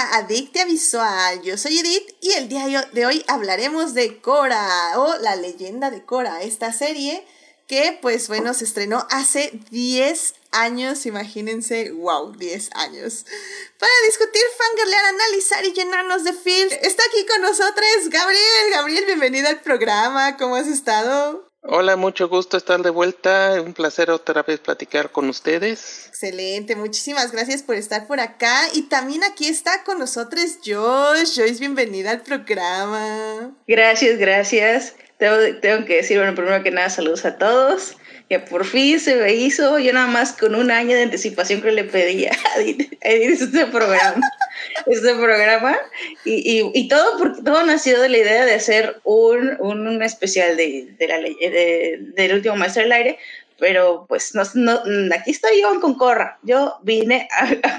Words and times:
Adictia 0.00 0.64
Visual. 0.64 1.42
Yo 1.42 1.58
soy 1.58 1.78
Edith 1.78 2.16
y 2.20 2.32
el 2.32 2.48
día 2.48 2.88
de 2.92 3.06
hoy 3.06 3.24
hablaremos 3.26 3.94
de 3.94 4.20
Cora 4.20 4.92
o 4.96 5.16
La 5.16 5.36
leyenda 5.36 5.90
de 5.90 6.04
Cora, 6.04 6.42
esta 6.42 6.72
serie 6.72 7.24
que 7.66 7.98
pues 8.00 8.28
bueno 8.28 8.54
se 8.54 8.64
estrenó 8.64 9.06
hace 9.10 9.50
10 9.70 10.34
años, 10.52 11.04
imagínense, 11.04 11.90
wow, 11.90 12.32
10 12.32 12.70
años. 12.74 13.26
Para 13.78 13.92
discutir, 14.06 14.42
fangirlear, 14.56 15.04
analizar 15.04 15.64
y 15.66 15.72
llenarnos 15.72 16.24
de 16.24 16.32
feels, 16.32 16.72
está 16.80 17.02
aquí 17.04 17.26
con 17.26 17.42
nosotros 17.42 18.08
Gabriel. 18.08 18.70
Gabriel, 18.72 19.04
bienvenido 19.04 19.48
al 19.48 19.60
programa, 19.60 20.36
¿cómo 20.36 20.56
has 20.56 20.68
estado? 20.68 21.47
Hola, 21.70 21.96
mucho 21.96 22.30
gusto 22.30 22.56
estar 22.56 22.82
de 22.82 22.88
vuelta. 22.88 23.60
Un 23.60 23.74
placer 23.74 24.08
otra 24.10 24.42
vez 24.42 24.58
platicar 24.58 25.12
con 25.12 25.28
ustedes. 25.28 26.06
Excelente, 26.08 26.74
muchísimas 26.74 27.30
gracias 27.30 27.62
por 27.62 27.74
estar 27.76 28.06
por 28.06 28.20
acá. 28.20 28.58
Y 28.72 28.88
también 28.88 29.22
aquí 29.22 29.46
está 29.48 29.84
con 29.84 29.98
nosotros 29.98 30.60
Josh. 30.64 31.36
Joyce, 31.36 31.60
bienvenida 31.60 32.12
al 32.12 32.22
programa. 32.22 33.54
Gracias, 33.66 34.18
gracias. 34.18 34.94
Tengo, 35.18 35.36
tengo 35.60 35.84
que 35.84 35.96
decir, 35.96 36.16
bueno, 36.16 36.34
primero 36.34 36.62
que 36.62 36.70
nada, 36.70 36.88
saludos 36.88 37.26
a 37.26 37.36
todos 37.36 37.98
que 38.28 38.38
por 38.38 38.66
fin 38.66 39.00
se 39.00 39.16
me 39.16 39.32
hizo, 39.32 39.78
yo 39.78 39.92
nada 39.92 40.06
más 40.06 40.32
con 40.32 40.54
un 40.54 40.70
año 40.70 40.94
de 40.94 41.04
anticipación 41.04 41.62
que 41.62 41.72
le 41.72 41.84
pedía 41.84 42.30
a 42.56 43.08
este 43.08 43.66
programa, 43.66 44.20
este 44.86 45.14
programa, 45.14 45.78
y, 46.26 46.70
y, 46.74 46.88
todo, 46.88 47.16
porque 47.18 47.42
todo 47.42 47.64
nació 47.64 48.00
de 48.00 48.10
la 48.10 48.18
idea 48.18 48.44
de 48.44 48.54
hacer 48.54 49.00
un, 49.04 49.56
un, 49.60 50.02
especial 50.02 50.56
de, 50.58 50.94
de 50.98 51.08
la, 51.08 51.18
de, 51.20 51.98
del 52.14 52.34
último 52.34 52.56
maestro 52.56 52.82
del 52.82 52.92
aire, 52.92 53.18
pero 53.58 54.06
pues 54.08 54.34
no, 54.34 54.44
no, 54.54 54.80
aquí 55.14 55.32
estoy 55.32 55.60
yo 55.60 55.72
en 55.72 55.80
Concorra. 55.80 56.38
Yo 56.42 56.78
vine, 56.82 57.28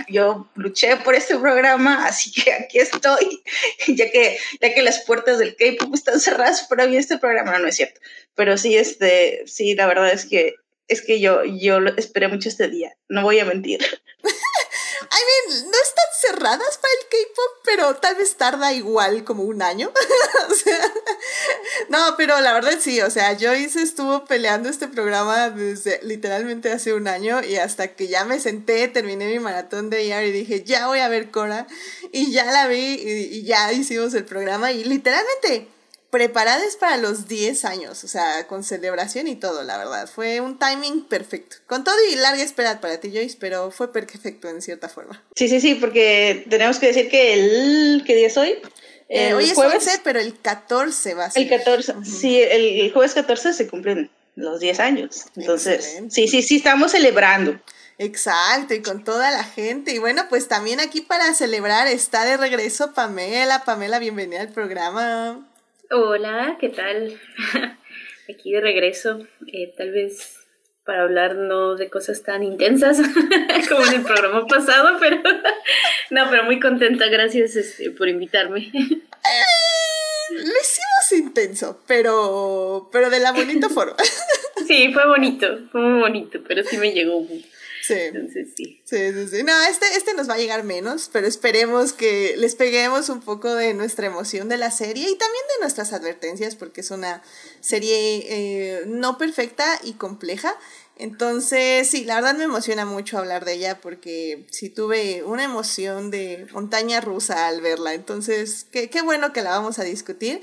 yo 0.10 0.50
luché 0.56 0.98
por 0.98 1.16
este 1.16 1.38
programa, 1.38 2.06
así 2.06 2.32
que 2.32 2.54
aquí 2.54 2.80
estoy, 2.80 3.42
ya 3.88 4.12
que, 4.12 4.38
ya 4.62 4.74
que 4.74 4.82
las 4.82 5.00
puertas 5.06 5.40
del 5.40 5.56
K-pop 5.56 5.94
están 5.94 6.20
cerradas 6.20 6.68
para 6.68 6.86
mí 6.86 6.98
este 6.98 7.18
programa, 7.18 7.54
no, 7.54 7.60
no 7.60 7.68
es 7.68 7.78
cierto. 7.78 8.00
Pero 8.36 8.58
sí, 8.58 8.78
este, 8.78 9.44
sí, 9.48 9.74
la 9.76 9.88
verdad 9.88 10.12
es 10.12 10.26
que 10.26 10.56
es 10.90 11.04
que 11.04 11.20
yo, 11.20 11.44
yo 11.46 11.78
esperé 11.98 12.28
mucho 12.28 12.50
este 12.50 12.68
día, 12.68 12.98
no 13.08 13.22
voy 13.22 13.40
a 13.40 13.46
mentir. 13.46 13.80
I 15.12 15.50
mean, 15.50 15.72
no 15.72 15.78
están 15.78 16.06
cerradas 16.22 16.78
para 16.78 16.94
el 16.94 17.08
K-pop, 17.10 17.64
pero 17.66 17.96
tal 17.96 18.16
vez 18.16 18.36
tarda 18.36 18.74
igual 18.74 19.24
como 19.24 19.44
un 19.44 19.62
año. 19.62 19.92
o 20.50 20.54
sea, 20.54 20.94
no, 21.90 22.16
pero 22.16 22.40
la 22.42 22.54
verdad 22.54 22.74
sí, 22.80 23.02
o 23.02 23.10
sea, 23.10 23.36
Joyce 23.40 23.82
estuvo 23.82 24.26
peleando 24.26 24.70
este 24.70 24.88
programa 24.88 25.50
desde 25.50 26.00
literalmente 26.04 26.72
hace 26.72 26.94
un 26.94 27.08
año 27.08 27.44
y 27.44 27.56
hasta 27.56 27.96
que 27.96 28.08
ya 28.08 28.24
me 28.26 28.40
senté, 28.40 28.88
terminé 28.88 29.28
mi 29.28 29.40
maratón 29.40 29.90
de 29.90 30.08
ER 30.08 30.26
y 30.26 30.32
dije, 30.32 30.64
ya 30.64 30.88
voy 30.88 31.00
a 31.00 31.10
ver 31.10 31.32
Cora 31.32 31.66
y 32.12 32.32
ya 32.32 32.46
la 32.46 32.68
vi 32.68 32.78
y 32.78 33.44
ya 33.44 33.72
hicimos 33.74 34.14
el 34.14 34.26
programa 34.26 34.72
y 34.72 34.84
literalmente 34.84 35.68
preparadas 36.10 36.76
para 36.76 36.98
los 36.98 37.28
10 37.28 37.66
años, 37.66 38.04
o 38.04 38.08
sea, 38.08 38.48
con 38.48 38.64
celebración 38.64 39.28
y 39.28 39.36
todo, 39.36 39.64
la 39.64 39.78
verdad. 39.78 40.10
Fue 40.14 40.42
un 40.42 40.58
timing 40.58 41.06
perfecto. 41.06 41.58
Con 41.68 41.84
todo 41.84 41.96
y 42.12 42.16
larga 42.16 42.42
espera 42.42 42.82
para 42.82 43.00
ti, 43.00 43.12
Joyce, 43.14 43.38
pero 43.40 43.72
fue 43.72 43.94
perfecto 43.94 44.50
en 44.50 44.62
cierta 44.62 44.90
forma. 44.90 45.24
Sí, 45.36 45.48
sí, 45.48 45.62
sí, 45.62 45.76
porque 45.76 46.46
tenemos 46.50 46.80
que 46.80 46.88
decir 46.88 47.10
que 47.10 47.34
el... 47.34 48.04
¿Qué 48.06 48.16
día 48.16 48.28
es 48.28 48.38
hoy? 48.38 48.56
Eh, 49.10 49.34
hoy 49.34 49.46
es 49.46 49.54
jueves, 49.54 49.88
11, 49.88 50.02
pero 50.04 50.20
el 50.20 50.40
14 50.40 51.14
va 51.16 51.26
a 51.26 51.32
ser. 51.32 51.44
El 51.44 51.50
14, 51.50 51.94
sí, 52.04 52.40
el, 52.40 52.92
jueves 52.94 53.16
14 53.16 53.54
se 53.54 53.68
cumplen 53.68 54.10
los 54.36 54.60
10 54.60 54.80
años. 54.80 55.26
Entonces, 55.36 56.00
sí, 56.10 56.28
sí, 56.28 56.44
sí, 56.44 56.58
estamos 56.58 56.92
celebrando. 56.92 57.60
Exacto, 57.98 58.74
y 58.74 58.82
con 58.82 59.04
toda 59.04 59.32
la 59.32 59.44
gente. 59.44 59.94
Y 59.94 59.98
bueno, 59.98 60.28
pues 60.30 60.48
también 60.48 60.80
aquí 60.80 61.02
para 61.02 61.34
celebrar 61.34 61.88
está 61.88 62.24
de 62.24 62.38
regreso 62.38 62.94
Pamela. 62.94 63.66
Pamela, 63.66 64.00
bienvenida 64.00 64.42
al 64.42 64.50
programa. 64.50 65.46
Hola, 65.92 66.58
¿qué 66.60 66.70
tal? 66.70 67.20
Aquí 68.30 68.52
de 68.52 68.62
regreso, 68.62 69.26
eh, 69.52 69.74
tal 69.76 69.92
vez 69.92 70.36
para 70.86 71.02
hablar 71.02 71.36
no 71.36 71.76
de 71.78 71.90
cosas 71.90 72.22
tan 72.22 72.44
intensas 72.44 73.00
como 73.70 73.86
en 73.88 73.94
el 73.96 74.04
programa 74.04 74.46
pasado, 74.46 74.98
pero 75.00 75.18
no, 76.12 76.30
pero 76.30 76.44
muy 76.44 76.60
contenta, 76.60 77.08
gracias 77.08 77.56
este, 77.56 77.90
por 77.90 78.08
invitarme. 78.08 78.72
Eh, 78.72 80.32
lo 80.32 80.44
hicimos 80.62 81.12
intenso, 81.12 81.82
pero, 81.88 82.90
pero 82.92 83.10
de 83.10 83.20
la 83.20 83.32
bonita 83.32 83.68
forma. 83.68 83.96
sí, 84.68 84.94
fue 84.94 85.08
bonito, 85.08 85.48
fue 85.72 85.82
muy 85.82 86.02
bonito, 86.02 86.40
pero 86.48 86.64
sí 86.64 86.78
me 86.78 86.92
llegó 86.92 87.26
Sí. 87.90 88.00
Entonces, 88.00 88.50
sí. 88.56 88.82
Sí, 88.86 89.14
sí, 89.14 89.28
sí. 89.28 89.44
No, 89.44 89.54
este, 89.64 89.86
este 89.98 90.14
nos 90.14 90.30
va 90.30 90.36
a 90.36 90.38
llegar 90.38 90.64
menos, 90.64 91.10
pero 91.12 91.28
esperemos 91.28 91.94
que 91.94 92.36
les 92.38 92.56
peguemos 92.56 93.10
un 93.10 93.22
poco 93.22 93.54
de 93.56 93.74
nuestra 93.74 94.08
emoción 94.08 94.48
de 94.48 94.58
la 94.58 94.72
serie 94.72 95.10
y 95.10 95.16
también 95.16 95.44
de 95.56 95.62
nuestras 95.62 95.92
advertencias, 95.94 96.56
porque 96.56 96.82
es 96.82 96.92
una 96.92 97.24
serie 97.62 98.26
eh, 98.30 98.84
no 98.86 99.18
perfecta 99.18 99.80
y 99.84 99.94
compleja. 99.94 100.56
Entonces, 100.98 101.90
sí, 101.90 102.04
la 102.04 102.16
verdad 102.16 102.36
me 102.36 102.44
emociona 102.44 102.86
mucho 102.86 103.18
hablar 103.18 103.46
de 103.46 103.54
ella 103.54 103.80
porque 103.80 104.46
sí 104.52 104.70
tuve 104.70 105.24
una 105.24 105.46
emoción 105.46 106.12
de 106.12 106.46
montaña 106.52 107.00
rusa 107.02 107.48
al 107.48 107.62
verla. 107.62 107.94
Entonces, 107.94 108.68
qué, 108.70 108.90
qué 108.90 109.02
bueno 109.02 109.34
que 109.34 109.42
la 109.42 109.52
vamos 109.52 109.80
a 109.80 109.84
discutir. 109.84 110.42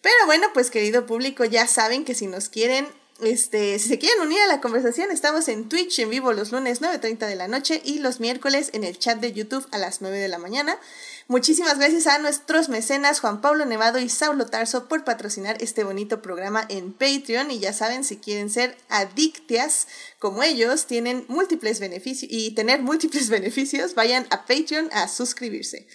Pero 0.00 0.16
bueno, 0.26 0.46
pues 0.54 0.70
querido 0.70 1.06
público, 1.06 1.44
ya 1.44 1.66
saben 1.66 2.04
que 2.04 2.14
si 2.14 2.26
nos 2.26 2.48
quieren 2.48 2.86
este, 3.20 3.78
si 3.78 3.88
se 3.88 3.98
quieren 3.98 4.20
unir 4.20 4.38
a 4.40 4.46
la 4.46 4.60
conversación, 4.60 5.10
estamos 5.10 5.48
en 5.48 5.68
Twitch 5.68 5.98
en 5.98 6.10
vivo 6.10 6.32
los 6.32 6.52
lunes 6.52 6.80
9.30 6.80 7.26
de 7.26 7.34
la 7.34 7.48
noche 7.48 7.80
y 7.84 7.98
los 7.98 8.20
miércoles 8.20 8.70
en 8.74 8.84
el 8.84 8.98
chat 8.98 9.18
de 9.18 9.32
YouTube 9.32 9.66
a 9.72 9.78
las 9.78 10.00
9 10.00 10.18
de 10.18 10.28
la 10.28 10.38
mañana. 10.38 10.78
Muchísimas 11.26 11.78
gracias 11.78 12.06
a 12.06 12.18
nuestros 12.18 12.68
mecenas 12.68 13.20
Juan 13.20 13.40
Pablo 13.40 13.64
Nevado 13.66 13.98
y 13.98 14.08
Saulo 14.08 14.46
Tarso 14.46 14.88
por 14.88 15.04
patrocinar 15.04 15.56
este 15.60 15.84
bonito 15.84 16.22
programa 16.22 16.64
en 16.68 16.92
Patreon. 16.92 17.50
Y 17.50 17.58
ya 17.58 17.72
saben, 17.72 18.04
si 18.04 18.18
quieren 18.18 18.50
ser 18.50 18.76
adictias 18.88 19.88
como 20.18 20.42
ellos, 20.42 20.86
tienen 20.86 21.24
múltiples 21.28 21.80
beneficios 21.80 22.30
y 22.32 22.52
tener 22.52 22.82
múltiples 22.82 23.28
beneficios, 23.30 23.94
vayan 23.94 24.26
a 24.30 24.46
Patreon 24.46 24.90
a 24.92 25.08
suscribirse. 25.08 25.86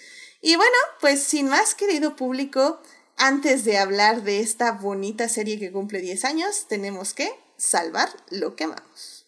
Y 0.42 0.58
bueno, 0.58 0.76
pues 1.00 1.24
sin 1.24 1.48
más, 1.48 1.74
querido 1.74 2.18
público, 2.18 2.82
antes 3.18 3.64
de 3.64 3.78
hablar 3.78 4.24
de 4.24 4.40
esta 4.40 4.72
bonita 4.72 5.30
serie 5.30 5.60
que 5.60 5.72
cumple 5.72 6.00
10 6.00 6.26
años, 6.26 6.66
tenemos 6.68 7.14
que 7.14 7.32
salvar 7.58 8.10
lo 8.30 8.56
que 8.56 8.66
amamos. 8.66 9.26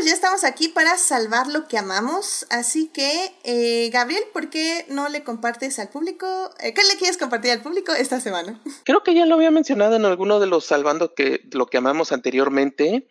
Pues 0.00 0.08
ya 0.08 0.14
estamos 0.14 0.44
aquí 0.44 0.68
para 0.68 0.96
salvar 0.96 1.48
lo 1.48 1.68
que 1.68 1.76
amamos. 1.76 2.46
Así 2.48 2.88
que, 2.88 3.34
eh, 3.44 3.90
Gabriel, 3.92 4.22
¿por 4.32 4.48
qué 4.48 4.86
no 4.88 5.10
le 5.10 5.24
compartes 5.24 5.78
al 5.78 5.90
público? 5.90 6.26
Eh, 6.58 6.72
¿Qué 6.72 6.80
le 6.84 6.96
quieres 6.96 7.18
compartir 7.18 7.50
al 7.50 7.60
público 7.60 7.92
esta 7.92 8.18
semana? 8.18 8.58
Creo 8.86 9.02
que 9.02 9.12
ya 9.12 9.26
lo 9.26 9.34
había 9.34 9.50
mencionado 9.50 9.96
en 9.96 10.06
alguno 10.06 10.40
de 10.40 10.46
los 10.46 10.64
salvando 10.64 11.14
que 11.14 11.42
lo 11.52 11.66
que 11.66 11.76
amamos 11.76 12.12
anteriormente, 12.12 13.08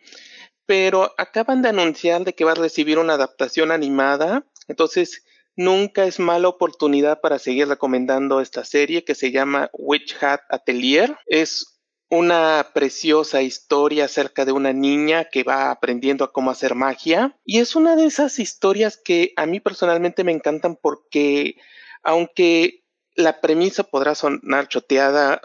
pero 0.66 1.14
acaban 1.16 1.62
de 1.62 1.68
anunciar 1.68 2.24
de 2.24 2.34
que 2.34 2.44
va 2.44 2.52
a 2.52 2.56
recibir 2.56 2.98
una 2.98 3.14
adaptación 3.14 3.70
animada. 3.70 4.44
Entonces, 4.66 5.22
nunca 5.54 6.06
es 6.06 6.18
mala 6.18 6.48
oportunidad 6.48 7.20
para 7.20 7.38
seguir 7.38 7.68
recomendando 7.68 8.40
esta 8.40 8.64
serie 8.64 9.04
que 9.04 9.14
se 9.14 9.30
llama 9.30 9.70
Witch 9.74 10.20
Hat 10.20 10.40
Atelier. 10.48 11.16
Es 11.26 11.79
una 12.10 12.70
preciosa 12.74 13.40
historia 13.40 14.06
acerca 14.06 14.44
de 14.44 14.52
una 14.52 14.72
niña 14.72 15.24
que 15.24 15.44
va 15.44 15.70
aprendiendo 15.70 16.24
a 16.24 16.32
cómo 16.32 16.50
hacer 16.50 16.74
magia. 16.74 17.36
Y 17.44 17.60
es 17.60 17.76
una 17.76 17.96
de 17.96 18.06
esas 18.06 18.38
historias 18.38 18.96
que 19.02 19.32
a 19.36 19.46
mí 19.46 19.60
personalmente 19.60 20.24
me 20.24 20.32
encantan 20.32 20.76
porque 20.76 21.56
aunque 22.02 22.80
la 23.14 23.40
premisa 23.40 23.84
podrá 23.84 24.14
sonar 24.14 24.68
choteada, 24.68 25.40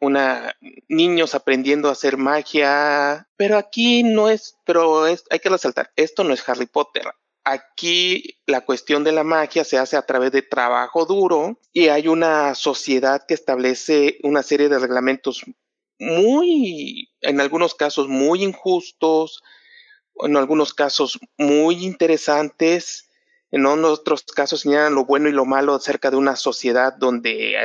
una 0.00 0.56
niños 0.88 1.34
aprendiendo 1.34 1.88
a 1.88 1.92
hacer 1.92 2.16
magia, 2.16 3.28
pero 3.36 3.56
aquí 3.56 4.02
no 4.02 4.28
es, 4.28 4.56
pero 4.64 5.06
es, 5.06 5.24
hay 5.30 5.38
que 5.38 5.48
resaltar, 5.48 5.92
esto 5.96 6.24
no 6.24 6.34
es 6.34 6.48
Harry 6.48 6.66
Potter. 6.66 7.04
Aquí 7.44 8.38
la 8.46 8.60
cuestión 8.60 9.02
de 9.02 9.12
la 9.12 9.24
magia 9.24 9.64
se 9.64 9.78
hace 9.78 9.96
a 9.96 10.02
través 10.02 10.30
de 10.30 10.42
trabajo 10.42 11.06
duro 11.06 11.58
y 11.72 11.88
hay 11.88 12.06
una 12.06 12.54
sociedad 12.54 13.24
que 13.26 13.34
establece 13.34 14.18
una 14.22 14.42
serie 14.42 14.68
de 14.68 14.78
reglamentos 14.78 15.44
muy, 16.00 17.10
en 17.20 17.40
algunos 17.40 17.74
casos 17.74 18.08
muy 18.08 18.42
injustos, 18.42 19.42
en 20.24 20.36
algunos 20.36 20.74
casos 20.74 21.20
muy 21.38 21.84
interesantes, 21.84 23.10
en 23.52 23.66
otros 23.66 24.22
casos 24.22 24.60
señalan 24.60 24.94
lo 24.94 25.04
bueno 25.04 25.28
y 25.28 25.32
lo 25.32 25.44
malo 25.44 25.74
acerca 25.74 26.10
de 26.10 26.16
una 26.16 26.36
sociedad 26.36 26.94
donde, 26.96 27.56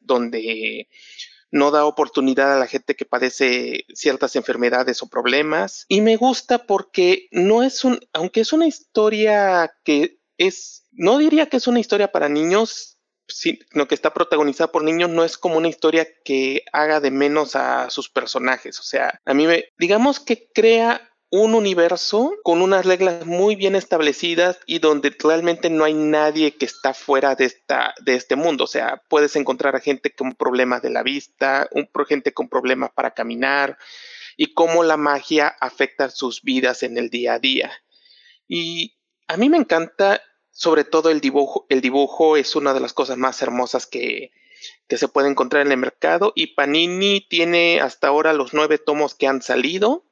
donde 0.00 0.88
no 1.50 1.70
da 1.70 1.84
oportunidad 1.84 2.52
a 2.54 2.58
la 2.58 2.66
gente 2.66 2.96
que 2.96 3.04
padece 3.04 3.84
ciertas 3.94 4.34
enfermedades 4.36 5.02
o 5.02 5.08
problemas. 5.08 5.84
Y 5.88 6.00
me 6.00 6.16
gusta 6.16 6.66
porque 6.66 7.28
no 7.30 7.62
es 7.62 7.84
un, 7.84 8.00
aunque 8.12 8.40
es 8.40 8.52
una 8.52 8.66
historia 8.66 9.72
que 9.84 10.18
es, 10.36 10.84
no 10.92 11.18
diría 11.18 11.48
que 11.48 11.58
es 11.58 11.68
una 11.68 11.78
historia 11.78 12.10
para 12.10 12.28
niños, 12.28 12.93
sino 13.28 13.88
que 13.88 13.94
está 13.94 14.12
protagonizada 14.12 14.70
por 14.72 14.82
niños, 14.84 15.10
no 15.10 15.24
es 15.24 15.38
como 15.38 15.56
una 15.56 15.68
historia 15.68 16.06
que 16.24 16.62
haga 16.72 17.00
de 17.00 17.10
menos 17.10 17.56
a 17.56 17.90
sus 17.90 18.08
personajes. 18.08 18.78
O 18.80 18.82
sea, 18.82 19.20
a 19.24 19.34
mí 19.34 19.46
me, 19.46 19.66
digamos 19.78 20.20
que 20.20 20.48
crea 20.52 21.10
un 21.30 21.56
universo 21.56 22.32
con 22.44 22.62
unas 22.62 22.86
reglas 22.86 23.26
muy 23.26 23.56
bien 23.56 23.74
establecidas 23.74 24.60
y 24.66 24.78
donde 24.78 25.12
realmente 25.18 25.68
no 25.68 25.82
hay 25.82 25.92
nadie 25.92 26.56
que 26.56 26.64
está 26.64 26.94
fuera 26.94 27.34
de, 27.34 27.46
esta, 27.46 27.92
de 28.04 28.14
este 28.14 28.36
mundo. 28.36 28.64
O 28.64 28.68
sea, 28.68 29.02
puedes 29.08 29.34
encontrar 29.34 29.74
a 29.74 29.80
gente 29.80 30.14
con 30.14 30.34
problemas 30.34 30.80
de 30.82 30.90
la 30.90 31.02
vista, 31.02 31.68
un, 31.72 31.88
gente 32.06 32.32
con 32.32 32.48
problemas 32.48 32.90
para 32.94 33.14
caminar 33.14 33.78
y 34.36 34.54
cómo 34.54 34.84
la 34.84 34.96
magia 34.96 35.48
afecta 35.60 36.08
sus 36.08 36.42
vidas 36.42 36.84
en 36.84 36.98
el 36.98 37.10
día 37.10 37.34
a 37.34 37.38
día. 37.40 37.72
Y 38.46 38.96
a 39.26 39.36
mí 39.36 39.48
me 39.48 39.56
encanta 39.56 40.22
sobre 40.54 40.84
todo 40.84 41.10
el 41.10 41.20
dibujo. 41.20 41.66
El 41.68 41.82
dibujo 41.82 42.38
es 42.38 42.56
una 42.56 42.72
de 42.72 42.80
las 42.80 42.94
cosas 42.94 43.18
más 43.18 43.42
hermosas 43.42 43.84
que, 43.84 44.32
que 44.88 44.96
se 44.96 45.08
puede 45.08 45.28
encontrar 45.28 45.66
en 45.66 45.72
el 45.72 45.78
mercado 45.78 46.32
y 46.34 46.54
Panini 46.54 47.20
tiene 47.28 47.82
hasta 47.82 48.08
ahora 48.08 48.32
los 48.32 48.54
nueve 48.54 48.78
tomos 48.78 49.14
que 49.14 49.26
han 49.26 49.42
salido 49.42 50.06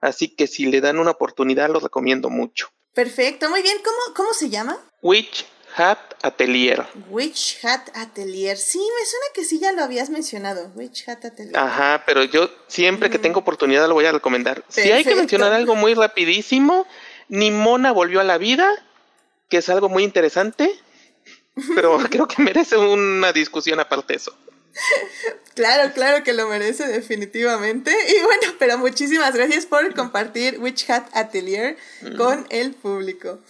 Así 0.00 0.28
que 0.28 0.46
si 0.46 0.66
le 0.66 0.80
dan 0.80 0.98
una 0.98 1.12
oportunidad, 1.12 1.68
lo 1.70 1.80
recomiendo 1.80 2.30
mucho. 2.30 2.70
Perfecto, 2.94 3.50
muy 3.50 3.62
bien. 3.62 3.78
¿Cómo, 3.84 4.14
cómo 4.14 4.32
se 4.32 4.48
llama? 4.48 4.78
Witch 5.02 5.44
Hat 5.76 5.98
Atelier. 6.22 6.86
Witch 7.10 7.64
Hat 7.64 7.90
Atelier. 7.94 8.56
Sí, 8.56 8.78
me 8.78 9.06
suena 9.06 9.26
que 9.34 9.44
sí 9.44 9.58
ya 9.60 9.72
lo 9.72 9.82
habías 9.82 10.10
mencionado. 10.10 10.70
Witch 10.74 11.08
Hat 11.08 11.24
Atelier. 11.24 11.56
Ajá, 11.56 12.04
pero 12.06 12.24
yo 12.24 12.50
siempre 12.68 13.10
que 13.10 13.18
tengo 13.18 13.40
oportunidad 13.40 13.88
lo 13.88 13.94
voy 13.94 14.06
a 14.06 14.12
recomendar. 14.12 14.64
Si 14.68 14.90
hay 14.92 15.04
que 15.04 15.14
mencionar 15.14 15.52
algo 15.52 15.74
muy 15.74 15.94
rapidísimo, 15.94 16.86
Nimona 17.28 17.92
volvió 17.92 18.20
a 18.20 18.24
la 18.24 18.38
vida, 18.38 18.70
que 19.48 19.58
es 19.58 19.68
algo 19.68 19.88
muy 19.88 20.04
interesante, 20.04 20.70
pero 21.74 21.98
creo 22.10 22.28
que 22.28 22.42
merece 22.42 22.76
una 22.76 23.32
discusión 23.32 23.80
aparte 23.80 24.14
de 24.14 24.16
eso. 24.18 24.36
Claro, 25.54 25.92
claro 25.92 26.22
que 26.22 26.34
lo 26.34 26.46
merece 26.46 26.86
definitivamente. 26.86 27.90
Y 27.90 28.22
bueno, 28.22 28.54
pero 28.58 28.78
muchísimas 28.78 29.34
gracias 29.34 29.66
por 29.66 29.92
compartir 29.94 30.58
Witch 30.60 30.88
Hat 30.88 31.08
Atelier 31.14 31.76
con 32.16 32.46
el 32.50 32.74
público. 32.74 33.40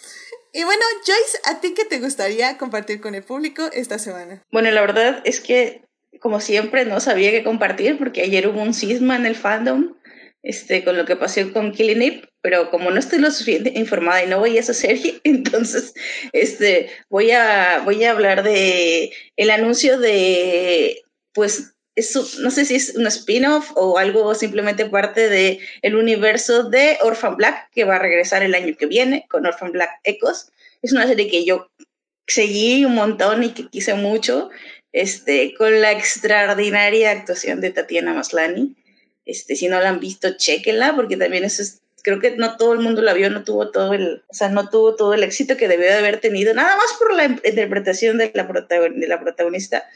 Y 0.53 0.65
bueno, 0.65 0.83
Joyce, 1.05 1.39
¿a 1.45 1.61
ti 1.61 1.75
qué 1.75 1.85
te 1.85 2.01
gustaría 2.01 2.57
compartir 2.57 3.01
con 3.01 3.15
el 3.15 3.23
público 3.23 3.69
esta 3.73 3.99
semana? 3.99 4.43
Bueno, 4.51 4.71
la 4.71 4.81
verdad 4.81 5.21
es 5.25 5.41
que, 5.41 5.85
como 6.21 6.41
siempre, 6.41 6.87
no 6.87 7.01
sabía 7.01 7.31
qué 7.31 7.45
compartir 7.45 7.99
porque 7.99 8.23
ayer 8.23 8.49
hubo 8.49 8.63
un 8.63 8.73
cisma 8.73 9.17
en 9.17 9.27
el 9.27 9.37
fandom 9.37 9.95
este, 10.43 10.85
con 10.85 10.97
lo 10.97 11.05
que 11.05 11.17
pasó 11.17 11.53
con 11.53 11.73
Killing 11.73 12.03
Eve, 12.03 12.28
pero 12.41 12.71
como 12.71 12.91
no 12.91 12.99
estoy 12.99 13.19
lo 13.19 13.31
suficiente 13.31 13.73
informada 13.75 14.23
y 14.23 14.29
no 14.29 14.39
voy 14.39 14.57
a 14.57 14.61
esa 14.61 14.75
serie, 14.75 15.21
entonces 15.25 15.95
este, 16.33 16.91
voy, 17.09 17.33
a, 17.33 17.83
voy 17.85 18.05
a 18.05 18.13
hablar 18.13 18.43
de 18.43 19.13
el 19.37 19.51
anuncio 19.51 19.99
de 19.99 21.03
pues 21.33 21.75
no 22.41 22.51
sé 22.51 22.65
si 22.65 22.77
es 22.77 22.95
un 22.97 23.07
spin-off 23.07 23.73
o 23.75 23.99
algo 23.99 24.35
simplemente 24.35 24.87
parte 24.87 25.29
de 25.29 25.59
el 25.83 25.97
universo 25.97 26.65
de 26.65 26.99
Orphan 27.03 27.37
Black 27.37 27.71
que 27.73 27.85
va 27.85 27.97
a 27.97 27.99
regresar 27.99 28.43
el 28.43 28.55
año 28.55 28.77
que 28.77 28.87
viene 28.87 29.27
con 29.29 29.47
Orphan 29.47 29.73
Black 29.73 29.91
Echoes. 30.05 30.53
Es 30.83 30.93
una 30.93 31.07
serie 31.07 31.29
que 31.29 31.45
yo 31.45 31.71
seguí 32.27 32.85
un 32.85 32.95
montón 32.95 33.43
y 33.43 33.51
que 33.51 33.69
quise 33.69 33.95
mucho, 33.95 34.51
este, 34.93 35.55
con 35.55 35.81
la 35.81 35.93
extraordinaria 35.93 37.11
actuación 37.11 37.61
de 37.61 37.71
Tatiana 37.71 38.15
Maslani. 38.15 38.77
Este, 39.25 39.57
si 39.57 39.69
no 39.69 39.81
la 39.81 39.89
han 39.89 40.01
visto, 40.01 40.37
chequenla, 40.37 40.95
porque 40.95 41.17
también 41.17 41.45
eso 41.45 41.63
es, 41.63 41.83
creo 42.09 42.21
que 42.21 42.37
no 42.39 42.57
todo 42.57 42.73
el 42.73 42.79
mundo 42.81 43.03
la 43.03 43.13
vio, 43.13 43.29
no 43.29 43.45
tuvo 43.45 43.71
todo 43.71 43.93
el, 43.93 44.23
o 44.29 44.35
sea, 44.35 44.49
no 44.49 44.71
tuvo 44.71 44.97
todo 44.97 45.13
el 45.13 45.23
éxito 45.23 45.59
que 45.59 45.69
debió 45.69 45.87
de 45.87 45.99
haber 45.99 46.21
tenido, 46.21 46.55
nada 46.55 46.75
más 46.75 46.87
por 46.99 47.15
la 47.15 47.27
interpretación 47.27 48.17
de 48.17 48.33
la, 48.35 48.45
de 48.45 49.09
la 49.09 49.21
protagonista. 49.21 49.87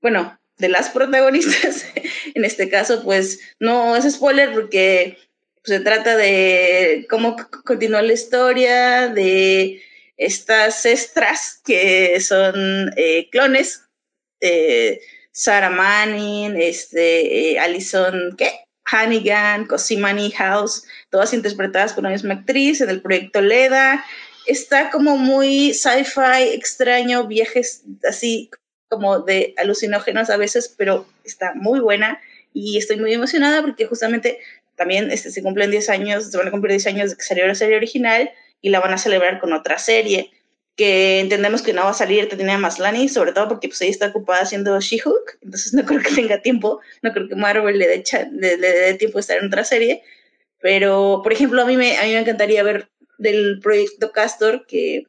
Bueno, 0.00 0.38
de 0.58 0.68
las 0.68 0.90
protagonistas. 0.94 1.84
en 2.34 2.44
este 2.44 2.68
caso, 2.68 3.02
pues 3.02 3.40
no 3.58 3.96
es 3.96 4.08
spoiler 4.12 4.52
porque 4.52 5.18
se 5.64 5.80
trata 5.80 6.16
de 6.16 7.06
cómo 7.10 7.36
continúa 7.64 8.02
la 8.02 8.12
historia 8.12 9.08
de 9.08 9.82
estas 10.16 10.86
estras 10.86 11.60
que 11.64 12.20
son 12.20 12.92
eh, 12.96 13.28
clones. 13.30 13.82
Eh, 14.40 15.00
Sarah 15.32 15.70
Manning, 15.70 16.56
este, 16.60 17.52
eh, 17.52 17.58
Alison, 17.58 18.34
¿qué? 18.36 18.67
Hannigan, 18.90 19.66
Cosimani 19.66 20.30
House, 20.32 20.84
todas 21.10 21.32
interpretadas 21.34 21.92
por 21.92 22.04
la 22.04 22.10
misma 22.10 22.34
actriz 22.34 22.80
en 22.80 22.90
el 22.90 23.02
proyecto 23.02 23.40
Leda. 23.40 24.04
Está 24.46 24.90
como 24.90 25.16
muy 25.16 25.74
sci-fi, 25.74 26.54
extraño, 26.54 27.26
viajes 27.26 27.82
así 28.08 28.50
como 28.88 29.20
de 29.20 29.54
alucinógenos 29.58 30.30
a 30.30 30.36
veces, 30.36 30.74
pero 30.76 31.06
está 31.24 31.52
muy 31.54 31.80
buena 31.80 32.20
y 32.54 32.78
estoy 32.78 32.96
muy 32.96 33.12
emocionada 33.12 33.60
porque 33.60 33.86
justamente 33.86 34.38
también 34.76 35.10
este, 35.10 35.30
se 35.30 35.42
cumplen 35.42 35.70
10 35.70 35.90
años, 35.90 36.30
se 36.30 36.38
van 36.38 36.48
a 36.48 36.50
cumplir 36.50 36.72
10 36.72 36.86
años 36.86 37.10
de 37.10 37.16
que 37.16 37.22
salió 37.22 37.46
la 37.46 37.54
serie 37.54 37.76
original 37.76 38.30
y 38.62 38.70
la 38.70 38.80
van 38.80 38.92
a 38.92 38.98
celebrar 38.98 39.40
con 39.40 39.52
otra 39.52 39.78
serie 39.78 40.30
que 40.78 41.20
entendemos 41.20 41.60
que 41.60 41.74
no 41.74 41.82
va 41.82 41.90
a 41.90 41.94
salir 41.94 42.28
Tatiana 42.28 42.56
Maslani, 42.56 43.08
sobre 43.08 43.32
todo 43.32 43.48
porque 43.48 43.68
pues 43.68 43.82
ella 43.82 43.90
está 43.90 44.06
ocupada 44.06 44.42
haciendo 44.42 44.80
She-Hulk, 44.80 45.38
entonces 45.42 45.74
no 45.74 45.84
creo 45.84 46.00
que 46.00 46.14
tenga 46.14 46.40
tiempo, 46.40 46.80
no 47.02 47.12
creo 47.12 47.28
que 47.28 47.34
Marvel 47.34 47.78
le 47.78 47.88
dé, 47.88 48.04
le, 48.32 48.56
le 48.56 48.72
dé 48.72 48.94
tiempo 48.94 49.18
de 49.18 49.20
estar 49.20 49.38
en 49.38 49.48
otra 49.48 49.64
serie, 49.64 50.02
pero 50.60 51.20
por 51.22 51.32
ejemplo 51.32 51.60
a 51.60 51.66
mí 51.66 51.76
me, 51.76 51.98
a 51.98 52.04
mí 52.04 52.12
me 52.12 52.20
encantaría 52.20 52.62
ver 52.62 52.88
del 53.18 53.58
proyecto 53.60 54.12
Castor, 54.12 54.66
que 54.66 55.08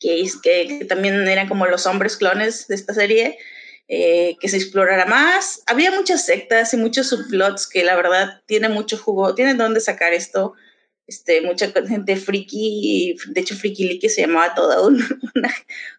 que, 0.00 0.26
que, 0.42 0.84
también 0.86 1.28
eran 1.28 1.46
como 1.46 1.66
los 1.66 1.86
hombres 1.86 2.16
clones 2.16 2.66
de 2.66 2.74
esta 2.74 2.94
serie, 2.94 3.38
eh, 3.86 4.36
que 4.40 4.48
se 4.48 4.56
explorara 4.56 5.06
más. 5.06 5.62
Había 5.66 5.90
muchas 5.90 6.24
sectas 6.24 6.72
y 6.74 6.78
muchos 6.78 7.08
subplots 7.08 7.68
que 7.68 7.84
la 7.84 7.94
verdad 7.94 8.42
tiene 8.46 8.68
mucho 8.68 8.96
jugo, 8.96 9.34
tienen 9.34 9.58
dónde 9.58 9.80
sacar 9.80 10.12
esto. 10.14 10.54
Este, 11.10 11.40
mucha 11.40 11.72
gente 11.72 12.14
friki, 12.14 13.16
de 13.30 13.40
hecho 13.40 13.56
Friki 13.56 13.98
que 13.98 14.08
se 14.08 14.20
llamaba 14.20 14.54
toda 14.54 14.80
una, 14.86 15.08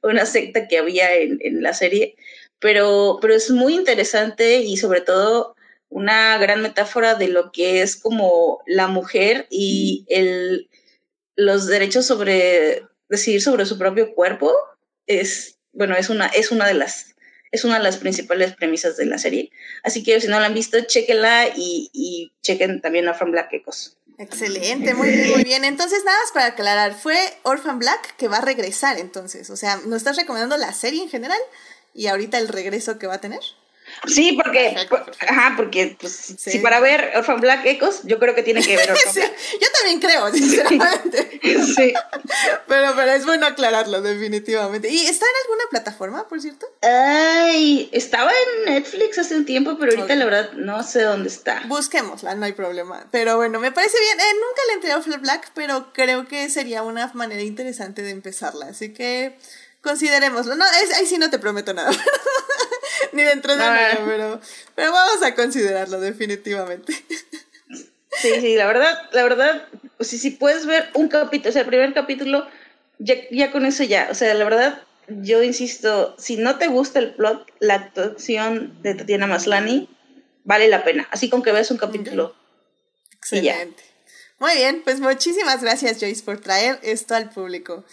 una, 0.03 0.25
secta 0.25 0.69
que 0.69 0.77
había 0.77 1.13
en, 1.15 1.37
en, 1.41 1.61
la 1.61 1.73
serie, 1.73 2.15
pero, 2.59 3.17
pero 3.21 3.33
es 3.33 3.51
muy 3.51 3.75
interesante 3.75 4.61
y 4.61 4.77
sobre 4.77 5.01
todo 5.01 5.57
una 5.89 6.37
gran 6.37 6.61
metáfora 6.61 7.15
de 7.15 7.27
lo 7.27 7.51
que 7.51 7.81
es 7.81 7.97
como 7.97 8.63
la 8.65 8.87
mujer 8.87 9.47
y 9.49 10.05
el, 10.07 10.69
los 11.35 11.67
derechos 11.67 12.05
sobre 12.05 12.83
decidir 13.09 13.41
sobre 13.41 13.65
su 13.65 13.77
propio 13.77 14.15
cuerpo 14.15 14.55
es, 15.07 15.57
bueno, 15.73 15.97
es 15.97 16.09
una, 16.09 16.27
es 16.27 16.51
una 16.53 16.65
de 16.67 16.75
las 16.75 17.15
es 17.51 17.65
una 17.65 17.79
de 17.79 17.83
las 17.83 17.97
principales 17.97 18.53
premisas 18.53 18.95
de 18.95 19.07
la 19.07 19.17
serie. 19.17 19.51
Así 19.83 20.03
que 20.03 20.21
si 20.21 20.29
no 20.29 20.39
la 20.39 20.45
han 20.45 20.53
visto, 20.53 20.79
chequenla 20.79 21.49
y, 21.49 21.89
y 21.91 22.31
chequen 22.41 22.79
también 22.79 23.09
Orphan 23.09 23.31
Black 23.31 23.51
Ecos. 23.51 23.97
Excelente, 24.21 24.93
muy 24.93 25.09
bien, 25.09 25.31
muy 25.31 25.43
bien. 25.43 25.65
Entonces, 25.65 26.03
nada 26.05 26.17
más 26.19 26.31
para 26.31 26.45
aclarar, 26.47 26.93
fue 26.93 27.17
Orphan 27.43 27.79
Black 27.79 28.15
que 28.17 28.27
va 28.27 28.37
a 28.37 28.41
regresar 28.41 28.99
entonces. 28.99 29.49
O 29.49 29.57
sea, 29.57 29.77
¿nos 29.85 29.97
estás 29.97 30.15
recomendando 30.15 30.57
la 30.57 30.73
serie 30.73 31.01
en 31.01 31.09
general 31.09 31.39
y 31.93 32.07
ahorita 32.07 32.37
el 32.37 32.47
regreso 32.47 32.99
que 32.99 33.07
va 33.07 33.15
a 33.15 33.21
tener? 33.21 33.41
Sí, 34.07 34.37
porque, 34.41 34.75
ajá, 35.27 35.53
porque 35.55 35.95
pues, 35.99 36.13
sí. 36.37 36.51
si 36.51 36.59
para 36.59 36.79
ver 36.79 37.11
Orphan 37.15 37.39
Black 37.39 37.65
Echoes, 37.65 38.01
yo 38.03 38.19
creo 38.19 38.33
que 38.33 38.43
tiene 38.43 38.61
que 38.63 38.75
ver 38.75 38.91
Orphan 38.91 39.13
Black. 39.13 39.33
Yo 39.61 39.67
también 39.79 39.99
creo, 39.99 40.31
sinceramente. 40.31 41.39
sí. 41.75 41.93
Pero, 42.67 42.93
pero 42.95 43.11
es 43.11 43.25
bueno 43.25 43.45
aclararlo, 43.45 44.01
definitivamente. 44.01 44.89
¿Y 44.89 45.05
está 45.05 45.25
en 45.25 45.31
alguna 45.43 45.63
plataforma, 45.69 46.27
por 46.27 46.41
cierto? 46.41 46.65
Ay, 46.81 47.89
estaba 47.91 48.31
en 48.31 48.73
Netflix 48.73 49.19
hace 49.19 49.35
un 49.35 49.45
tiempo, 49.45 49.77
pero 49.79 49.91
ahorita 49.91 50.15
la 50.15 50.25
verdad 50.25 50.51
no 50.53 50.83
sé 50.83 51.01
dónde 51.01 51.29
está. 51.29 51.61
Busquémosla, 51.67 52.35
no 52.35 52.45
hay 52.45 52.53
problema. 52.53 53.05
Pero 53.11 53.37
bueno, 53.37 53.59
me 53.59 53.71
parece 53.71 53.97
bien. 53.99 54.19
Eh, 54.19 54.33
nunca 54.33 54.61
le 54.67 54.73
entré 54.73 54.91
a 54.91 54.97
Orphan 54.97 55.21
Black, 55.21 55.51
pero 55.53 55.93
creo 55.93 56.27
que 56.27 56.49
sería 56.49 56.83
una 56.83 57.11
manera 57.13 57.41
interesante 57.41 58.01
de 58.01 58.11
empezarla. 58.11 58.67
Así 58.67 58.93
que 58.93 59.37
considerémoslo. 59.81 60.55
No, 60.55 60.65
ahí 60.95 61.05
sí 61.05 61.17
no 61.17 61.29
te 61.29 61.39
prometo 61.39 61.73
nada. 61.73 61.91
Ni 63.13 63.23
dentro 63.23 63.53
de 63.53 63.59
nada, 63.59 63.99
pero, 64.05 64.39
pero 64.75 64.91
vamos 64.91 65.23
a 65.23 65.35
considerarlo 65.35 65.99
definitivamente. 65.99 66.93
Sí, 68.21 68.29
sí, 68.41 68.55
la 68.55 68.67
verdad, 68.67 69.09
la 69.13 69.23
verdad, 69.23 69.67
pues 69.97 70.09
si, 70.09 70.17
si 70.17 70.31
puedes 70.31 70.65
ver 70.65 70.89
un 70.93 71.07
capítulo, 71.07 71.49
o 71.49 71.53
sea, 71.53 71.61
el 71.61 71.67
primer 71.67 71.93
capítulo, 71.93 72.47
ya, 72.99 73.15
ya 73.31 73.51
con 73.51 73.65
eso 73.65 73.83
ya, 73.83 74.09
o 74.11 74.15
sea, 74.15 74.33
la 74.33 74.43
verdad, 74.43 74.83
yo 75.07 75.41
insisto, 75.43 76.15
si 76.17 76.37
no 76.37 76.57
te 76.57 76.67
gusta 76.67 76.99
el 76.99 77.13
plot, 77.13 77.49
la 77.59 77.75
actuación 77.75 78.81
de 78.81 78.95
Tatiana 78.95 79.27
Maslani 79.27 79.89
vale 80.43 80.67
la 80.67 80.83
pena, 80.83 81.07
así 81.11 81.29
con 81.29 81.41
que 81.41 81.51
veas 81.51 81.71
un 81.71 81.77
capítulo. 81.77 82.35
Excelente. 83.13 83.83
Muy 84.39 84.55
bien, 84.55 84.81
pues 84.83 84.99
muchísimas 84.99 85.61
gracias 85.61 85.99
Joyce 85.99 86.23
por 86.23 86.39
traer 86.39 86.79
esto 86.81 87.15
al 87.15 87.29
público. 87.29 87.85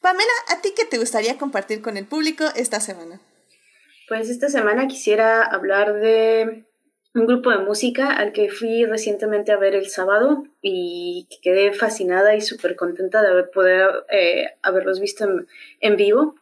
Pamela, 0.00 0.30
¿a 0.48 0.60
ti 0.60 0.72
qué 0.76 0.84
te 0.84 0.98
gustaría 0.98 1.36
compartir 1.38 1.82
con 1.82 1.96
el 1.96 2.06
público 2.06 2.44
esta 2.54 2.80
semana? 2.80 3.20
Pues 4.08 4.30
esta 4.30 4.48
semana 4.48 4.88
quisiera 4.88 5.42
hablar 5.42 6.00
de 6.00 6.64
un 7.14 7.26
grupo 7.26 7.50
de 7.50 7.58
música 7.58 8.10
al 8.10 8.32
que 8.32 8.48
fui 8.48 8.86
recientemente 8.86 9.52
a 9.52 9.58
ver 9.58 9.74
el 9.74 9.88
sábado 9.88 10.44
y 10.62 11.28
quedé 11.42 11.72
fascinada 11.74 12.34
y 12.34 12.40
súper 12.40 12.74
contenta 12.74 13.20
de 13.20 13.28
haber, 13.28 13.50
poder 13.50 13.90
eh, 14.10 14.54
haberlos 14.62 14.98
visto 14.98 15.28
en, 15.80 15.96
vivo. 15.96 16.36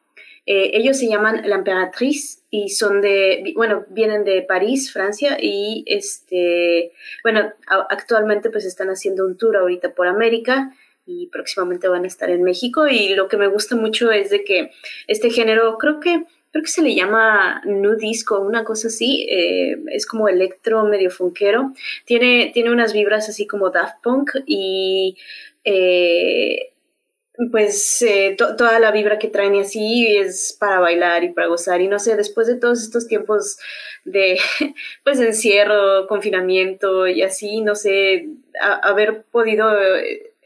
Eh, 0.47 0.71
ellos 0.75 0.97
se 0.97 1.09
llaman 1.09 1.43
La 1.49 1.57
Emperatriz 1.57 2.45
y 2.51 2.69
son 2.69 3.01
de, 3.01 3.53
bueno, 3.57 3.85
vienen 3.89 4.23
de 4.23 4.43
París, 4.43 4.93
Francia, 4.93 5.37
y 5.41 5.83
este, 5.89 6.93
bueno, 7.25 7.53
actualmente 7.67 8.49
pues 8.49 8.65
están 8.65 8.91
haciendo 8.91 9.27
un 9.27 9.37
tour 9.37 9.57
ahorita 9.57 9.93
por 9.93 10.07
América 10.07 10.73
y 11.05 11.27
próximamente 11.29 11.89
van 11.89 12.05
a 12.05 12.09
estar 12.09 12.31
en 12.31 12.45
México 12.45 12.87
y 12.87 13.15
lo 13.15 13.27
que 13.27 13.37
me 13.37 13.49
gusta 13.49 13.75
mucho 13.75 14.13
es 14.13 14.31
de 14.31 14.45
que 14.45 14.71
este 15.09 15.31
género 15.31 15.79
creo 15.79 15.99
que 15.99 16.25
creo 16.53 16.63
que 16.63 16.71
se 16.71 16.83
le 16.83 16.95
llama 16.95 17.61
nu 17.65 17.97
disco, 17.97 18.41
una 18.41 18.65
cosa 18.65 18.89
así, 18.89 19.27
eh, 19.29 19.77
es 19.89 20.07
como 20.07 20.29
electro 20.29 20.85
medio 20.85 21.11
funkero, 21.11 21.73
tiene, 22.05 22.51
tiene 22.55 22.71
unas 22.71 22.93
vibras 22.93 23.29
así 23.29 23.47
como 23.47 23.71
Daft 23.71 24.03
Punk 24.03 24.31
y 24.47 25.17
eh, 25.65 26.73
pues 27.51 28.01
eh, 28.03 28.35
toda 28.39 28.79
la 28.81 28.91
vibra 28.93 29.19
que 29.19 29.29
traen 29.29 29.55
y 29.55 29.61
así 29.61 30.17
es 30.17 30.57
para 30.59 30.81
bailar 30.81 31.23
y 31.25 31.33
para 31.35 31.49
gozar. 31.49 31.83
Y 31.83 31.89
no 31.89 31.99
sé, 31.99 32.17
después 32.17 32.47
de 32.47 32.57
todos 32.57 32.83
estos 32.83 33.07
tiempos 33.07 33.59
de 34.05 34.39
pues 35.05 35.21
encierro, 35.21 36.07
confinamiento 36.07 37.07
y 37.07 37.23
así, 37.23 37.61
no 37.61 37.75
sé, 37.75 38.29
haber 38.83 39.25
podido 39.25 39.71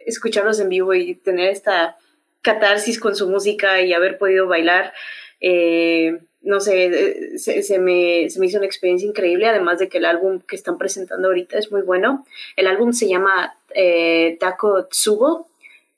escucharlos 0.05 0.59
en 0.61 0.69
vivo 0.69 0.95
y 0.95 1.15
tener 1.15 1.51
esta 1.51 1.97
catarsis 2.43 2.99
con 2.99 3.15
su 3.15 3.29
música 3.29 3.81
y 3.83 3.93
haber 3.93 4.19
podido 4.19 4.47
bailar, 4.47 4.93
eh, 5.41 6.21
no 6.43 6.61
sé, 6.61 6.87
eh, 6.87 7.39
se, 7.39 7.79
me, 7.79 8.31
se, 8.31 8.41
me, 8.41 8.47
hizo 8.47 8.59
una 8.59 8.67
experiencia 8.67 9.09
increíble, 9.09 9.47
además 9.47 9.79
de 9.79 9.89
que 9.89 9.99
el 9.99 10.05
álbum 10.05 10.41
que 10.41 10.57
están 10.57 10.79
presentando 10.79 11.29
ahorita 11.29 11.59
es 11.59 11.71
muy 11.71 11.83
bueno. 11.83 12.25
El 12.57 12.67
álbum 12.67 12.93
se 12.93 13.09
llama 13.09 13.55
eh, 13.75 14.39
Tsubo. 14.91 15.49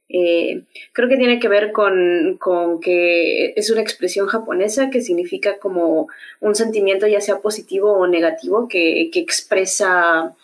creo 0.09 1.09
que 1.09 1.17
tiene 1.17 1.39
que 1.41 1.49
ver 1.49 1.73
con, 1.73 2.37
con, 2.39 2.81
que 2.81 3.53
es 3.57 3.71
una 3.71 3.81
expresión 3.83 4.27
japonesa 4.27 4.91
que 4.91 5.01
significa 5.01 5.59
como 5.59 6.09
un 6.41 6.55
sentimiento 6.55 7.07
ya 7.07 7.21
sea 7.21 7.39
positivo 7.39 7.93
o 7.93 8.07
negativo 8.07 8.69
que, 8.69 9.11
que 9.13 9.21
expresa 9.21 10.35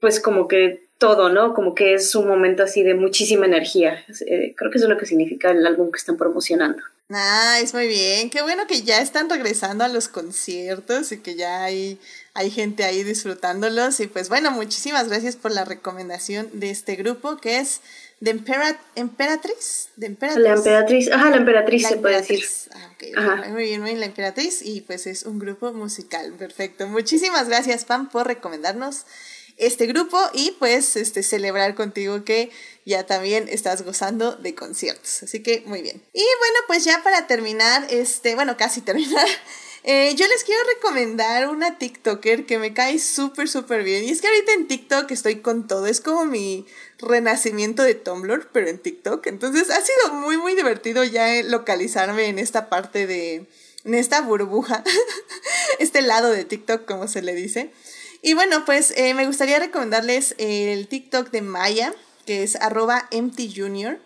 pues 0.00 0.20
como 0.20 0.46
que 0.48 0.84
todo, 0.98 1.30
¿no? 1.30 1.54
Como 1.54 1.74
que 1.74 1.94
es 1.94 2.14
un 2.14 2.28
momento 2.28 2.62
así 2.62 2.82
de 2.82 2.94
muchísima 2.94 3.46
energía. 3.46 4.04
creo 4.56 4.70
que 4.70 4.78
eso 4.78 4.86
es 4.86 4.90
lo 4.90 4.98
que 4.98 5.06
significa 5.06 5.50
el 5.50 5.66
álbum 5.66 5.90
que 5.90 5.98
están 5.98 6.18
promocionando. 6.18 6.82
Nice, 7.08 7.76
muy 7.76 7.86
bien. 7.86 8.30
Qué 8.30 8.40
bueno 8.40 8.66
que 8.66 8.80
ya 8.82 9.00
están 9.02 9.28
regresando 9.28 9.84
a 9.84 9.88
los 9.88 10.08
conciertos 10.08 11.12
y 11.12 11.18
que 11.18 11.34
ya 11.34 11.62
hay, 11.62 12.00
hay 12.32 12.50
gente 12.50 12.82
ahí 12.82 13.04
disfrutándolos. 13.04 14.00
Y 14.00 14.06
pues 14.06 14.30
bueno, 14.30 14.50
muchísimas 14.50 15.08
gracias 15.08 15.36
por 15.36 15.52
la 15.52 15.66
recomendación 15.66 16.48
de 16.54 16.70
este 16.70 16.96
grupo 16.96 17.36
que 17.36 17.58
es 17.58 17.82
de 18.20 18.30
Emperatriz. 18.30 19.90
De 19.96 20.06
Emperatriz. 20.06 20.42
La 20.42 20.54
Emperatriz, 20.54 21.12
ajá, 21.12 21.28
la 21.28 21.36
Emperatriz 21.36 21.86
se 21.86 21.96
puede 21.98 22.16
decir. 22.16 22.42
Ah, 23.16 23.44
Muy 23.50 23.64
bien, 23.64 23.82
muy 23.82 23.90
bien, 23.90 24.00
la 24.00 24.06
Emperatriz. 24.06 24.62
Y 24.62 24.80
pues 24.80 25.06
es 25.06 25.24
un 25.24 25.38
grupo 25.38 25.74
musical, 25.74 26.32
perfecto. 26.32 26.86
Muchísimas 26.86 27.48
gracias, 27.48 27.84
Pam, 27.84 28.08
por 28.08 28.26
recomendarnos 28.26 29.04
este 29.56 29.86
grupo 29.86 30.18
y 30.32 30.52
pues 30.58 30.96
este, 30.96 31.22
celebrar 31.22 31.74
contigo 31.74 32.24
que 32.24 32.50
ya 32.84 33.06
también 33.06 33.48
estás 33.48 33.82
gozando 33.82 34.32
de 34.36 34.54
conciertos. 34.54 35.22
Así 35.22 35.42
que 35.42 35.62
muy 35.66 35.82
bien. 35.82 36.02
Y 36.12 36.22
bueno, 36.22 36.58
pues 36.66 36.84
ya 36.84 37.02
para 37.02 37.26
terminar, 37.26 37.86
este, 37.90 38.34
bueno, 38.34 38.56
casi 38.56 38.80
terminar. 38.82 39.26
Eh, 39.86 40.14
yo 40.16 40.26
les 40.26 40.44
quiero 40.44 40.62
recomendar 40.74 41.50
una 41.50 41.76
TikToker 41.76 42.46
que 42.46 42.58
me 42.58 42.72
cae 42.72 42.98
súper, 42.98 43.48
súper 43.48 43.84
bien. 43.84 44.04
Y 44.04 44.10
es 44.10 44.22
que 44.22 44.28
ahorita 44.28 44.52
en 44.52 44.66
TikTok 44.66 45.10
estoy 45.10 45.40
con 45.40 45.66
todo. 45.66 45.86
Es 45.86 46.00
como 46.00 46.24
mi 46.24 46.66
renacimiento 46.98 47.82
de 47.82 47.94
Tumblr, 47.94 48.48
pero 48.50 48.68
en 48.68 48.78
TikTok. 48.78 49.26
Entonces 49.26 49.68
ha 49.68 49.80
sido 49.82 50.14
muy, 50.14 50.38
muy 50.38 50.54
divertido 50.54 51.04
ya 51.04 51.42
localizarme 51.42 52.26
en 52.26 52.38
esta 52.38 52.68
parte 52.68 53.06
de... 53.06 53.46
En 53.84 53.94
esta 53.94 54.22
burbuja. 54.22 54.82
este 55.78 56.00
lado 56.00 56.30
de 56.30 56.46
TikTok, 56.46 56.86
como 56.86 57.06
se 57.06 57.20
le 57.20 57.34
dice. 57.34 57.70
Y 58.26 58.32
bueno, 58.32 58.64
pues 58.64 58.94
eh, 58.96 59.12
me 59.12 59.26
gustaría 59.26 59.58
recomendarles 59.58 60.34
el 60.38 60.88
TikTok 60.88 61.30
de 61.30 61.42
Maya, 61.42 61.94
que 62.24 62.42
es 62.42 62.56
arroba 62.56 63.06
emptyjunior, 63.10 64.00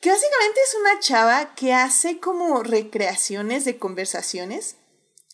que 0.00 0.10
básicamente 0.10 0.60
es 0.60 0.74
una 0.80 0.98
chava 0.98 1.54
que 1.54 1.72
hace 1.72 2.18
como 2.18 2.64
recreaciones 2.64 3.64
de 3.64 3.78
conversaciones 3.78 4.74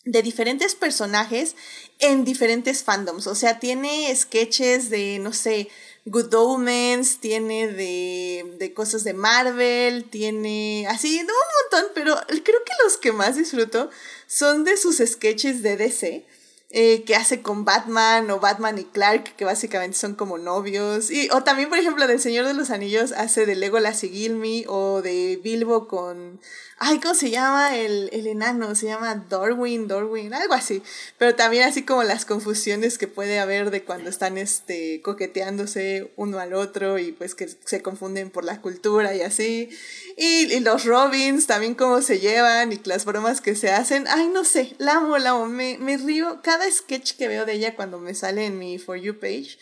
de 0.05 0.21
diferentes 0.21 0.75
personajes 0.75 1.55
en 1.97 2.25
diferentes 2.25 2.83
fandoms. 2.83 3.25
O 3.25 3.33
sea, 3.33 3.57
tiene 3.57 4.15
sketches 4.15 4.91
de, 4.91 5.17
no 5.17 5.33
sé, 5.33 5.69
Good 6.05 6.31
Omens, 6.35 7.19
tiene 7.19 7.67
de, 7.69 8.53
de 8.59 8.71
cosas 8.71 9.03
de 9.03 9.15
Marvel, 9.15 10.11
tiene 10.11 10.85
así, 10.87 11.21
un 11.21 11.25
montón, 11.25 11.91
pero 11.95 12.15
creo 12.27 12.63
que 12.63 12.83
los 12.83 12.97
que 12.97 13.13
más 13.13 13.35
disfruto 13.35 13.89
son 14.27 14.63
de 14.63 14.77
sus 14.77 14.97
sketches 14.97 15.63
de 15.63 15.75
DC 15.75 16.36
eh, 16.69 17.03
que 17.03 17.15
hace 17.15 17.41
con 17.41 17.63
Batman 17.63 18.29
o 18.29 18.39
Batman 18.39 18.77
y 18.77 18.83
Clark, 18.83 19.35
que 19.35 19.45
básicamente 19.45 19.97
son 19.97 20.15
como 20.15 20.37
novios. 20.37 21.09
Y, 21.11 21.29
o 21.29 21.43
también, 21.43 21.69
por 21.69 21.77
ejemplo, 21.77 22.07
del 22.07 22.19
Señor 22.19 22.45
de 22.45 22.53
los 22.53 22.71
Anillos 22.71 23.13
hace 23.13 23.45
de 23.45 23.55
Legolas 23.55 24.03
y 24.03 24.09
Gilmy 24.09 24.65
o 24.67 25.01
de 25.01 25.39
Bilbo 25.41 25.87
con 25.87 26.39
ay, 26.79 26.99
¿cómo 26.99 27.15
se 27.15 27.31
llama 27.31 27.75
el, 27.75 28.09
el 28.13 28.27
enano? 28.27 28.75
Se 28.75 28.85
llama 28.85 29.15
Dorwin, 29.15 29.87
Dorwin, 29.87 30.33
algo 30.33 30.53
así. 30.53 30.83
Pero 31.17 31.35
también 31.35 31.63
así 31.63 31.83
como 31.83 32.03
las 32.03 32.25
confusiones 32.25 32.97
que 32.97 33.07
puede 33.07 33.39
haber 33.39 33.71
de 33.71 33.83
cuando 33.83 34.09
están 34.09 34.37
este, 34.37 35.01
coqueteándose 35.01 36.11
uno 36.15 36.39
al 36.39 36.53
otro 36.53 36.99
y 36.99 37.11
pues 37.11 37.33
que 37.35 37.47
se 37.47 37.81
confunden 37.81 38.29
por 38.29 38.43
la 38.43 38.61
cultura 38.61 39.15
y 39.15 39.21
así. 39.21 39.69
Y, 40.17 40.53
y 40.53 40.59
los 40.59 40.85
Robins, 40.85 41.47
también 41.47 41.73
cómo 41.73 42.01
se 42.01 42.19
llevan 42.19 42.71
y 42.71 42.79
las 42.85 43.05
bromas 43.05 43.41
que 43.41 43.55
se 43.55 43.71
hacen. 43.71 44.05
Ay, 44.07 44.27
no 44.27 44.43
sé, 44.43 44.75
la 44.77 44.93
amo, 44.93 45.17
la 45.17 45.31
amo. 45.31 45.47
Me, 45.47 45.77
me 45.79 45.97
río 45.97 46.41
cada 46.43 46.69
sketch 46.69 47.17
que 47.17 47.27
veo 47.27 47.45
de 47.45 47.53
ella 47.53 47.75
cuando 47.75 47.99
me 47.99 48.13
sale 48.13 48.45
en 48.45 48.59
mi 48.59 48.77
For 48.77 48.97
You 48.97 49.19
page. 49.19 49.57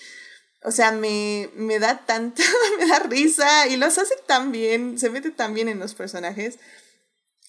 O 0.63 0.72
sea, 0.72 0.91
me, 0.91 1.50
me 1.55 1.77
da 1.79 2.05
tanto, 2.05 2.41
me 2.79 2.88
da 2.88 3.00
risa 3.00 3.67
y 3.67 3.77
los 3.77 3.98
hace 4.00 4.15
tan 4.25 4.51
bien, 4.51 4.98
se 4.98 5.12
mete 5.12 5.29
tan 5.29 5.53
bien 5.53 5.69
en 5.69 5.79
los 5.79 5.93
personajes. 5.93 6.57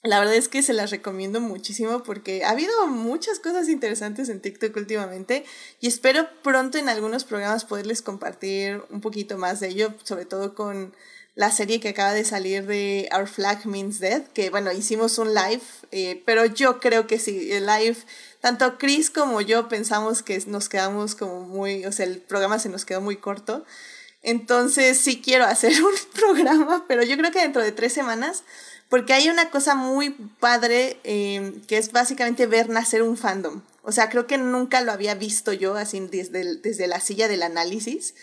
La 0.07 0.21
verdad 0.21 0.37
es 0.37 0.49
que 0.49 0.63
se 0.63 0.73
las 0.73 0.91
recomiendo 0.91 1.41
muchísimo 1.41 2.05
porque 2.05 2.45
ha 2.45 2.51
habido 2.51 2.87
muchas 2.87 3.41
cosas 3.41 3.69
interesantes 3.69 4.29
en 4.29 4.41
TikTok 4.41 4.77
últimamente 4.77 5.45
y 5.81 5.89
espero 5.89 6.29
pronto 6.45 6.79
en 6.79 6.89
algunos 6.89 7.25
programas 7.25 7.65
poderles 7.65 8.03
compartir 8.03 8.83
un 8.91 9.01
poquito 9.01 9.37
más 9.37 9.59
de 9.59 9.69
ello, 9.69 9.95
sobre 10.05 10.25
todo 10.25 10.55
con 10.55 10.95
la 11.35 11.51
serie 11.51 11.81
que 11.81 11.89
acaba 11.89 12.13
de 12.13 12.25
salir 12.25 12.67
de 12.67 13.09
Our 13.13 13.27
Flag 13.27 13.67
Means 13.67 13.99
Dead, 13.99 14.23
que 14.29 14.49
bueno, 14.49 14.73
hicimos 14.73 15.19
un 15.19 15.35
live, 15.35 15.63
eh, 15.91 16.23
pero 16.25 16.47
yo 16.47 16.79
creo 16.79 17.07
que 17.09 17.19
sí, 17.19 17.53
el 17.53 17.67
live, 17.67 17.97
tanto 18.41 18.79
Chris 18.79 19.11
como 19.11 19.41
yo 19.41 19.69
pensamos 19.69 20.23
que 20.23 20.41
nos 20.47 20.69
quedamos 20.69 21.17
como 21.17 21.41
muy, 21.41 21.85
o 21.85 21.91
sea, 21.91 22.07
el 22.07 22.19
programa 22.19 22.59
se 22.61 22.69
nos 22.69 22.85
quedó 22.85 23.01
muy 23.01 23.17
corto. 23.17 23.65
Entonces 24.23 24.99
sí 24.99 25.21
quiero 25.23 25.45
hacer 25.45 25.73
un 25.85 25.93
programa, 26.15 26.85
pero 26.89 27.03
yo 27.03 27.17
creo 27.17 27.31
que 27.31 27.43
dentro 27.43 27.63
de 27.63 27.73
tres 27.73 27.93
semanas 27.93 28.43
porque 28.89 29.13
hay 29.13 29.29
una 29.29 29.51
cosa 29.51 29.75
muy 29.75 30.11
padre 30.11 31.01
em, 31.05 31.61
que 31.63 31.79
es 31.79 31.93
básicamente 31.93 32.47
ver 32.47 32.69
nacer 32.69 33.03
un 33.03 33.17
fandom. 33.17 33.63
O 33.83 33.93
sea, 33.93 34.09
creo 34.09 34.27
que 34.27 34.39
nunca 34.39 34.81
lo 34.81 34.93
había 34.93 35.15
visto 35.15 35.53
yo 35.53 35.77
así 35.77 36.01
desde, 36.01 36.57
desde 36.57 36.87
la 36.87 37.01
silla 37.01 37.29
del 37.29 37.43
análisis 37.43 38.15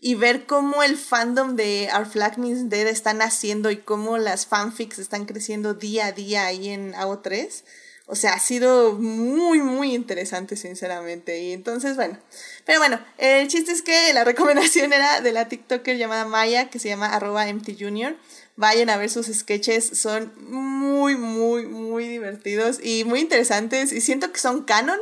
y 0.00 0.14
ver 0.14 0.46
cómo 0.46 0.82
el 0.82 0.96
fandom 0.96 1.56
de 1.56 1.88
Our 1.96 2.06
Flag 2.06 2.38
Means 2.38 2.68
Dead 2.68 2.86
está 2.86 3.14
naciendo 3.14 3.70
y 3.70 3.78
cómo 3.78 4.18
las 4.18 4.46
fanfics 4.46 4.98
están 4.98 5.24
creciendo 5.24 5.74
día 5.74 6.06
a 6.06 6.12
día 6.12 6.46
ahí 6.46 6.68
en 6.68 6.92
AO3. 6.92 7.64
O 8.08 8.14
sea, 8.14 8.34
ha 8.34 8.38
sido 8.38 8.92
muy, 8.92 9.60
muy 9.60 9.94
interesante, 9.94 10.54
sinceramente. 10.56 11.40
Y 11.42 11.52
entonces, 11.52 11.96
bueno. 11.96 12.18
Pero 12.64 12.78
bueno, 12.78 13.00
el 13.18 13.48
chiste 13.48 13.72
es 13.72 13.82
que 13.82 14.12
la 14.14 14.22
recomendación 14.24 14.92
era 14.92 15.20
de 15.20 15.32
la 15.32 15.48
TikToker 15.48 15.96
llamada 15.96 16.24
Maya, 16.24 16.70
que 16.70 16.78
se 16.78 16.88
llama 16.88 17.08
arroba 17.08 17.46
MTJunior. 17.52 18.16
Vayan 18.56 18.90
a 18.90 18.96
ver 18.96 19.10
sus 19.10 19.26
sketches, 19.26 19.84
son 19.84 20.32
muy, 20.38 21.16
muy, 21.16 21.66
muy 21.66 22.08
divertidos 22.08 22.78
y 22.82 23.04
muy 23.04 23.20
interesantes 23.20 23.92
y 23.92 24.00
siento 24.00 24.32
que 24.32 24.40
son 24.40 24.64
canon, 24.64 24.98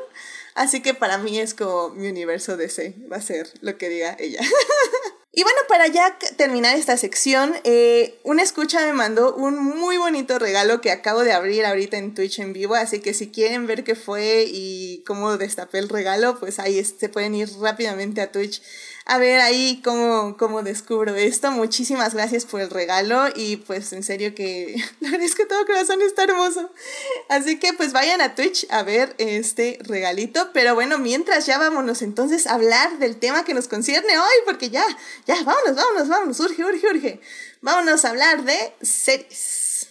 así 0.55 0.83
que 0.83 0.93
para 0.93 1.19
mí 1.19 1.39
es 1.39 1.55
como 1.55 1.91
mi 1.91 2.09
universo 2.09 2.57
DC, 2.57 2.97
va 3.11 3.19
a 3.19 3.23
ser 3.23 3.49
lo 3.61 3.79
que 3.79 3.89
diga 3.89 4.17
ella. 4.19 4.41
Y 5.37 5.43
bueno, 5.43 5.59
para 5.69 5.89
ya 5.89 6.17
terminar 6.37 6.77
esta 6.77 6.97
sección, 6.97 7.57
eh, 7.65 8.21
una 8.23 8.43
escucha 8.43 8.87
me 8.87 8.93
mandó 8.93 9.35
un 9.35 9.59
muy 9.59 9.97
bonito 9.97 10.39
regalo 10.39 10.81
que 10.81 10.93
acabo 10.93 11.25
de 11.25 11.33
abrir 11.33 11.67
ahorita 11.67 11.97
en 11.97 12.15
Twitch 12.15 12.39
en 12.39 12.53
vivo, 12.53 12.77
así 12.77 13.01
que 13.01 13.15
si 13.15 13.33
quieren 13.33 13.67
ver 13.67 13.83
qué 13.83 13.97
fue 13.97 14.45
y 14.47 15.03
cómo 15.05 15.37
destapé 15.37 15.81
el 15.81 15.89
regalo, 15.89 16.39
pues 16.39 16.61
ahí 16.61 16.85
se 16.85 17.09
pueden 17.09 17.35
ir 17.35 17.49
rápidamente 17.61 18.21
a 18.21 18.31
Twitch 18.31 18.63
a 19.07 19.19
ver 19.19 19.41
ahí 19.41 19.81
cómo, 19.85 20.37
cómo 20.39 20.63
descubro 20.63 21.15
esto. 21.15 21.51
Muchísimas 21.51 22.15
gracias 22.15 22.45
por 22.47 22.61
el 22.61 22.71
regalo 22.71 23.27
y 23.35 23.57
pues 23.57 23.93
en 23.93 24.03
serio 24.03 24.35
que 24.35 24.75
es 25.21 25.35
que 25.35 25.47
todo 25.47 25.67
corazón 25.67 26.01
está 26.03 26.25
hermoso. 26.25 26.71
Así 27.29 27.59
que 27.59 27.73
pues 27.75 27.93
vayan 27.93 28.21
a 28.21 28.35
Twitch 28.35 28.67
a 28.71 28.83
ver 28.83 29.15
este 29.19 29.79
regalito. 29.83 30.51
Pero 30.53 30.75
bueno, 30.75 30.99
mientras 30.99 31.47
ya 31.47 31.59
vámonos 31.59 32.03
entonces 32.03 32.47
a 32.47 32.55
hablar 32.55 32.99
del 32.99 33.17
tema 33.17 33.45
que 33.45 33.55
nos 33.55 33.69
concierne 33.69 34.19
hoy, 34.19 34.35
porque 34.47 34.71
ya, 34.71 34.85
ya, 35.27 35.37
vámonos, 35.45 35.77
vámonos, 35.77 36.09
vámonos, 36.09 36.41
urge, 36.41 36.65
urge, 36.65 36.87
urge. 36.89 37.21
Vámonos 37.61 38.05
a 38.05 38.11
hablar 38.11 38.45
de 38.45 38.75
series. 38.81 39.89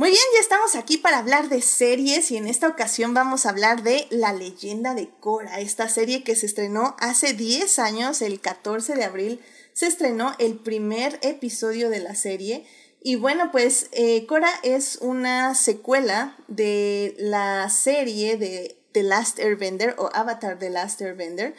Muy 0.00 0.12
bien, 0.12 0.22
ya 0.32 0.40
estamos 0.40 0.76
aquí 0.76 0.96
para 0.96 1.18
hablar 1.18 1.50
de 1.50 1.60
series 1.60 2.30
y 2.30 2.38
en 2.38 2.46
esta 2.46 2.68
ocasión 2.68 3.12
vamos 3.12 3.44
a 3.44 3.50
hablar 3.50 3.82
de 3.82 4.06
La 4.08 4.32
leyenda 4.32 4.94
de 4.94 5.10
Cora, 5.20 5.60
esta 5.60 5.90
serie 5.90 6.24
que 6.24 6.36
se 6.36 6.46
estrenó 6.46 6.96
hace 7.00 7.34
10 7.34 7.78
años, 7.80 8.22
el 8.22 8.40
14 8.40 8.94
de 8.94 9.04
abril 9.04 9.40
se 9.74 9.88
estrenó 9.88 10.34
el 10.38 10.56
primer 10.56 11.18
episodio 11.20 11.90
de 11.90 12.00
la 12.00 12.14
serie. 12.14 12.64
Y 13.02 13.16
bueno, 13.16 13.52
pues 13.52 13.90
eh, 13.92 14.24
Cora 14.24 14.48
es 14.62 14.96
una 15.02 15.54
secuela 15.54 16.34
de 16.48 17.14
la 17.18 17.68
serie 17.68 18.38
de 18.38 18.78
The 18.92 19.02
Last 19.02 19.38
Airbender 19.38 19.96
o 19.98 20.08
Avatar 20.14 20.58
The 20.58 20.70
Last 20.70 21.02
Airbender. 21.02 21.54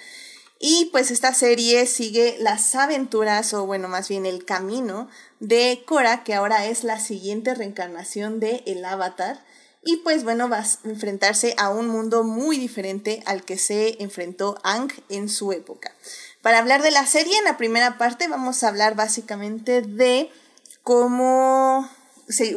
Y 0.64 0.90
pues 0.92 1.10
esta 1.10 1.34
serie 1.34 1.88
sigue 1.88 2.38
las 2.40 2.76
aventuras, 2.76 3.52
o 3.56 3.66
bueno, 3.66 3.88
más 3.88 4.08
bien 4.08 4.28
el 4.28 4.46
camino 4.46 5.10
de 5.40 5.84
Korra, 5.88 6.24
que 6.24 6.36
ahora 6.36 6.68
es 6.68 6.84
la 6.84 7.00
siguiente 7.00 7.56
reencarnación 7.56 8.40
de 8.40 8.62
el 8.68 8.86
Avatar. 8.86 9.44
Y 9.84 9.98
pues 9.98 10.24
bueno, 10.24 10.50
va 10.50 10.60
a 10.60 10.68
enfrentarse 10.84 11.56
a 11.58 11.70
un 11.70 11.88
mundo 11.88 12.24
muy 12.24 12.60
diferente 12.60 13.24
al 13.26 13.44
que 13.44 13.58
se 13.58 14.04
enfrentó 14.04 14.60
Ang 14.64 14.92
en 15.10 15.30
su 15.30 15.52
época. 15.52 15.96
Para 16.44 16.60
hablar 16.60 16.84
de 16.84 16.92
la 16.92 17.08
serie, 17.08 17.36
en 17.40 17.46
la 17.46 17.58
primera 17.58 17.98
parte 17.98 18.28
vamos 18.28 18.64
a 18.64 18.68
hablar 18.68 18.96
básicamente 18.96 19.82
de 19.82 20.30
cómo 20.84 21.90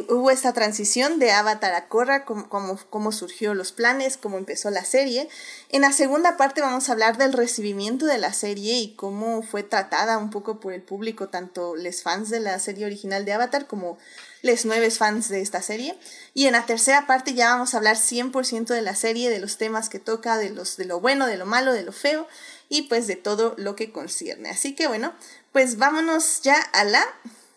hubo 0.09 0.31
esta 0.31 0.53
transición 0.53 1.19
de 1.19 1.31
Avatar 1.31 1.73
a 1.73 1.87
Korra, 1.87 2.25
cómo, 2.25 2.47
cómo, 2.89 3.11
surgió 3.11 3.53
los 3.53 3.71
planes, 3.71 4.17
cómo 4.17 4.37
empezó 4.37 4.69
la 4.69 4.85
serie. 4.85 5.27
En 5.69 5.81
la 5.81 5.91
segunda 5.91 6.37
parte 6.37 6.61
vamos 6.61 6.87
a 6.87 6.93
hablar 6.93 7.17
del 7.17 7.33
recibimiento 7.33 8.05
de 8.05 8.17
la 8.17 8.33
serie 8.33 8.75
y 8.79 8.95
cómo 8.95 9.41
fue 9.41 9.63
tratada 9.63 10.17
un 10.17 10.29
poco 10.29 10.59
por 10.59 10.73
el 10.73 10.81
público, 10.81 11.29
tanto 11.29 11.75
los 11.75 12.03
fans 12.03 12.29
de 12.29 12.39
la 12.39 12.59
serie 12.59 12.85
original 12.85 13.25
de 13.25 13.33
Avatar 13.33 13.67
como 13.67 13.97
los 14.41 14.65
nuevos 14.65 14.97
fans 14.97 15.29
de 15.29 15.41
esta 15.41 15.61
serie. 15.61 15.97
Y 16.33 16.45
en 16.45 16.53
la 16.53 16.65
tercera 16.65 17.07
parte 17.07 17.33
ya 17.33 17.49
vamos 17.49 17.73
a 17.73 17.77
hablar 17.77 17.97
100% 17.97 18.67
de 18.67 18.81
la 18.81 18.95
serie, 18.95 19.29
de 19.29 19.39
los 19.39 19.57
temas 19.57 19.89
que 19.89 19.99
toca, 19.99 20.37
de, 20.37 20.51
los, 20.51 20.77
de 20.77 20.85
lo 20.85 20.99
bueno, 20.99 21.27
de 21.27 21.37
lo 21.37 21.45
malo, 21.45 21.73
de 21.73 21.83
lo 21.83 21.91
feo 21.91 22.27
y 22.69 22.83
pues 22.83 23.07
de 23.07 23.15
todo 23.15 23.55
lo 23.57 23.75
que 23.75 23.91
concierne. 23.91 24.49
Así 24.49 24.75
que 24.75 24.87
bueno, 24.87 25.13
pues 25.51 25.77
vámonos 25.77 26.41
ya 26.41 26.55
a 26.55 26.83
la 26.83 27.03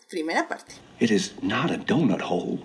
primera 0.09 0.47
parte. 0.47 0.88
It 0.99 1.11
is 1.11 1.31
not 1.41 1.71
a 1.71 1.77
donut 1.77 2.21
hole, 2.21 2.59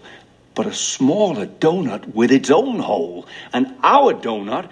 but 0.54 0.66
a 0.66 0.74
smaller 0.74 1.46
donut 1.46 2.14
with 2.14 2.32
its 2.32 2.50
own 2.50 2.80
hole. 2.80 3.26
And 3.52 3.76
our 3.82 4.12
donut 4.12 4.70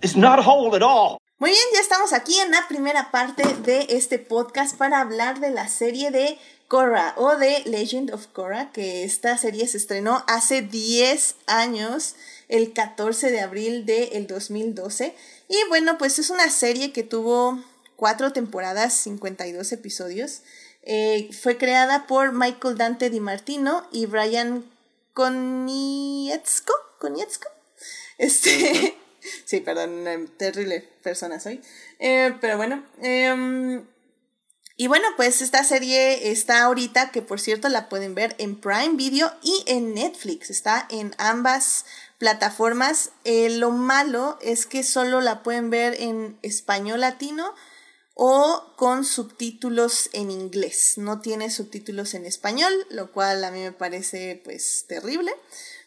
is 0.00 0.16
not 0.16 0.38
a 0.38 0.42
hole 0.42 0.76
at 0.76 0.82
all. 0.82 1.18
Muy 1.40 1.50
bien, 1.50 1.64
ya 1.72 1.80
estamos 1.80 2.12
aquí 2.12 2.38
en 2.38 2.50
la 2.50 2.68
primera 2.68 3.10
parte 3.10 3.42
de 3.64 3.86
este 3.88 4.18
podcast 4.18 4.76
para 4.76 5.00
hablar 5.00 5.40
de 5.40 5.50
la 5.50 5.68
serie 5.68 6.10
de 6.10 6.38
Korra 6.68 7.14
o 7.16 7.36
de 7.36 7.62
Legend 7.64 8.12
of 8.12 8.26
Korra, 8.28 8.70
que 8.72 9.02
esta 9.02 9.36
serie 9.38 9.66
se 9.66 9.78
estrenó 9.78 10.22
hace 10.28 10.62
10 10.62 11.34
años, 11.46 12.14
el 12.48 12.72
14 12.72 13.32
de 13.32 13.40
abril 13.40 13.86
del 13.86 14.28
2012. 14.28 15.16
Y 15.48 15.56
bueno, 15.68 15.98
pues 15.98 16.20
es 16.20 16.30
una 16.30 16.48
serie 16.48 16.92
que 16.92 17.02
tuvo 17.02 17.58
cuatro 17.96 18.32
temporadas, 18.32 18.94
52 18.94 19.72
episodios. 19.72 20.42
Eh, 20.82 21.30
fue 21.32 21.56
creada 21.58 22.06
por 22.06 22.32
Michael 22.32 22.78
Dante 22.78 23.10
Di 23.10 23.20
Martino 23.20 23.86
y 23.92 24.06
Brian 24.06 24.64
Konietzko. 25.12 26.72
¿Konietzko? 26.98 27.48
Este. 28.18 28.96
sí, 29.44 29.60
perdón, 29.60 30.30
terrible 30.36 30.80
persona 31.02 31.40
soy. 31.40 31.60
Eh, 31.98 32.34
pero 32.40 32.56
bueno. 32.56 32.84
Em, 33.02 33.84
y 34.76 34.86
bueno, 34.86 35.06
pues 35.16 35.42
esta 35.42 35.62
serie 35.62 36.30
está 36.30 36.62
ahorita, 36.62 37.10
que 37.10 37.20
por 37.20 37.38
cierto 37.38 37.68
la 37.68 37.90
pueden 37.90 38.14
ver 38.14 38.34
en 38.38 38.58
Prime 38.58 38.94
Video 38.94 39.30
y 39.42 39.62
en 39.66 39.92
Netflix. 39.94 40.48
Está 40.48 40.86
en 40.90 41.14
ambas 41.18 41.84
plataformas. 42.16 43.10
Eh, 43.24 43.50
lo 43.50 43.72
malo 43.72 44.38
es 44.40 44.64
que 44.64 44.82
solo 44.82 45.20
la 45.20 45.42
pueden 45.42 45.68
ver 45.68 46.00
en 46.00 46.38
español 46.40 47.00
latino 47.00 47.54
o 48.22 48.74
con 48.76 49.06
subtítulos 49.06 50.10
en 50.12 50.30
inglés. 50.30 50.98
No 50.98 51.22
tiene 51.22 51.48
subtítulos 51.48 52.12
en 52.12 52.26
español, 52.26 52.70
lo 52.90 53.10
cual 53.12 53.42
a 53.44 53.50
mí 53.50 53.60
me 53.60 53.72
parece 53.72 54.38
pues 54.44 54.84
terrible. 54.86 55.32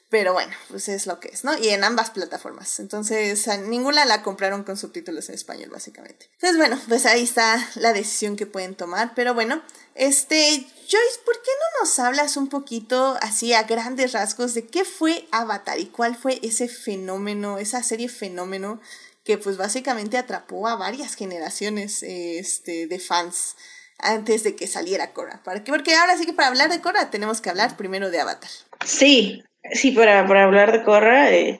Pero 0.09 0.33
bueno, 0.33 0.51
pues 0.67 0.89
es 0.89 1.05
lo 1.05 1.19
que 1.19 1.27
es, 1.27 1.43
¿no? 1.43 1.55
Y 1.55 1.69
en 1.69 1.83
ambas 1.83 2.09
plataformas. 2.09 2.79
Entonces, 2.79 3.47
ninguna 3.67 4.05
la 4.05 4.23
compraron 4.23 4.63
con 4.63 4.77
subtítulos 4.77 5.29
en 5.29 5.35
español, 5.35 5.69
básicamente. 5.69 6.27
Entonces, 6.33 6.57
bueno, 6.57 6.81
pues 6.87 7.05
ahí 7.05 7.23
está 7.23 7.69
la 7.75 7.93
decisión 7.93 8.35
que 8.35 8.47
pueden 8.47 8.73
tomar. 8.73 9.13
Pero 9.13 9.35
bueno, 9.35 9.61
este, 9.93 10.67
Joyce, 10.89 11.19
¿por 11.25 11.35
qué 11.35 11.51
no 11.51 11.81
nos 11.81 11.99
hablas 11.99 12.35
un 12.35 12.49
poquito 12.49 13.15
así 13.21 13.53
a 13.53 13.63
grandes 13.63 14.11
rasgos 14.11 14.55
de 14.55 14.65
qué 14.65 14.85
fue 14.85 15.27
Avatar 15.31 15.79
y 15.79 15.85
cuál 15.85 16.15
fue 16.15 16.39
ese 16.41 16.67
fenómeno, 16.67 17.59
esa 17.59 17.83
serie 17.83 18.09
fenómeno 18.09 18.81
que 19.23 19.37
pues 19.37 19.57
básicamente 19.57 20.17
atrapó 20.17 20.67
a 20.67 20.75
varias 20.75 21.15
generaciones 21.15 22.03
este, 22.03 22.87
de 22.87 22.99
fans 22.99 23.55
antes 23.99 24.43
de 24.43 24.55
que 24.55 24.67
saliera 24.67 25.13
Korra. 25.13 25.41
¿Para 25.43 25.63
qué? 25.63 25.71
Porque 25.71 25.95
ahora 25.95 26.17
sí 26.17 26.25
que 26.25 26.33
para 26.33 26.49
hablar 26.49 26.69
de 26.69 26.81
Korra 26.81 27.09
tenemos 27.09 27.41
que 27.41 27.49
hablar 27.49 27.77
primero 27.77 28.09
de 28.09 28.19
Avatar. 28.19 28.49
Sí, 28.85 29.43
sí, 29.71 29.91
para, 29.91 30.27
para 30.27 30.43
hablar 30.43 30.71
de 30.71 30.83
Korra 30.83 31.31
eh, 31.31 31.57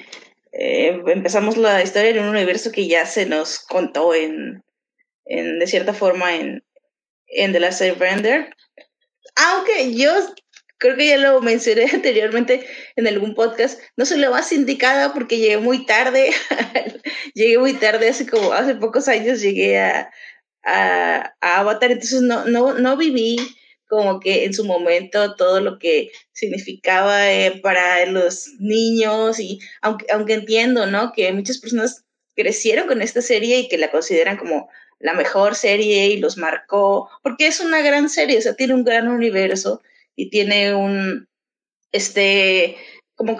eh, 0.51 1.01
empezamos 1.07 1.57
la 1.57 1.81
historia 1.81 2.11
en 2.11 2.19
un 2.19 2.29
universo 2.29 2.71
que 2.71 2.87
ya 2.87 3.05
se 3.05 3.25
nos 3.25 3.59
contó 3.59 4.13
en, 4.13 4.63
en 5.25 5.59
de 5.59 5.67
cierta 5.67 5.93
forma 5.93 6.35
en, 6.35 6.63
en 7.27 7.53
The 7.53 7.59
Last 7.59 7.81
Airbender. 7.81 8.55
Aunque 9.35 9.95
yo 9.95 10.11
creo 10.83 10.97
que 10.97 11.07
ya 11.07 11.17
lo 11.17 11.39
mencioné 11.39 11.85
anteriormente 11.93 12.67
en 12.97 13.07
algún 13.07 13.35
podcast, 13.35 13.79
no 13.95 14.05
soy 14.05 14.19
la 14.19 14.29
más 14.29 14.51
indicada 14.51 15.13
porque 15.13 15.37
llegué 15.37 15.57
muy 15.57 15.85
tarde, 15.85 16.31
llegué 17.33 17.57
muy 17.57 17.73
tarde, 17.73 18.09
hace 18.09 18.27
como, 18.27 18.51
hace 18.51 18.75
pocos 18.75 19.07
años 19.07 19.39
llegué 19.39 19.79
a, 19.79 20.11
a, 20.65 21.33
Avatar, 21.39 21.91
entonces 21.91 22.21
no, 22.21 22.43
no, 22.45 22.73
no 22.73 22.97
viví 22.97 23.37
como 23.87 24.19
que 24.19 24.43
en 24.43 24.53
su 24.53 24.65
momento 24.65 25.35
todo 25.35 25.61
lo 25.61 25.79
que 25.79 26.11
significaba 26.33 27.31
eh, 27.31 27.61
para 27.63 28.05
los 28.05 28.49
niños 28.59 29.39
y 29.39 29.59
aunque, 29.81 30.05
aunque 30.11 30.33
entiendo, 30.33 30.85
¿no? 30.85 31.13
Que 31.13 31.31
muchas 31.31 31.59
personas 31.59 32.03
crecieron 32.35 32.87
con 32.87 33.01
esta 33.01 33.21
serie 33.21 33.59
y 33.59 33.69
que 33.69 33.77
la 33.77 33.89
consideran 33.89 34.35
como 34.35 34.67
la 34.99 35.13
mejor 35.13 35.55
serie 35.55 36.07
y 36.07 36.17
los 36.17 36.37
marcó, 36.37 37.09
porque 37.21 37.47
es 37.47 37.61
una 37.61 37.81
gran 37.81 38.09
serie, 38.09 38.37
o 38.37 38.41
sea, 38.41 38.55
tiene 38.55 38.73
un 38.73 38.83
gran 38.83 39.07
universo 39.07 39.81
y 40.15 40.29
tiene 40.29 40.75
un, 40.75 41.27
este, 41.91 42.77
como, 43.15 43.37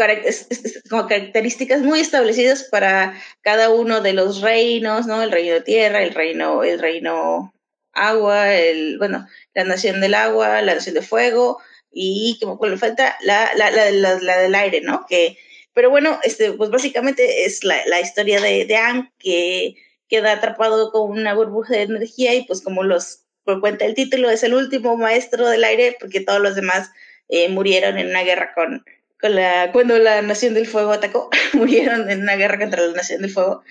como 0.90 1.08
características 1.08 1.82
muy 1.82 2.00
establecidas 2.00 2.64
para 2.64 3.20
cada 3.42 3.70
uno 3.70 4.02
de 4.02 4.14
los 4.14 4.42
reinos, 4.42 5.08
¿no? 5.08 5.22
El 5.22 5.32
reino 5.32 5.54
de 5.54 5.62
tierra, 5.62 6.04
el 6.04 6.14
reino, 6.14 6.64
el 6.64 6.80
reino 6.80 7.54
agua, 7.94 8.56
el, 8.56 8.98
bueno, 8.98 9.28
la 9.54 9.64
nación 9.64 10.02
del 10.02 10.16
agua, 10.16 10.62
la 10.62 10.76
nación 10.76 10.96
de 10.96 11.02
fuego 11.02 11.60
y 11.92 12.40
como 12.42 12.58
le 12.66 12.78
falta 12.78 13.16
la, 13.22 13.52
la, 13.56 13.70
la, 13.72 14.20
la, 14.20 14.38
del 14.40 14.56
aire, 14.56 14.82
¿no? 14.82 15.06
Que, 15.08 15.38
pero 15.74 15.90
bueno, 15.90 16.20
este, 16.24 16.52
pues 16.54 16.70
básicamente 16.70 17.46
es 17.46 17.64
la, 17.64 18.02
historia 18.02 18.42
de, 18.42 18.66
de 18.66 18.76
Anne 18.76 19.12
que 19.20 19.76
queda 20.08 20.34
atrapado 20.34 20.92
con 20.92 21.12
una 21.12 21.34
burbuja 21.34 21.76
de 21.76 21.84
energía 21.84 22.34
y 22.34 22.46
pues 22.46 22.62
como 22.62 22.84
los 22.84 23.23
por 23.44 23.60
cuenta 23.62 23.86
del 23.86 23.96
título, 23.96 24.30
es 24.30 24.44
el 24.44 24.54
último 24.54 24.98
maestro 24.98 25.48
del 25.48 25.64
aire, 25.64 25.98
porque 26.00 26.22
todos 26.22 26.42
los 26.42 26.56
demás 26.56 26.92
eh, 27.30 27.50
murieron 27.50 27.98
en 27.98 28.08
una 28.08 28.24
guerra 28.24 28.54
con, 28.54 28.86
con 29.20 29.36
la, 29.36 29.72
cuando 29.72 29.98
la 29.98 30.22
Nación 30.22 30.54
del 30.54 30.68
Fuego 30.68 30.92
atacó, 30.92 31.30
murieron 31.54 32.10
en 32.10 32.22
una 32.22 32.36
guerra 32.36 32.60
contra 32.60 32.82
la 32.82 32.94
Nación 32.94 33.22
del 33.22 33.32
Fuego. 33.32 33.64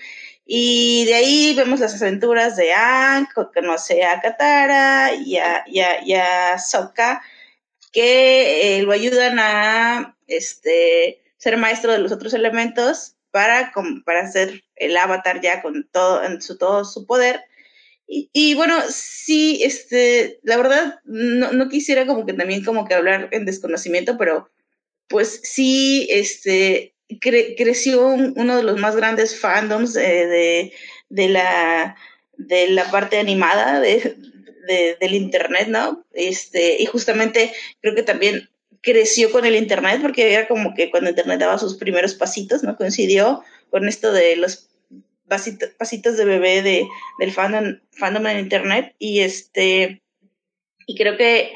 Y 0.45 1.05
de 1.05 1.15
ahí 1.15 1.53
vemos 1.55 1.79
las 1.79 2.01
aventuras 2.01 2.57
de 2.57 2.73
Aang, 2.73 3.27
conoce 3.53 4.03
a 4.03 4.19
Katara 4.19 5.13
y 5.13 5.37
a, 5.37 5.63
y 5.65 5.79
y 5.79 6.13
a 6.15 6.59
Sokka, 6.59 7.21
que 7.93 8.77
eh, 8.77 8.83
lo 8.83 8.91
ayudan 8.91 9.39
a 9.39 10.17
este, 10.27 11.21
ser 11.37 11.57
maestro 11.57 11.93
de 11.93 11.99
los 11.99 12.11
otros 12.11 12.33
elementos 12.33 13.15
para, 13.31 13.71
para 14.05 14.21
hacer 14.21 14.63
el 14.75 14.97
avatar 14.97 15.41
ya 15.41 15.61
con 15.61 15.87
todo, 15.91 16.23
en 16.23 16.41
su, 16.41 16.57
todo 16.57 16.83
su 16.83 17.05
poder 17.05 17.45
y, 18.07 18.53
bueno, 18.53 18.75
sí, 18.89 19.61
este, 19.63 20.39
la 20.43 20.57
verdad, 20.57 20.99
no, 21.05 21.51
no, 21.51 21.69
quisiera 21.69 22.05
como 22.05 22.25
que 22.25 22.33
también 22.33 22.63
como 22.63 22.85
que 22.85 22.93
hablar 22.93 23.29
en 23.31 23.45
desconocimiento, 23.45 24.17
pero 24.17 24.49
pues 25.07 25.39
sí, 25.43 26.07
este, 26.11 26.93
creció 27.19 28.07
uno 28.07 28.57
de 28.57 28.63
los 28.63 28.79
más 28.79 28.95
grandes 28.95 29.39
fandoms 29.39 29.93
de, 29.93 30.73
de, 31.09 31.29
la, 31.29 31.95
de 32.37 32.67
la 32.69 32.89
parte 32.91 33.19
animada 33.19 33.79
de, 33.79 34.15
del 34.99 35.13
internet, 35.13 35.67
¿no? 35.67 36.05
Este, 36.13 36.81
y 36.81 36.85
justamente 36.85 37.53
creo 37.81 37.95
que 37.95 38.03
también 38.03 38.49
creció 38.81 39.31
con 39.31 39.45
el 39.45 39.55
internet 39.55 39.99
porque 40.01 40.33
era 40.33 40.47
como 40.47 40.73
que 40.73 40.91
cuando 40.91 41.09
internet 41.09 41.39
daba 41.39 41.57
sus 41.57 41.75
primeros 41.75 42.15
pasitos, 42.15 42.63
¿no? 42.63 42.75
Coincidió 42.75 43.43
con 43.69 43.87
esto 43.87 44.11
de 44.11 44.35
los 44.35 44.69
pasitos, 45.27 46.17
de 46.17 46.25
bebé 46.25 46.61
de, 46.61 46.87
del 47.19 47.31
fandom, 47.31 47.79
fandom 47.91 48.27
en 48.27 48.39
internet 48.39 48.95
y 48.99 49.21
este 49.21 50.01
y 50.85 50.97
creo 50.97 51.17
que 51.17 51.53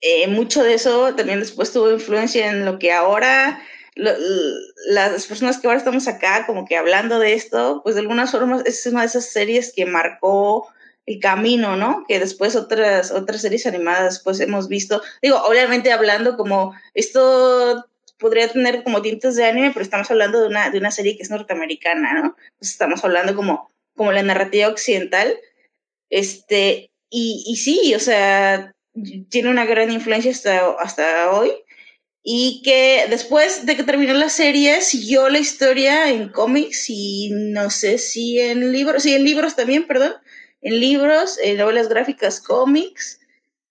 eh, 0.00 0.26
mucho 0.28 0.62
de 0.62 0.74
eso 0.74 1.14
también 1.14 1.40
después 1.40 1.72
tuvo 1.72 1.90
influencia 1.90 2.50
en 2.50 2.64
lo 2.64 2.78
que 2.78 2.92
ahora 2.92 3.62
las 3.96 5.26
personas 5.26 5.58
que 5.58 5.66
ahora 5.66 5.78
estamos 5.78 6.06
acá 6.06 6.44
como 6.46 6.66
que 6.66 6.76
hablando 6.76 7.18
de 7.18 7.32
esto, 7.32 7.80
pues 7.82 7.94
de 7.94 8.02
algunas 8.02 8.30
formas 8.30 8.62
es 8.66 8.84
una 8.86 9.00
de 9.00 9.06
esas 9.06 9.32
series 9.32 9.72
que 9.74 9.86
marcó 9.86 10.68
el 11.06 11.18
camino, 11.18 11.76
¿no? 11.76 12.04
Que 12.06 12.18
después 12.18 12.56
otras, 12.56 13.10
otras 13.10 13.40
series 13.40 13.66
animadas 13.66 14.20
pues 14.22 14.40
hemos 14.40 14.68
visto, 14.68 15.00
digo, 15.22 15.40
obviamente 15.46 15.92
hablando 15.92 16.36
como 16.36 16.74
esto 16.92 17.86
podría 18.18 18.48
tener 18.48 18.82
como 18.82 19.02
tintes 19.02 19.36
de 19.36 19.44
anime, 19.44 19.70
pero 19.72 19.82
estamos 19.82 20.10
hablando 20.10 20.40
de 20.40 20.48
una, 20.48 20.70
de 20.70 20.78
una 20.78 20.90
serie 20.90 21.16
que 21.16 21.22
es 21.22 21.30
norteamericana, 21.30 22.14
¿no? 22.14 22.36
Pues 22.58 22.70
estamos 22.70 23.04
hablando 23.04 23.34
como, 23.34 23.70
como 23.94 24.12
la 24.12 24.22
narrativa 24.22 24.68
occidental, 24.68 25.36
este, 26.10 26.90
y, 27.10 27.44
y 27.46 27.56
sí, 27.56 27.94
o 27.94 28.00
sea, 28.00 28.74
tiene 29.28 29.50
una 29.50 29.66
gran 29.66 29.90
influencia 29.90 30.30
hasta, 30.30 30.70
hasta 30.78 31.30
hoy, 31.32 31.52
y 32.22 32.60
que 32.64 33.06
después 33.08 33.66
de 33.66 33.76
que 33.76 33.84
terminó 33.84 34.12
la 34.14 34.28
serie 34.28 34.80
siguió 34.80 35.28
la 35.28 35.38
historia 35.38 36.10
en 36.10 36.28
cómics 36.30 36.86
y 36.88 37.30
no 37.32 37.70
sé 37.70 37.98
si 37.98 38.40
en 38.40 38.72
libros, 38.72 39.04
sí, 39.04 39.14
en 39.14 39.22
libros 39.24 39.54
también, 39.54 39.86
perdón, 39.86 40.14
en 40.60 40.80
libros, 40.80 41.38
en 41.40 41.58
novelas 41.58 41.88
gráficas, 41.88 42.40
cómics, 42.40 43.20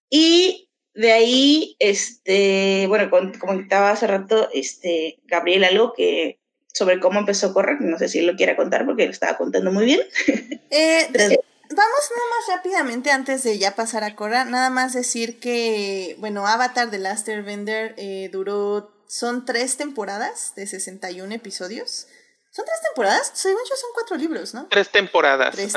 y 0.08 0.65
de 0.96 1.12
ahí, 1.12 1.76
este, 1.78 2.86
bueno, 2.88 3.10
como 3.10 3.30
comentaba 3.38 3.90
hace 3.90 4.06
rato, 4.06 4.48
este, 4.52 5.20
Gabriel 5.24 5.64
algo 5.64 5.92
que 5.92 6.40
sobre 6.72 7.00
cómo 7.00 7.20
empezó 7.20 7.48
a 7.48 7.52
correr, 7.52 7.80
no 7.80 7.98
sé 7.98 8.08
si 8.08 8.22
lo 8.22 8.34
quiera 8.34 8.56
contar 8.56 8.84
porque 8.86 9.04
lo 9.04 9.10
estaba 9.10 9.36
contando 9.36 9.70
muy 9.70 9.84
bien. 9.84 10.00
Eh, 10.68 11.06
vamos 11.14 12.10
nada 12.10 12.28
más 12.30 12.56
rápidamente 12.56 13.12
antes 13.12 13.44
de 13.44 13.56
ya 13.56 13.76
pasar 13.76 14.02
a 14.02 14.16
Cora, 14.16 14.44
nada 14.44 14.68
más 14.68 14.94
decir 14.94 15.38
que, 15.38 16.16
bueno, 16.18 16.44
Avatar 16.44 16.90
de 16.90 16.98
Last 16.98 17.28
Airbender 17.28 17.94
eh, 17.98 18.30
duró, 18.32 18.90
son 19.06 19.44
tres 19.44 19.76
temporadas 19.76 20.54
de 20.56 20.66
61 20.66 21.32
episodios. 21.32 22.08
¿Son 22.50 22.64
tres 22.64 22.80
temporadas? 22.82 23.30
Según 23.34 23.60
yo 23.68 23.76
son 23.76 23.90
cuatro 23.94 24.16
libros, 24.16 24.54
¿no? 24.54 24.66
Tres 24.66 24.90
temporadas. 24.90 25.54
Sí, 25.54 25.70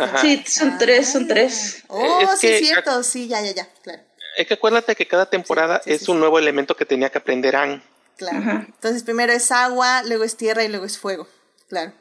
son 0.48 0.78
tres, 0.80 1.12
son 1.12 1.28
tres. 1.28 1.84
Oh, 1.88 2.22
sí, 2.36 2.48
es 2.48 2.60
cierto, 2.60 3.04
sí, 3.04 3.28
ya, 3.28 3.42
ya, 3.42 3.52
ya, 3.54 3.70
claro. 3.84 4.09
Es 4.38 4.48
que 4.48 4.54
acuérdate 4.56 4.96
que 4.96 5.08
cada 5.08 5.30
temporada 5.30 5.82
es 5.86 6.08
un 6.08 6.20
nuevo 6.20 6.40
elemento 6.40 6.76
que 6.76 6.86
tenía 6.86 7.10
que 7.10 7.18
aprender 7.18 7.56
Anne. 7.56 7.82
Claro. 8.18 8.66
Entonces 8.68 9.04
primero 9.04 9.32
es 9.32 9.52
agua, 9.52 10.04
luego 10.04 10.24
es 10.24 10.36
tierra 10.36 10.64
y 10.64 10.68
luego 10.68 10.86
es 10.86 10.98
fuego. 10.98 11.28
Claro. 11.70 11.94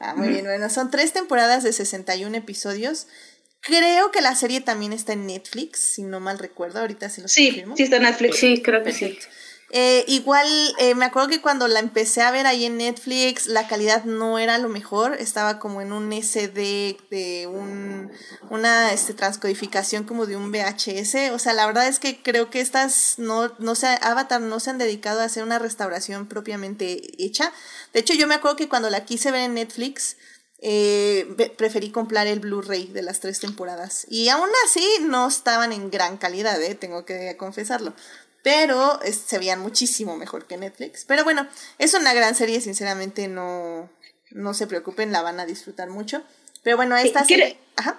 Ah, 0.00 0.14
muy 0.16 0.28
bien, 0.28 0.44
bueno, 0.44 0.70
son 0.70 0.90
tres 0.90 1.12
temporadas 1.12 1.62
de 1.62 1.72
61 1.72 2.36
episodios. 2.36 3.06
Creo 3.60 4.10
que 4.10 4.20
la 4.20 4.34
serie 4.34 4.60
también 4.60 4.92
está 4.92 5.12
en 5.12 5.26
Netflix, 5.26 5.80
si 5.80 6.02
no 6.02 6.20
mal 6.20 6.38
recuerdo, 6.38 6.80
ahorita 6.80 7.10
se 7.10 7.20
lo 7.20 7.28
Sí, 7.28 7.64
sí 7.76 7.82
está 7.82 7.96
en 7.96 8.04
Netflix. 8.04 8.38
Sí, 8.38 8.62
creo 8.62 8.82
que 8.82 8.92
sí. 8.92 9.18
Eh, 9.70 10.04
igual, 10.06 10.46
eh, 10.78 10.94
me 10.94 11.04
acuerdo 11.04 11.28
que 11.28 11.40
cuando 11.40 11.66
la 11.66 11.80
empecé 11.80 12.22
a 12.22 12.30
ver 12.30 12.46
ahí 12.46 12.66
en 12.66 12.76
Netflix, 12.76 13.48
la 13.48 13.66
calidad 13.66 14.04
no 14.04 14.38
era 14.38 14.58
lo 14.58 14.68
mejor, 14.68 15.14
estaba 15.14 15.58
como 15.58 15.80
en 15.80 15.92
un 15.92 16.12
SD 16.12 16.96
de 17.10 17.48
un, 17.48 18.12
una 18.48 18.92
este, 18.92 19.12
transcodificación 19.12 20.04
como 20.04 20.26
de 20.26 20.36
un 20.36 20.52
VHS, 20.52 21.32
o 21.32 21.38
sea, 21.40 21.52
la 21.52 21.66
verdad 21.66 21.88
es 21.88 21.98
que 21.98 22.22
creo 22.22 22.48
que 22.48 22.60
estas, 22.60 23.18
no, 23.18 23.52
no 23.58 23.74
se, 23.74 23.88
Avatar 24.02 24.40
no 24.40 24.60
se 24.60 24.70
han 24.70 24.78
dedicado 24.78 25.20
a 25.20 25.24
hacer 25.24 25.42
una 25.42 25.58
restauración 25.58 26.28
propiamente 26.28 27.02
hecha. 27.18 27.52
De 27.92 28.00
hecho, 28.00 28.14
yo 28.14 28.28
me 28.28 28.36
acuerdo 28.36 28.56
que 28.56 28.68
cuando 28.68 28.88
la 28.88 29.04
quise 29.04 29.32
ver 29.32 29.42
en 29.42 29.54
Netflix, 29.54 30.16
eh, 30.60 31.52
preferí 31.58 31.90
comprar 31.90 32.28
el 32.28 32.40
Blu-ray 32.40 32.86
de 32.86 33.02
las 33.02 33.20
tres 33.20 33.40
temporadas. 33.40 34.06
Y 34.08 34.28
aún 34.28 34.48
así 34.64 34.86
no 35.02 35.26
estaban 35.26 35.72
en 35.72 35.90
gran 35.90 36.16
calidad, 36.18 36.58
tengo 36.78 37.04
que 37.04 37.36
confesarlo 37.36 37.94
pero 38.46 39.00
se 39.02 39.38
veían 39.40 39.58
muchísimo 39.58 40.16
mejor 40.16 40.46
que 40.46 40.56
Netflix. 40.56 41.04
Pero 41.04 41.24
bueno, 41.24 41.48
es 41.80 41.94
una 41.94 42.14
gran 42.14 42.36
serie, 42.36 42.60
sinceramente 42.60 43.26
no, 43.26 43.90
no 44.30 44.54
se 44.54 44.68
preocupen, 44.68 45.10
la 45.10 45.20
van 45.20 45.40
a 45.40 45.46
disfrutar 45.46 45.90
mucho. 45.90 46.22
Pero 46.62 46.76
bueno, 46.76 46.96
esta 46.96 47.24
serie... 47.24 47.58
Ajá. 47.74 47.98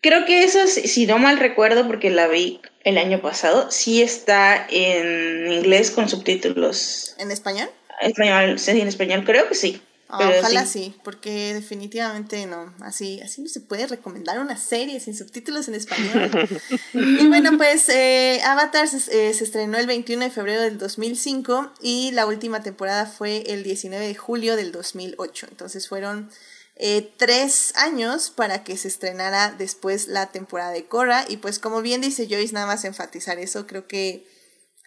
Creo 0.00 0.26
que 0.26 0.42
eso, 0.42 0.66
si 0.66 1.06
no 1.06 1.18
mal 1.18 1.38
recuerdo, 1.38 1.86
porque 1.86 2.10
la 2.10 2.26
vi 2.26 2.60
el 2.82 2.98
año 2.98 3.22
pasado, 3.22 3.70
sí 3.70 4.02
está 4.02 4.66
en 4.68 5.52
inglés 5.52 5.92
con 5.92 6.08
subtítulos. 6.08 7.14
¿En 7.18 7.30
español? 7.30 7.70
Español, 8.00 8.58
sí, 8.58 8.80
en 8.80 8.88
español, 8.88 9.22
creo 9.24 9.46
que 9.48 9.54
sí. 9.54 9.80
Ah, 10.10 10.32
ojalá 10.38 10.64
sí. 10.64 10.94
porque 11.04 11.52
definitivamente 11.52 12.46
no, 12.46 12.72
así, 12.80 13.20
así 13.20 13.42
no 13.42 13.48
se 13.48 13.60
puede 13.60 13.86
recomendar 13.86 14.38
una 14.38 14.56
serie 14.56 15.00
sin 15.00 15.14
subtítulos 15.14 15.68
en 15.68 15.74
español. 15.74 16.30
y 16.94 17.26
bueno, 17.26 17.58
pues 17.58 17.90
eh, 17.90 18.40
Avatar 18.42 18.86
eh, 18.86 19.34
se, 19.34 19.44
estrenó 19.44 19.76
el 19.76 19.86
21 19.86 20.24
de 20.24 20.30
febrero 20.30 20.62
del 20.62 20.78
2005 20.78 21.74
y 21.82 22.10
la 22.12 22.24
última 22.24 22.62
temporada 22.62 23.04
fue 23.04 23.42
el 23.48 23.62
19 23.62 24.06
de 24.06 24.14
julio 24.14 24.56
del 24.56 24.72
2008. 24.72 25.48
Entonces 25.50 25.88
fueron 25.88 26.30
eh, 26.76 27.12
tres 27.18 27.74
años 27.76 28.30
para 28.30 28.64
que 28.64 28.78
se 28.78 28.88
estrenara 28.88 29.54
después 29.58 30.08
la 30.08 30.30
temporada 30.32 30.70
de 30.70 30.86
Korra. 30.86 31.26
Y 31.28 31.36
pues 31.36 31.58
como 31.58 31.82
bien 31.82 32.00
dice 32.00 32.26
Joyce, 32.30 32.54
nada 32.54 32.66
más 32.66 32.86
enfatizar 32.86 33.38
eso, 33.38 33.66
creo 33.66 33.86
que 33.86 34.26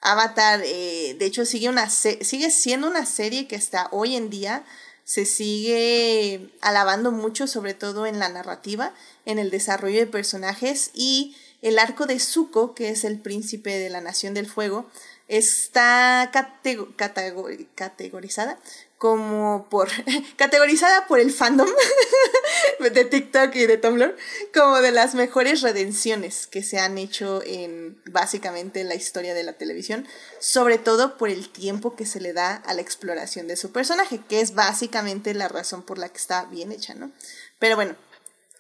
Avatar, 0.02 0.62
de 0.62 1.16
hecho, 1.20 1.46
sigue, 1.46 1.70
una 1.70 1.88
sigue 1.92 2.50
siendo 2.50 2.88
una 2.88 3.06
serie 3.06 3.48
que 3.48 3.56
hasta 3.56 3.88
hoy 3.92 4.16
en 4.16 4.32
día 4.32 4.66
se 5.12 5.26
sigue 5.26 6.50
alabando 6.62 7.12
mucho, 7.12 7.46
sobre 7.46 7.74
todo 7.74 8.06
en 8.06 8.18
la 8.18 8.30
narrativa, 8.30 8.94
en 9.26 9.40
el 9.40 9.50
desarrollo 9.50 10.00
de 10.00 10.08
personajes 10.08 10.90
y 10.94 11.36
el 11.62 11.80
arco 11.80 12.06
de 12.06 12.18
Zuko, 12.18 12.74
que 12.74 12.88
es 12.88 13.04
el 13.04 13.20
príncipe 13.20 13.78
de 13.78 13.90
la 13.90 14.00
Nación 14.00 14.34
del 14.34 14.48
Fuego, 14.48 14.90
está 15.28 16.32
categorizada 16.32 18.58
como 19.02 19.66
por 19.72 19.90
categorizada 20.36 21.08
por 21.08 21.20
el 21.20 21.32
fandom 21.34 21.68
de 22.80 23.04
TikTok 23.04 23.56
y 23.56 23.66
de 23.66 23.80
Tumblr 23.80 24.16
como 24.54 24.80
de 24.80 24.92
las 24.92 25.16
mejores 25.16 25.62
redenciones 25.62 26.46
que 26.46 26.62
se 26.62 26.78
han 26.78 27.00
hecho 27.00 27.42
en 27.44 28.00
básicamente 28.06 28.84
la 28.84 28.94
historia 28.94 29.34
de 29.34 29.42
la 29.42 29.54
televisión, 29.54 30.08
sobre 30.38 30.78
todo 30.78 31.18
por 31.18 31.30
el 31.30 31.50
tiempo 31.50 31.96
que 31.96 32.06
se 32.06 32.22
le 32.22 32.32
da 32.32 32.58
a 32.58 32.76
la 32.76 32.82
exploración 32.82 33.48
de 33.48 33.56
su 33.56 33.72
personaje, 33.72 34.22
que 34.30 34.40
es 34.40 34.54
básicamente 34.54 35.34
la 35.34 35.48
razón 35.48 35.82
por 35.82 35.98
la 35.98 36.10
que 36.10 36.18
está 36.18 36.46
bien 36.46 36.72
hecha, 36.72 36.94
¿no? 36.94 37.10
Pero 37.58 37.78
bueno, 37.78 37.96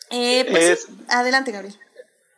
eh, 0.10 0.47
pues 0.49 0.88
adelante, 1.08 1.51
Gabriel. 1.51 1.77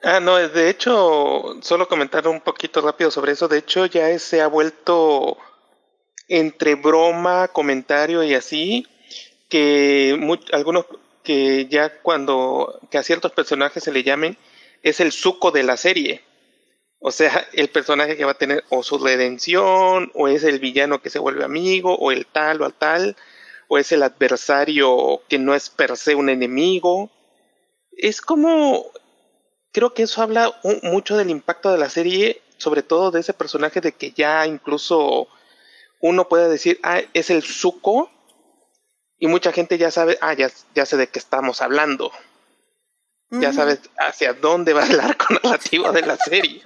Ah, 0.04 0.20
no, 0.20 0.36
de 0.36 0.70
hecho, 0.70 1.58
solo 1.62 1.88
comentar 1.88 2.28
un 2.28 2.42
poquito 2.42 2.82
rápido 2.82 3.12
sobre 3.12 3.32
eso. 3.32 3.48
De 3.48 3.60
hecho, 3.60 3.86
ya 3.86 4.20
se 4.20 4.42
ha 4.42 4.48
vuelto 4.48 5.38
entre 6.28 6.76
broma, 6.76 7.48
comentario 7.50 8.24
y 8.24 8.34
así, 8.34 8.88
que 9.50 10.18
algunos 10.52 10.86
que 11.24 11.68
ya 11.68 12.02
cuando 12.02 12.80
que 12.92 12.98
a 12.98 13.04
ciertos 13.04 13.32
personajes 13.32 13.84
se 13.84 13.92
le 13.92 14.04
llamen 14.04 14.38
es 14.84 15.00
el 15.00 15.12
suco 15.12 15.52
de 15.52 15.64
la 15.64 15.78
serie. 15.78 16.22
O 17.00 17.12
sea, 17.12 17.48
el 17.54 17.70
personaje 17.70 18.18
que 18.18 18.26
va 18.26 18.32
a 18.32 18.38
tener 18.38 18.64
o 18.70 18.84
su 18.84 18.98
redención, 18.98 20.12
o 20.14 20.28
es 20.28 20.44
el 20.44 20.60
villano 20.60 21.02
que 21.02 21.10
se 21.10 21.20
vuelve 21.20 21.44
amigo, 21.44 21.96
o 21.96 22.12
el 22.12 22.26
tal 22.26 22.62
o 22.62 22.66
al 22.66 22.74
tal, 22.74 23.16
o 23.68 23.78
es 23.78 23.92
el 23.92 24.04
adversario 24.04 25.22
que 25.30 25.40
no 25.40 25.56
es 25.56 25.70
per 25.70 25.98
se 25.98 26.16
un 26.16 26.30
enemigo. 26.30 27.10
Es 27.92 28.22
como, 28.22 28.86
creo 29.72 29.94
que 29.94 30.04
eso 30.04 30.22
habla 30.22 30.60
mucho 30.84 31.18
del 31.18 31.30
impacto 31.30 31.72
de 31.72 31.78
la 31.78 31.90
serie, 31.90 32.42
sobre 32.58 32.84
todo 32.84 33.12
de 33.12 33.20
ese 33.20 33.34
personaje 33.34 33.82
de 33.82 33.94
que 33.94 34.12
ya 34.12 34.46
incluso 34.48 35.28
uno 36.04 36.28
puede 36.28 36.50
decir, 36.50 36.80
ah, 36.84 37.02
es 37.14 37.30
el 37.30 37.44
suco, 37.44 38.12
y 39.18 39.28
mucha 39.28 39.54
gente 39.54 39.78
ya 39.78 39.90
sabe, 39.90 40.18
ah, 40.20 40.34
ya, 40.34 40.52
ya 40.76 40.86
sé 40.86 40.98
de 40.98 41.08
qué 41.08 41.18
estamos 41.18 41.62
hablando. 41.62 42.12
Ya 43.32 43.52
sabes 43.52 43.80
hacia 43.98 44.34
dónde 44.34 44.74
va 44.74 44.86
el 44.86 45.00
arco 45.00 45.34
narrativo 45.44 45.92
de 45.92 46.02
la 46.02 46.18
serie. 46.18 46.62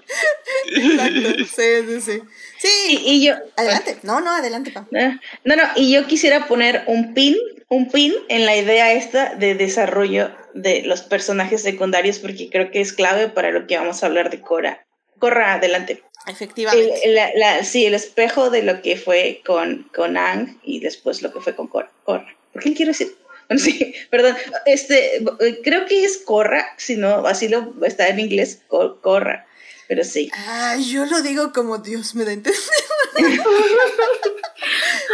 Exacto. 0.76 1.45
Sí, 1.56 1.71
sí, 1.88 2.02
sí. 2.02 2.21
Sí, 2.58 3.02
y, 3.06 3.26
yo. 3.26 3.36
Adelante. 3.56 4.00
No, 4.04 4.19
no, 4.19 4.32
adelante, 4.32 4.73
eh, 4.91 5.17
No, 5.45 5.56
no, 5.56 5.63
y 5.78 5.93
yo 5.93 6.08
quisiera 6.08 6.47
poner 6.47 6.84
un 6.88 7.13
pin, 7.13 7.38
un 7.69 7.89
pin 7.89 8.13
en 8.28 8.45
la 8.45 8.58
idea 8.58 8.91
esta 8.91 9.36
de 9.36 9.56
desarrollo 9.56 10.32
de 10.56 10.82
los 10.82 11.04
personajes 11.04 11.62
secundarios, 11.62 12.19
porque 12.19 12.50
creo 12.50 12.69
que 12.71 12.82
es 12.82 12.91
clave 12.91 13.30
para 13.30 13.52
lo 13.52 13.65
que 13.65 13.78
vamos 13.78 14.04
a 14.04 14.08
hablar 14.08 14.30
de 14.30 14.41
Cora. 14.41 14.87
Corra, 15.19 15.53
adelante. 15.53 16.03
Efectivamente. 16.27 16.99
El, 17.06 17.15
la- 17.15 17.32
la- 17.36 17.63
sí, 17.63 17.86
el 17.86 17.93
espejo 17.93 18.49
de 18.49 18.62
lo 18.63 18.82
que 18.82 18.97
fue 18.97 19.41
con, 19.45 19.89
con 19.95 20.17
Ang 20.17 20.60
y 20.63 20.80
después 20.80 21.21
lo 21.21 21.32
que 21.34 21.39
fue 21.41 21.56
con 21.56 21.67
Cor- 21.67 21.89
Korra. 22.03 22.36
¿Por 22.53 22.62
qué 22.63 22.73
quiero 22.73 22.91
decir? 22.91 23.15
Bueno, 23.47 23.63
sí, 23.63 23.93
perdón. 24.10 24.36
Este, 24.65 25.23
creo 25.63 25.86
que 25.86 26.03
es 26.03 26.17
Corra, 26.17 26.67
si 26.77 26.97
no, 26.97 27.25
así 27.27 27.47
lo 27.47 27.73
está 27.86 28.08
en 28.10 28.19
inglés, 28.19 28.62
Cor- 28.67 28.99
Corra. 29.01 29.45
Pero 29.88 30.03
sí. 30.03 30.30
Ay, 30.36 30.84
yo 30.84 31.06
lo 31.06 31.21
digo 31.21 31.53
como 31.53 31.77
Dios 31.77 32.13
me 32.13 32.25
da 32.25 32.32
a 32.32 32.34
entender. 32.34 32.60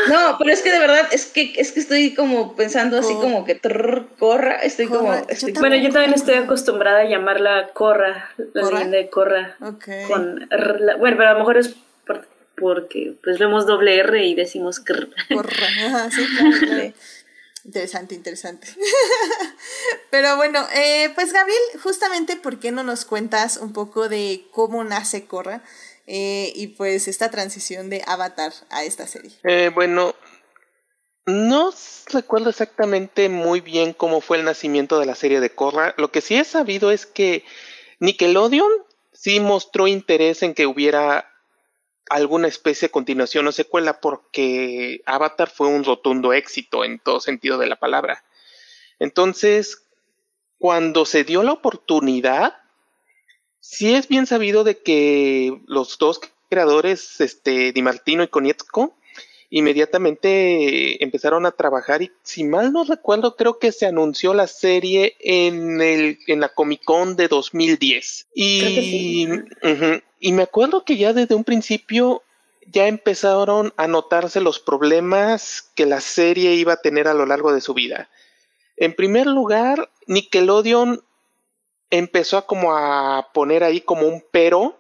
No, 0.10 0.36
pero 0.38 0.52
es 0.52 0.62
que 0.62 0.72
de 0.72 0.80
verdad, 0.80 1.08
es 1.12 1.26
que, 1.28 1.54
es 1.58 1.72
que 1.72 1.80
estoy 1.80 2.14
como 2.14 2.56
pensando 2.56 2.98
así 3.00 3.14
como 3.14 3.46
que 3.46 3.56
trrr, 3.56 4.08
Corra, 4.20 4.56
estoy 4.58 4.88
Corra, 4.88 5.00
como... 5.00 5.14
yo 5.14 5.26
estoy 5.30 5.54
Bueno, 5.54 5.76
yo 5.78 5.90
también 5.92 6.14
estoy 6.14 6.36
acostumbrada 6.36 7.00
a 7.02 7.06
llamarla 7.06 7.70
Corra, 7.74 8.30
la 8.38 8.62
¿Corra? 8.62 8.78
leyenda 8.78 8.98
de 8.98 9.10
Corra. 9.10 9.56
Ok. 9.62 9.86
Con 10.08 10.48
R, 10.52 10.80
la- 10.80 10.96
bueno, 10.98 11.18
pero 11.18 11.30
a 11.30 11.34
lo 11.34 11.40
mejor 11.40 11.58
es 11.58 11.76
por- 12.06 12.28
porque 12.58 13.14
pues 13.24 13.40
vemos 13.40 13.66
doble 13.66 13.98
R 14.00 14.26
y 14.26 14.36
decimos. 14.36 14.80
Corra. 14.80 15.08
Ajá, 15.88 16.10
sí, 16.12 16.26
claro, 16.38 16.58
claro. 16.60 16.94
Interesante, 17.66 18.14
interesante. 18.16 18.68
Pero 20.12 20.36
bueno, 20.36 20.68
eh, 20.76 21.10
pues 21.16 21.32
Gabriel, 21.32 21.62
justamente, 21.82 22.36
¿por 22.36 22.60
qué 22.60 22.72
no 22.74 22.84
nos 22.84 23.06
cuentas 23.06 23.56
un 23.56 23.72
poco 23.72 24.10
de 24.10 24.44
cómo 24.52 24.84
nace 24.84 25.26
Corra 25.26 25.62
eh, 26.06 26.52
y 26.56 26.68
pues 26.68 27.08
esta 27.08 27.32
transición 27.32 27.90
de 27.90 28.04
Avatar 28.06 28.54
a 28.70 28.84
esta 28.84 29.08
serie? 29.08 29.32
Eh, 29.44 29.72
bueno, 29.74 30.16
no 31.26 31.74
recuerdo 32.12 32.50
exactamente 32.50 33.30
muy 33.30 33.62
bien 33.62 33.94
cómo 33.94 34.20
fue 34.20 34.38
el 34.38 34.46
nacimiento 34.46 35.00
de 35.00 35.06
la 35.06 35.16
serie 35.16 35.40
de 35.40 35.50
Korra. 35.50 35.94
Lo 35.98 36.12
que 36.12 36.22
sí 36.22 36.36
he 36.36 36.44
sabido 36.44 36.92
es 36.92 37.06
que 37.06 37.46
Nickelodeon 38.00 38.72
sí 39.14 39.40
mostró 39.40 39.88
interés 39.88 40.44
en 40.44 40.54
que 40.54 40.66
hubiera 40.66 41.30
alguna 42.10 42.50
especie 42.50 42.88
de 42.90 42.92
continuación 42.92 43.48
o 43.48 43.52
secuela 43.54 44.02
porque 44.02 45.02
Avatar 45.06 45.50
fue 45.50 45.68
un 45.68 45.86
rotundo 45.86 46.34
éxito 46.34 46.84
en 46.84 47.00
todo 47.00 47.22
sentido 47.22 47.58
de 47.58 47.68
la 47.68 47.78
palabra. 47.78 48.24
Entonces, 49.00 49.84
cuando 50.58 51.06
se 51.06 51.24
dio 51.24 51.44
la 51.44 51.54
oportunidad, 51.54 52.63
sí 53.64 53.96
es 53.96 54.10
bien 54.10 54.28
sabido 54.28 54.64
de 54.66 54.78
que 54.80 55.62
los 55.68 55.98
dos 55.98 56.20
creadores, 56.50 57.22
este, 57.22 57.72
Di 57.72 57.82
Martino 57.82 58.22
y 58.22 58.28
Konietzko, 58.28 58.94
inmediatamente 59.50 61.04
empezaron 61.04 61.46
a 61.46 61.52
trabajar 61.52 62.02
y 62.02 62.12
si 62.24 62.44
mal 62.44 62.74
no 62.74 62.84
recuerdo 62.84 63.36
creo 63.36 63.60
que 63.60 63.72
se 63.72 63.86
anunció 63.86 64.34
la 64.34 64.48
serie 64.48 65.16
en 65.20 65.80
el 65.80 66.18
en 66.28 66.40
la 66.40 66.50
Comic 66.50 66.84
Con 66.84 67.16
de 67.16 67.28
2010 67.28 68.28
y 68.34 68.60
Creo 68.60 68.76
que 68.76 68.82
sí. 68.82 69.28
ujú, 69.28 70.02
y 70.20 70.32
me 70.34 70.42
acuerdo 70.44 70.84
que 70.84 70.98
ya 70.98 71.14
desde 71.14 71.36
un 71.36 71.44
principio 71.44 72.24
ya 72.66 72.88
empezaron 72.88 73.74
a 73.78 73.88
notarse 73.88 74.42
los 74.42 74.60
problemas 74.60 75.70
que 75.76 75.86
la 75.86 76.02
serie 76.02 76.56
iba 76.56 76.74
a 76.74 76.82
tener 76.82 77.08
a 77.08 77.14
lo 77.14 77.26
largo 77.26 77.54
de 77.54 77.62
su 77.62 77.74
vida. 77.74 78.10
En 78.76 78.94
primer 78.96 79.28
lugar, 79.28 79.92
Nickelodeon 80.08 81.04
empezó 81.90 82.38
a 82.38 82.46
como 82.48 82.76
a 82.76 83.30
poner 83.34 83.64
ahí 83.64 83.82
como 83.82 84.08
un 84.08 84.24
pero 84.32 84.78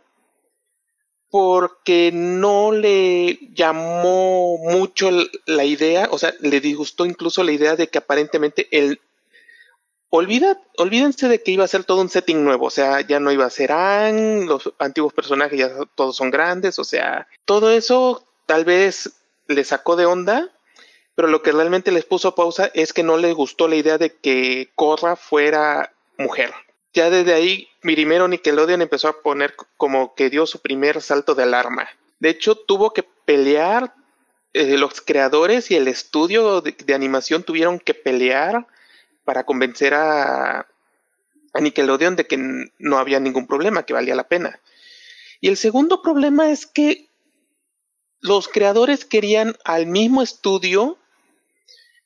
porque 1.29 2.11
no 2.13 2.71
le 2.71 3.39
llamó 3.53 4.59
mucho 4.59 5.09
la 5.47 5.65
idea, 5.65 6.07
o 6.11 6.19
sea, 6.19 6.31
le 6.41 6.61
disgustó 6.61 7.07
incluso 7.07 7.43
la 7.43 7.51
idea 7.51 7.75
de 7.75 7.87
que 7.87 7.97
aparentemente 7.97 8.67
el 8.69 9.01
olvida, 10.15 10.61
olvídense 10.77 11.27
de 11.27 11.41
que 11.41 11.49
iba 11.49 11.63
a 11.63 11.67
ser 11.67 11.85
todo 11.85 12.01
un 12.01 12.09
setting 12.09 12.43
nuevo, 12.43 12.67
o 12.67 12.69
sea, 12.69 13.01
ya 13.01 13.19
no 13.19 13.31
iba 13.31 13.45
a 13.45 13.49
ser 13.49 13.71
Ang, 13.71 14.45
los 14.45 14.71
antiguos 14.77 15.11
personajes 15.11 15.57
ya 15.57 15.71
todos 15.95 16.15
son 16.15 16.29
grandes, 16.29 16.77
o 16.77 16.83
sea, 16.83 17.27
todo 17.45 17.71
eso 17.71 18.23
tal 18.45 18.63
vez 18.63 19.13
le 19.47 19.63
sacó 19.63 19.95
de 19.95 20.05
onda, 20.05 20.51
pero 21.15 21.27
lo 21.27 21.41
que 21.41 21.51
realmente 21.51 21.91
les 21.91 22.05
puso 22.05 22.35
pausa 22.35 22.69
es 22.75 22.93
que 22.93 23.01
no 23.01 23.17
les 23.17 23.33
gustó 23.33 23.67
la 23.67 23.75
idea 23.75 23.97
de 23.97 24.15
que 24.15 24.69
Korra 24.75 25.15
fuera 25.15 25.93
mujer. 26.19 26.53
Ya 26.93 27.09
desde 27.09 27.33
ahí, 27.33 27.67
primero 27.81 28.27
Nickelodeon 28.27 28.81
empezó 28.81 29.07
a 29.07 29.21
poner 29.21 29.55
como 29.77 30.13
que 30.13 30.29
dio 30.29 30.45
su 30.45 30.61
primer 30.61 31.01
salto 31.01 31.33
de 31.33 31.43
alarma. 31.43 31.89
De 32.19 32.29
hecho, 32.29 32.55
tuvo 32.55 32.93
que 32.93 33.03
pelear, 33.25 33.95
eh, 34.53 34.77
los 34.77 35.01
creadores 35.01 35.71
y 35.71 35.75
el 35.75 35.87
estudio 35.87 36.61
de, 36.61 36.93
animación 36.93 37.41
tuvieron 37.43 37.79
que 37.79 37.95
pelear 37.95 38.67
para 39.25 39.43
convencer 39.45 39.95
a, 39.95 40.67
Nickelodeon 41.59 42.15
de 42.15 42.25
que 42.25 42.69
no 42.79 42.97
había 42.97 43.19
ningún 43.19 43.45
problema, 43.45 43.83
que 43.83 43.93
valía 43.93 44.15
la 44.15 44.27
pena. 44.27 44.59
Y 45.39 45.49
el 45.49 45.57
segundo 45.57 46.01
problema 46.01 46.49
es 46.49 46.65
que 46.65 47.07
los 48.21 48.47
creadores 48.47 49.05
querían 49.05 49.55
al 49.63 49.85
mismo 49.85 50.23
estudio, 50.23 50.97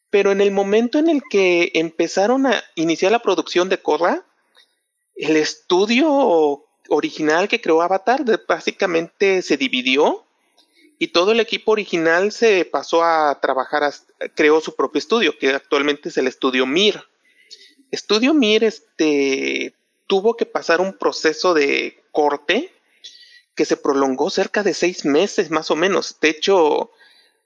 pero 0.10 0.32
en 0.32 0.42
el 0.42 0.52
momento 0.52 1.00
en 1.00 1.10
el 1.10 1.22
que 1.30 1.72
empezaron 1.76 2.46
a 2.46 2.62
iniciar 2.76 3.12
la 3.14 3.22
producción 3.22 3.70
de 3.70 3.82
Korra, 3.82 4.27
el 5.18 5.38
estudio 5.38 6.64
original 6.90 7.48
que 7.48 7.60
creó 7.62 7.82
Avatar 7.82 8.24
básicamente 8.48 9.42
se 9.42 9.58
dividió 9.58 10.26
y 11.00 11.08
todo 11.10 11.32
el 11.32 11.40
equipo 11.40 11.74
original 11.74 12.32
se 12.32 12.66
pasó 12.66 13.04
a 13.04 13.40
trabajar, 13.42 13.84
as- 13.84 14.06
creó 14.36 14.62
su 14.62 14.76
propio 14.76 15.00
estudio, 15.00 15.38
que 15.38 15.50
actualmente 15.50 16.10
es 16.10 16.18
el 16.18 16.28
estudio 16.28 16.66
Mir. 16.66 17.04
Estudio 17.92 18.34
Mir 18.34 18.64
este, 18.64 19.76
tuvo 20.08 20.36
que 20.36 20.46
pasar 20.46 20.82
un 20.82 20.98
proceso 20.98 21.54
de 21.54 22.02
corte 22.12 22.72
que 23.56 23.66
se 23.66 23.78
prolongó 23.78 24.30
cerca 24.30 24.64
de 24.64 24.74
seis 24.74 25.06
meses 25.06 25.50
más 25.52 25.70
o 25.72 25.76
menos. 25.76 26.18
De 26.20 26.30
hecho, 26.30 26.92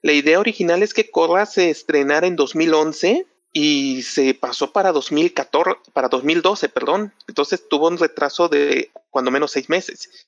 la 0.02 0.12
idea 0.12 0.40
original 0.40 0.82
es 0.82 0.94
que 0.94 1.10
Korra 1.10 1.46
se 1.46 1.70
estrenara 1.70 2.26
en 2.26 2.36
2011 2.36 3.26
y 3.52 4.02
se 4.02 4.34
pasó 4.34 4.72
para 4.72 4.92
2014, 4.92 5.78
para 5.92 6.08
2012, 6.08 6.68
perdón. 6.68 7.12
Entonces 7.28 7.68
tuvo 7.68 7.88
un 7.88 7.98
retraso 7.98 8.48
de 8.48 8.90
cuando 9.10 9.30
menos 9.30 9.52
seis 9.52 9.68
meses. 9.68 10.26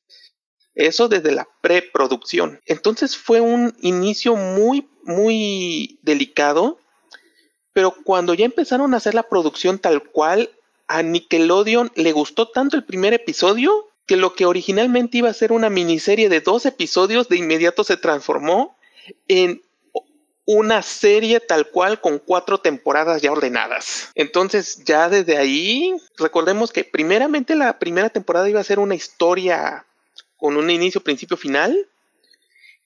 Eso 0.75 1.09
desde 1.09 1.33
la 1.33 1.49
preproducción. 1.61 2.61
Entonces 2.67 3.17
fue 3.17 3.41
un 3.41 3.75
inicio 3.81 4.37
muy, 4.37 4.89
muy 5.03 5.99
delicado. 6.03 6.79
Pero 7.73 7.95
cuando 8.05 8.35
ya 8.35 8.45
empezaron 8.45 8.95
a 8.95 8.99
hacer 8.99 9.15
la 9.15 9.25
producción 9.25 9.79
tal 9.79 10.03
cual, 10.03 10.51
a 10.87 11.03
Nickelodeon 11.03 11.93
le 11.97 12.13
gustó 12.13 12.49
tanto 12.49 12.77
el 12.77 12.85
primer 12.85 13.15
episodio 13.15 13.89
que 14.07 14.17
lo 14.17 14.35
que 14.35 14.47
originalmente 14.47 15.19
iba 15.19 15.31
a 15.31 15.35
ser 15.35 15.51
una 15.51 15.71
miniserie 15.71 16.29
de 16.29 16.41
dos 16.41 16.67
episodios 16.67 17.29
de 17.29 17.39
inmediato 17.39 17.85
se 17.85 17.97
transformó 17.97 18.77
en 19.29 19.63
una 20.47 20.83
serie 20.83 21.41
tal 21.41 21.71
cual 21.71 22.01
con 22.01 22.19
cuatro 22.19 22.59
temporadas 22.59 23.23
ya 23.23 23.33
ordenadas. 23.33 24.11
Entonces 24.15 24.85
ya 24.85 25.09
desde 25.09 25.37
ahí, 25.39 25.95
recordemos 26.19 26.71
que 26.73 26.85
primeramente 26.85 27.55
la 27.55 27.79
primera 27.79 28.11
temporada 28.11 28.49
iba 28.49 28.61
a 28.61 28.65
ser 28.65 28.79
una 28.79 28.95
historia 28.95 29.87
con 30.37 30.57
un 30.57 30.71
inicio, 30.71 31.03
principio, 31.03 31.37
final. 31.37 31.89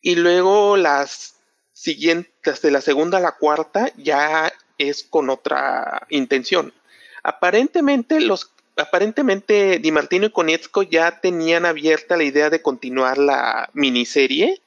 Y 0.01 0.14
luego 0.14 0.77
las 0.77 1.35
siguientes, 1.73 2.62
de 2.62 2.71
la 2.71 2.81
segunda 2.81 3.18
a 3.18 3.21
la 3.21 3.33
cuarta, 3.33 3.92
ya 3.97 4.53
es 4.79 5.03
con 5.03 5.29
otra 5.29 6.07
intención. 6.11 6.73
Aparentemente 7.25 8.21
los 8.21 8.53
aparentemente 8.77 9.81
Di 9.81 9.90
Martino 9.90 10.27
y 10.27 10.31
Konietzko 10.31 10.83
ya 10.83 11.21
tenían 11.21 11.66
abierta 11.66 12.16
la 12.16 12.23
idea 12.23 12.49
de 12.49 12.62
continuar 12.62 13.18
la 13.18 13.68
miniserie. 13.73 14.61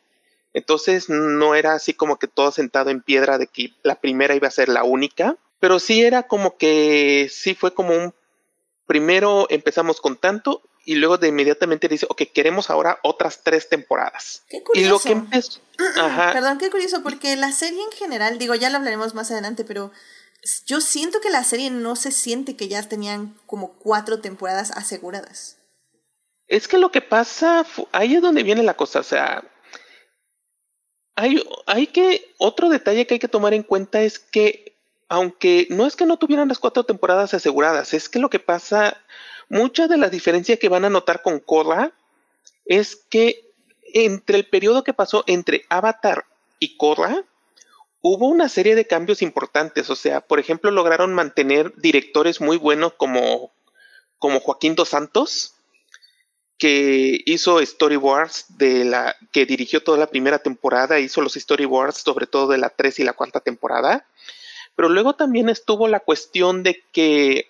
Entonces 0.54 1.10
no 1.10 1.56
era 1.56 1.74
así 1.74 1.94
como 1.94 2.18
que 2.18 2.28
todo 2.28 2.52
sentado 2.52 2.90
en 2.90 3.02
piedra 3.02 3.38
de 3.38 3.48
que 3.48 3.74
la 3.84 3.96
primera 3.96 4.36
iba 4.36 4.48
a 4.48 4.52
ser 4.52 4.70
la 4.70 4.84
única, 4.84 5.38
pero 5.60 5.80
sí 5.80 6.04
era 6.04 6.24
como 6.24 6.58
que 6.58 7.30
sí 7.32 7.56
fue 7.56 7.74
como 7.74 7.96
un 7.96 8.14
primero 8.86 9.48
empezamos 9.50 10.02
con 10.02 10.18
tanto 10.18 10.62
y 10.84 10.96
luego 10.96 11.18
de 11.18 11.28
inmediatamente 11.30 11.88
dice, 11.88 12.08
ok, 12.10 12.24
queremos 12.34 12.70
ahora 12.70 13.00
otras 13.04 13.44
tres 13.44 13.70
temporadas. 13.70 14.44
Qué 14.50 14.58
Y 14.58 14.62
curioso. 14.62 14.90
lo 14.90 15.00
que 15.00 15.12
empezó, 15.12 15.62
ajá, 15.98 16.34
Perdón, 16.34 16.58
qué 16.58 16.70
curioso, 16.70 17.04
porque 17.04 17.36
la 17.36 17.52
serie 17.52 17.82
en 17.82 17.92
general, 17.92 18.38
digo, 18.40 18.56
ya 18.56 18.70
lo 18.70 18.78
hablaremos 18.78 19.14
más 19.14 19.32
adelante, 19.32 19.64
pero 19.64 19.92
yo 20.66 20.82
siento 20.82 21.22
que 21.22 21.30
la 21.30 21.44
serie 21.44 21.70
no 21.70 21.96
se 21.96 22.12
siente 22.12 22.56
que 22.56 22.68
ya 22.68 22.82
tenían 22.84 23.38
como 23.46 23.74
cuatro 23.74 24.20
temporadas 24.20 24.72
aseguradas. 24.72 25.58
Es 26.48 26.68
que 26.68 26.78
lo 26.78 26.92
que 26.92 27.02
pasa, 27.02 27.66
ahí 27.92 28.16
es 28.16 28.22
donde 28.22 28.44
viene 28.44 28.64
la 28.64 28.74
cosa, 28.74 29.00
o 29.00 29.04
sea, 29.04 29.44
hay, 31.16 31.44
hay 31.66 31.88
que, 31.88 32.34
otro 32.38 32.70
detalle 32.70 33.06
que 33.06 33.16
hay 33.16 33.20
que 33.20 33.28
tomar 33.28 33.54
en 33.54 33.64
cuenta 33.64 34.02
es 34.02 34.20
que, 34.20 34.76
aunque 35.10 35.68
no 35.70 35.86
es 35.86 35.96
que 35.96 36.06
no 36.06 36.18
tuvieran 36.18 36.48
las 36.48 36.60
cuatro 36.60 36.84
temporadas 36.84 37.34
aseguradas, 37.34 37.94
es 37.94 38.10
que 38.10 38.20
lo 38.20 38.30
que 38.30 38.40
pasa, 38.40 38.98
mucha 39.50 39.88
de 39.88 39.98
la 39.98 40.10
diferencia 40.10 40.58
que 40.58 40.70
van 40.70 40.86
a 40.86 40.90
notar 40.90 41.22
con 41.22 41.40
Korra 41.40 41.92
es 42.66 42.96
que 42.96 43.52
entre 43.94 44.38
el 44.38 44.46
periodo 44.48 44.84
que 44.84 44.94
pasó 44.94 45.24
entre 45.28 45.66
Avatar 45.70 46.26
y 46.60 46.78
Korra, 46.78 47.24
hubo 48.02 48.28
una 48.28 48.50
serie 48.50 48.76
de 48.76 48.88
cambios 48.88 49.22
importantes, 49.22 49.90
o 49.90 49.96
sea, 49.96 50.22
por 50.22 50.40
ejemplo, 50.40 50.72
lograron 50.72 51.14
mantener 51.14 51.74
directores 51.76 52.42
muy 52.42 52.58
buenos 52.58 52.94
como, 52.94 53.52
como 54.18 54.40
Joaquín 54.40 54.76
Dos 54.76 54.90
Santos, 54.90 55.56
que 56.62 57.24
hizo 57.26 57.60
storyboards 57.66 58.46
de 58.60 58.86
la 58.86 59.16
que 59.32 59.48
dirigió 59.48 59.82
toda 59.82 59.98
la 59.98 60.12
primera 60.12 60.38
temporada, 60.38 61.00
hizo 61.00 61.20
los 61.22 61.34
storyboards 61.34 61.98
sobre 61.98 62.28
todo 62.28 62.50
de 62.50 62.60
la 62.60 62.70
3 62.70 63.00
y 63.00 63.04
la 63.04 63.14
cuarta 63.14 63.40
temporada. 63.40 64.06
Pero 64.76 64.88
luego 64.88 65.16
también 65.16 65.50
estuvo 65.50 65.88
la 65.88 66.02
cuestión 66.02 66.62
de 66.62 66.84
que, 66.92 67.50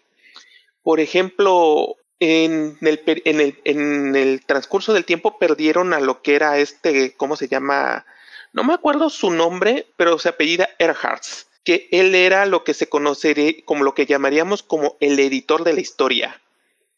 por 0.82 1.02
ejemplo, 1.02 1.98
en 2.22 2.78
el, 2.82 4.42
transcurso 4.46 4.94
del 4.94 5.04
tiempo 5.04 5.38
perdieron 5.38 5.94
a 5.94 6.00
lo 6.00 6.22
que 6.22 6.36
era 6.36 6.58
este, 6.58 7.14
¿cómo 7.18 7.36
se 7.36 7.50
llama? 7.50 8.06
No 8.54 8.64
me 8.64 8.74
acuerdo 8.74 9.10
su 9.10 9.30
nombre, 9.30 9.88
pero 9.98 10.20
se 10.20 10.30
apellida 10.30 10.70
Earhart's, 10.80 11.48
que 11.66 11.90
él 11.92 12.16
era 12.16 12.46
lo 12.46 12.64
que 12.64 12.74
se 12.74 12.88
conocería 12.88 13.56
como 13.66 13.84
lo 13.84 13.94
que 13.94 14.06
llamaríamos 14.06 14.64
como 14.64 14.96
el 15.02 15.20
editor 15.20 15.66
de 15.66 15.74
la 15.74 15.82
historia. 15.82 16.42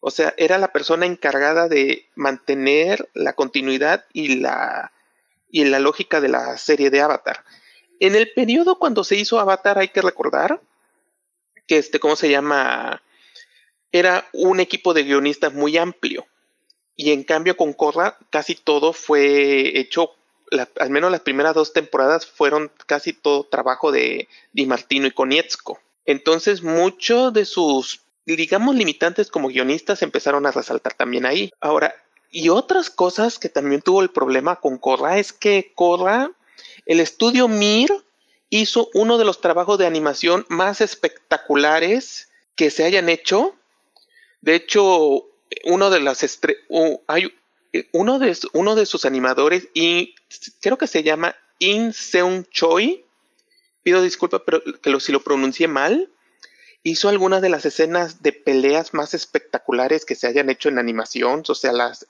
O 0.05 0.11
sea, 0.11 0.33
era 0.35 0.57
la 0.57 0.73
persona 0.73 1.05
encargada 1.05 1.69
de 1.69 2.09
mantener 2.15 3.09
la 3.13 3.31
continuidad 3.31 4.03
y 4.11 4.35
la, 4.35 4.91
y 5.49 5.63
la 5.63 5.79
lógica 5.79 6.19
de 6.19 6.27
la 6.27 6.57
serie 6.57 6.89
de 6.89 6.99
Avatar. 6.99 7.45
En 8.01 8.13
el 8.15 8.29
periodo 8.33 8.79
cuando 8.79 9.05
se 9.05 9.15
hizo 9.15 9.39
Avatar 9.39 9.79
hay 9.79 9.87
que 9.87 10.01
recordar 10.01 10.59
que 11.67 11.77
este, 11.77 12.01
¿cómo 12.01 12.17
se 12.17 12.29
llama? 12.29 13.01
Era 13.93 14.27
un 14.33 14.59
equipo 14.59 14.93
de 14.93 15.03
guionistas 15.03 15.53
muy 15.53 15.77
amplio. 15.77 16.27
Y 16.97 17.13
en 17.13 17.23
cambio 17.23 17.55
con 17.55 17.71
Korra 17.71 18.17
casi 18.29 18.55
todo 18.55 18.91
fue 18.91 19.79
hecho, 19.79 20.11
al 20.79 20.89
menos 20.89 21.11
las 21.11 21.21
primeras 21.21 21.55
dos 21.55 21.71
temporadas 21.71 22.25
fueron 22.25 22.73
casi 22.87 23.13
todo 23.13 23.45
trabajo 23.45 23.93
de 23.93 24.27
Di 24.51 24.65
Martino 24.65 25.07
y 25.07 25.11
Konietzko. 25.11 25.79
Entonces 26.05 26.61
muchos 26.61 27.31
de 27.31 27.45
sus 27.45 28.02
digamos, 28.25 28.75
limitantes 28.75 29.29
como 29.29 29.49
guionistas 29.49 30.01
empezaron 30.01 30.45
a 30.45 30.51
resaltar 30.51 30.93
también 30.93 31.25
ahí. 31.25 31.51
Ahora, 31.59 31.93
y 32.31 32.49
otras 32.49 32.89
cosas 32.89 33.37
que 33.37 33.49
también 33.49 33.81
tuvo 33.81 34.01
el 34.01 34.09
problema 34.09 34.55
con 34.55 34.77
Korra 34.77 35.19
es 35.19 35.33
que 35.33 35.71
Korra, 35.75 36.31
el 36.85 36.99
estudio 36.99 37.47
Mir, 37.47 37.91
hizo 38.49 38.89
uno 38.93 39.17
de 39.17 39.25
los 39.25 39.41
trabajos 39.41 39.77
de 39.77 39.87
animación 39.87 40.45
más 40.47 40.79
espectaculares 40.81 42.29
que 42.55 42.69
se 42.69 42.83
hayan 42.83 43.09
hecho. 43.09 43.55
De 44.41 44.55
hecho, 44.55 45.25
uno 45.65 45.89
de 45.89 45.99
las 45.99 46.23
hay 47.07 47.33
uno 47.91 48.19
de, 48.19 48.37
uno 48.53 48.75
de 48.75 48.85
sus 48.85 49.05
animadores 49.05 49.67
y 49.73 50.15
creo 50.61 50.77
que 50.77 50.87
se 50.87 51.03
llama 51.03 51.35
In 51.59 51.93
Seung 51.93 52.45
Choi. 52.49 53.03
Pido 53.81 54.01
disculpas, 54.01 54.41
pero 54.45 54.61
que 54.63 54.99
si 54.99 55.11
lo 55.11 55.23
pronuncié 55.23 55.67
mal 55.67 56.09
hizo 56.83 57.07
algunas 57.07 57.41
de 57.41 57.49
las 57.49 57.65
escenas 57.65 58.21
de 58.21 58.33
peleas 58.33 58.93
más 58.93 59.13
espectaculares 59.13 60.05
que 60.05 60.15
se 60.15 60.27
hayan 60.27 60.49
hecho 60.49 60.69
en 60.69 60.77
animación, 60.77 61.43
o 61.47 61.55
sea, 61.55 61.71
las, 61.71 62.07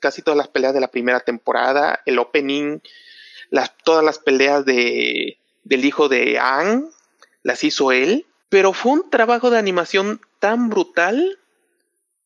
casi 0.00 0.22
todas 0.22 0.38
las 0.38 0.48
peleas 0.48 0.72
de 0.72 0.80
la 0.80 0.90
primera 0.90 1.20
temporada, 1.20 2.00
el 2.06 2.18
opening, 2.18 2.80
todas 3.84 4.02
las 4.02 4.18
peleas 4.18 4.64
de, 4.64 5.38
del 5.64 5.84
hijo 5.84 6.08
de 6.08 6.38
Ang, 6.38 6.86
las 7.42 7.62
hizo 7.64 7.92
él, 7.92 8.26
pero 8.48 8.72
fue 8.72 8.92
un 8.92 9.10
trabajo 9.10 9.50
de 9.50 9.58
animación 9.58 10.20
tan 10.38 10.70
brutal 10.70 11.38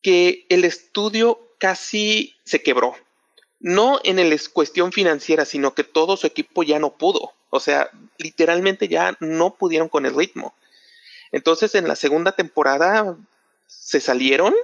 que 0.01 0.47
el 0.49 0.65
estudio 0.65 1.41
casi 1.59 2.37
se 2.45 2.63
quebró. 2.63 2.95
No 3.61 4.01
en 4.05 4.21
el 4.21 4.39
cuestión 4.51 4.93
financiera, 4.93 5.45
sino 5.45 5.75
que 5.75 5.83
todo 5.83 6.17
su 6.17 6.29
equipo 6.29 6.63
ya 6.63 6.79
no 6.79 6.91
pudo. 6.91 7.33
O 7.51 7.59
sea, 7.59 7.91
literalmente 8.19 8.87
ya 8.87 9.17
no 9.19 9.55
pudieron 9.55 9.89
con 9.89 10.07
el 10.07 10.15
ritmo. 10.15 10.55
Entonces 11.33 11.75
en 11.75 11.89
la 11.89 11.97
segunda 11.97 12.33
temporada 12.33 13.17
se 13.67 14.01
salieron 14.01 14.55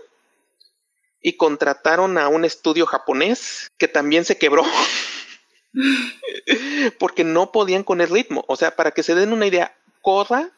y 1.21 1.35
contrataron 1.37 2.19
a 2.19 2.29
un 2.29 2.45
estudio 2.45 2.87
japonés 2.87 3.71
que 3.79 3.89
también 3.89 4.25
se 4.25 4.39
quebró. 4.39 4.65
porque 6.99 7.25
no 7.25 7.53
podían 7.53 7.83
con 7.83 8.01
el 8.01 8.09
ritmo. 8.09 8.45
O 8.49 8.57
sea, 8.57 8.77
para 8.77 8.91
que 8.93 9.03
se 9.03 9.15
den 9.15 9.33
una 9.33 9.47
idea, 9.47 9.77
Korra 10.03 10.51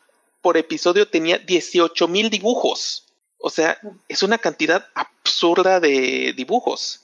por 0.42 0.56
episodio 0.56 1.08
tenía 1.08 1.38
18 1.38 2.08
mil 2.08 2.30
dibujos. 2.30 3.04
O 3.38 3.50
sea, 3.50 3.78
es 4.08 4.22
una 4.22 4.38
cantidad 4.38 4.88
absurda 4.94 5.80
de 5.80 6.34
dibujos. 6.36 7.02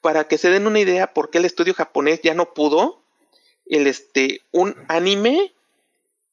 Para 0.00 0.28
que 0.28 0.38
se 0.38 0.50
den 0.50 0.66
una 0.66 0.80
idea 0.80 1.12
por 1.12 1.30
qué 1.30 1.38
el 1.38 1.44
estudio 1.44 1.74
japonés 1.74 2.20
ya 2.22 2.34
no 2.34 2.54
pudo, 2.54 3.02
el 3.66 3.86
este, 3.86 4.42
un 4.52 4.76
anime 4.88 5.52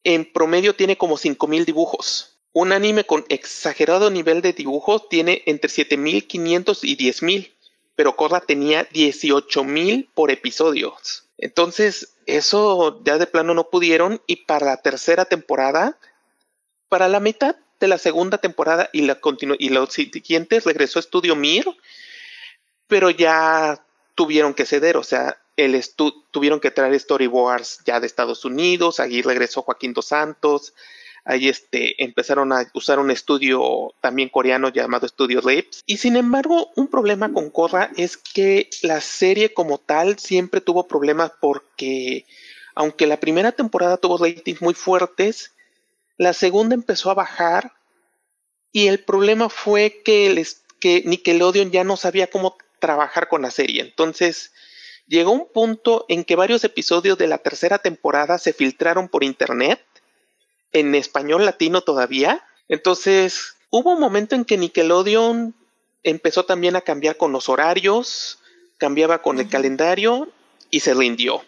en 0.05 0.31
promedio 0.31 0.75
tiene 0.75 0.97
como 0.97 1.17
5000 1.17 1.65
dibujos. 1.65 2.37
Un 2.53 2.71
anime 2.71 3.03
con 3.03 3.25
exagerado 3.27 4.09
nivel 4.09 4.41
de 4.41 4.53
dibujos 4.53 5.09
tiene 5.09 5.43
entre 5.45 5.69
7500 5.69 6.83
y 6.85 6.95
10000, 6.95 7.53
pero 7.97 8.15
Korra 8.15 8.39
tenía 8.39 8.87
18000 8.91 10.09
por 10.13 10.31
episodios. 10.31 11.25
Entonces, 11.37 12.13
eso 12.27 13.01
ya 13.03 13.17
de 13.17 13.27
plano 13.27 13.53
no 13.53 13.69
pudieron 13.69 14.21
y 14.25 14.37
para 14.37 14.67
la 14.67 14.77
tercera 14.77 15.25
temporada, 15.25 15.97
para 16.87 17.09
la 17.09 17.19
mitad 17.19 17.57
de 17.79 17.87
la 17.87 17.97
segunda 17.97 18.37
temporada 18.37 18.89
y 18.93 19.01
la 19.01 19.19
y 19.59 19.69
los 19.69 19.91
siguientes 19.91 20.63
regresó 20.63 20.99
Estudio 20.99 21.35
Mir, 21.35 21.65
pero 22.87 23.09
ya 23.09 23.83
tuvieron 24.13 24.53
que 24.53 24.65
ceder, 24.65 24.95
o 24.95 25.03
sea, 25.03 25.37
el 25.57 25.81
tuvieron 26.31 26.59
que 26.59 26.71
traer 26.71 26.99
storyboards 26.99 27.79
ya 27.85 27.99
de 27.99 28.07
Estados 28.07 28.45
Unidos, 28.45 28.99
allí 28.99 29.21
regresó 29.21 29.61
Joaquín 29.61 29.93
Dos 29.93 30.07
Santos, 30.07 30.73
ahí 31.23 31.49
este, 31.49 32.03
empezaron 32.03 32.53
a 32.53 32.69
usar 32.73 32.99
un 32.99 33.09
estudio 33.09 33.93
también 34.01 34.29
coreano 34.29 34.69
llamado 34.69 35.07
Studio 35.07 35.41
Rips. 35.41 35.83
Y 35.85 35.97
sin 35.97 36.15
embargo, 36.15 36.71
un 36.75 36.87
problema 36.87 37.31
con 37.33 37.49
Korra 37.49 37.91
es 37.97 38.17
que 38.17 38.69
la 38.83 39.01
serie 39.01 39.53
como 39.53 39.79
tal 39.79 40.19
siempre 40.19 40.61
tuvo 40.61 40.87
problemas 40.87 41.31
porque, 41.39 42.25
aunque 42.75 43.07
la 43.07 43.19
primera 43.19 43.51
temporada 43.51 43.97
tuvo 43.97 44.17
ratings 44.17 44.61
muy 44.61 44.73
fuertes, 44.73 45.51
la 46.17 46.33
segunda 46.33 46.75
empezó 46.75 47.11
a 47.11 47.15
bajar 47.15 47.73
y 48.71 48.87
el 48.87 48.99
problema 48.99 49.49
fue 49.49 50.01
que, 50.03 50.45
que 50.79 51.01
Nickelodeon 51.05 51.71
ya 51.71 51.83
no 51.83 51.97
sabía 51.97 52.27
cómo 52.27 52.57
trabajar 52.79 53.29
con 53.29 53.41
la 53.41 53.51
serie. 53.51 53.81
Entonces, 53.81 54.51
llegó 55.07 55.31
un 55.31 55.47
punto 55.47 56.05
en 56.09 56.23
que 56.23 56.35
varios 56.35 56.63
episodios 56.63 57.17
de 57.17 57.27
la 57.27 57.37
tercera 57.37 57.79
temporada 57.79 58.37
se 58.37 58.53
filtraron 58.53 59.09
por 59.09 59.23
internet, 59.23 59.81
en 60.71 60.95
español 60.95 61.45
latino 61.45 61.81
todavía. 61.81 62.43
Entonces, 62.67 63.55
hubo 63.69 63.93
un 63.93 63.99
momento 63.99 64.35
en 64.35 64.45
que 64.45 64.57
Nickelodeon 64.57 65.53
empezó 66.03 66.45
también 66.45 66.75
a 66.75 66.81
cambiar 66.81 67.17
con 67.17 67.31
los 67.31 67.49
horarios, 67.49 68.39
cambiaba 68.77 69.21
con 69.21 69.39
el 69.39 69.49
calendario 69.49 70.29
y 70.69 70.81
se 70.81 70.93
rindió. 70.93 71.43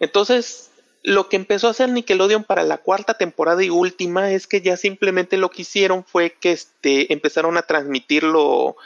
Entonces, 0.00 0.70
lo 1.02 1.28
que 1.28 1.36
empezó 1.36 1.68
a 1.68 1.70
hacer 1.70 1.88
Nickelodeon 1.90 2.44
para 2.44 2.62
la 2.64 2.78
cuarta 2.78 3.14
temporada 3.14 3.62
y 3.62 3.70
última 3.70 4.32
es 4.32 4.46
que 4.46 4.60
ya 4.60 4.76
simplemente 4.76 5.36
lo 5.36 5.50
que 5.50 5.62
hicieron 5.62 6.04
fue 6.04 6.32
que 6.32 6.52
este, 6.52 7.12
empezaron 7.12 7.56
a 7.56 7.62
transmitirlo 7.62 8.76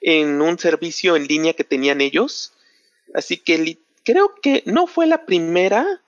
en 0.00 0.40
un 0.42 0.58
servicio 0.58 1.16
en 1.16 1.26
línea 1.26 1.54
que 1.54 1.64
tenían 1.64 2.00
ellos 2.00 2.53
Así 3.12 3.36
que 3.36 3.78
creo 4.04 4.34
que 4.40 4.62
no 4.66 4.86
fue 4.86 5.06
la 5.06 5.26
primera, 5.26 6.00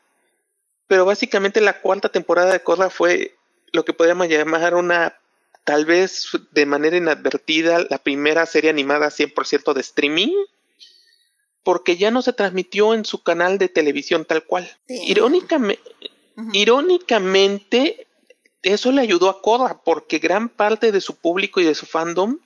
pero 0.86 1.04
básicamente 1.04 1.60
la 1.60 1.80
cuarta 1.80 2.08
temporada 2.08 2.52
de 2.52 2.62
Korra 2.62 2.90
fue 2.90 3.34
lo 3.72 3.84
que 3.84 3.92
podríamos 3.92 4.28
llamar 4.28 4.74
una, 4.74 5.18
tal 5.64 5.84
vez 5.84 6.28
de 6.52 6.66
manera 6.66 6.96
inadvertida, 6.96 7.84
la 7.90 7.98
primera 7.98 8.46
serie 8.46 8.70
animada 8.70 9.08
100% 9.08 9.72
de 9.72 9.80
streaming, 9.80 10.32
porque 11.64 11.96
ya 11.96 12.10
no 12.10 12.22
se 12.22 12.32
transmitió 12.32 12.94
en 12.94 13.04
su 13.04 13.22
canal 13.22 13.58
de 13.58 13.68
televisión 13.68 14.24
tal 14.24 14.44
cual. 14.44 14.70
Irónicamente, 14.88 15.82
irónicamente, 16.52 18.06
eso 18.62 18.92
le 18.92 19.02
ayudó 19.02 19.28
a 19.28 19.42
Korra, 19.42 19.80
porque 19.84 20.18
gran 20.18 20.48
parte 20.48 20.92
de 20.92 21.00
su 21.00 21.16
público 21.16 21.60
y 21.60 21.64
de 21.64 21.74
su 21.74 21.86
fandom 21.86 22.38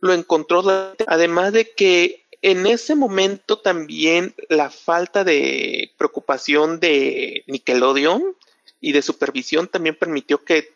lo 0.00 0.14
encontró, 0.14 0.62
además 1.06 1.52
de 1.52 1.70
que 1.72 2.24
en 2.42 2.66
ese 2.66 2.94
momento 2.94 3.58
también 3.58 4.34
la 4.48 4.70
falta 4.70 5.24
de 5.24 5.92
preocupación 5.98 6.80
de 6.80 7.44
Nickelodeon 7.46 8.34
y 8.80 8.92
de 8.92 9.02
supervisión 9.02 9.68
también 9.68 9.94
permitió 9.94 10.42
que 10.42 10.72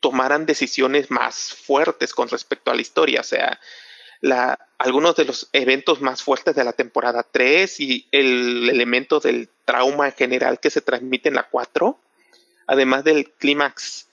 tomaran 0.00 0.46
decisiones 0.46 1.10
más 1.10 1.52
fuertes 1.52 2.14
con 2.14 2.28
respecto 2.28 2.70
a 2.70 2.74
la 2.74 2.82
historia. 2.82 3.20
O 3.20 3.24
sea, 3.24 3.58
la, 4.20 4.58
algunos 4.78 5.16
de 5.16 5.24
los 5.24 5.48
eventos 5.52 6.00
más 6.00 6.22
fuertes 6.22 6.54
de 6.54 6.62
la 6.62 6.72
temporada 6.72 7.26
3 7.28 7.80
y 7.80 8.06
el 8.12 8.70
elemento 8.70 9.18
del 9.18 9.48
trauma 9.64 10.06
en 10.06 10.14
general 10.14 10.60
que 10.60 10.70
se 10.70 10.82
transmite 10.82 11.28
en 11.28 11.34
la 11.34 11.48
4, 11.48 11.98
además 12.68 13.02
del 13.02 13.28
clímax 13.30 14.06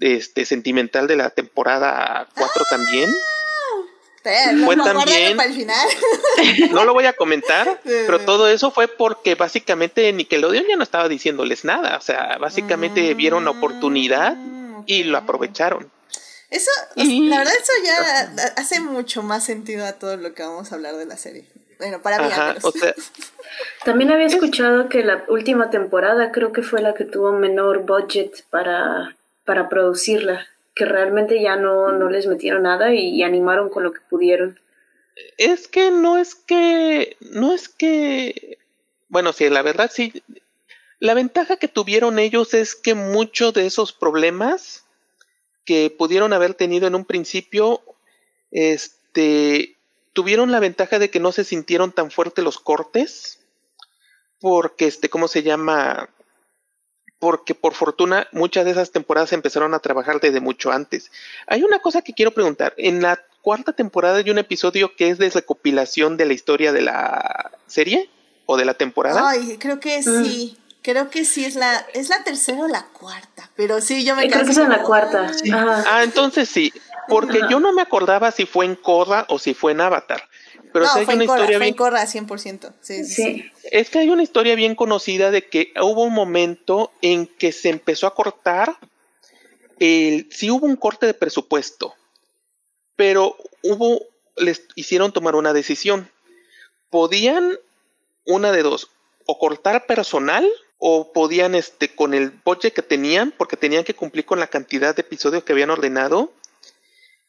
este, 0.00 0.46
sentimental 0.46 1.06
de 1.06 1.16
la 1.16 1.28
temporada 1.30 2.28
4 2.34 2.64
también 2.70 3.10
fue 4.64 4.76
también. 4.76 5.36
no 6.72 6.84
lo 6.84 6.94
voy 6.94 7.04
a 7.06 7.12
comentar, 7.12 7.80
pero 7.84 8.20
todo 8.20 8.48
eso 8.48 8.70
fue 8.70 8.88
porque 8.88 9.34
básicamente 9.34 10.10
Nickelodeon 10.12 10.64
ya 10.66 10.76
no 10.76 10.82
estaba 10.82 11.08
diciéndoles 11.08 11.64
nada. 11.64 11.98
O 11.98 12.00
sea, 12.00 12.38
básicamente 12.38 13.12
vieron 13.14 13.44
la 13.44 13.50
oportunidad 13.50 14.36
y 14.86 15.04
lo 15.04 15.18
aprovecharon. 15.18 15.90
Eso, 16.50 16.70
la 16.94 17.38
verdad, 17.38 17.52
eso 17.52 17.72
ya 17.84 18.52
hace 18.56 18.80
mucho 18.80 19.22
más 19.22 19.44
sentido 19.44 19.84
a 19.84 19.92
todo 19.94 20.16
lo 20.16 20.34
que 20.34 20.42
vamos 20.42 20.70
a 20.70 20.76
hablar 20.76 20.96
de 20.96 21.06
la 21.06 21.16
serie. 21.16 21.46
Bueno, 21.78 22.00
para 22.00 22.18
mí. 22.20 22.28
También 23.84 24.10
había 24.12 24.26
escuchado 24.26 24.88
que 24.88 25.02
la 25.02 25.24
última 25.28 25.70
temporada 25.70 26.32
creo 26.32 26.52
que 26.52 26.62
fue 26.62 26.80
la 26.80 26.94
que 26.94 27.04
tuvo 27.04 27.32
menor 27.32 27.84
budget 27.84 28.44
para, 28.50 29.16
para 29.44 29.68
producirla, 29.68 30.46
que 30.74 30.84
realmente 30.84 31.40
ya 31.40 31.56
no, 31.56 31.92
no 31.92 32.08
les 32.08 32.26
metieron 32.26 32.64
nada 32.64 32.92
y, 32.92 33.22
animaron 33.22 33.68
con 33.68 33.84
lo 33.84 33.92
que 33.92 34.00
pudieron. 34.10 34.58
Es 35.38 35.68
que 35.68 35.90
no 35.90 36.18
es 36.18 36.34
que, 36.34 37.16
no 37.20 37.52
es 37.52 37.68
que, 37.68 38.58
bueno, 39.08 39.32
sí, 39.32 39.48
la 39.48 39.62
verdad 39.62 39.90
sí, 39.92 40.12
la 40.98 41.14
ventaja 41.14 41.56
que 41.56 41.68
tuvieron 41.68 42.18
ellos 42.18 42.54
es 42.54 42.74
que 42.74 42.94
muchos 42.94 43.54
de 43.54 43.66
esos 43.66 43.92
problemas 43.92 44.84
que 45.64 45.94
pudieron 45.96 46.32
haber 46.32 46.54
tenido 46.54 46.86
en 46.86 46.94
un 46.94 47.04
principio, 47.04 47.80
este, 48.50 49.76
tuvieron 50.12 50.50
la 50.50 50.60
ventaja 50.60 50.98
de 50.98 51.10
que 51.10 51.20
no 51.20 51.30
se 51.32 51.44
sintieron 51.44 51.92
tan 51.92 52.10
fuertes 52.10 52.44
los 52.44 52.58
cortes, 52.58 53.38
porque, 54.40 54.86
este, 54.86 55.08
¿cómo 55.08 55.28
se 55.28 55.42
llama? 55.42 56.10
Porque 57.18 57.54
por 57.54 57.74
fortuna 57.74 58.26
muchas 58.32 58.64
de 58.64 58.72
esas 58.72 58.90
temporadas 58.90 59.32
empezaron 59.32 59.74
a 59.74 59.78
trabajar 59.78 60.20
desde 60.20 60.40
mucho 60.40 60.72
antes. 60.72 61.10
Hay 61.46 61.62
una 61.62 61.78
cosa 61.78 62.02
que 62.02 62.12
quiero 62.12 62.32
preguntar. 62.32 62.74
En 62.76 63.00
la 63.00 63.20
cuarta 63.40 63.72
temporada 63.72 64.18
hay 64.18 64.30
un 64.30 64.38
episodio 64.38 64.94
que 64.96 65.10
es 65.10 65.18
de 65.18 65.30
recopilación 65.30 66.16
de 66.16 66.26
la 66.26 66.32
historia 66.32 66.72
de 66.72 66.82
la 66.82 67.52
serie 67.66 68.10
o 68.46 68.56
de 68.56 68.64
la 68.64 68.74
temporada. 68.74 69.28
Ay, 69.28 69.56
creo 69.58 69.80
que 69.80 70.02
sí. 70.02 70.58
Creo 70.82 71.08
que 71.08 71.24
sí 71.24 71.46
es 71.46 71.54
la, 71.54 71.86
es 71.94 72.10
la 72.10 72.22
tercera 72.24 72.60
o 72.60 72.68
la 72.68 72.84
cuarta, 72.88 73.48
pero 73.56 73.80
sí, 73.80 74.04
yo 74.04 74.14
me 74.14 74.28
Creo 74.28 74.44
que 74.44 74.50
es 74.50 74.58
en 74.58 74.68
la 74.68 74.82
cuarta. 74.82 75.32
Ah, 75.86 76.02
entonces 76.02 76.46
sí, 76.46 76.74
porque 77.08 77.40
yo 77.48 77.58
no 77.58 77.72
me 77.72 77.80
acordaba 77.80 78.30
si 78.30 78.44
fue 78.44 78.66
en 78.66 78.76
Korra 78.76 79.24
o 79.30 79.38
si 79.38 79.54
fue 79.54 79.72
en 79.72 79.80
Avatar. 79.80 80.28
Pero 80.74 80.86
no, 80.86 80.94
hay 80.96 81.04
fue 81.04 81.14
una 81.14 81.22
en 81.22 81.28
Korra, 81.28 81.38
historia 81.38 81.58
fue 81.58 81.64
bien... 81.66 81.74
en 81.74 81.78
Korra 81.78 82.04
100%. 82.04 82.72
Sí, 82.80 83.04
sí. 83.04 83.14
sí. 83.14 83.52
Es 83.70 83.90
que 83.90 84.00
hay 84.00 84.08
una 84.08 84.24
historia 84.24 84.56
bien 84.56 84.74
conocida 84.74 85.30
de 85.30 85.46
que 85.46 85.72
hubo 85.80 86.02
un 86.02 86.12
momento 86.12 86.90
en 87.00 87.28
que 87.28 87.52
se 87.52 87.68
empezó 87.68 88.08
a 88.08 88.14
cortar, 88.16 88.76
el, 89.78 90.28
sí 90.32 90.50
hubo 90.50 90.66
un 90.66 90.74
corte 90.74 91.06
de 91.06 91.14
presupuesto, 91.14 91.94
pero 92.96 93.36
hubo, 93.62 94.00
les 94.36 94.64
hicieron 94.74 95.12
tomar 95.12 95.36
una 95.36 95.52
decisión. 95.52 96.10
Podían, 96.90 97.56
una 98.26 98.50
de 98.50 98.64
dos, 98.64 98.90
o 99.26 99.38
cortar 99.38 99.86
personal 99.86 100.44
o 100.78 101.12
podían, 101.12 101.54
este, 101.54 101.94
con 101.94 102.14
el 102.14 102.32
budget 102.44 102.74
que 102.74 102.82
tenían, 102.82 103.32
porque 103.38 103.56
tenían 103.56 103.84
que 103.84 103.94
cumplir 103.94 104.24
con 104.24 104.40
la 104.40 104.48
cantidad 104.48 104.96
de 104.96 105.02
episodios 105.02 105.44
que 105.44 105.52
habían 105.52 105.70
ordenado, 105.70 106.32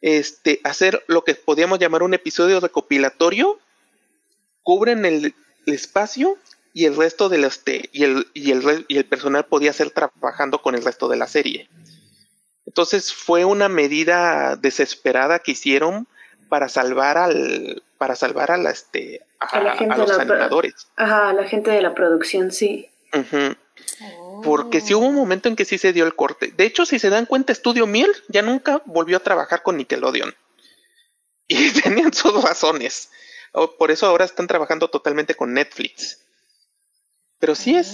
este, 0.08 0.62
hacer 0.64 1.04
lo 1.08 1.24
que 1.24 1.34
podíamos 1.34 1.80
llamar 1.80 2.04
un 2.04 2.14
episodio 2.14 2.60
recopilatorio, 2.60 3.60
cubren 4.62 5.04
el, 5.04 5.34
el 5.66 5.74
espacio 5.74 6.38
y 6.76 6.86
el 6.86 6.96
resto 6.96 7.28
del 7.28 7.44
este, 7.44 7.90
y 7.92 8.04
el, 8.04 8.28
y 8.36 8.52
el, 8.52 8.86
y 8.88 8.98
el 8.98 9.06
personal 9.06 9.46
podía 9.46 9.74
ser 9.74 9.90
trabajando 9.90 10.62
con 10.62 10.76
el 10.76 10.86
resto 10.86 11.08
de 11.08 11.18
la 11.18 11.26
serie. 11.26 11.68
Entonces 12.68 13.12
fue 13.14 13.46
una 13.46 13.68
medida 13.68 14.56
desesperada 14.58 15.40
que 15.40 15.54
hicieron 15.54 16.08
para 16.50 16.70
salvar 16.70 17.18
al 17.18 17.82
para 17.98 18.16
salvar 18.16 18.52
a 18.52 18.58
la 18.58 18.70
este 18.70 19.22
a, 19.40 19.46
A 19.58 19.64
la 19.64 19.76
gente 19.76 19.96
a 19.96 19.98
los 19.98 20.10
de 20.10 20.18
la- 20.18 20.22
animadores. 20.24 20.74
Ajá, 20.98 21.34
la 21.34 21.46
gente 21.48 21.72
de 21.72 21.82
la 21.82 21.96
producción, 21.96 22.52
sí. 22.52 22.90
Porque 24.44 24.82
sí 24.82 24.94
hubo 24.94 25.06
un 25.08 25.16
momento 25.16 25.50
en 25.50 25.56
que 25.56 25.66
sí 25.66 25.78
se 25.78 25.94
dio 25.94 26.06
el 26.06 26.16
corte. 26.16 26.54
De 26.56 26.66
hecho, 26.66 26.86
si 26.86 27.00
se 27.00 27.10
dan 27.10 27.26
cuenta, 27.26 27.52
Estudio 27.52 27.88
Miel 27.88 28.12
ya 28.28 28.42
nunca 28.42 28.82
volvió 28.86 29.18
a 29.18 29.22
trabajar 29.22 29.64
con 29.64 29.78
Nickelodeon. 29.78 30.34
Y 31.48 31.72
tenían 31.82 32.12
sus 32.14 32.42
razones. 32.44 33.10
O- 33.52 33.72
Por 33.78 33.92
eso 33.92 34.08
ahora 34.08 34.26
están 34.26 34.48
trabajando 34.48 34.88
totalmente 34.90 35.36
con 35.36 35.54
Netflix. 35.54 36.20
Pero 37.40 37.54
sí 37.54 37.76
es, 37.76 37.94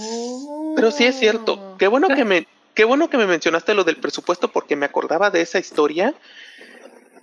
pero 0.76 0.92
sí 0.92 1.06
es 1.06 1.18
cierto. 1.20 1.76
Qué 1.78 1.88
bueno 1.88 2.08
que 2.08 2.24
me, 2.24 2.48
qué 2.74 2.86
bueno 2.86 3.10
que 3.10 3.18
me 3.18 3.28
mencionaste 3.28 3.74
lo 3.74 3.84
del 3.84 3.98
presupuesto 3.98 4.50
porque 4.52 4.76
me 4.78 4.86
acordaba 4.86 5.30
de 5.32 5.42
esa 5.42 5.60
historia. 5.60 6.14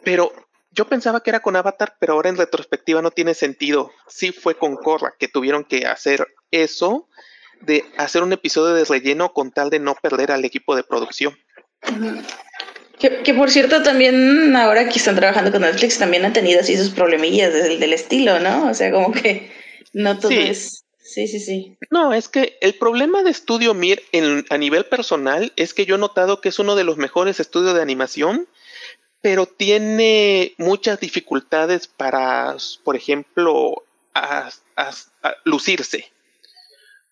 Pero 0.05 0.33
yo 0.73 0.87
pensaba 0.87 1.23
que 1.23 1.31
era 1.31 1.41
con 1.41 1.57
Avatar, 1.57 1.97
pero 1.99 2.13
ahora 2.15 2.29
en 2.29 2.37
retrospectiva 2.37 3.01
no 3.03 3.11
tiene 3.11 3.35
sentido. 3.35 3.91
Sí 4.07 4.33
fue 4.33 4.57
con 4.57 4.77
Korra 4.77 5.15
que 5.19 5.29
tuvieron 5.29 5.65
que 5.65 5.87
hacer 5.87 6.27
eso 6.51 7.09
de 7.61 7.85
hacer 7.97 8.23
un 8.23 8.33
episodio 8.33 8.75
de 8.75 8.85
relleno 8.85 9.33
con 9.33 9.51
tal 9.53 9.71
de 9.71 9.79
no 9.79 9.95
perder 9.95 10.33
al 10.33 10.45
equipo 10.45 10.75
de 10.77 10.83
producción. 10.85 11.37
Que, 12.99 13.23
que 13.23 13.35
por 13.35 13.51
cierto, 13.51 13.83
también 13.83 14.57
ahora 14.57 14.89
que 14.89 14.99
están 14.99 15.15
trabajando 15.15 15.53
con 15.53 15.63
Netflix, 15.63 15.99
también 15.99 16.25
han 16.25 16.33
tenido 16.33 16.61
así 16.61 16.77
sus 16.77 16.91
problemillas 16.91 17.53
del, 17.53 17.79
del 17.79 17.93
estilo, 17.93 18.41
¿no? 18.41 18.69
O 18.69 18.75
sea, 18.75 18.91
como 18.91 19.13
que 19.13 19.53
no 19.93 20.19
todo 20.19 20.31
Sí. 20.33 20.39
es. 20.39 20.85
Sí, 20.99 21.27
sí, 21.27 21.41
sí. 21.41 21.79
No, 21.91 22.13
es 22.13 22.29
que 22.29 22.59
el 22.61 22.75
problema 22.75 23.23
de 23.23 23.31
Estudio 23.31 23.73
Mir 23.73 24.03
en, 24.13 24.45
a 24.51 24.59
nivel 24.59 24.85
personal 24.85 25.53
es 25.57 25.73
que 25.73 25.87
yo 25.87 25.95
he 25.95 25.99
notado 25.99 26.41
que 26.43 26.51
es 26.51 26.59
uno 26.59 26.77
de 26.77 26.85
los 26.85 26.99
mejores 26.99 27.41
estudios 27.41 27.75
de 27.75 27.81
animación, 27.81 28.47
pero 29.23 29.47
tiene 29.47 30.55
muchas 30.59 31.01
dificultades 31.01 31.87
para, 31.87 32.57
por 32.85 32.95
ejemplo, 32.95 33.85
a- 34.13 34.51
a- 34.77 34.91
a 35.23 35.35
lucirse. 35.45 36.11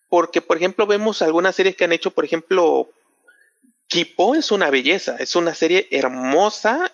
Porque, 0.09 0.41
por 0.41 0.57
ejemplo, 0.57 0.87
vemos 0.87 1.21
algunas 1.21 1.55
series 1.55 1.75
que 1.75 1.83
han 1.83 1.91
hecho, 1.91 2.11
por 2.11 2.25
ejemplo, 2.25 2.89
Kipo 3.87 4.35
es 4.35 4.51
una 4.51 4.69
belleza, 4.69 5.17
es 5.19 5.35
una 5.35 5.53
serie 5.53 5.87
hermosa 5.91 6.91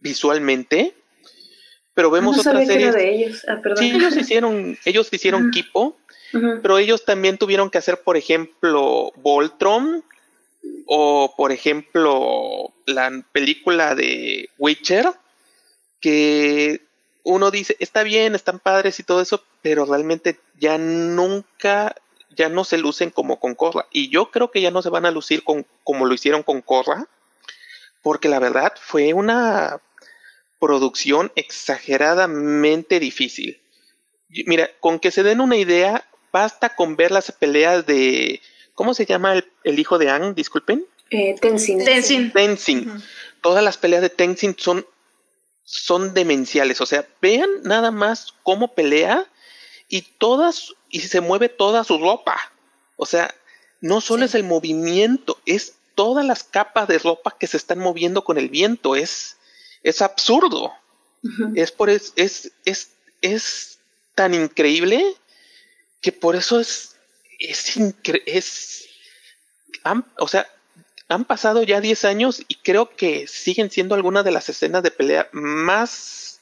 visualmente, 0.00 0.94
pero 1.94 2.10
vemos 2.10 2.36
no 2.36 2.40
otras 2.42 2.66
series. 2.66 2.94
de 2.94 3.14
ellos. 3.14 3.44
Ah. 3.48 3.60
Sí, 3.76 3.92
ellos 3.94 4.16
hicieron, 4.16 4.78
ellos 4.84 5.08
hicieron. 5.12 5.50
Kipo, 5.50 5.96
pero 6.62 6.78
ellos 6.78 7.04
también 7.04 7.38
tuvieron 7.38 7.70
que 7.70 7.78
hacer, 7.78 8.00
por 8.02 8.16
ejemplo, 8.16 9.12
Voltron 9.16 10.04
o, 10.86 11.32
por 11.36 11.52
ejemplo, 11.52 12.72
la 12.86 13.22
película 13.32 13.94
de 13.94 14.48
Witcher, 14.58 15.06
que 16.00 16.80
uno 17.22 17.50
dice, 17.50 17.76
está 17.78 18.02
bien, 18.02 18.34
están 18.34 18.58
padres 18.58 18.98
y 18.98 19.02
todo 19.02 19.20
eso, 19.20 19.44
pero 19.62 19.84
realmente 19.84 20.38
ya 20.58 20.76
nunca, 20.76 21.94
ya 22.34 22.48
no 22.48 22.64
se 22.64 22.78
lucen 22.78 23.10
como 23.10 23.38
con 23.38 23.54
Korra. 23.54 23.86
Y 23.90 24.10
yo 24.10 24.30
creo 24.30 24.50
que 24.50 24.60
ya 24.60 24.70
no 24.70 24.82
se 24.82 24.90
van 24.90 25.06
a 25.06 25.10
lucir 25.10 25.44
con, 25.44 25.66
como 25.82 26.06
lo 26.06 26.14
hicieron 26.14 26.42
con 26.42 26.60
Korra, 26.60 27.06
porque 28.02 28.28
la 28.28 28.38
verdad 28.38 28.72
fue 28.80 29.14
una 29.14 29.80
producción 30.60 31.32
exageradamente 31.36 33.00
difícil. 33.00 33.60
Mira, 34.46 34.70
con 34.80 34.98
que 34.98 35.10
se 35.10 35.22
den 35.22 35.40
una 35.40 35.56
idea, 35.56 36.06
basta 36.32 36.74
con 36.74 36.96
ver 36.96 37.10
las 37.10 37.30
peleas 37.32 37.86
de. 37.86 38.40
¿Cómo 38.74 38.94
se 38.94 39.06
llama 39.06 39.34
el, 39.34 39.50
el 39.62 39.78
hijo 39.78 39.98
de 39.98 40.10
Ang? 40.10 40.34
Disculpen. 40.34 40.84
Eh, 41.10 41.36
Tenzin. 41.40 41.84
Tenzin. 42.32 43.02
Todas 43.40 43.62
las 43.62 43.78
peleas 43.78 44.02
de 44.02 44.10
Tenzin 44.10 44.56
son, 44.58 44.84
son 45.64 46.14
demenciales. 46.14 46.80
O 46.80 46.86
sea, 46.86 47.06
vean 47.20 47.48
nada 47.62 47.90
más 47.90 48.34
cómo 48.42 48.74
pelea 48.74 49.26
y 49.88 50.02
todas. 50.02 50.72
Y 50.90 51.00
se 51.00 51.20
mueve 51.20 51.48
toda 51.48 51.84
su 51.84 51.98
ropa. 51.98 52.38
O 52.96 53.06
sea, 53.06 53.34
no 53.80 54.00
solo 54.00 54.22
Sí. 54.22 54.26
es 54.26 54.34
el 54.36 54.44
movimiento, 54.44 55.38
es 55.46 55.74
todas 55.94 56.24
las 56.24 56.42
capas 56.44 56.88
de 56.88 56.98
ropa 56.98 57.36
que 57.38 57.46
se 57.46 57.56
están 57.56 57.78
moviendo 57.78 58.24
con 58.24 58.38
el 58.38 58.48
viento. 58.48 58.96
Es, 58.96 59.36
es 59.82 60.02
absurdo. 60.02 60.72
Es 61.54 61.72
por 61.72 61.88
es, 61.88 62.12
es, 62.16 62.52
es, 62.66 62.90
es 63.22 63.78
tan 64.14 64.34
increíble 64.34 65.02
que 66.02 66.12
por 66.12 66.36
eso 66.36 66.60
es, 66.60 66.96
es, 67.38 67.78
incre- 67.78 68.22
es 68.26 68.84
han- 69.84 70.04
o 70.18 70.28
sea, 70.28 70.46
han 71.08 71.24
pasado 71.24 71.62
ya 71.62 71.80
10 71.80 72.04
años 72.04 72.42
y 72.46 72.56
creo 72.56 72.94
que 72.94 73.26
siguen 73.26 73.70
siendo 73.70 73.94
algunas 73.94 74.24
de 74.24 74.32
las 74.32 74.48
escenas 74.50 74.82
de 74.82 74.90
pelea 74.90 75.28
más 75.32 76.33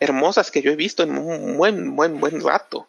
hermosas 0.00 0.50
que 0.50 0.62
yo 0.62 0.70
he 0.72 0.76
visto 0.76 1.02
en 1.02 1.16
un 1.18 1.56
buen, 1.56 1.96
buen, 1.96 2.20
buen 2.20 2.40
rato. 2.42 2.86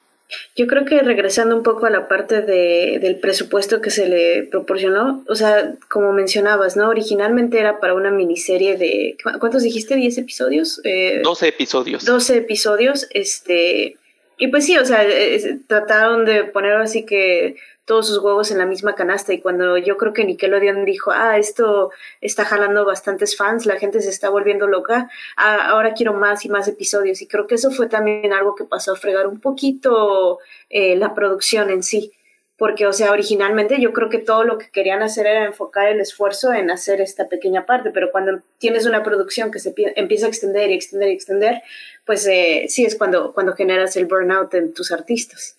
Yo 0.56 0.68
creo 0.68 0.86
que 0.86 1.00
regresando 1.02 1.56
un 1.56 1.64
poco 1.64 1.88
a 1.88 1.90
la 1.90 2.08
parte 2.08 2.42
de, 2.44 3.00
del 3.02 3.20
presupuesto 3.20 3.82
que 3.82 3.90
se 3.90 4.08
le 4.08 4.44
proporcionó, 4.44 5.24
o 5.28 5.34
sea, 5.34 5.74
como 5.90 6.14
mencionabas, 6.14 6.78
¿no? 6.78 6.88
Originalmente 6.90 7.60
era 7.60 7.80
para 7.80 7.96
una 7.96 8.12
miniserie 8.12 8.78
de, 8.78 9.18
¿cu- 9.24 9.40
¿cuántos 9.40 9.64
dijiste? 9.64 9.96
¿10 9.96 10.20
episodios? 10.20 10.82
Eh, 10.84 11.22
12 11.24 11.48
episodios. 11.48 12.06
12 12.06 12.38
episodios, 12.38 13.08
este, 13.10 13.98
y 14.38 14.48
pues 14.50 14.66
sí, 14.68 14.78
o 14.78 14.86
sea, 14.86 15.04
es- 15.04 15.48
trataron 15.68 16.26
de 16.26 16.44
poner 16.44 16.74
así 16.74 17.08
que 17.08 17.56
todos 17.90 18.08
sus 18.08 18.20
huevos 18.20 18.52
en 18.52 18.60
la 18.60 18.68
misma 18.68 18.94
canasta 18.94 19.34
y 19.34 19.42
cuando 19.42 19.76
yo 19.76 19.98
creo 19.98 20.14
que 20.14 20.24
Nickelodeon 20.24 20.86
dijo, 20.86 21.10
ah, 21.12 21.40
esto 21.40 21.90
está 22.22 22.46
jalando 22.46 22.86
bastantes 22.86 23.36
fans, 23.36 23.66
la 23.66 23.78
gente 23.78 24.00
se 24.00 24.10
está 24.10 24.30
volviendo 24.30 24.68
loca, 24.68 25.10
ah, 25.36 25.70
ahora 25.70 25.96
quiero 25.96 26.14
más 26.14 26.46
y 26.46 26.50
más 26.50 26.68
episodios 26.68 27.20
y 27.24 27.26
creo 27.26 27.48
que 27.48 27.56
eso 27.56 27.72
fue 27.72 27.88
también 27.88 28.32
algo 28.32 28.54
que 28.54 28.64
pasó 28.64 28.94
a 28.94 28.96
fregar 28.96 29.26
un 29.26 29.40
poquito 29.40 30.38
eh, 30.70 30.98
la 30.98 31.16
producción 31.16 31.72
en 31.72 31.82
sí, 31.82 32.14
porque, 32.60 32.86
o 32.86 32.94
sea, 32.94 33.12
originalmente 33.12 33.82
yo 33.82 33.92
creo 33.92 34.10
que 34.10 34.20
todo 34.20 34.44
lo 34.44 34.60
que 34.60 34.70
querían 34.70 35.02
hacer 35.02 35.26
era 35.26 35.46
enfocar 35.46 35.88
el 35.88 36.00
esfuerzo 36.00 36.54
en 36.54 36.70
hacer 36.70 37.02
esta 37.02 37.28
pequeña 37.28 37.66
parte, 37.66 37.90
pero 37.90 38.12
cuando 38.12 38.40
tienes 38.60 38.86
una 38.86 39.02
producción 39.02 39.50
que 39.50 39.58
se 39.58 39.74
empieza 39.96 40.28
a 40.28 40.30
extender 40.30 40.70
y 40.70 40.76
extender 40.76 41.10
y 41.10 41.14
extender, 41.14 41.64
pues 42.06 42.28
eh, 42.28 42.66
sí 42.70 42.86
es 42.86 42.96
cuando, 42.96 43.34
cuando 43.34 43.54
generas 43.54 43.96
el 43.96 44.06
burnout 44.06 44.54
en 44.54 44.76
tus 44.76 44.92
artistas. 44.92 45.56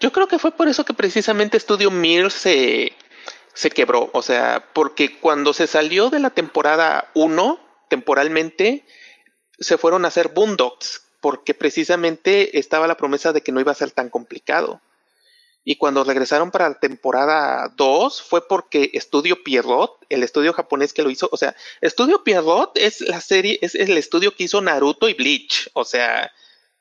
Yo 0.00 0.12
creo 0.12 0.28
que 0.28 0.38
fue 0.38 0.52
por 0.52 0.68
eso 0.68 0.84
que 0.84 0.94
precisamente 0.94 1.58
Studio 1.58 1.90
Mir 1.90 2.30
se, 2.30 2.92
se 3.54 3.70
quebró, 3.70 4.10
o 4.12 4.22
sea, 4.22 4.68
porque 4.72 5.18
cuando 5.18 5.52
se 5.52 5.66
salió 5.66 6.10
de 6.10 6.18
la 6.18 6.30
temporada 6.30 7.10
1, 7.14 7.60
temporalmente, 7.88 8.84
se 9.58 9.78
fueron 9.78 10.04
a 10.04 10.08
hacer 10.08 10.28
Boondocks, 10.28 11.02
porque 11.20 11.54
precisamente 11.54 12.58
estaba 12.58 12.86
la 12.86 12.96
promesa 12.96 13.32
de 13.32 13.40
que 13.40 13.52
no 13.52 13.60
iba 13.60 13.72
a 13.72 13.76
ser 13.76 13.92
tan 13.92 14.10
complicado. 14.10 14.80
Y 15.64 15.76
cuando 15.76 16.04
regresaron 16.04 16.50
para 16.50 16.68
la 16.68 16.78
temporada 16.78 17.72
2 17.74 18.22
fue 18.22 18.46
porque 18.46 18.90
Estudio 18.92 19.42
Pierrot, 19.42 19.96
el 20.10 20.22
estudio 20.22 20.52
japonés 20.52 20.92
que 20.92 21.02
lo 21.02 21.08
hizo, 21.08 21.30
o 21.32 21.38
sea, 21.38 21.56
Estudio 21.80 22.22
Pierrot 22.22 22.76
es 22.76 23.00
la 23.00 23.22
serie, 23.22 23.58
es 23.62 23.74
el 23.74 23.96
estudio 23.96 24.36
que 24.36 24.44
hizo 24.44 24.60
Naruto 24.60 25.08
y 25.08 25.14
Bleach, 25.14 25.70
o 25.72 25.86
sea, 25.86 26.30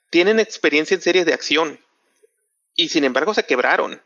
tienen 0.10 0.42
experiencia 0.42 0.96
en 0.96 1.02
series 1.02 1.26
de 1.26 1.34
acción. 1.34 1.80
Y 2.76 2.90
sin 2.90 3.04
embargo 3.04 3.34
se 3.34 3.46
quebraron. 3.46 4.02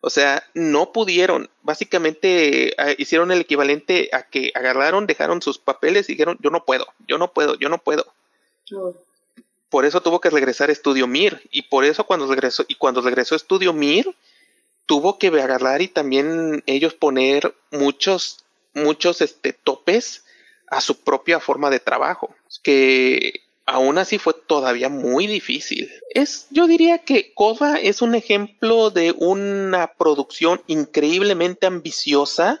O 0.00 0.10
sea, 0.10 0.42
no 0.54 0.92
pudieron. 0.92 1.50
Básicamente 1.62 2.68
eh, 2.68 2.96
hicieron 2.98 3.30
el 3.32 3.42
equivalente 3.42 4.08
a 4.12 4.22
que 4.22 4.50
agarraron, 4.54 5.06
dejaron 5.06 5.42
sus 5.42 5.58
papeles 5.58 6.08
y 6.08 6.12
dijeron, 6.12 6.38
yo 6.40 6.50
no 6.50 6.64
puedo, 6.64 6.86
yo 7.06 7.18
no 7.18 7.32
puedo, 7.32 7.56
yo 7.56 7.68
no 7.68 7.78
puedo. 7.78 8.06
Oh 8.74 8.94
por 9.70 9.84
eso 9.84 10.02
tuvo 10.02 10.20
que 10.20 10.30
regresar 10.30 10.68
a 10.68 10.72
Estudio 10.72 11.06
Mir 11.06 11.40
y 11.50 11.62
por 11.62 11.84
eso 11.84 12.04
cuando 12.04 12.26
regresó 12.26 12.64
y 12.68 12.74
cuando 12.74 13.00
regresó 13.00 13.34
a 13.34 13.36
Estudio 13.36 13.72
Mir 13.72 14.14
tuvo 14.84 15.18
que 15.18 15.28
agarrar 15.28 15.80
y 15.80 15.88
también 15.88 16.62
ellos 16.66 16.92
poner 16.94 17.54
muchos 17.70 18.44
muchos 18.74 19.20
este 19.20 19.52
topes 19.52 20.24
a 20.66 20.80
su 20.80 21.00
propia 21.00 21.38
forma 21.38 21.70
de 21.70 21.80
trabajo 21.80 22.34
que 22.62 23.40
aún 23.70 23.98
así 23.98 24.18
fue 24.18 24.34
todavía 24.34 24.88
muy 24.88 25.26
difícil. 25.26 25.90
Es 26.10 26.46
yo 26.50 26.66
diría 26.66 26.98
que 26.98 27.32
Koda 27.34 27.78
es 27.78 28.02
un 28.02 28.14
ejemplo 28.14 28.90
de 28.90 29.12
una 29.12 29.94
producción 29.94 30.60
increíblemente 30.66 31.66
ambiciosa 31.66 32.60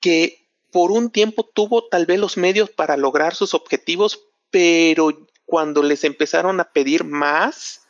que 0.00 0.46
por 0.72 0.92
un 0.92 1.10
tiempo 1.10 1.44
tuvo 1.44 1.88
tal 1.88 2.06
vez 2.06 2.18
los 2.18 2.36
medios 2.36 2.70
para 2.70 2.96
lograr 2.96 3.34
sus 3.34 3.54
objetivos, 3.54 4.20
pero 4.50 5.26
cuando 5.44 5.82
les 5.82 6.04
empezaron 6.04 6.60
a 6.60 6.72
pedir 6.72 7.04
más, 7.04 7.82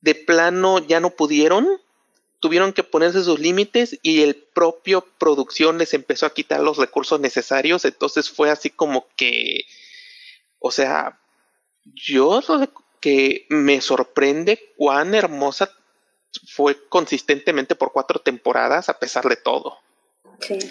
de 0.00 0.14
plano 0.14 0.78
ya 0.78 1.00
no 1.00 1.10
pudieron, 1.10 1.66
tuvieron 2.38 2.72
que 2.72 2.84
ponerse 2.84 3.24
sus 3.24 3.40
límites 3.40 3.98
y 4.02 4.22
el 4.22 4.36
propio 4.36 5.06
producción 5.18 5.78
les 5.78 5.94
empezó 5.94 6.26
a 6.26 6.34
quitar 6.34 6.60
los 6.60 6.76
recursos 6.76 7.18
necesarios, 7.18 7.84
entonces 7.84 8.30
fue 8.30 8.50
así 8.50 8.70
como 8.70 9.06
que, 9.16 9.64
o 10.58 10.70
sea, 10.70 11.18
yo 11.84 12.40
que 13.00 13.46
me 13.48 13.80
sorprende 13.80 14.72
cuán 14.76 15.14
hermosa 15.14 15.70
fue 16.48 16.76
consistentemente 16.88 17.74
por 17.74 17.92
cuatro 17.92 18.20
temporadas 18.20 18.88
a 18.88 18.98
pesar 18.98 19.28
de 19.28 19.36
todo. 19.36 19.78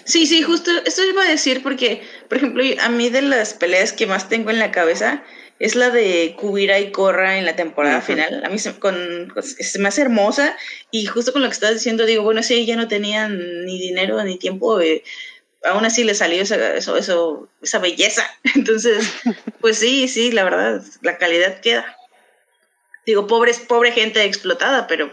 Sí. 0.04 0.26
sí, 0.26 0.42
justo 0.42 0.70
eso 0.84 1.04
iba 1.04 1.22
a 1.22 1.28
decir 1.28 1.62
porque, 1.62 2.02
por 2.28 2.38
ejemplo, 2.38 2.64
a 2.80 2.88
mí 2.88 3.08
de 3.08 3.22
las 3.22 3.54
peleas 3.54 3.92
que 3.92 4.06
más 4.06 4.28
tengo 4.28 4.50
en 4.50 4.58
la 4.58 4.72
cabeza 4.72 5.22
es 5.60 5.76
la 5.76 5.90
de 5.90 6.34
Kubira 6.38 6.80
y 6.80 6.90
Korra 6.90 7.38
en 7.38 7.44
la 7.44 7.54
temporada 7.54 8.00
final. 8.00 8.42
A 8.44 8.48
mí 8.48 8.58
se, 8.58 8.78
con, 8.78 9.32
me 9.78 9.88
hace 9.88 10.00
hermosa 10.00 10.56
y 10.90 11.04
justo 11.06 11.32
con 11.32 11.42
lo 11.42 11.48
que 11.48 11.54
estás 11.54 11.74
diciendo 11.74 12.06
digo, 12.06 12.22
bueno, 12.22 12.42
si 12.42 12.64
ya 12.64 12.76
no 12.76 12.88
tenían 12.88 13.64
ni 13.66 13.78
dinero 13.78 14.22
ni 14.24 14.38
tiempo, 14.38 14.80
eh, 14.80 15.04
aún 15.64 15.84
así 15.84 16.04
le 16.04 16.14
salió 16.14 16.42
esa, 16.42 16.74
eso, 16.76 17.48
esa 17.62 17.78
belleza. 17.78 18.28
Entonces, 18.54 19.06
pues 19.60 19.78
sí, 19.78 20.08
sí, 20.08 20.32
la 20.32 20.44
verdad, 20.44 20.82
la 21.02 21.18
calidad 21.18 21.60
queda. 21.60 21.96
Digo, 23.06 23.26
pobres, 23.26 23.58
pobre 23.60 23.92
gente 23.92 24.22
explotada, 24.24 24.86
pero 24.86 25.12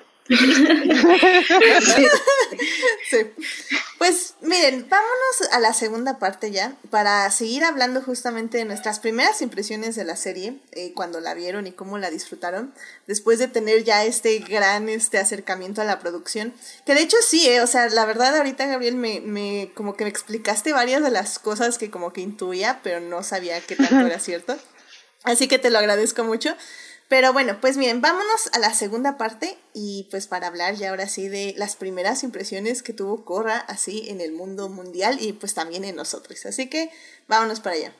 Pues 3.97 4.35
miren, 4.41 4.87
vámonos 4.89 5.51
a 5.51 5.59
la 5.59 5.73
segunda 5.73 6.19
parte 6.19 6.51
ya, 6.51 6.75
para 6.91 7.29
seguir 7.31 7.63
hablando 7.63 8.01
justamente 8.01 8.59
de 8.59 8.65
nuestras 8.65 8.99
primeras 8.99 9.41
impresiones 9.41 9.95
de 9.95 10.03
la 10.03 10.15
serie, 10.15 10.59
eh, 10.71 10.93
cuando 10.93 11.19
la 11.19 11.33
vieron 11.33 11.65
y 11.65 11.71
cómo 11.71 11.97
la 11.97 12.11
disfrutaron, 12.11 12.73
después 13.07 13.39
de 13.39 13.47
tener 13.47 13.83
ya 13.83 14.05
este 14.05 14.37
gran 14.39 14.87
este 14.89 15.17
acercamiento 15.17 15.81
a 15.81 15.85
la 15.85 15.99
producción, 15.99 16.53
que 16.85 16.93
de 16.93 17.01
hecho 17.01 17.17
sí, 17.27 17.47
eh, 17.47 17.61
o 17.61 17.67
sea, 17.67 17.89
la 17.89 18.05
verdad 18.05 18.37
ahorita 18.37 18.67
Gabriel 18.67 18.95
me, 18.95 19.19
me 19.21 19.71
como 19.73 19.95
que 19.95 20.03
me 20.03 20.09
explicaste 20.11 20.73
varias 20.73 21.01
de 21.01 21.09
las 21.09 21.39
cosas 21.39 21.77
que 21.77 21.89
como 21.89 22.13
que 22.13 22.21
intuía, 22.21 22.79
pero 22.83 22.99
no 22.99 23.23
sabía 23.23 23.59
qué 23.61 23.75
tanto 23.75 24.05
era 24.05 24.19
cierto. 24.19 24.57
Así 25.23 25.47
que 25.47 25.59
te 25.59 25.69
lo 25.69 25.79
agradezco 25.79 26.23
mucho. 26.23 26.55
Pero 27.09 27.31
bueno, 27.31 27.61
pues 27.61 27.77
miren, 27.77 28.01
vámonos 28.01 28.49
a 28.51 28.59
la 28.59 28.73
segunda 28.73 29.17
parte 29.17 29.57
y 29.73 30.07
pues 30.11 30.27
para 30.27 30.47
hablar 30.47 30.75
ya 30.75 30.89
ahora 30.89 31.07
sí 31.07 31.29
de 31.29 31.53
las 31.55 31.77
primeras 31.77 32.23
impresiones 32.23 32.83
que 32.83 32.91
tuvo 32.91 33.23
Korra 33.23 33.59
así 33.59 34.09
en 34.09 34.19
el 34.19 34.33
mundo 34.33 34.67
mundial 34.67 35.17
y 35.21 35.31
pues 35.31 35.53
también 35.53 35.85
en 35.85 35.95
nosotros. 35.95 36.45
Así 36.45 36.67
que 36.67 36.91
vámonos 37.27 37.61
para 37.61 37.77
allá. 37.77 37.93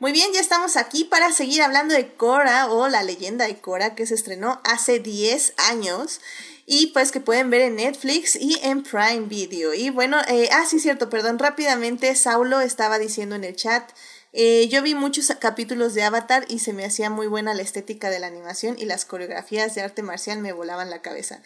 Muy 0.00 0.12
bien, 0.12 0.30
ya 0.34 0.40
estamos 0.40 0.76
aquí 0.76 1.04
para 1.04 1.32
seguir 1.32 1.62
hablando 1.62 1.94
de 1.94 2.12
Korra 2.14 2.66
o 2.70 2.88
la 2.88 3.02
leyenda 3.02 3.46
de 3.46 3.56
Korra 3.56 3.94
que 3.94 4.04
se 4.04 4.14
estrenó 4.14 4.60
hace 4.64 4.98
10 4.98 5.54
años 5.56 6.20
y 6.66 6.88
pues 6.88 7.10
que 7.10 7.20
pueden 7.20 7.48
ver 7.48 7.62
en 7.62 7.76
Netflix 7.76 8.36
y 8.36 8.58
en 8.62 8.82
Prime 8.82 9.26
Video. 9.28 9.72
Y 9.72 9.88
bueno, 9.88 10.18
eh, 10.28 10.50
ah, 10.52 10.64
sí, 10.68 10.78
cierto, 10.78 11.08
perdón, 11.08 11.38
rápidamente 11.38 12.14
Saulo 12.16 12.60
estaba 12.60 12.98
diciendo 12.98 13.34
en 13.34 13.44
el 13.44 13.56
chat 13.56 13.90
eh, 14.36 14.66
yo 14.68 14.82
vi 14.82 14.96
muchos 14.96 15.32
capítulos 15.38 15.94
de 15.94 16.02
Avatar 16.02 16.44
y 16.48 16.58
se 16.58 16.72
me 16.72 16.84
hacía 16.84 17.08
muy 17.08 17.28
buena 17.28 17.54
la 17.54 17.62
estética 17.62 18.10
de 18.10 18.18
la 18.18 18.26
animación 18.26 18.76
y 18.76 18.84
las 18.84 19.04
coreografías 19.04 19.76
de 19.76 19.82
arte 19.82 20.02
marcial 20.02 20.40
me 20.40 20.52
volaban 20.52 20.90
la 20.90 21.02
cabeza. 21.02 21.40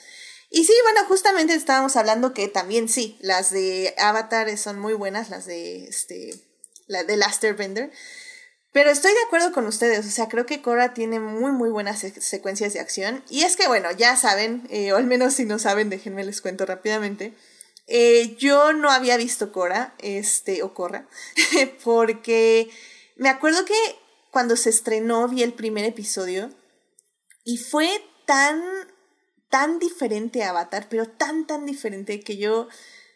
Y 0.51 0.65
sí, 0.65 0.73
bueno, 0.85 1.07
justamente 1.07 1.53
estábamos 1.53 1.97
hablando 1.97 2.33
que 2.33 2.49
también 2.49 2.89
sí, 2.89 3.19
las 3.21 3.51
de 3.51 3.95
Avatar 3.99 4.57
son 4.57 4.79
muy 4.79 4.95
buenas, 4.95 5.29
las 5.29 5.45
de 5.45 5.85
este, 5.85 6.31
la 6.87 7.05
de 7.05 7.19
Laster 7.19 7.55
Bender. 7.55 7.93
Pero 8.73 8.91
estoy 8.91 9.13
de 9.13 9.23
acuerdo 9.27 9.53
con 9.53 9.67
ustedes, 9.67 10.07
o 10.07 10.11
sea, 10.11 10.29
creo 10.29 10.47
que 10.47 10.63
Korra 10.63 10.95
tiene 10.95 11.21
muy, 11.21 11.53
muy 11.53 11.69
buenas 11.69 12.01
secuencias 12.01 12.73
de 12.73 12.81
acción. 12.81 13.23
Y 13.29 13.43
es 13.43 13.57
que, 13.57 13.69
bueno, 13.69 13.91
ya 13.93 14.17
saben, 14.17 14.67
eh, 14.71 14.95
o 14.95 14.97
al 14.97 15.05
menos 15.05 15.35
si 15.35 15.45
no 15.45 15.59
saben, 15.59 15.91
déjenme 15.91 16.25
les 16.25 16.41
cuento 16.41 16.65
rápidamente. 16.65 17.35
Eh, 17.91 18.37
yo 18.39 18.75
no 18.75 18.91
había 18.91 19.17
visto 19.17 19.51
Cora, 19.51 19.95
este, 19.99 20.63
o 20.63 20.75
Corra, 20.75 21.09
porque 21.85 22.69
me 23.17 23.31
acuerdo 23.31 23.65
que 23.65 23.75
cuando 24.31 24.57
se 24.57 24.69
estrenó 24.69 25.27
vi 25.27 25.43
el 25.43 25.55
primer 25.55 25.87
episodio 25.87 26.51
y 27.45 27.57
fue 27.57 27.89
tan, 28.27 28.63
tan 29.49 29.79
diferente 29.79 30.43
a 30.43 30.51
Avatar, 30.51 30.89
pero 30.91 31.09
tan, 31.09 31.47
tan 31.47 31.65
diferente 31.65 32.21
que 32.21 32.37
yo, 32.37 32.69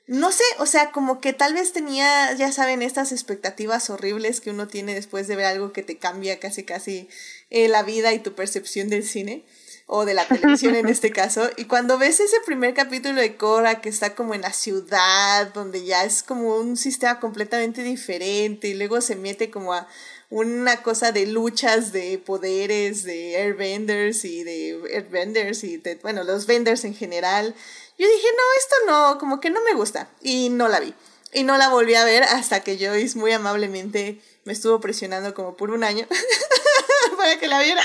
no 0.06 0.32
sé, 0.32 0.44
o 0.58 0.64
sea, 0.64 0.90
como 0.90 1.20
que 1.20 1.34
tal 1.34 1.52
vez 1.52 1.74
tenía, 1.74 2.32
ya 2.32 2.50
saben, 2.50 2.80
estas 2.80 3.12
expectativas 3.12 3.90
horribles 3.90 4.40
que 4.40 4.48
uno 4.48 4.68
tiene 4.68 4.94
después 4.94 5.28
de 5.28 5.36
ver 5.36 5.44
algo 5.44 5.74
que 5.74 5.82
te 5.82 5.98
cambia 5.98 6.40
casi, 6.40 6.64
casi 6.64 7.10
eh, 7.50 7.68
la 7.68 7.82
vida 7.82 8.14
y 8.14 8.20
tu 8.20 8.34
percepción 8.34 8.88
del 8.88 9.04
cine 9.04 9.44
o 9.86 10.04
de 10.04 10.14
la 10.14 10.26
televisión 10.26 10.74
en 10.74 10.88
este 10.88 11.10
caso. 11.10 11.50
Y 11.56 11.66
cuando 11.66 11.98
ves 11.98 12.20
ese 12.20 12.36
primer 12.46 12.74
capítulo 12.74 13.20
de 13.20 13.36
Cora 13.36 13.80
que 13.80 13.88
está 13.88 14.14
como 14.14 14.34
en 14.34 14.42
la 14.42 14.52
ciudad, 14.52 15.52
donde 15.52 15.84
ya 15.84 16.04
es 16.04 16.22
como 16.22 16.56
un 16.56 16.76
sistema 16.76 17.20
completamente 17.20 17.82
diferente 17.82 18.68
y 18.68 18.74
luego 18.74 19.00
se 19.00 19.16
mete 19.16 19.50
como 19.50 19.74
a 19.74 19.88
una 20.30 20.82
cosa 20.82 21.12
de 21.12 21.26
luchas 21.26 21.92
de 21.92 22.16
poderes 22.16 23.02
de 23.02 23.36
airbenders 23.36 24.24
y 24.24 24.42
de 24.44 24.80
airbenders 24.94 25.62
y 25.62 25.76
de, 25.76 25.96
bueno, 25.96 26.24
los 26.24 26.46
venders 26.46 26.84
en 26.84 26.94
general. 26.94 27.54
Yo 27.98 28.08
dije, 28.08 28.26
no, 28.34 28.42
esto 28.58 28.74
no, 28.86 29.18
como 29.18 29.40
que 29.40 29.50
no 29.50 29.60
me 29.62 29.74
gusta. 29.74 30.08
Y 30.22 30.48
no 30.48 30.68
la 30.68 30.80
vi. 30.80 30.94
Y 31.34 31.44
no 31.44 31.58
la 31.58 31.68
volví 31.68 31.94
a 31.96 32.04
ver 32.04 32.22
hasta 32.22 32.60
que 32.60 32.78
Joyce 32.78 33.18
muy 33.18 33.32
amablemente 33.32 34.22
me 34.44 34.54
estuvo 34.54 34.80
presionando 34.80 35.34
como 35.34 35.54
por 35.54 35.70
un 35.70 35.84
año 35.84 36.06
para 37.18 37.38
que 37.38 37.46
la 37.46 37.60
viera. 37.60 37.82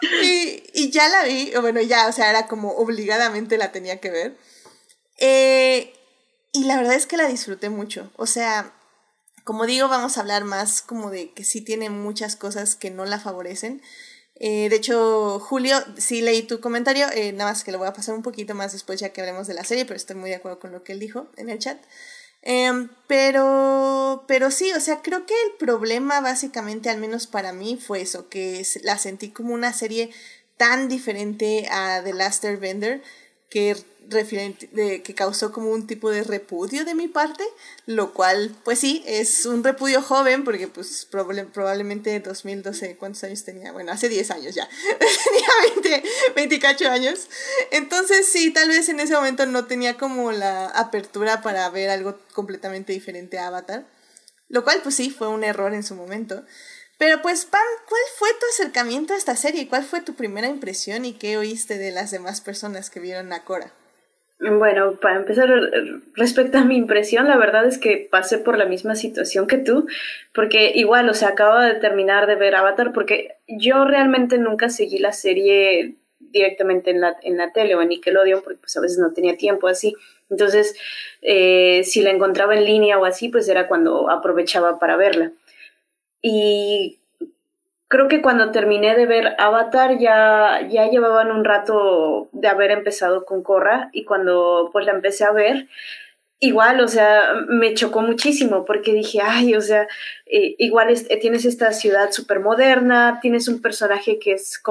y, 0.74 0.90
ya 0.90 1.08
la 1.08 1.24
vi, 1.24 1.52
bueno, 1.60 1.80
ya, 1.80 2.08
o 2.08 2.12
sea, 2.12 2.30
era 2.30 2.46
como 2.46 2.72
obligadamente 2.72 3.58
la 3.58 3.72
tenía 3.72 4.00
que 4.00 4.10
ver. 4.10 4.36
Eh, 5.18 5.92
y 6.52 6.64
la 6.64 6.76
verdad 6.76 6.94
es 6.94 7.06
que 7.06 7.16
la 7.16 7.28
disfruté 7.28 7.70
mucho. 7.70 8.10
O 8.16 8.26
sea, 8.26 8.72
como 9.44 9.66
digo, 9.66 9.88
vamos 9.88 10.16
a 10.16 10.20
hablar 10.20 10.44
más 10.44 10.82
como 10.82 11.10
de 11.10 11.32
que 11.32 11.44
sí 11.44 11.60
tiene 11.60 11.90
muchas 11.90 12.36
cosas 12.36 12.76
que 12.76 12.90
no 12.90 13.04
la 13.04 13.20
favorecen. 13.20 13.82
Eh, 14.36 14.68
de 14.70 14.76
hecho, 14.76 15.38
Julio, 15.38 15.76
sí 15.98 16.22
leí 16.22 16.42
tu 16.42 16.60
comentario, 16.60 17.06
eh, 17.12 17.32
nada 17.32 17.50
más 17.50 17.62
que 17.62 17.72
lo 17.72 17.78
voy 17.78 17.88
a 17.88 17.92
pasar 17.92 18.14
un 18.14 18.22
poquito 18.22 18.54
más 18.54 18.72
después 18.72 18.98
ya 18.98 19.10
que 19.10 19.20
hablemos 19.20 19.46
de 19.46 19.54
la 19.54 19.64
serie, 19.64 19.84
pero 19.84 19.96
estoy 19.96 20.16
muy 20.16 20.30
de 20.30 20.36
acuerdo 20.36 20.58
con 20.58 20.72
lo 20.72 20.82
que 20.82 20.92
él 20.92 20.98
dijo 20.98 21.30
en 21.36 21.50
el 21.50 21.58
chat. 21.58 21.78
Em, 22.42 22.88
pero, 23.06 24.24
pero 24.26 24.50
sí, 24.50 24.72
o 24.72 24.80
sea, 24.80 25.02
creo 25.02 25.26
que 25.26 25.34
el 25.46 25.52
problema 25.58 26.20
básicamente, 26.20 26.88
al 26.88 26.98
menos 26.98 27.26
para 27.26 27.52
mí, 27.52 27.76
fue 27.76 28.00
eso, 28.00 28.28
que 28.28 28.66
la 28.82 28.98
sentí 28.98 29.30
como 29.30 29.52
una 29.54 29.72
serie 29.72 30.10
tan 30.56 30.88
diferente 30.88 31.68
a 31.70 32.02
The 32.02 32.12
Last 32.14 32.44
Airbender 32.44 33.02
que 33.50 33.76
de, 34.10 35.02
que 35.02 35.14
causó 35.14 35.52
como 35.52 35.70
un 35.70 35.86
tipo 35.86 36.10
de 36.10 36.22
repudio 36.22 36.84
de 36.84 36.94
mi 36.94 37.08
parte, 37.08 37.44
lo 37.86 38.12
cual, 38.12 38.54
pues 38.64 38.78
sí, 38.78 39.02
es 39.06 39.46
un 39.46 39.64
repudio 39.64 40.02
joven, 40.02 40.44
porque 40.44 40.68
pues 40.68 41.08
probablemente 41.52 42.18
2012, 42.20 42.96
¿cuántos 42.96 43.24
años 43.24 43.44
tenía? 43.44 43.72
Bueno, 43.72 43.92
hace 43.92 44.08
10 44.08 44.30
años 44.30 44.54
ya, 44.54 44.68
tenía 44.98 45.92
20, 45.92 46.08
28 46.36 46.90
años. 46.90 47.28
Entonces 47.70 48.26
sí, 48.30 48.50
tal 48.50 48.68
vez 48.68 48.88
en 48.88 49.00
ese 49.00 49.14
momento 49.14 49.46
no 49.46 49.66
tenía 49.66 49.96
como 49.96 50.32
la 50.32 50.66
apertura 50.66 51.42
para 51.42 51.68
ver 51.70 51.90
algo 51.90 52.18
completamente 52.34 52.92
diferente 52.92 53.38
a 53.38 53.46
Avatar, 53.46 53.86
lo 54.48 54.64
cual 54.64 54.80
pues 54.82 54.96
sí, 54.96 55.10
fue 55.10 55.28
un 55.28 55.44
error 55.44 55.72
en 55.72 55.82
su 55.82 55.94
momento. 55.94 56.44
Pero 57.00 57.22
pues, 57.22 57.46
Pam, 57.46 57.62
¿cuál 57.88 58.02
fue 58.18 58.28
tu 58.34 58.46
acercamiento 58.52 59.14
a 59.14 59.16
esta 59.16 59.34
serie? 59.34 59.68
¿Cuál 59.68 59.84
fue 59.84 60.02
tu 60.02 60.14
primera 60.14 60.48
impresión 60.48 61.06
y 61.06 61.14
qué 61.14 61.38
oíste 61.38 61.78
de 61.78 61.92
las 61.92 62.10
demás 62.10 62.42
personas 62.42 62.90
que 62.90 63.00
vieron 63.00 63.32
a 63.32 63.42
Cora? 63.42 63.72
Bueno, 64.40 64.96
para 64.96 65.16
empezar, 65.16 65.50
respecto 66.14 66.56
a 66.56 66.64
mi 66.64 66.74
impresión, 66.76 67.28
la 67.28 67.36
verdad 67.36 67.66
es 67.66 67.76
que 67.76 68.08
pasé 68.10 68.38
por 68.38 68.56
la 68.56 68.64
misma 68.64 68.94
situación 68.94 69.46
que 69.46 69.58
tú, 69.58 69.86
porque 70.32 70.72
igual, 70.74 71.10
o 71.10 71.14
sea, 71.14 71.28
acabo 71.28 71.58
de 71.58 71.74
terminar 71.74 72.26
de 72.26 72.36
ver 72.36 72.54
Avatar, 72.54 72.92
porque 72.94 73.36
yo 73.46 73.84
realmente 73.84 74.38
nunca 74.38 74.70
seguí 74.70 74.98
la 74.98 75.12
serie 75.12 75.96
directamente 76.18 76.90
en 76.90 77.02
la, 77.02 77.16
en 77.22 77.36
la 77.36 77.52
tele 77.52 77.74
o 77.74 77.82
en 77.82 77.90
Nickelodeon, 77.90 78.40
porque 78.42 78.60
pues 78.60 78.74
a 78.78 78.80
veces 78.80 78.96
no 78.96 79.12
tenía 79.12 79.36
tiempo 79.36 79.68
así. 79.68 79.94
Entonces, 80.30 80.74
eh, 81.20 81.82
si 81.84 82.00
la 82.00 82.10
encontraba 82.10 82.56
en 82.56 82.64
línea 82.64 82.98
o 82.98 83.04
así, 83.04 83.28
pues 83.28 83.46
era 83.46 83.68
cuando 83.68 84.08
aprovechaba 84.08 84.78
para 84.78 84.96
verla. 84.96 85.32
Y 86.22 86.99
creo 87.90 88.06
que 88.06 88.22
cuando 88.22 88.52
terminé 88.52 88.94
de 88.94 89.04
ver 89.04 89.34
Avatar 89.38 89.98
ya, 89.98 90.64
ya 90.70 90.88
llevaban 90.88 91.32
un 91.32 91.44
rato 91.44 92.28
de 92.30 92.46
haber 92.46 92.70
empezado 92.70 93.24
con 93.24 93.42
Korra 93.42 93.90
y 93.92 94.04
cuando 94.04 94.70
pues 94.72 94.86
la 94.86 94.92
empecé 94.92 95.24
a 95.24 95.32
ver, 95.32 95.66
igual, 96.38 96.80
o 96.80 96.86
sea, 96.86 97.34
me 97.48 97.74
chocó 97.74 98.00
muchísimo 98.00 98.64
porque 98.64 98.92
dije, 98.92 99.18
ay, 99.20 99.56
o 99.56 99.60
sea, 99.60 99.88
igual 100.24 100.94
tienes 101.20 101.44
esta 101.44 101.72
ciudad 101.72 102.12
súper 102.12 102.38
moderna, 102.38 103.18
tienes 103.20 103.48
un 103.48 103.60
personaje 103.60 104.20
que 104.20 104.34
es 104.34 104.62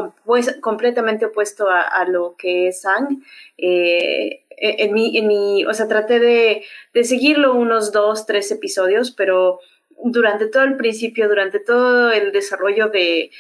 completamente 0.62 1.26
opuesto 1.26 1.68
a, 1.70 2.06
lo 2.06 2.36
que 2.38 2.70
es 2.70 2.82
Sang. 2.82 3.22
Eh, 3.58 4.46
en, 4.62 4.94
mi, 4.94 5.18
en 5.18 5.28
mi, 5.28 5.66
o 5.66 5.74
sea, 5.74 5.90
traté 5.90 6.20
de, 6.20 6.64
de 6.94 7.04
seguirlo 7.04 7.54
unos 7.54 7.92
dos, 7.92 8.26
tres 8.26 8.50
episodios, 8.50 9.12
pero 9.12 9.60
durante 10.04 10.48
todo 10.48 10.64
el 10.64 10.78
principio, 10.78 11.28
durante 11.28 11.60
todo 11.60 12.12
el 12.12 12.32
desarrollo 12.32 12.90
de, 12.90 13.32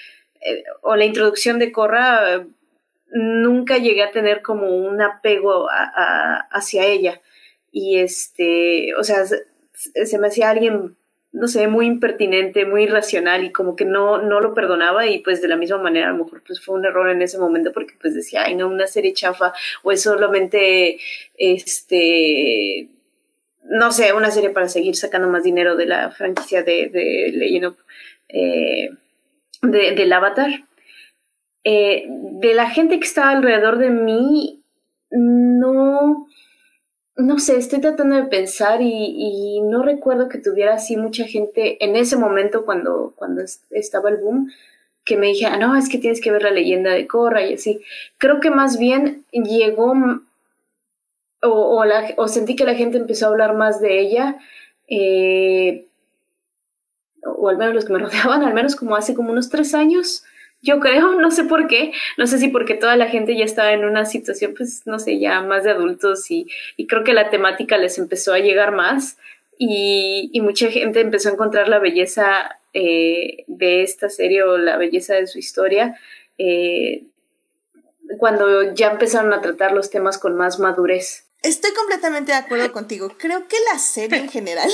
eh, 0.41 0.64
o 0.82 0.95
la 0.95 1.05
introducción 1.05 1.60
de 1.60 1.72
Corra, 1.72 2.45
nunca 3.12 3.78
llegué 3.78 4.03
a 4.03 4.12
tener 4.12 4.41
como 4.41 4.68
un 4.68 5.01
apego 5.01 5.68
hacia 6.51 6.86
ella. 6.86 7.22
Y 7.72 7.99
este, 7.99 8.93
o 8.95 9.03
sea, 9.03 9.26
se, 9.26 10.20
me 10.20 10.28
hacía 10.28 10.49
alguien, 10.49 10.97
no 11.32 11.47
sé, 11.47 11.68
muy 11.68 11.86
impertinente, 11.86 12.66
muy 12.66 12.84
irracional 12.84 13.43
y 13.43 13.51
como 13.51 13.76
que 13.76 13.86
no, 13.86 14.22
no 14.22 14.41
lo 14.41 14.53
perdonaba 14.53 15.07
y 15.07 15.20
pues 15.20 15.41
de 15.41 15.47
la 15.47 15.55
misma 15.55 15.78
manera 15.78 16.10
a 16.10 16.12
lo 16.12 16.24
mejor 16.24 16.43
pues 16.45 16.64
fue 16.64 16.76
un 16.76 16.86
error 16.86 17.10
en 17.10 17.22
ese 17.22 17.38
momento 17.38 17.72
porque 17.72 17.93
pues 18.01 18.16
decía, 18.16 18.43
ay 18.45 18.55
no, 18.55 18.68
una 18.68 18.88
serie 18.88 19.14
chafa 19.14 19.53
o 19.84 19.91
es 19.91 20.01
solamente, 20.01 20.99
este, 21.38 22.89
no 23.64 23.91
sé, 23.91 24.14
una 24.14 24.32
serie 24.32 24.49
para 24.49 24.70
seguir 24.70 24.95
sacando 24.95 25.28
más 25.28 25.43
dinero 25.43 25.76
de 25.76 25.86
la 25.86 26.12
franquicia 26.12 26.64
de, 26.64 26.89
de 26.89 27.32
Legend 27.34 27.66
of, 27.66 27.78
eh, 28.30 28.89
de, 29.62 29.91
del 29.91 30.14
Avatar. 30.14 30.49
Eh, 31.64 32.05
de 32.07 32.53
la 32.53 32.70
gente 32.70 32.99
que 32.99 33.05
estaba 33.05 33.32
alrededor 33.32 33.78
de 33.78 33.89
mí, 33.89 34.64
no, 35.12 36.28
no 37.16 37.39
sé, 37.39 37.57
estoy 37.57 37.82
tratando 37.82 38.16
de 38.16 38.24
pensar 38.24 38.82
y, 38.82 38.88
y, 38.88 39.62
no 39.62 39.84
recuerdo 39.84 40.30
que 40.30 40.38
tuviera 40.38 40.76
así 40.76 40.95
mucha 40.95 41.26
gente 41.26 41.84
en 41.84 41.95
ese 41.95 42.16
momento 42.16 42.66
cuando, 42.66 43.14
cuando 43.18 43.41
estaba 43.72 44.10
el 44.10 44.18
boom 44.18 44.49
que 45.03 45.18
me 45.18 45.28
dije, 45.28 45.47
ah, 45.47 45.57
no, 45.57 45.76
es 45.76 45.89
que 45.89 45.97
tienes 45.97 46.22
que 46.22 46.32
ver 46.32 46.43
la 46.43 46.51
leyenda 46.51 46.91
de 46.91 47.07
Korra 47.07 47.45
y 47.45 47.55
así. 47.55 47.82
Creo 48.18 48.39
que 48.39 48.51
más 48.51 48.78
bien 48.78 49.26
llegó 49.32 49.93
o, 51.42 51.86
la, 51.86 52.14
o 52.18 52.28
sentí 52.28 52.56
que 52.56 52.66
la 52.66 52.76
gente 52.76 52.98
empezó 52.98 53.26
a 53.26 53.30
hablar 53.30 53.56
más 53.56 53.82
de 53.82 54.00
ella, 54.00 54.38
eh, 54.88 55.86
o 57.24 57.50
al 57.50 57.58
menos 57.58 57.74
los 57.74 57.86
que 57.86 57.94
me 57.94 58.00
rodeaban, 58.06 58.44
al 58.44 58.54
menos 58.54 58.76
como 58.76 58.96
hace 58.96 59.14
como 59.14 59.32
unos 59.32 59.50
tres 59.50 59.74
años, 59.74 60.24
yo 60.62 60.80
creo, 60.80 61.14
no 61.22 61.32
sé 61.32 61.44
por 61.46 61.68
qué, 61.68 61.92
no 62.18 62.28
sé 62.28 62.38
si 62.38 62.50
porque 62.50 62.76
toda 62.76 62.96
la 62.96 63.08
gente 63.08 63.38
ya 63.38 63.46
estaba 63.46 63.72
en 63.72 63.86
una 63.86 64.06
situación, 64.06 64.54
pues, 64.58 64.84
no 64.86 65.00
sé, 65.00 65.20
ya 65.20 65.42
más 65.42 65.64
de 65.64 65.72
adultos 65.72 66.30
y, 66.32 66.48
y 66.78 66.88
creo 66.88 67.04
que 67.04 67.14
la 67.14 67.30
temática 67.30 67.78
les 67.78 67.98
empezó 67.98 68.34
a 68.34 68.40
llegar 68.40 68.72
más 68.72 69.18
y, 69.58 70.30
y 70.34 70.42
mucha 70.42 70.70
gente 70.70 71.02
empezó 71.02 71.30
a 71.30 71.34
encontrar 71.34 71.68
la 71.68 71.80
belleza 71.80 72.60
eh, 72.74 73.46
de 73.48 73.82
esta 73.82 74.10
serie 74.10 74.44
o 74.44 74.58
la 74.58 74.78
belleza 74.78 75.16
de 75.16 75.28
su 75.28 75.40
historia. 75.40 76.00
Eh, 76.38 77.04
cuando 78.18 78.74
ya 78.74 78.92
empezaron 78.92 79.34
a 79.34 79.42
tratar 79.42 79.72
los 79.72 79.90
temas 79.90 80.18
con 80.18 80.36
más 80.36 80.60
madurez. 80.60 81.26
Estoy 81.42 81.74
completamente 81.74 82.34
de 82.34 82.38
acuerdo 82.38 82.72
contigo. 82.74 83.16
Creo 83.18 83.48
que 83.48 83.56
la 83.72 83.80
serie 83.80 84.20
en 84.20 84.30
general 84.30 84.70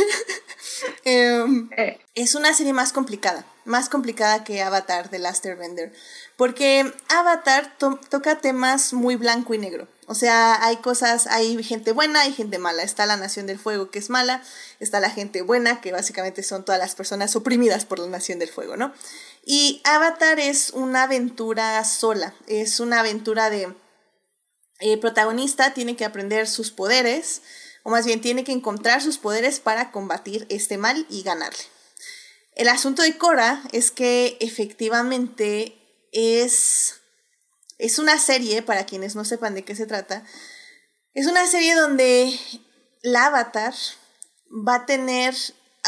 em, 1.03 1.69
eh. 1.77 1.99
es 2.15 2.33
una 2.33 2.53
serie 2.55 2.73
más 2.73 2.91
complicada, 2.91 3.45
más 3.65 3.87
complicada 3.87 4.43
que 4.43 4.63
Avatar 4.63 5.11
de 5.11 5.19
Last 5.19 5.45
Airbender, 5.45 5.93
porque 6.37 6.91
Avatar 7.09 7.77
toca 7.77 8.39
temas 8.39 8.93
muy 8.93 9.15
blanco 9.15 9.53
y 9.53 9.59
negro. 9.59 9.87
O 10.07 10.15
sea, 10.15 10.63
hay 10.63 10.77
cosas, 10.77 11.27
hay 11.27 11.63
gente 11.63 11.91
buena, 11.91 12.21
hay 12.21 12.33
gente 12.33 12.57
mala. 12.57 12.83
Está 12.83 13.05
la 13.05 13.17
Nación 13.17 13.45
del 13.45 13.59
Fuego 13.59 13.91
que 13.91 13.99
es 13.99 14.09
mala, 14.09 14.41
está 14.79 14.99
la 14.99 15.09
gente 15.09 15.43
buena, 15.43 15.81
que 15.81 15.91
básicamente 15.91 16.41
son 16.41 16.65
todas 16.65 16.79
las 16.79 16.95
personas 16.95 17.35
oprimidas 17.35 17.85
por 17.85 17.99
la 17.99 18.07
Nación 18.07 18.39
del 18.39 18.49
Fuego, 18.49 18.75
¿no? 18.75 18.91
Y 19.45 19.81
Avatar 19.83 20.39
es 20.39 20.71
una 20.71 21.03
aventura 21.03 21.83
sola, 21.85 22.33
es 22.47 22.79
una 22.79 22.99
aventura 23.01 23.51
de 23.51 23.71
el 24.79 24.99
protagonista 24.99 25.73
tiene 25.73 25.95
que 25.95 26.05
aprender 26.05 26.47
sus 26.47 26.71
poderes, 26.71 27.41
o 27.83 27.89
más 27.89 28.05
bien 28.05 28.21
tiene 28.21 28.43
que 28.43 28.51
encontrar 28.51 29.01
sus 29.01 29.17
poderes 29.17 29.59
para 29.59 29.91
combatir 29.91 30.45
este 30.49 30.77
mal 30.77 31.05
y 31.09 31.23
ganarle. 31.23 31.63
El 32.55 32.69
asunto 32.69 33.01
de 33.01 33.17
Cora 33.17 33.61
es 33.71 33.91
que 33.91 34.37
efectivamente 34.39 35.77
es, 36.11 36.95
es 37.77 37.99
una 37.99 38.17
serie, 38.17 38.61
para 38.61 38.85
quienes 38.85 39.15
no 39.15 39.25
sepan 39.25 39.55
de 39.55 39.63
qué 39.63 39.75
se 39.75 39.85
trata, 39.85 40.23
es 41.13 41.27
una 41.27 41.45
serie 41.47 41.75
donde 41.75 42.37
la 43.01 43.27
avatar 43.27 43.73
va 44.49 44.75
a 44.75 44.85
tener, 44.85 45.35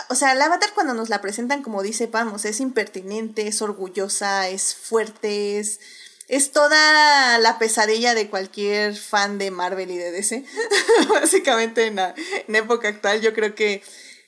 o 0.10 0.16
sea, 0.16 0.36
la 0.36 0.46
avatar 0.46 0.74
cuando 0.74 0.94
nos 0.94 1.10
la 1.10 1.22
presentan, 1.22 1.64
como 1.64 1.82
dice 1.82 2.08
Pamos, 2.08 2.46
es 2.46 2.60
impertinente, 2.60 3.48
es 3.48 3.62
orgullosa, 3.62 4.50
es 4.50 4.76
fuerte, 4.76 5.60
es 5.60 5.80
es 6.28 6.52
toda 6.52 7.38
la 7.40 7.58
pesadilla 7.58 8.14
de 8.14 8.30
cualquier 8.30 8.96
fan 8.96 9.38
de 9.38 9.52
Marvel 9.52 9.92
y 9.92 9.98
de 9.98 10.12
DC. 10.12 10.44
Básicamente 11.10 11.88
en 11.88 11.96
la 11.96 12.14
época 12.48 12.90
actual 12.90 13.22
yo 13.22 13.34
creo 13.34 13.56
que 13.56 13.82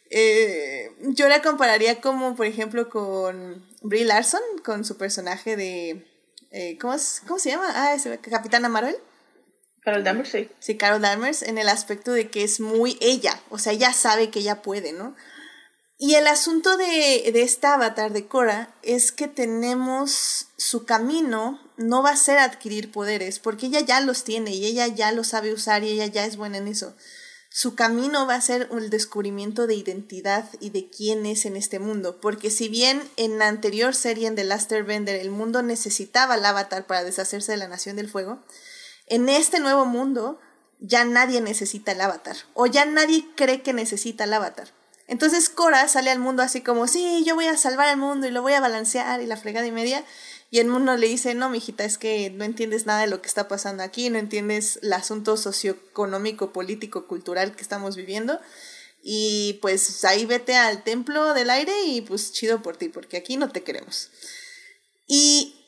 eh, 0.10 0.92
yo 1.02 1.28
la 1.30 1.42
compararía 1.42 2.02
como 2.02 2.36
por 2.36 2.46
ejemplo 2.46 2.90
con 2.90 3.66
Brie 3.82 4.06
Larson, 4.06 4.42
con 4.64 4.84
su 4.86 4.98
personaje 4.98 5.56
de... 5.56 6.06
Eh, 6.52 6.80
¿cómo, 6.80 6.98
se 6.98 7.50
llama? 7.50 7.68
Ah, 7.76 7.94
es 7.94 8.08
Capitana 8.22 8.70
Marvel. 8.70 8.96
Carol 9.82 10.04
Danvers, 10.04 10.30
sí. 10.30 10.50
Sí, 10.60 10.78
Carol 10.78 11.02
Danvers, 11.02 11.44
en 11.44 11.60
el 11.60 11.70
aspecto 11.70 12.12
de 12.12 12.30
que 12.30 12.44
es 12.44 12.60
muy 12.60 12.98
ella, 13.02 13.40
o 13.50 13.60
sea, 13.60 13.72
ella 13.72 13.94
sabe 13.94 14.30
que 14.30 14.40
ella 14.40 14.62
puede, 14.62 14.92
¿no? 14.92 15.16
Y 16.02 16.16
el 16.16 16.28
asunto 16.28 16.78
de, 16.78 17.30
de 17.34 17.42
esta 17.42 17.74
avatar 17.74 18.14
de 18.14 18.26
Cora 18.26 18.74
es 18.84 19.12
que 19.12 19.28
tenemos 19.28 20.48
su 20.56 20.86
camino 20.86 21.60
no 21.76 22.02
va 22.02 22.12
a 22.12 22.16
ser 22.16 22.38
adquirir 22.38 22.90
poderes, 22.90 23.40
porque 23.40 23.66
ella 23.66 23.82
ya 23.82 24.00
los 24.00 24.24
tiene 24.24 24.56
y 24.56 24.66
ella 24.66 24.88
ya 24.88 25.12
lo 25.12 25.26
sabe 25.26 25.52
usar 25.54 25.84
y 25.84 25.90
ella 25.90 26.06
ya 26.06 26.26
es 26.26 26.38
buena 26.38 26.58
en 26.58 26.70
eso. 26.70 26.96
Su 27.50 27.76
camino 27.76 28.26
va 28.26 28.36
a 28.36 28.42
ser 28.42 28.70
el 28.72 28.90
descubrimiento 28.90 29.68
de 29.68 29.76
identidad 29.76 30.50
y 30.62 30.70
de 30.70 30.90
quién 30.90 31.26
es 31.26 31.46
en 31.46 31.58
este 31.58 31.80
mundo, 31.80 32.22
porque 32.22 32.50
si 32.50 32.70
bien 32.70 33.04
en 33.18 33.38
la 33.38 33.50
anterior 33.50 33.94
serie 33.94 34.28
en 34.28 34.36
The 34.36 34.46
Last 34.46 34.72
Airbender 34.72 35.18
el 35.18 35.32
mundo 35.32 35.64
necesitaba 35.64 36.36
al 36.36 36.46
avatar 36.46 36.88
para 36.88 37.04
deshacerse 37.04 37.52
de 37.52 37.58
la 37.58 37.68
Nación 37.68 37.98
del 37.98 38.10
Fuego, 38.10 38.40
en 39.06 39.28
este 39.28 39.60
nuevo 39.60 39.86
mundo 39.86 40.40
ya 40.80 41.04
nadie 41.04 41.42
necesita 41.42 41.92
el 41.92 42.00
avatar, 42.00 42.38
o 42.54 42.68
ya 42.68 42.86
nadie 42.86 43.26
cree 43.36 43.64
que 43.64 43.74
necesita 43.74 44.24
el 44.24 44.34
avatar. 44.34 44.79
Entonces 45.10 45.50
Cora 45.50 45.88
sale 45.88 46.12
al 46.12 46.20
mundo 46.20 46.44
así 46.44 46.62
como, 46.62 46.88
sí, 46.88 47.24
yo 47.26 47.36
voy 47.36 47.46
a 47.46 47.58
salvar 47.58 47.90
al 47.90 47.98
mundo 47.98 48.28
y 48.28 48.32
lo 48.32 48.42
voy 48.42 48.54
a 48.54 48.62
balancear 48.62 49.22
y 49.22 49.26
la 49.26 49.36
fregada 49.36 49.68
y 49.68 49.72
media. 49.72 50.06
Y 50.52 50.60
el 50.60 50.68
mundo 50.68 50.96
le 50.96 51.08
dice, 51.08 51.34
no, 51.34 51.50
mijita, 51.50 51.84
es 51.84 51.98
que 51.98 52.30
no 52.30 52.44
entiendes 52.44 52.86
nada 52.86 53.02
de 53.02 53.08
lo 53.08 53.22
que 53.22 53.28
está 53.28 53.48
pasando 53.48 53.84
aquí, 53.84 54.10
no 54.10 54.18
entiendes 54.18 54.80
el 54.82 54.94
asunto 54.94 55.36
socioeconómico, 55.36 56.54
político, 56.54 57.08
cultural 57.08 57.56
que 57.56 57.62
estamos 57.62 57.96
viviendo. 57.96 58.40
Y 59.04 59.60
pues 59.62 60.06
ahí 60.06 60.26
vete 60.26 60.56
al 60.56 60.84
templo 60.84 61.34
del 61.34 61.50
aire 61.50 61.74
y 61.86 62.02
pues 62.02 62.32
chido 62.32 62.62
por 62.62 62.78
ti, 62.78 62.90
porque 62.90 63.18
aquí 63.18 63.38
no 63.38 63.50
te 63.50 63.64
queremos. 63.64 64.10
Y 65.08 65.60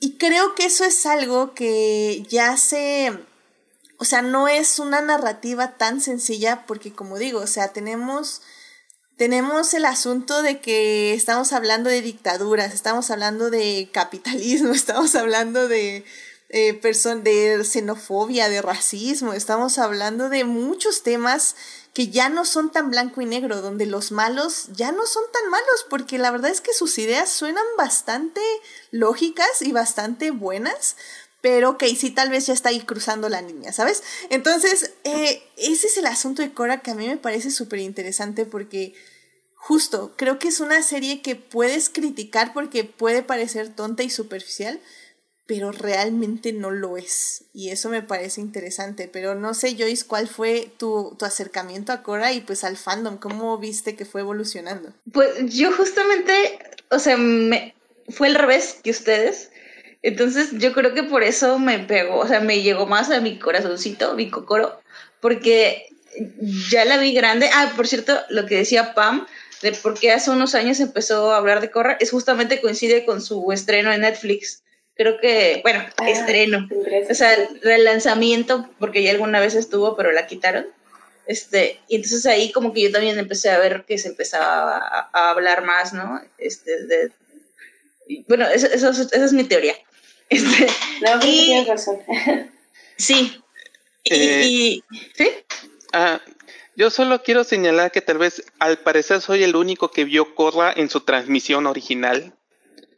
y 0.00 0.16
creo 0.16 0.54
que 0.54 0.66
eso 0.66 0.84
es 0.84 1.04
algo 1.06 1.54
que 1.54 2.22
ya 2.28 2.56
se, 2.56 3.12
o 4.00 4.06
sea, 4.06 4.22
no 4.22 4.48
es 4.48 4.78
una 4.78 5.02
narrativa 5.02 5.76
tan 5.76 6.00
sencilla 6.00 6.64
porque 6.66 6.90
como 6.90 7.18
digo, 7.18 7.40
o 7.40 7.46
sea, 7.46 7.68
tenemos 7.68 8.40
tenemos 9.18 9.74
el 9.74 9.84
asunto 9.84 10.40
de 10.40 10.62
que 10.62 11.12
estamos 11.12 11.52
hablando 11.52 11.90
de 11.90 12.00
dictaduras, 12.00 12.72
estamos 12.72 13.10
hablando 13.10 13.50
de 13.50 13.90
capitalismo, 13.92 14.72
estamos 14.74 15.14
hablando 15.14 15.68
de, 15.68 16.06
eh, 16.48 16.80
de 16.82 17.62
xenofobia, 17.62 18.48
de 18.48 18.62
racismo, 18.62 19.34
estamos 19.34 19.76
hablando 19.76 20.30
de 20.30 20.44
muchos 20.44 21.02
temas 21.02 21.54
que 21.92 22.08
ya 22.08 22.30
no 22.30 22.46
son 22.46 22.72
tan 22.72 22.90
blanco 22.90 23.20
y 23.20 23.26
negro, 23.26 23.60
donde 23.60 23.84
los 23.84 24.12
malos 24.12 24.68
ya 24.72 24.92
no 24.92 25.04
son 25.04 25.24
tan 25.30 25.50
malos, 25.50 25.84
porque 25.90 26.16
la 26.16 26.30
verdad 26.30 26.50
es 26.50 26.62
que 26.62 26.72
sus 26.72 26.96
ideas 26.96 27.28
suenan 27.28 27.66
bastante 27.76 28.40
lógicas 28.92 29.60
y 29.60 29.72
bastante 29.72 30.30
buenas, 30.30 30.96
pero 31.40 31.76
sí 31.96 32.10
tal 32.10 32.30
vez 32.30 32.46
ya 32.46 32.54
está 32.54 32.68
ahí 32.68 32.80
cruzando 32.80 33.28
la 33.28 33.42
niña, 33.42 33.72
¿sabes? 33.72 34.02
Entonces, 34.28 34.92
eh, 35.04 35.42
ese 35.56 35.86
es 35.86 35.96
el 35.96 36.06
asunto 36.06 36.42
de 36.42 36.52
Cora 36.52 36.80
que 36.80 36.90
a 36.90 36.94
mí 36.94 37.06
me 37.06 37.16
parece 37.16 37.50
súper 37.50 37.78
interesante 37.78 38.44
porque 38.44 38.94
justo, 39.54 40.14
creo 40.16 40.38
que 40.38 40.48
es 40.48 40.60
una 40.60 40.82
serie 40.82 41.22
que 41.22 41.36
puedes 41.36 41.90
criticar 41.90 42.52
porque 42.52 42.84
puede 42.84 43.22
parecer 43.22 43.68
tonta 43.68 44.02
y 44.02 44.10
superficial, 44.10 44.80
pero 45.46 45.72
realmente 45.72 46.52
no 46.52 46.70
lo 46.70 46.96
es. 46.96 47.44
Y 47.52 47.70
eso 47.70 47.88
me 47.88 48.02
parece 48.02 48.40
interesante. 48.40 49.08
Pero 49.12 49.34
no 49.34 49.52
sé, 49.52 49.76
Joyce, 49.76 50.06
¿cuál 50.06 50.28
fue 50.28 50.72
tu, 50.78 51.16
tu 51.18 51.24
acercamiento 51.24 51.92
a 51.92 52.02
Cora 52.02 52.32
y 52.32 52.40
pues 52.40 52.62
al 52.62 52.76
fandom? 52.76 53.18
¿Cómo 53.18 53.58
viste 53.58 53.96
que 53.96 54.04
fue 54.04 54.20
evolucionando? 54.20 54.94
Pues 55.12 55.52
yo 55.52 55.72
justamente, 55.72 56.58
o 56.90 57.00
sea, 57.00 57.16
me, 57.16 57.74
fue 58.08 58.28
al 58.28 58.36
revés 58.36 58.78
que 58.82 58.90
ustedes. 58.90 59.50
Entonces 60.02 60.50
yo 60.52 60.72
creo 60.72 60.94
que 60.94 61.02
por 61.02 61.22
eso 61.22 61.58
me 61.58 61.78
pegó, 61.78 62.18
o 62.20 62.26
sea, 62.26 62.40
me 62.40 62.62
llegó 62.62 62.86
más 62.86 63.10
a 63.10 63.20
mi 63.20 63.38
corazoncito, 63.38 64.14
mi 64.14 64.30
cocoro, 64.30 64.80
porque 65.20 65.88
ya 66.70 66.84
la 66.84 66.96
vi 66.96 67.12
grande. 67.12 67.50
Ah, 67.52 67.72
por 67.76 67.86
cierto, 67.86 68.18
lo 68.30 68.46
que 68.46 68.56
decía 68.56 68.94
Pam, 68.94 69.26
de 69.62 69.72
por 69.72 69.98
qué 69.98 70.12
hace 70.12 70.30
unos 70.30 70.54
años 70.54 70.80
empezó 70.80 71.32
a 71.32 71.36
hablar 71.36 71.60
de 71.60 71.70
Corra, 71.70 71.96
es 72.00 72.10
justamente 72.10 72.60
coincide 72.60 73.04
con 73.04 73.20
su 73.20 73.52
estreno 73.52 73.92
en 73.92 74.00
Netflix. 74.00 74.62
Creo 74.94 75.18
que, 75.18 75.60
bueno, 75.62 75.84
ah, 75.98 76.10
estreno. 76.10 76.68
O 77.08 77.14
sea, 77.14 77.34
el 77.34 77.84
lanzamiento, 77.84 78.68
porque 78.78 79.02
ya 79.02 79.12
alguna 79.12 79.40
vez 79.40 79.54
estuvo, 79.54 79.96
pero 79.96 80.12
la 80.12 80.26
quitaron. 80.26 80.66
Este, 81.26 81.78
y 81.88 81.96
entonces 81.96 82.26
ahí 82.26 82.50
como 82.50 82.72
que 82.72 82.82
yo 82.82 82.90
también 82.90 83.18
empecé 83.18 83.50
a 83.50 83.58
ver 83.58 83.84
que 83.86 83.98
se 83.98 84.08
empezaba 84.08 85.08
a, 85.12 85.30
hablar 85.30 85.64
más, 85.64 85.92
¿no? 85.92 86.20
Este, 86.38 86.86
de, 86.86 87.12
bueno, 88.26 88.48
eso, 88.48 88.66
eso, 88.66 88.90
esa 88.90 89.24
es 89.24 89.32
mi 89.32 89.44
teoría. 89.44 89.76
Este, 90.30 90.68
no, 91.02 91.18
y, 91.22 91.46
tienes 91.46 91.68
razón. 91.68 91.98
Sí. 92.96 93.42
y, 94.04 94.14
eh, 94.14 94.82
¿Sí? 95.16 95.30
Ah, 95.92 96.20
yo 96.76 96.88
solo 96.88 97.22
quiero 97.22 97.44
señalar 97.44 97.90
que 97.90 98.00
tal 98.00 98.18
vez 98.18 98.44
al 98.58 98.78
parecer 98.78 99.20
soy 99.20 99.42
el 99.42 99.56
único 99.56 99.90
que 99.90 100.04
vio 100.04 100.34
Korra 100.34 100.72
en 100.74 100.88
su 100.88 101.00
transmisión 101.00 101.66
original. 101.66 102.32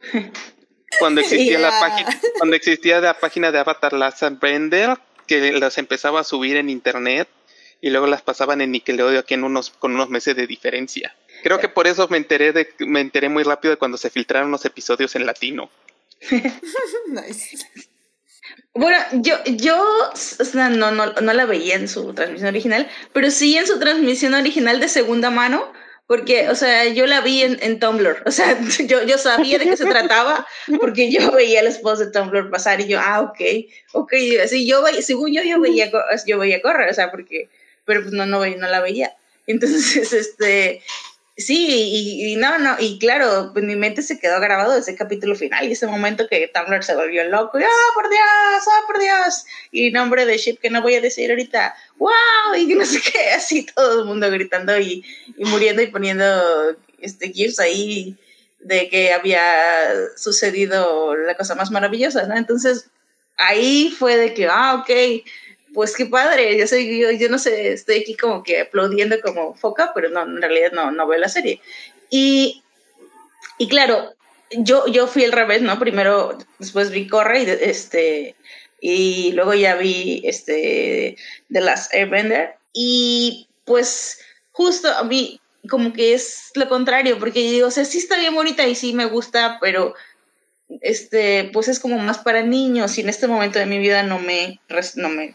Cuando 0.99 1.21
existía 1.21 1.57
la 1.57 1.71
página, 1.71 2.21
cuando 2.37 2.55
existía 2.55 3.01
la 3.01 3.19
página 3.19 3.51
de 3.51 3.57
Avatar 3.57 3.93
Last 3.93 4.21
Bender, 4.39 4.95
que 5.25 5.51
las 5.53 5.79
empezaba 5.79 6.19
a 6.19 6.23
subir 6.23 6.55
en 6.55 6.69
internet 6.69 7.27
y 7.81 7.89
luego 7.89 8.05
las 8.05 8.21
pasaban 8.21 8.61
en 8.61 8.71
Nickelodeon 8.71 9.17
aquí 9.17 9.33
en 9.33 9.43
unos, 9.43 9.71
con 9.71 9.95
unos 9.95 10.09
meses 10.09 10.35
de 10.35 10.45
diferencia. 10.45 11.15
Creo 11.41 11.59
que 11.59 11.67
por 11.67 11.87
eso 11.87 12.07
me 12.09 12.17
enteré 12.17 12.53
de, 12.53 12.69
me 12.79 13.01
enteré 13.01 13.27
muy 13.27 13.43
rápido 13.43 13.71
de 13.71 13.77
cuando 13.77 13.97
se 13.97 14.09
filtraron 14.09 14.51
los 14.51 14.65
episodios 14.65 15.15
en 15.15 15.25
latino. 15.25 15.69
Bueno, 18.75 18.97
yo, 19.13 19.35
yo 19.45 19.85
no, 20.55 20.91
no, 20.91 21.05
no 21.13 21.33
la 21.33 21.45
veía 21.45 21.75
en 21.75 21.87
su 21.87 22.11
transmisión 22.15 22.49
original, 22.49 22.89
pero 23.13 23.29
sí 23.29 23.55
en 23.55 23.67
su 23.67 23.79
transmisión 23.79 24.33
original 24.33 24.79
de 24.79 24.89
segunda 24.89 25.29
mano, 25.29 25.71
porque, 26.07 26.49
o 26.49 26.55
sea, 26.55 26.85
yo 26.87 27.05
la 27.05 27.21
vi 27.21 27.43
en, 27.43 27.59
en 27.61 27.79
Tumblr, 27.79 28.23
o 28.25 28.31
sea, 28.31 28.59
yo, 28.87 29.03
yo 29.03 29.17
sabía 29.19 29.59
de 29.59 29.65
qué 29.65 29.77
se 29.77 29.85
trataba, 29.85 30.47
porque 30.79 31.11
yo 31.11 31.31
veía 31.31 31.61
los 31.61 31.77
posts 31.77 32.05
de 32.05 32.11
Tumblr 32.11 32.49
pasar 32.49 32.81
y 32.81 32.87
yo, 32.87 32.99
ah, 32.99 33.21
ok, 33.21 33.41
ok, 33.93 34.13
así 34.43 34.67
yo 34.67 34.81
veía, 34.81 35.03
según 35.03 35.31
yo, 35.31 35.43
yo 35.43 35.61
veía, 35.61 35.91
yo 36.25 36.39
veía 36.39 36.61
correr, 36.61 36.89
o 36.89 36.93
sea, 36.93 37.11
porque, 37.11 37.49
pero 37.85 38.01
pues 38.01 38.13
no, 38.13 38.25
no, 38.25 38.43
no 38.43 38.67
la 38.67 38.81
veía. 38.81 39.15
Entonces, 39.45 40.13
este, 40.13 40.81
Sí, 41.35 42.29
y, 42.31 42.35
no, 42.35 42.59
no, 42.59 42.75
y 42.79 42.99
claro, 42.99 43.51
en 43.55 43.65
mi 43.65 43.75
mente 43.75 44.03
se 44.03 44.19
quedó 44.19 44.39
grabado 44.39 44.77
ese 44.77 44.95
capítulo 44.95 45.33
final 45.35 45.67
y 45.67 45.71
ese 45.71 45.87
momento 45.87 46.27
que 46.27 46.51
Tumblr 46.53 46.83
se 46.83 46.95
volvió 46.95 47.23
loco, 47.23 47.59
y, 47.59 47.63
¡ah, 47.63 47.91
por 47.95 48.07
Dios! 48.07 48.21
¡ah, 48.21 48.81
por 48.85 48.99
Dios! 48.99 49.45
Y 49.71 49.89
nombre 49.89 50.27
de 50.27 50.37
ship 50.37 50.59
que 50.61 50.69
no 50.69 50.83
voy 50.83 50.93
a 50.93 51.01
decir 51.01 51.31
ahorita, 51.31 51.75
¡wow! 51.97 52.55
Y 52.55 52.75
no 52.75 52.85
sé 52.85 53.01
qué, 53.01 53.29
así 53.35 53.65
todo 53.65 54.01
el 54.01 54.05
mundo 54.05 54.29
gritando 54.29 54.79
y, 54.79 55.03
y 55.35 55.45
muriendo 55.45 55.81
y 55.81 55.87
poniendo 55.87 56.75
este 57.01 57.31
GIFs 57.31 57.59
ahí 57.59 58.15
de 58.59 58.87
que 58.89 59.11
había 59.11 59.41
sucedido 60.15 61.15
la 61.15 61.35
cosa 61.35 61.55
más 61.55 61.71
maravillosa, 61.71 62.27
¿no? 62.27 62.37
Entonces, 62.37 62.89
ahí 63.37 63.93
fue 63.97 64.17
de 64.17 64.33
que, 64.35 64.47
ah, 64.47 64.75
ok, 64.75 65.25
pues 65.73 65.95
qué 65.95 66.05
padre, 66.05 66.57
yo 66.57 66.67
soy, 66.67 66.99
yo, 66.99 67.11
yo, 67.11 67.29
no 67.29 67.39
sé, 67.39 67.73
estoy 67.73 67.99
aquí 67.99 68.15
como 68.15 68.43
que 68.43 68.61
aplaudiendo 68.61 69.19
como 69.21 69.55
foca, 69.55 69.91
pero 69.93 70.09
no, 70.09 70.23
en 70.23 70.41
realidad 70.41 70.71
no, 70.71 70.91
no 70.91 71.07
veo 71.07 71.19
la 71.19 71.29
serie. 71.29 71.61
Y, 72.09 72.63
y 73.57 73.67
claro, 73.67 74.13
yo, 74.51 74.87
yo 74.87 75.07
fui 75.07 75.25
al 75.25 75.31
revés, 75.31 75.61
¿no? 75.61 75.79
Primero, 75.79 76.37
después 76.59 76.91
vi 76.91 77.07
Corre 77.07 77.43
y, 77.43 77.49
este, 77.49 78.35
y 78.79 79.31
luego 79.33 79.53
ya 79.53 79.75
vi 79.75 80.21
este, 80.25 81.17
The 81.51 81.61
Last 81.61 81.93
Airbender. 81.93 82.55
Y 82.73 83.47
pues 83.65 84.19
justo 84.51 84.89
a 84.89 85.03
mí 85.03 85.39
como 85.69 85.93
que 85.93 86.13
es 86.13 86.51
lo 86.55 86.67
contrario, 86.67 87.17
porque 87.19 87.43
yo 87.45 87.51
digo, 87.51 87.67
o 87.67 87.71
sea, 87.71 87.85
sí 87.85 87.97
está 87.97 88.17
bien 88.17 88.35
bonita 88.35 88.67
y 88.67 88.75
sí 88.75 88.93
me 88.93 89.05
gusta, 89.05 89.57
pero 89.61 89.93
este, 90.81 91.49
pues 91.53 91.67
es 91.67 91.79
como 91.79 91.97
más 91.99 92.17
para 92.17 92.43
niños 92.43 92.97
y 92.97 93.01
en 93.01 93.09
este 93.09 93.27
momento 93.27 93.59
de 93.59 93.65
mi 93.65 93.77
vida 93.77 94.03
no 94.03 94.19
me, 94.19 94.59
no 94.95 95.09
me 95.09 95.33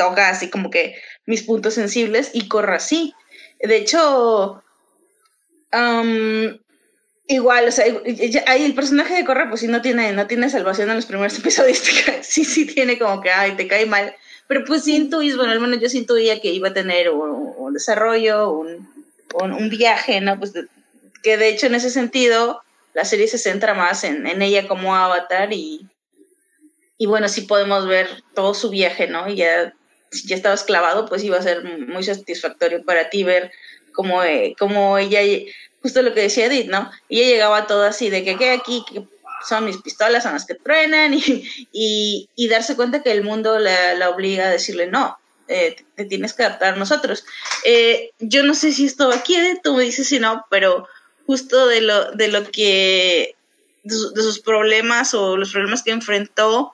toca 0.00 0.30
así 0.30 0.48
como 0.48 0.70
que 0.70 0.94
mis 1.26 1.42
puntos 1.42 1.74
sensibles 1.74 2.30
y 2.32 2.48
corra 2.48 2.76
así. 2.76 3.14
De 3.62 3.76
hecho, 3.76 4.64
igual, 7.26 7.68
o 7.68 7.70
sea, 7.70 7.84
ahí 8.46 8.64
el 8.64 8.74
personaje 8.74 9.14
de 9.14 9.26
Corra, 9.26 9.50
pues 9.50 9.60
sí, 9.60 9.68
no 9.68 9.82
tiene, 9.82 10.12
no 10.12 10.26
tiene 10.26 10.48
salvación 10.48 10.88
en 10.88 10.96
los 10.96 11.04
primeros 11.04 11.38
episodios. 11.38 11.82
sí, 12.22 12.46
sí 12.46 12.64
tiene 12.64 12.98
como 12.98 13.20
que, 13.20 13.30
ay, 13.30 13.56
te 13.56 13.68
cae 13.68 13.84
mal. 13.84 14.14
Pero 14.48 14.64
pues 14.64 14.84
sí 14.84 14.96
intuís, 14.96 15.36
bueno, 15.36 15.52
al 15.52 15.60
menos 15.60 15.80
yo 15.80 15.90
sí 15.90 15.98
intuía 15.98 16.40
que 16.40 16.48
iba 16.48 16.70
a 16.70 16.74
tener 16.74 17.10
un, 17.10 17.74
desarrollo, 17.74 18.50
un, 18.50 18.88
un, 19.34 19.68
viaje, 19.68 20.22
¿no? 20.22 20.38
Pues 20.38 20.54
que 21.22 21.36
de 21.36 21.48
hecho 21.48 21.66
en 21.66 21.74
ese 21.74 21.90
sentido 21.90 22.62
la 22.94 23.04
serie 23.04 23.28
se 23.28 23.38
centra 23.38 23.74
más 23.74 24.02
en, 24.02 24.26
en 24.26 24.40
ella 24.40 24.66
como 24.66 24.96
avatar 24.96 25.52
y, 25.52 25.86
y 26.96 27.06
bueno, 27.06 27.28
sí 27.28 27.42
podemos 27.42 27.86
ver 27.86 28.08
todo 28.34 28.54
su 28.54 28.70
viaje, 28.70 29.06
¿no? 29.06 29.28
Y 29.28 29.36
ya 29.36 29.72
si 30.10 30.28
ya 30.28 30.36
estabas 30.36 30.64
clavado, 30.64 31.06
pues 31.06 31.22
iba 31.24 31.36
a 31.36 31.42
ser 31.42 31.64
muy 31.64 32.02
satisfactorio 32.02 32.84
para 32.84 33.10
ti 33.10 33.22
ver 33.22 33.52
cómo, 33.92 34.22
eh, 34.22 34.54
cómo 34.58 34.98
ella, 34.98 35.20
justo 35.82 36.02
lo 36.02 36.14
que 36.14 36.22
decía 36.22 36.46
Edith, 36.46 36.70
¿no? 36.70 36.90
Ella 37.08 37.26
llegaba 37.26 37.66
todo 37.66 37.84
así 37.84 38.10
de 38.10 38.24
que, 38.24 38.36
¿qué 38.36 38.50
aquí? 38.50 38.84
Que 38.90 39.02
son 39.46 39.64
mis 39.64 39.78
pistolas, 39.78 40.22
son 40.22 40.34
las 40.34 40.46
que 40.46 40.54
truenan 40.54 41.14
y, 41.72 42.28
y, 42.34 42.48
darse 42.48 42.76
cuenta 42.76 43.02
que 43.02 43.12
el 43.12 43.22
mundo 43.22 43.58
la, 43.58 43.94
la 43.94 44.10
obliga 44.10 44.46
a 44.46 44.50
decirle, 44.50 44.86
no, 44.86 45.18
eh, 45.48 45.76
te, 45.96 46.04
tienes 46.04 46.32
que 46.32 46.44
adaptar 46.44 46.74
a 46.74 46.76
nosotros. 46.76 47.24
Eh, 47.64 48.10
yo 48.20 48.44
no 48.44 48.54
sé 48.54 48.72
si 48.72 48.86
esto 48.86 49.10
aquí, 49.10 49.36
tú 49.64 49.74
me 49.74 49.82
dices 49.82 50.08
si 50.08 50.20
no, 50.20 50.46
pero 50.48 50.86
justo 51.26 51.66
de 51.66 51.80
lo, 51.80 52.12
de 52.12 52.28
lo 52.28 52.48
que, 52.50 53.34
de, 53.82 53.94
sus 53.94 54.38
problemas 54.38 55.12
o 55.14 55.36
los 55.36 55.50
problemas 55.50 55.82
que 55.82 55.90
enfrentó 55.90 56.72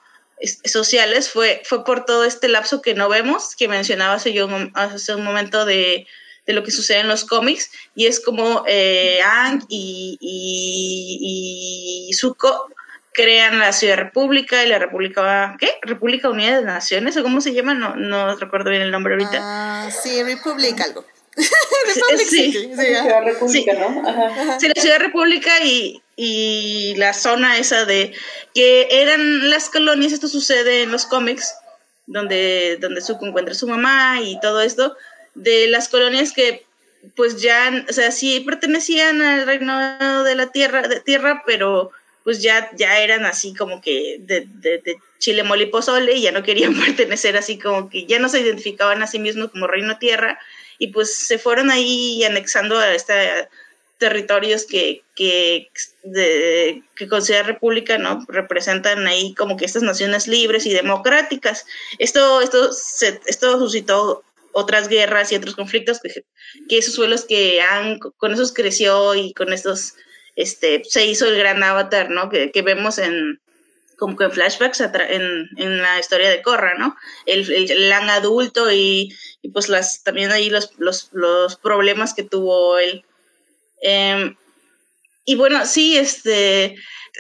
sociales 0.65 1.31
fue, 1.31 1.63
fue 1.65 1.85
por 1.85 2.05
todo 2.05 2.25
este 2.25 2.49
lapso 2.49 2.83
que 2.83 2.95
no 2.95 3.09
vemos, 3.09 3.57
que 3.57 3.69
mencionaba 3.69 4.15
hace, 4.15 4.35
hace 4.75 5.15
un 5.15 5.25
momento 5.25 5.65
de, 5.65 6.07
de 6.47 6.53
lo 6.53 6.63
que 6.63 6.71
sucede 6.71 7.01
en 7.01 7.09
los 7.09 7.25
cómics, 7.25 7.71
y 7.95 8.07
es 8.07 8.21
como 8.21 8.65
eh, 8.67 9.21
Ang 9.23 9.65
y, 9.69 10.19
y, 10.21 12.09
y, 12.11 12.15
Zuko 12.15 12.69
crean 13.13 13.59
la 13.59 13.73
Ciudad 13.73 13.97
República 13.97 14.63
y 14.63 14.69
la 14.69 14.79
República, 14.79 15.57
¿qué? 15.59 15.79
República 15.83 16.29
Unida 16.29 16.61
de 16.61 16.67
Naciones, 16.67 17.17
o 17.17 17.23
cómo 17.23 17.41
se 17.41 17.55
llama, 17.55 17.75
no, 17.75 17.97
no 17.97 18.37
recuerdo 18.37 18.71
bien 18.71 18.83
el 18.83 18.91
nombre 18.91 19.15
ahorita. 19.15 19.39
Ah, 19.41 19.91
sí, 19.91 20.23
República 20.23 20.85
algo. 20.85 21.05
sí, 22.19 22.53
sí, 22.53 22.69
la 22.75 23.03
Ciudad 23.03 23.25
República, 23.25 23.73
¿no? 23.75 24.59
Sí, 24.59 24.69
la 24.75 24.81
Ciudad 24.81 24.99
República 24.99 25.51
y, 25.63 26.03
y 26.17 26.95
la 26.97 27.13
zona 27.13 27.59
esa 27.59 27.85
de 27.85 28.13
que 28.55 28.89
eran 28.91 29.51
las 29.51 29.69
colonias, 29.69 30.13
esto 30.13 30.29
sucede 30.29 30.83
en 30.83 30.93
los 30.93 31.05
cómics, 31.05 31.55
donde, 32.07 32.79
donde 32.81 33.03
Zuko 33.03 33.27
encuentra 33.27 33.53
a 33.53 33.59
su 33.59 33.69
mamá 33.69 34.21
y 34.23 34.41
todo 34.41 34.63
esto, 34.63 34.97
de 35.35 35.69
las 35.69 35.89
colonias 35.89 36.33
que 36.33 36.65
pues 37.15 37.41
ya, 37.41 37.85
o 37.89 37.93
sea, 37.93 38.11
sí 38.11 38.41
pertenecían 38.41 39.23
al 39.23 39.47
reino 39.47 40.25
de 40.25 40.35
la 40.35 40.51
tierra, 40.51 40.89
de 40.89 41.01
tierra, 41.01 41.45
pero 41.47 41.93
pues 42.25 42.43
ya, 42.43 42.71
ya 42.75 42.99
eran 42.99 43.25
así 43.25 43.55
como 43.55 43.81
que 43.81 44.17
de, 44.21 44.49
de, 44.55 44.79
de 44.79 44.99
chile 45.19 45.45
mole 45.45 45.65
y 45.65 45.67
pozole 45.67 46.15
y 46.15 46.23
ya 46.23 46.33
no 46.33 46.43
querían 46.43 46.75
pertenecer 46.81 47.37
así 47.37 47.59
como 47.59 47.89
que 47.89 48.07
ya 48.07 48.19
no 48.19 48.29
se 48.29 48.41
identificaban 48.41 49.03
a 49.03 49.07
sí 49.07 49.19
mismos 49.19 49.51
como 49.51 49.67
reino 49.67 49.99
tierra 49.99 50.39
y 50.79 50.89
pues 50.89 51.15
se 51.15 51.39
fueron 51.39 51.71
ahí 51.71 52.25
anexando 52.25 52.79
a 52.79 52.95
estos 52.95 53.17
territorios 53.99 54.67
que, 54.67 55.03
que, 55.15 55.71
de, 56.03 56.83
que 56.95 57.09
considera 57.09 57.45
república, 57.45 57.99
¿no? 57.99 58.25
Representan 58.29 59.07
ahí 59.07 59.35
como 59.35 59.57
que 59.57 59.65
estas 59.65 59.83
naciones 59.83 60.27
libres 60.27 60.67
y 60.67 60.73
democráticas. 60.73 61.65
Esto, 61.99 62.43
esto, 62.43 62.73
se, 62.73 63.21
esto 63.27 63.59
suscitó 63.59 64.23
otras 64.53 64.89
guerras 64.89 65.33
y 65.33 65.37
otros 65.37 65.55
conflictos 65.55 66.01
que, 66.01 66.25
que 66.69 66.79
esos 66.79 66.95
suelos 66.95 67.25
que 67.25 67.61
han, 67.63 67.99
con 67.99 68.33
esos 68.33 68.53
creció 68.53 69.15
y 69.15 69.33
con 69.33 69.53
estos, 69.53 69.95
este, 70.35 70.83
se 70.85 71.07
hizo 71.07 71.27
el 71.27 71.39
gran 71.39 71.63
avatar, 71.63 72.11
¿no? 72.11 72.29
Que, 72.29 72.51
que 72.51 72.63
vemos 72.63 72.99
en, 72.99 73.41
como 73.97 74.17
que 74.17 74.25
en 74.25 74.33
flashbacks 74.33 74.81
en, 74.81 75.49
en, 75.57 75.83
la 75.83 75.99
historia 75.99 76.31
de 76.31 76.43
Corra, 76.43 76.75
¿no? 76.79 76.97
El, 77.25 77.51
el, 77.51 77.93
adulto 77.93 78.71
y, 78.71 79.15
y, 79.43 79.49
pues 79.51 79.69
las, 79.69 80.03
también 80.03 80.33
ahí 80.33 80.51
los, 80.51 80.73
los, 80.79 81.11
los 81.13 81.57
problemas 81.57 82.15
que 82.15 82.23
tuvo 82.23 82.79
él. 82.79 83.05
Eh, 83.83 84.35
y 85.25 85.35
bueno, 85.35 85.67
sí, 85.67 85.97
este, 85.97 86.77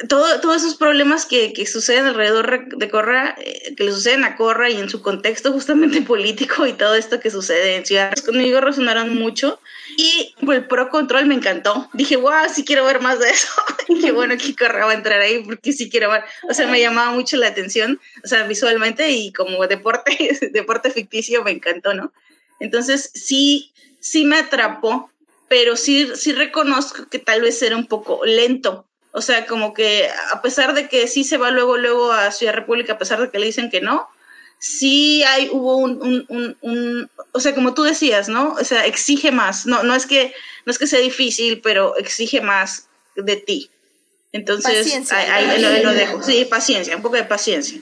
todo, 0.09 0.41
todos 0.41 0.59
esos 0.59 0.77
problemas 0.77 1.27
que, 1.27 1.53
que, 1.53 1.67
suceden 1.67 2.07
alrededor 2.07 2.69
de 2.69 2.89
Corra, 2.91 3.35
eh, 3.39 3.75
que 3.77 3.85
le 3.85 3.93
suceden 3.93 4.25
a 4.25 4.37
Corra 4.37 4.71
y 4.71 4.77
en 4.77 4.91
su 4.91 5.03
contexto 5.03 5.53
justamente 5.53 6.01
político 6.03 6.67
y 6.67 6.73
todo 6.73 6.95
esto 6.95 7.21
que 7.21 7.31
sucede 7.31 7.77
en 7.77 7.87
Ciudad, 7.87 8.13
conmigo 8.25 8.61
resonaron 8.61 9.15
mucho. 9.15 9.61
Y 9.97 10.35
el 10.51 10.67
Pro 10.67 10.91
Control 10.91 11.27
me 11.27 11.35
encantó. 11.35 11.89
Dije, 11.93 12.17
wow, 12.17 12.49
sí 12.53 12.65
quiero 12.65 12.85
ver 12.85 13.01
más 13.01 13.19
de 13.19 13.31
eso. 13.31 13.49
qué 14.01 14.13
bueno 14.13 14.37
que 14.37 14.55
Corra 14.55 14.85
va 14.85 14.93
a 14.93 14.95
entrar 14.95 15.21
ahí 15.21 15.43
porque 15.43 15.73
sí 15.73 15.89
quiero 15.89 16.11
ver. 16.11 16.25
O 16.49 16.55
sea, 16.55 16.67
me 16.67 16.81
llamaba 16.81 17.13
mucho 17.13 17.37
la 17.37 17.49
atención, 17.49 18.01
o 18.23 18.29
sea, 18.29 18.43
visualmente 18.47 19.11
y 19.11 19.33
como 19.33 19.67
deporte, 19.67 20.39
deporte 20.53 20.91
ficticio 20.91 21.43
me 21.43 21.53
encantó, 21.53 21.95
¿no? 21.95 22.13
Entonces, 22.61 23.11
sí, 23.15 23.73
sí 24.01 24.25
me 24.25 24.37
atrapó 24.39 25.11
pero 25.49 25.77
sí, 25.77 26.11
sí 26.15 26.33
reconozco 26.33 27.07
que 27.09 27.19
tal 27.19 27.43
vez 27.43 27.63
era 27.63 27.77
un 27.77 27.87
poco 27.87 28.25
lento. 28.25 28.87
O 29.13 29.23
sea, 29.23 29.47
como 29.47 29.73
que 29.73 30.09
a 30.33 30.43
pesar 30.43 30.75
de 30.75 30.89
que 30.89 31.09
sí 31.09 31.25
se 31.25 31.39
va 31.39 31.51
luego, 31.51 31.79
luego 31.79 32.13
a 32.13 32.31
Ciudad 32.33 32.55
República, 32.55 32.95
a 32.95 32.99
pesar 32.99 33.21
de 33.21 33.31
que 33.31 33.39
le 33.39 33.47
dicen 33.47 33.71
que 33.71 33.81
no, 33.81 34.09
sí 34.59 35.23
hay, 35.25 35.49
hubo 35.53 35.77
un, 35.77 36.03
un, 36.03 36.27
un, 36.29 36.57
un, 36.61 37.11
o 37.33 37.41
sea, 37.41 37.55
como 37.55 37.75
tú 37.75 37.83
decías, 37.83 38.29
¿no? 38.29 38.55
O 38.55 38.65
sea, 38.65 38.87
exige 38.87 39.31
más. 39.31 39.67
No, 39.67 39.83
no, 39.83 39.95
es 39.95 40.07
que, 40.07 40.35
no 40.65 40.71
es 40.71 40.79
que 40.79 40.87
sea 40.87 41.01
difícil, 41.01 41.61
pero 41.61 41.97
exige 41.97 42.41
más 42.41 42.87
de 43.17 43.37
ti. 43.37 43.71
Entonces, 44.33 44.79
paciencia, 44.79 45.19
ahí, 45.19 45.45
ahí 45.45 45.61
lo, 45.61 45.71
lo, 45.83 45.95
dejo. 45.95 46.23
Sí, 46.23 46.45
paciencia, 46.45 46.97
un 46.97 47.03
poco 47.03 47.17
de 47.17 47.25
paciencia. 47.25 47.81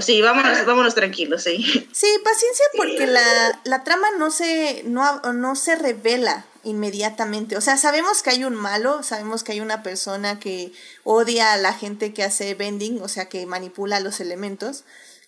sí, 0.00 0.22
vámonos, 0.22 0.64
vámonos 0.64 0.94
tranquilos, 0.94 1.44
sí. 1.44 1.64
Sí, 1.92 2.08
paciencia 2.24 2.64
porque 2.76 3.06
la, 3.06 3.60
la 3.64 3.84
trama 3.84 4.08
no 4.18 4.30
se, 4.30 4.82
no, 4.84 5.20
no 5.32 5.56
se 5.56 5.76
revela 5.76 6.46
inmediatamente. 6.64 7.56
O 7.56 7.60
sea, 7.60 7.76
sabemos 7.76 8.22
que 8.22 8.30
hay 8.30 8.44
un 8.44 8.54
malo, 8.54 9.02
sabemos 9.02 9.42
que 9.42 9.52
hay 9.52 9.60
una 9.60 9.82
persona 9.82 10.38
que 10.38 10.72
odia 11.04 11.52
a 11.52 11.56
la 11.56 11.72
gente 11.72 12.12
que 12.12 12.22
hace 12.22 12.54
bending, 12.54 13.00
o 13.02 13.08
sea, 13.08 13.28
que 13.28 13.46
manipula 13.46 14.00
los 14.00 14.20
elementos. 14.20 14.84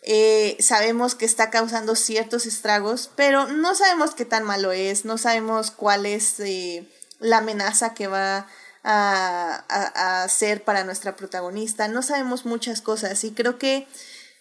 Eh, 0.06 0.58
sabemos 0.60 1.14
que 1.14 1.24
está 1.24 1.48
causando 1.48 1.96
ciertos 1.96 2.44
estragos, 2.44 3.10
pero 3.16 3.46
no 3.48 3.74
sabemos 3.74 4.14
qué 4.14 4.26
tan 4.26 4.44
malo 4.44 4.70
es, 4.70 5.06
no 5.06 5.16
sabemos 5.16 5.70
cuál 5.70 6.04
es 6.04 6.38
eh, 6.40 6.86
la 7.20 7.38
amenaza 7.38 7.94
que 7.94 8.06
va 8.06 8.46
a, 8.82 9.64
a, 9.68 10.22
a 10.22 10.28
ser 10.28 10.62
para 10.62 10.84
nuestra 10.84 11.16
protagonista, 11.16 11.88
no 11.88 12.02
sabemos 12.02 12.44
muchas 12.44 12.82
cosas 12.82 13.24
y 13.24 13.32
creo 13.32 13.58
que 13.58 13.88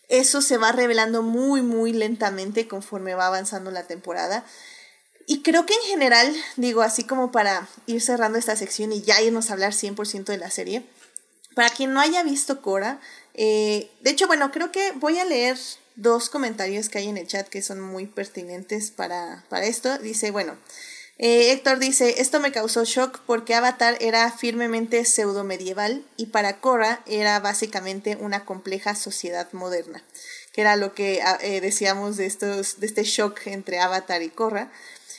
eso 0.09 0.41
se 0.41 0.57
va 0.57 0.73
revelando 0.73 1.21
muy, 1.21 1.61
muy 1.61 1.93
lentamente 1.93 2.67
conforme 2.67 3.15
va 3.15 3.27
avanzando 3.27 3.71
la 3.71 3.87
temporada. 3.87 4.45
Y 5.25 5.41
creo 5.41 5.65
que 5.65 5.73
en 5.73 5.81
general, 5.83 6.35
digo, 6.57 6.81
así 6.81 7.05
como 7.05 7.31
para 7.31 7.67
ir 7.85 8.01
cerrando 8.01 8.37
esta 8.37 8.55
sección 8.55 8.91
y 8.91 9.01
ya 9.01 9.21
irnos 9.21 9.49
a 9.49 9.53
hablar 9.53 9.71
100% 9.71 10.25
de 10.25 10.37
la 10.37 10.51
serie, 10.51 10.85
para 11.55 11.69
quien 11.69 11.93
no 11.93 12.01
haya 12.01 12.23
visto 12.23 12.61
Cora, 12.61 12.99
eh, 13.33 13.89
de 14.01 14.09
hecho, 14.09 14.27
bueno, 14.27 14.51
creo 14.51 14.71
que 14.71 14.91
voy 14.93 15.19
a 15.19 15.25
leer 15.25 15.57
dos 15.95 16.29
comentarios 16.29 16.89
que 16.89 16.99
hay 16.99 17.07
en 17.07 17.17
el 17.17 17.27
chat 17.27 17.47
que 17.47 17.61
son 17.61 17.79
muy 17.79 18.07
pertinentes 18.07 18.91
para, 18.91 19.45
para 19.49 19.65
esto. 19.65 19.97
Dice, 19.97 20.31
bueno, 20.31 20.57
eh, 21.19 21.51
Héctor 21.51 21.77
dice, 21.79 22.21
esto 22.21 22.39
me 22.39 22.51
causó 22.51 22.83
shock 22.85 23.21
porque 23.25 23.53
Avatar 23.53 23.97
era 24.01 24.31
firmemente 24.31 25.05
pseudo 25.05 25.43
medieval 25.43 26.03
y 26.17 26.27
para 26.27 26.59
Cora 26.59 27.03
era 27.05 27.39
básicamente 27.39 28.17
una 28.19 28.45
compleja 28.45 28.95
sociedad 28.95 29.47
moderna, 29.53 30.03
que 30.51 30.61
era 30.61 30.75
lo 30.75 30.93
que 30.93 31.21
ah, 31.21 31.37
eh, 31.41 31.61
decíamos 31.61 32.17
de, 32.17 32.25
estos, 32.25 32.79
de 32.79 32.87
este 32.87 33.03
shock 33.03 33.45
entre 33.45 33.79
Avatar 33.79 34.23
y 34.23 34.29
Korra. 34.29 34.71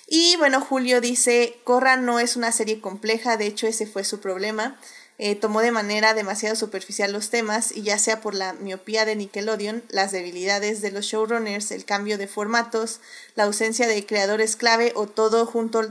Y 0.07 0.37
bueno, 0.37 0.61
Julio 0.61 1.01
dice, 1.01 1.57
Corra 1.65 1.97
no 1.97 2.19
es 2.19 2.37
una 2.37 2.53
serie 2.53 2.81
compleja, 2.81 3.37
de 3.37 3.47
hecho 3.47 3.67
ese 3.67 3.87
fue 3.87 4.05
su 4.05 4.21
problema. 4.21 4.79
Eh, 5.19 5.37
tomó 5.37 5.61
de 5.61 5.71
manera 5.71 6.13
demasiado 6.13 6.57
superficial 6.57 7.13
los 7.13 7.31
temas 7.31 7.71
y 7.71 7.83
ya 7.83 7.99
sea 7.99 8.21
por 8.21 8.35
la 8.35 8.53
miopía 8.55 9.05
de 9.05 9.15
Nickelodeon, 9.15 9.85
las 9.89 10.11
debilidades 10.11 10.81
de 10.81 10.91
los 10.91 11.05
showrunners, 11.05 11.71
el 11.71 11.85
cambio 11.85 12.19
de 12.19 12.27
formatos, 12.27 13.01
la 13.37 13.45
ausencia 13.45 13.87
de 13.87 14.05
creadores 14.05 14.57
clave 14.57 14.93
o 14.97 15.07
todo 15.07 15.47
junto, 15.47 15.83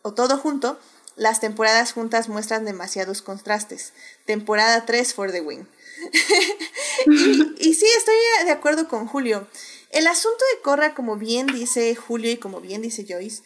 o 0.00 0.14
todo 0.14 0.38
junto 0.38 0.78
las 1.16 1.40
temporadas 1.40 1.92
juntas 1.92 2.30
muestran 2.30 2.64
demasiados 2.64 3.20
contrastes. 3.20 3.92
Temporada 4.24 4.86
3 4.86 5.12
for 5.12 5.30
the 5.30 5.42
win. 5.42 5.68
y, 7.06 7.68
y 7.68 7.74
sí, 7.74 7.86
estoy 7.98 8.14
de 8.46 8.50
acuerdo 8.50 8.88
con 8.88 9.06
Julio. 9.06 9.46
El 9.90 10.06
asunto 10.06 10.42
de 10.54 10.62
Corra, 10.62 10.94
como 10.94 11.16
bien 11.16 11.46
dice 11.48 11.94
Julio 11.94 12.30
y 12.30 12.38
como 12.38 12.62
bien 12.62 12.80
dice 12.80 13.04
Joyce, 13.06 13.42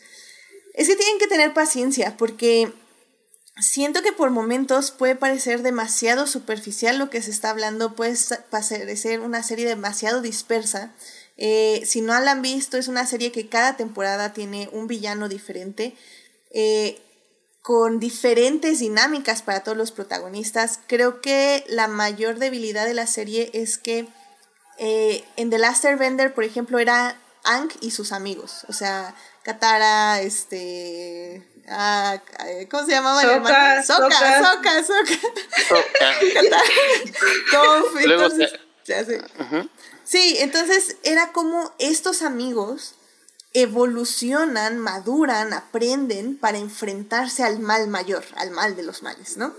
es 0.75 0.87
que 0.87 0.95
tienen 0.95 1.19
que 1.19 1.27
tener 1.27 1.53
paciencia 1.53 2.17
porque 2.17 2.73
siento 3.59 4.03
que 4.03 4.13
por 4.13 4.31
momentos 4.31 4.91
puede 4.91 5.17
parecer 5.17 5.63
demasiado 5.63 6.27
superficial 6.27 6.99
lo 6.99 7.11
que 7.11 7.23
se 7.23 7.31
está 7.31 7.51
hablando, 7.51 7.95
puede 7.95 8.17
parecer 8.51 9.21
una 9.21 9.43
serie 9.43 9.67
demasiado 9.67 10.21
dispersa. 10.21 10.93
Eh, 11.37 11.83
si 11.85 12.01
no 12.01 12.19
la 12.21 12.33
han 12.33 12.43
visto, 12.43 12.77
es 12.77 12.89
una 12.89 13.07
serie 13.07 13.33
que 13.33 13.49
cada 13.49 13.77
temporada 13.77 14.33
tiene 14.33 14.69
un 14.73 14.87
villano 14.87 15.29
diferente, 15.29 15.97
eh, 16.51 17.01
con 17.63 17.99
diferentes 17.99 18.81
dinámicas 18.81 19.43
para 19.43 19.63
todos 19.63 19.79
los 19.79 19.93
protagonistas. 19.93 20.81
Creo 20.87 21.21
que 21.21 21.65
la 21.69 21.89
mayor 21.89 22.39
debilidad 22.39 22.85
de 22.87 22.95
la 22.95 23.07
serie 23.07 23.51
es 23.55 23.79
que 23.79 24.07
eh, 24.79 25.25
en 25.37 25.51
The 25.51 25.59
Last 25.59 25.85
Airbender, 25.85 26.35
por 26.35 26.45
ejemplo, 26.45 26.79
era 26.79 27.19
Ang 27.45 27.71
y 27.81 27.91
sus 27.93 28.13
amigos. 28.13 28.65
O 28.69 28.73
sea, 28.73 29.15
Katara, 29.43 30.21
este. 30.21 31.54
Ah, 31.69 32.21
¿Cómo 32.71 32.85
se 32.85 32.93
llamaba 32.93 33.23
el 33.23 33.29
Soka, 33.29 33.83
Soka, 33.83 34.83
Soka. 34.83 34.83
Soka. 35.69 36.63
Luego 38.05 38.25
entonces, 38.25 38.53
ya 38.85 39.05
sé. 39.05 39.23
Sí, 40.05 40.37
entonces 40.41 40.97
era 41.03 41.33
como 41.33 41.73
estos 41.79 42.23
amigos 42.23 42.95
evolucionan, 43.55 44.79
maduran, 44.79 45.53
aprenden 45.53 46.37
para 46.37 46.59
enfrentarse 46.59 47.45
al 47.45 47.61
mal 47.61 47.89
mayor, 47.89 48.25
al 48.37 48.51
mal 48.51 48.77
de 48.77 48.83
los 48.83 49.03
males, 49.03 49.37
¿no? 49.37 49.55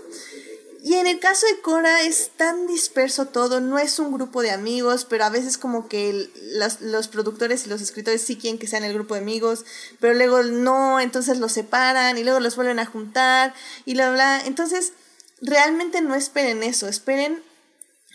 Y 0.86 0.94
en 0.94 1.08
el 1.08 1.18
caso 1.18 1.46
de 1.46 1.60
Cora 1.62 2.02
es 2.02 2.30
tan 2.36 2.68
disperso 2.68 3.26
todo, 3.26 3.60
no 3.60 3.76
es 3.76 3.98
un 3.98 4.12
grupo 4.12 4.40
de 4.40 4.52
amigos, 4.52 5.04
pero 5.04 5.24
a 5.24 5.30
veces 5.30 5.58
como 5.58 5.88
que 5.88 6.30
los, 6.52 6.80
los, 6.80 7.08
productores 7.08 7.66
y 7.66 7.68
los 7.68 7.80
escritores 7.80 8.22
sí 8.22 8.36
quieren 8.36 8.56
que 8.56 8.68
sean 8.68 8.84
el 8.84 8.94
grupo 8.94 9.14
de 9.14 9.20
amigos, 9.20 9.64
pero 9.98 10.14
luego 10.14 10.44
no, 10.44 11.00
entonces 11.00 11.38
los 11.38 11.50
separan 11.50 12.18
y 12.18 12.22
luego 12.22 12.38
los 12.38 12.54
vuelven 12.54 12.78
a 12.78 12.86
juntar 12.86 13.52
y 13.84 13.94
bla, 13.94 14.12
bla. 14.12 14.40
Entonces, 14.46 14.92
realmente 15.40 16.02
no 16.02 16.14
esperen 16.14 16.62
eso, 16.62 16.86
esperen 16.86 17.42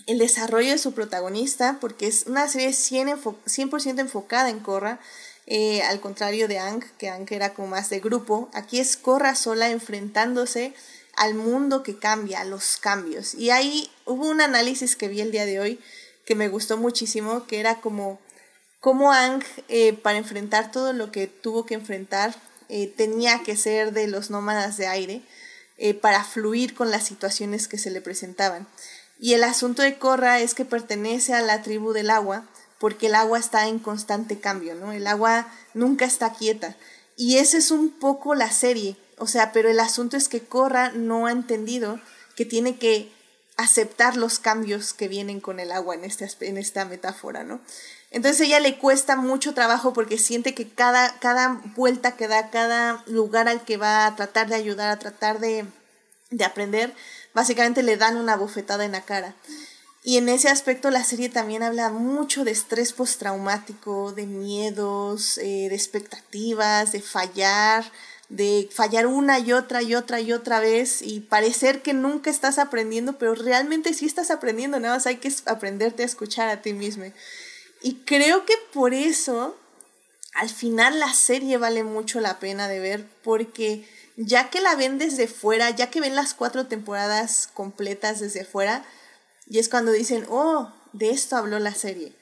el 0.07 0.19
desarrollo 0.19 0.71
de 0.71 0.77
su 0.77 0.93
protagonista, 0.93 1.77
porque 1.81 2.07
es 2.07 2.25
una 2.25 2.47
serie 2.47 2.69
100%, 2.69 3.99
enfocada 3.99 4.49
en 4.49 4.61
Korra, 4.61 5.01
eh, 5.45 5.81
al 5.81 5.99
contrario 5.99 6.47
de 6.47 6.59
Ang, 6.59 6.85
que 6.97 7.09
Ang 7.09 7.27
era 7.31 7.53
como 7.53 7.67
más 7.67 7.89
de 7.89 7.99
grupo, 7.99 8.49
aquí 8.53 8.79
es 8.79 8.95
Korra 8.95 9.35
sola 9.35 9.71
enfrentándose 9.71 10.73
al 11.15 11.35
mundo 11.35 11.83
que 11.83 11.97
cambia, 11.97 12.41
a 12.41 12.45
los 12.45 12.77
cambios. 12.77 13.33
Y 13.33 13.49
ahí 13.49 13.89
hubo 14.05 14.29
un 14.29 14.41
análisis 14.41 14.95
que 14.95 15.07
vi 15.07 15.21
el 15.21 15.31
día 15.31 15.45
de 15.45 15.59
hoy 15.59 15.79
que 16.25 16.35
me 16.35 16.49
gustó 16.49 16.77
muchísimo, 16.77 17.45
que 17.47 17.59
era 17.59 17.81
como 17.81 18.19
cómo 18.79 19.11
Ang, 19.11 19.43
eh, 19.67 19.93
para 19.93 20.17
enfrentar 20.17 20.71
todo 20.71 20.93
lo 20.93 21.11
que 21.11 21.27
tuvo 21.27 21.65
que 21.65 21.75
enfrentar, 21.75 22.35
eh, 22.69 22.87
tenía 22.87 23.43
que 23.43 23.57
ser 23.57 23.93
de 23.93 24.07
los 24.07 24.29
nómadas 24.29 24.77
de 24.77 24.87
aire 24.87 25.21
eh, 25.77 25.93
para 25.93 26.23
fluir 26.23 26.73
con 26.73 26.89
las 26.89 27.03
situaciones 27.05 27.67
que 27.67 27.77
se 27.77 27.91
le 27.91 28.01
presentaban. 28.01 28.67
Y 29.19 29.33
el 29.33 29.43
asunto 29.43 29.83
de 29.83 29.99
Korra 29.99 30.39
es 30.39 30.55
que 30.55 30.65
pertenece 30.65 31.33
a 31.33 31.41
la 31.41 31.61
tribu 31.61 31.93
del 31.93 32.09
agua, 32.09 32.45
porque 32.79 33.07
el 33.07 33.15
agua 33.15 33.37
está 33.37 33.67
en 33.67 33.77
constante 33.77 34.39
cambio, 34.39 34.73
¿no? 34.73 34.91
El 34.91 35.05
agua 35.05 35.47
nunca 35.75 36.05
está 36.05 36.33
quieta. 36.33 36.75
Y 37.15 37.37
esa 37.37 37.57
es 37.57 37.69
un 37.69 37.91
poco 37.91 38.33
la 38.33 38.51
serie. 38.51 38.97
O 39.21 39.27
sea, 39.27 39.51
pero 39.51 39.69
el 39.69 39.79
asunto 39.79 40.17
es 40.17 40.27
que 40.27 40.41
Corra 40.41 40.89
no 40.93 41.27
ha 41.27 41.31
entendido 41.31 41.99
que 42.35 42.43
tiene 42.43 42.79
que 42.79 43.11
aceptar 43.55 44.17
los 44.17 44.39
cambios 44.39 44.93
que 44.93 45.07
vienen 45.07 45.39
con 45.39 45.59
el 45.59 45.71
agua 45.71 45.93
en, 45.93 46.05
este, 46.05 46.27
en 46.47 46.57
esta 46.57 46.85
metáfora, 46.85 47.43
¿no? 47.43 47.61
Entonces 48.09 48.41
ella 48.41 48.59
le 48.59 48.79
cuesta 48.79 49.15
mucho 49.15 49.53
trabajo 49.53 49.93
porque 49.93 50.17
siente 50.17 50.55
que 50.55 50.67
cada, 50.67 51.19
cada 51.19 51.61
vuelta 51.75 52.15
que 52.15 52.27
da, 52.27 52.49
cada 52.49 53.03
lugar 53.05 53.47
al 53.47 53.63
que 53.63 53.77
va 53.77 54.07
a 54.07 54.15
tratar 54.15 54.49
de 54.49 54.55
ayudar, 54.55 54.89
a 54.89 54.97
tratar 54.97 55.39
de, 55.39 55.67
de 56.31 56.43
aprender, 56.43 56.91
básicamente 57.35 57.83
le 57.83 57.97
dan 57.97 58.17
una 58.17 58.35
bofetada 58.35 58.85
en 58.85 58.93
la 58.93 59.01
cara. 59.01 59.35
Y 60.03 60.17
en 60.17 60.29
ese 60.29 60.49
aspecto 60.49 60.89
la 60.89 61.03
serie 61.03 61.29
también 61.29 61.61
habla 61.61 61.91
mucho 61.91 62.43
de 62.43 62.49
estrés 62.49 62.91
postraumático, 62.91 64.13
de 64.13 64.25
miedos, 64.25 65.37
eh, 65.37 65.67
de 65.69 65.75
expectativas, 65.75 66.91
de 66.91 67.01
fallar, 67.01 67.85
de 68.31 68.69
fallar 68.71 69.07
una 69.07 69.39
y 69.39 69.51
otra 69.51 69.81
y 69.81 69.93
otra 69.93 70.21
y 70.21 70.31
otra 70.31 70.61
vez 70.61 71.01
y 71.01 71.19
parecer 71.19 71.81
que 71.81 71.93
nunca 71.93 72.29
estás 72.29 72.59
aprendiendo, 72.59 73.17
pero 73.17 73.35
realmente 73.35 73.93
sí 73.93 74.05
estás 74.05 74.31
aprendiendo, 74.31 74.79
nada 74.79 74.95
más 74.95 75.05
hay 75.05 75.17
que 75.17 75.33
aprenderte 75.47 76.03
a 76.03 76.05
escuchar 76.05 76.47
a 76.47 76.61
ti 76.61 76.71
mismo. 76.71 77.03
Y 77.83 77.95
creo 78.05 78.45
que 78.45 78.53
por 78.71 78.93
eso 78.93 79.57
al 80.33 80.49
final 80.49 80.99
la 80.99 81.13
serie 81.13 81.57
vale 81.57 81.83
mucho 81.83 82.21
la 82.21 82.39
pena 82.39 82.69
de 82.69 82.79
ver 82.79 83.05
porque 83.21 83.85
ya 84.15 84.49
que 84.49 84.61
la 84.61 84.75
ven 84.75 84.97
desde 84.97 85.27
fuera, 85.27 85.69
ya 85.71 85.89
que 85.89 85.99
ven 85.99 86.15
las 86.15 86.33
cuatro 86.33 86.67
temporadas 86.67 87.49
completas 87.53 88.21
desde 88.21 88.45
fuera, 88.45 88.85
y 89.45 89.59
es 89.59 89.67
cuando 89.67 89.91
dicen, 89.91 90.25
oh, 90.29 90.71
de 90.93 91.09
esto 91.09 91.35
habló 91.35 91.59
la 91.59 91.75
serie. 91.75 92.13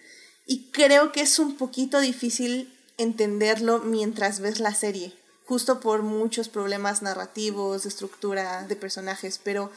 Y 0.47 0.71
creo 0.71 1.11
que 1.11 1.21
es 1.21 1.37
un 1.37 1.55
poquito 1.55 1.99
difícil 1.99 2.75
entenderlo 2.97 3.79
mientras 3.79 4.39
ves 4.39 4.59
la 4.59 4.73
serie, 4.73 5.13
justo 5.49 5.79
por 5.79 6.03
muchos 6.03 6.47
problemas 6.47 7.01
narrativos, 7.01 7.81
de 7.81 7.89
estructura, 7.89 8.67
de 8.67 8.75
personajes, 8.75 9.41
pero, 9.43 9.71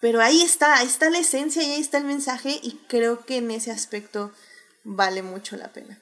pero 0.00 0.22
ahí 0.22 0.40
está, 0.40 0.78
ahí 0.78 0.86
está 0.86 1.10
la 1.10 1.18
esencia 1.18 1.62
y 1.62 1.72
ahí 1.72 1.80
está 1.82 1.98
el 1.98 2.04
mensaje 2.04 2.58
y 2.62 2.78
creo 2.88 3.26
que 3.26 3.36
en 3.36 3.50
ese 3.50 3.70
aspecto 3.70 4.30
vale 4.82 5.22
mucho 5.22 5.58
la 5.58 5.68
pena. 5.68 5.98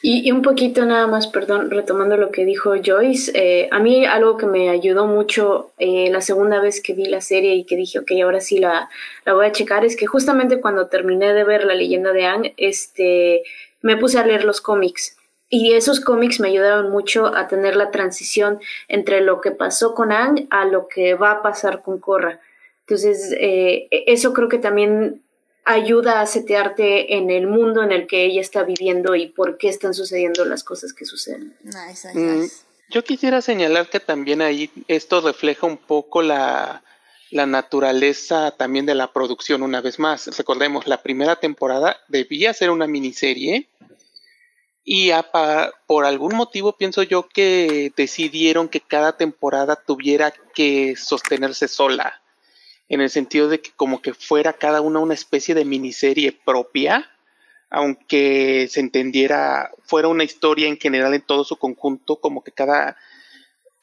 Y, 0.00 0.30
un 0.30 0.42
poquito 0.42 0.86
nada 0.86 1.08
más, 1.08 1.26
perdón, 1.26 1.72
retomando 1.72 2.16
lo 2.16 2.30
que 2.30 2.44
dijo 2.44 2.74
Joyce, 2.80 3.32
eh, 3.34 3.68
a 3.72 3.80
mí 3.80 4.06
algo 4.06 4.36
que 4.36 4.46
me 4.46 4.70
ayudó 4.70 5.06
mucho 5.06 5.72
eh, 5.78 6.08
la 6.10 6.20
segunda 6.20 6.60
vez 6.60 6.80
que 6.80 6.92
vi 6.92 7.06
la 7.06 7.20
serie 7.20 7.54
y 7.56 7.64
que 7.64 7.74
dije, 7.74 7.98
ok, 7.98 8.12
ahora 8.22 8.40
sí 8.40 8.58
la, 8.58 8.88
la 9.24 9.32
voy 9.32 9.46
a 9.46 9.52
checar, 9.52 9.84
es 9.84 9.96
que 9.96 10.06
justamente 10.06 10.60
cuando 10.60 10.86
terminé 10.86 11.32
de 11.32 11.42
ver 11.42 11.64
la 11.64 11.74
leyenda 11.74 12.12
de 12.12 12.26
Anne, 12.26 12.54
este, 12.58 13.42
me 13.82 13.96
puse 13.96 14.20
a 14.20 14.24
leer 14.24 14.44
los 14.44 14.60
cómics. 14.60 15.16
Y 15.52 15.74
esos 15.74 16.00
cómics 16.00 16.38
me 16.38 16.48
ayudaron 16.48 16.90
mucho 16.90 17.26
a 17.26 17.48
tener 17.48 17.74
la 17.74 17.90
transición 17.90 18.60
entre 18.86 19.20
lo 19.20 19.40
que 19.40 19.50
pasó 19.50 19.94
con 19.94 20.12
Anne 20.12 20.46
a 20.50 20.64
lo 20.64 20.86
que 20.86 21.14
va 21.14 21.32
a 21.32 21.42
pasar 21.42 21.82
con 21.82 21.98
Korra. 21.98 22.40
Entonces, 22.86 23.34
eh, 23.38 23.88
eso 23.90 24.32
creo 24.32 24.48
que 24.48 24.58
también 24.58 25.22
ayuda 25.64 26.20
a 26.20 26.26
setearte 26.26 27.16
en 27.16 27.30
el 27.30 27.48
mundo 27.48 27.82
en 27.82 27.92
el 27.92 28.06
que 28.06 28.24
ella 28.24 28.40
está 28.40 28.62
viviendo 28.62 29.14
y 29.14 29.26
por 29.26 29.58
qué 29.58 29.68
están 29.68 29.92
sucediendo 29.92 30.44
las 30.44 30.64
cosas 30.64 30.92
que 30.92 31.04
suceden. 31.04 31.54
Mm, 32.14 32.44
yo 32.88 33.04
quisiera 33.04 33.42
señalar 33.42 33.88
que 33.88 34.00
también 34.00 34.42
ahí 34.42 34.70
esto 34.88 35.20
refleja 35.20 35.66
un 35.66 35.76
poco 35.76 36.22
la, 36.22 36.82
la 37.30 37.46
naturaleza 37.46 38.52
también 38.52 38.86
de 38.86 38.94
la 38.94 39.12
producción 39.12 39.62
una 39.62 39.80
vez 39.80 39.98
más. 39.98 40.36
Recordemos, 40.36 40.86
la 40.86 41.02
primera 41.02 41.36
temporada 41.36 41.96
debía 42.08 42.52
ser 42.52 42.70
una 42.70 42.86
miniserie 42.86 43.68
y 44.84 45.10
por 45.86 46.06
algún 46.06 46.34
motivo 46.34 46.76
pienso 46.76 47.02
yo 47.02 47.28
que 47.28 47.92
decidieron 47.96 48.68
que 48.68 48.80
cada 48.80 49.16
temporada 49.16 49.76
tuviera 49.76 50.32
que 50.54 50.96
sostenerse 50.96 51.68
sola. 51.68 52.20
En 52.88 53.00
el 53.00 53.10
sentido 53.10 53.48
de 53.48 53.60
que 53.60 53.70
como 53.72 54.02
que 54.02 54.14
fuera 54.14 54.52
cada 54.52 54.80
una 54.80 54.98
una 54.98 55.14
especie 55.14 55.54
de 55.54 55.64
miniserie 55.64 56.32
propia, 56.32 57.08
aunque 57.68 58.66
se 58.68 58.80
entendiera, 58.80 59.70
fuera 59.84 60.08
una 60.08 60.24
historia 60.24 60.66
en 60.66 60.76
general 60.76 61.14
en 61.14 61.22
todo 61.22 61.44
su 61.44 61.56
conjunto, 61.56 62.16
como 62.16 62.42
que 62.42 62.50
cada, 62.50 62.96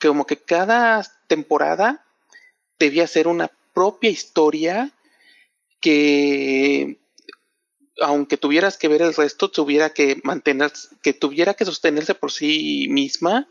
como 0.02 0.26
que 0.26 0.36
cada 0.36 1.06
temporada 1.28 2.04
debía 2.80 3.08
ser 3.08 3.30
una 3.30 3.50
propia 3.74 4.10
historia 4.10 4.92
que 5.80 6.98
aunque 8.02 8.38
tuvieras 8.38 8.78
que 8.78 8.88
ver 8.88 9.02
el 9.02 9.14
resto, 9.14 9.50
tuviera 9.50 9.92
que 9.92 10.20
mantener, 10.24 10.72
que 11.02 11.14
tuviera 11.14 11.54
que 11.54 11.66
sostenerse 11.66 12.16
por 12.16 12.32
sí 12.32 12.88
misma 12.90 13.48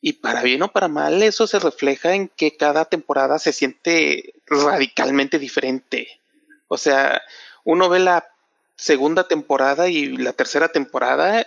y 0.00 0.14
para 0.14 0.42
bien 0.42 0.62
o 0.62 0.72
para 0.72 0.88
mal, 0.88 1.22
eso 1.22 1.46
se 1.46 1.58
refleja 1.58 2.14
en 2.14 2.28
que 2.28 2.56
cada 2.56 2.84
temporada 2.84 3.38
se 3.38 3.52
siente 3.52 4.34
radicalmente 4.46 5.38
diferente. 5.38 6.20
O 6.68 6.78
sea, 6.78 7.22
uno 7.64 7.88
ve 7.88 7.98
la 7.98 8.28
segunda 8.76 9.26
temporada 9.26 9.88
y 9.88 10.16
la 10.16 10.32
tercera 10.32 10.68
temporada, 10.68 11.46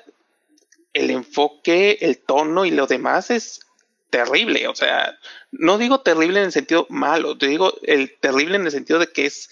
el 0.94 1.10
enfoque, 1.12 2.00
el 2.02 2.18
tono 2.18 2.66
y 2.66 2.72
lo 2.72 2.88
demás 2.88 3.30
es 3.30 3.62
terrible. 4.10 4.68
O 4.68 4.76
sea, 4.76 5.18
no 5.52 5.78
digo 5.78 6.02
terrible 6.02 6.40
en 6.40 6.48
el 6.48 6.52
sentido 6.52 6.88
malo, 6.90 7.38
te 7.38 7.48
digo 7.48 7.74
el 7.84 8.18
terrible 8.20 8.56
en 8.56 8.66
el 8.66 8.72
sentido 8.72 9.00
de 9.00 9.12
que 9.12 9.28
es 9.28 9.50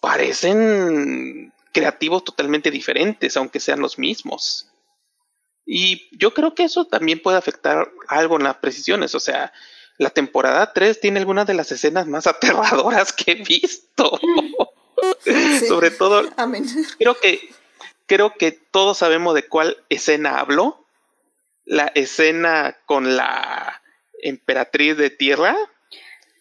parecen 0.00 1.52
creativos 1.72 2.24
totalmente 2.24 2.70
diferentes, 2.70 3.36
aunque 3.36 3.60
sean 3.60 3.80
los 3.80 3.98
mismos. 3.98 4.68
Y 5.64 6.08
yo 6.16 6.34
creo 6.34 6.54
que 6.54 6.64
eso 6.64 6.86
también 6.86 7.20
puede 7.20 7.38
afectar 7.38 7.90
algo 8.08 8.36
en 8.36 8.44
las 8.44 8.56
precisiones. 8.56 9.14
O 9.14 9.20
sea, 9.20 9.52
la 9.98 10.10
temporada 10.10 10.72
3 10.72 11.00
tiene 11.00 11.20
algunas 11.20 11.46
de 11.46 11.54
las 11.54 11.72
escenas 11.72 12.06
más 12.06 12.26
aterradoras 12.28 13.12
que 13.12 13.32
he 13.32 13.42
visto. 13.42 14.18
Sobre 15.68 15.90
todo, 15.90 16.22
creo 16.98 17.18
que 17.18 17.52
creo 18.06 18.34
que 18.34 18.52
todos 18.52 18.98
sabemos 18.98 19.34
de 19.34 19.48
cuál 19.48 19.78
escena 19.88 20.38
hablo. 20.38 20.84
La 21.64 21.86
escena 21.94 22.76
con 22.86 23.16
la 23.16 23.82
emperatriz 24.22 24.96
de 24.96 25.10
tierra. 25.10 25.56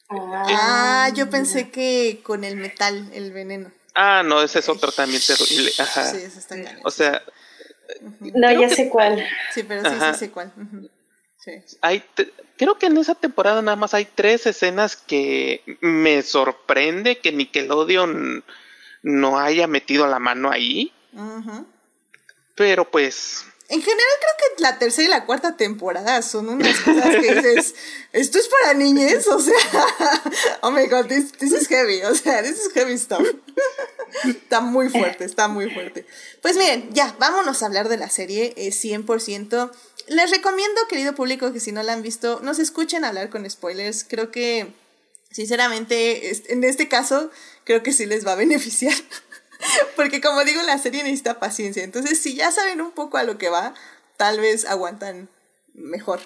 Ah, 0.09 1.09
yo 1.15 1.29
pensé 1.29 1.69
que 1.69 2.19
con 2.23 2.43
el 2.43 2.57
metal, 2.57 3.09
el 3.13 3.31
veneno. 3.31 3.71
Ah, 3.93 4.23
no, 4.23 4.41
ese 4.41 4.59
es 4.59 4.69
otro 4.69 4.91
también 4.91 5.21
terrible. 5.25 5.71
Ajá. 5.77 6.05
Sí, 6.05 6.17
ese 6.17 6.39
está 6.39 6.55
O 6.83 6.91
sea, 6.91 7.21
no, 8.33 8.51
ya 8.51 8.69
sé 8.69 8.89
cuál. 8.89 9.23
Sí, 9.53 9.63
pero 9.63 9.89
sí, 9.89 9.95
sí 9.99 10.19
sé 10.19 10.31
cuál. 10.31 10.51
Hay 11.81 12.03
creo 12.57 12.77
que 12.77 12.85
en 12.85 12.97
esa 12.97 13.15
temporada 13.15 13.61
nada 13.63 13.75
más 13.75 13.95
hay 13.95 14.05
tres 14.05 14.45
escenas 14.45 14.95
que 14.95 15.63
me 15.81 16.21
sorprende 16.21 17.17
que 17.17 17.31
Nickelodeon 17.31 18.43
no 19.01 19.39
haya 19.39 19.65
metido 19.65 20.05
la 20.05 20.19
mano 20.19 20.51
ahí. 20.51 20.93
Pero 22.55 22.89
pues 22.89 23.45
en 23.71 23.81
general 23.81 24.09
creo 24.19 24.55
que 24.57 24.61
la 24.63 24.77
tercera 24.77 25.07
y 25.07 25.09
la 25.09 25.25
cuarta 25.25 25.55
temporada 25.55 26.21
son 26.23 26.49
unas 26.49 26.77
cosas 26.81 27.15
que 27.15 27.35
dices, 27.35 27.73
esto 28.11 28.37
es 28.37 28.49
para 28.49 28.73
niñez, 28.73 29.25
o 29.29 29.39
sea, 29.39 29.55
oh 30.61 30.71
my 30.71 30.87
god, 30.87 31.05
this, 31.05 31.31
is 31.41 31.69
heavy, 31.69 32.01
o 32.03 32.13
sea, 32.13 32.43
this 32.43 32.59
is 32.59 32.73
heavy 32.73 32.97
stuff. 32.97 33.25
está 34.25 34.59
muy 34.59 34.89
fuerte, 34.89 35.23
está 35.23 35.47
muy 35.47 35.71
fuerte. 35.71 36.05
Pues 36.41 36.57
miren, 36.57 36.89
ya, 36.91 37.15
vámonos 37.17 37.63
a 37.63 37.67
hablar 37.67 37.87
de 37.87 37.95
la 37.95 38.09
serie 38.09 38.53
eh, 38.57 38.71
100%. 38.71 39.71
Les 40.07 40.31
recomiendo, 40.31 40.81
querido 40.89 41.15
público, 41.15 41.53
que 41.53 41.61
si 41.61 41.71
no 41.71 41.81
la 41.81 41.93
han 41.93 42.01
visto, 42.01 42.41
nos 42.43 42.59
escuchen 42.59 43.05
hablar 43.05 43.29
con 43.29 43.49
spoilers. 43.49 44.03
Creo 44.03 44.31
que, 44.31 44.73
sinceramente, 45.31 46.29
en 46.51 46.65
este 46.65 46.89
caso, 46.89 47.31
creo 47.63 47.83
que 47.83 47.93
sí 47.93 48.05
les 48.05 48.27
va 48.27 48.33
a 48.33 48.35
beneficiar. 48.35 48.95
Porque 49.95 50.21
como 50.21 50.43
digo, 50.43 50.61
la 50.63 50.77
serie 50.77 51.03
necesita 51.03 51.39
paciencia. 51.39 51.83
Entonces, 51.83 52.21
si 52.21 52.35
ya 52.35 52.51
saben 52.51 52.81
un 52.81 52.91
poco 52.91 53.17
a 53.17 53.23
lo 53.23 53.37
que 53.37 53.49
va, 53.49 53.73
tal 54.17 54.39
vez 54.39 54.65
aguantan 54.65 55.29
mejor 55.73 56.19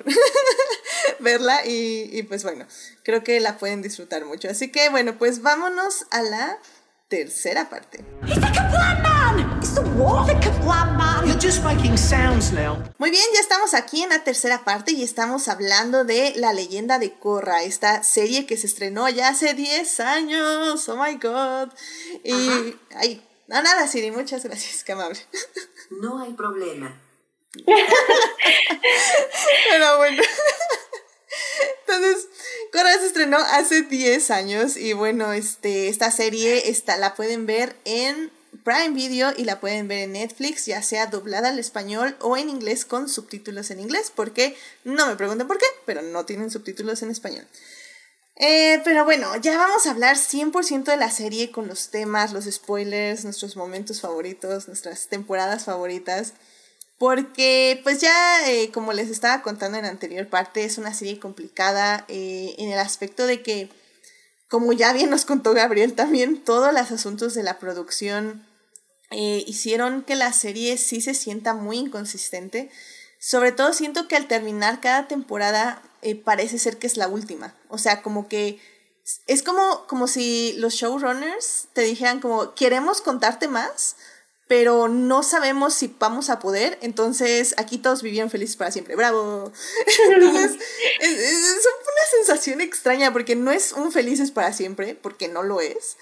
verla 1.19 1.61
y, 1.65 2.23
pues 2.23 2.43
bueno, 2.43 2.65
creo 3.03 3.23
que 3.23 3.39
la 3.39 3.57
pueden 3.57 3.81
disfrutar 3.81 4.25
mucho. 4.25 4.49
Así 4.49 4.71
que 4.71 4.89
bueno, 4.89 5.17
pues 5.17 5.41
vámonos 5.41 6.05
a 6.11 6.21
la 6.21 6.59
tercera 7.09 7.69
parte. 7.69 8.03
Muy 12.97 13.11
bien, 13.11 13.23
ya 13.33 13.41
estamos 13.41 13.73
aquí 13.73 14.03
en 14.03 14.09
la 14.09 14.23
tercera 14.23 14.63
parte 14.63 14.93
y 14.93 15.03
estamos 15.03 15.49
hablando 15.49 16.05
de 16.05 16.33
La 16.37 16.53
leyenda 16.53 16.97
de 16.97 17.13
Korra, 17.13 17.63
esta 17.63 18.01
serie 18.03 18.45
que 18.45 18.55
se 18.55 18.67
estrenó 18.67 19.09
ya 19.09 19.27
hace 19.27 19.53
10 19.53 19.99
años. 19.99 20.87
Oh 20.87 20.95
my 20.95 21.15
god. 21.15 21.73
Y 22.23 22.75
ay, 22.95 23.21
no, 23.47 23.61
nada, 23.61 23.85
Siri, 23.87 24.11
muchas 24.11 24.45
gracias, 24.45 24.83
qué 24.83 24.93
amable. 24.93 25.19
No 25.91 26.19
hay 26.19 26.33
problema. 26.33 26.99
Pero 29.69 29.97
bueno. 29.97 30.23
Entonces, 31.81 32.27
Korra 32.71 32.93
se 32.93 33.05
estrenó 33.05 33.37
hace 33.37 33.83
10 33.83 34.31
años 34.31 34.77
y 34.77 34.93
bueno, 34.93 35.31
este, 35.33 35.89
esta 35.89 36.09
serie 36.11 36.69
está, 36.69 36.97
la 36.97 37.13
pueden 37.13 37.45
ver 37.45 37.75
en 37.85 38.31
Prime 38.65 38.95
Video 38.95 39.31
y 39.37 39.43
la 39.43 39.59
pueden 39.59 39.87
ver 39.87 39.99
en 39.99 40.13
Netflix, 40.13 40.65
ya 40.65 40.81
sea 40.81 41.05
doblada 41.05 41.49
al 41.49 41.59
español 41.59 42.17
o 42.19 42.35
en 42.35 42.49
inglés 42.49 42.83
con 42.83 43.07
subtítulos 43.07 43.69
en 43.69 43.79
inglés, 43.79 44.11
porque 44.13 44.57
no 44.83 45.05
me 45.05 45.15
pregunten 45.15 45.47
por 45.47 45.59
qué, 45.59 45.67
pero 45.85 46.01
no 46.01 46.25
tienen 46.25 46.49
subtítulos 46.49 47.03
en 47.03 47.11
español. 47.11 47.47
Eh, 48.37 48.81
pero 48.83 49.05
bueno, 49.05 49.35
ya 49.37 49.55
vamos 49.55 49.85
a 49.85 49.91
hablar 49.91 50.17
100% 50.17 50.85
de 50.85 50.97
la 50.97 51.11
serie 51.11 51.51
con 51.51 51.67
los 51.67 51.91
temas, 51.91 52.33
los 52.33 52.45
spoilers, 52.45 53.23
nuestros 53.23 53.55
momentos 53.55 54.01
favoritos, 54.01 54.67
nuestras 54.67 55.09
temporadas 55.09 55.65
favoritas. 55.65 56.33
Porque 56.97 57.79
pues 57.83 58.01
ya, 58.01 58.49
eh, 58.49 58.71
como 58.71 58.93
les 58.93 59.09
estaba 59.09 59.43
contando 59.43 59.77
en 59.77 59.83
la 59.83 59.91
anterior 59.91 60.27
parte, 60.27 60.63
es 60.65 60.79
una 60.79 60.93
serie 60.93 61.19
complicada 61.19 62.03
eh, 62.07 62.55
en 62.57 62.71
el 62.71 62.79
aspecto 62.79 63.27
de 63.27 63.43
que, 63.43 63.69
como 64.49 64.73
ya 64.73 64.91
bien 64.91 65.11
nos 65.11 65.25
contó 65.25 65.53
Gabriel 65.53 65.93
también, 65.93 66.43
todos 66.43 66.73
los 66.73 66.91
asuntos 66.91 67.35
de 67.35 67.43
la 67.43 67.59
producción 67.59 68.43
eh, 69.15 69.43
hicieron 69.47 70.03
que 70.03 70.15
la 70.15 70.33
serie 70.33 70.77
sí 70.77 71.01
se 71.01 71.13
sienta 71.13 71.53
muy 71.53 71.77
inconsistente. 71.77 72.69
Sobre 73.17 73.51
todo 73.51 73.73
siento 73.73 74.07
que 74.07 74.15
al 74.15 74.27
terminar 74.27 74.81
cada 74.81 75.07
temporada 75.07 75.81
parece 76.23 76.59
ser 76.59 76.77
que 76.77 76.85
es 76.85 76.97
la 76.97 77.07
última. 77.07 77.55
O 77.69 77.79
sea, 77.79 78.03
como 78.03 78.27
que 78.27 78.59
es 79.27 79.43
como, 79.43 79.85
como 79.87 80.07
si 80.07 80.53
los 80.57 80.73
showrunners 80.73 81.67
te 81.73 81.81
dijeran 81.81 82.19
como, 82.19 82.55
queremos 82.55 83.01
contarte 83.01 83.47
más, 83.47 83.95
pero 84.47 84.87
no 84.87 85.23
sabemos 85.23 85.73
si 85.73 85.95
vamos 85.99 86.29
a 86.29 86.39
poder, 86.39 86.77
entonces 86.81 87.55
aquí 87.57 87.77
todos 87.77 88.01
vivían 88.01 88.29
felices 88.29 88.55
para 88.55 88.71
siempre, 88.71 88.95
bravo. 88.95 89.51
Entonces, 90.09 90.51
es, 90.99 91.11
es, 91.11 91.65
una 91.65 92.25
sensación 92.25 92.61
extraña 92.61 93.11
porque 93.11 93.35
no 93.35 93.51
es 93.51 93.73
un 93.73 93.91
felices 93.91 94.31
para 94.31 94.53
siempre, 94.53 94.95
porque 94.95 95.27
no 95.27 95.41
lo 95.41 95.61
es, 95.61 95.97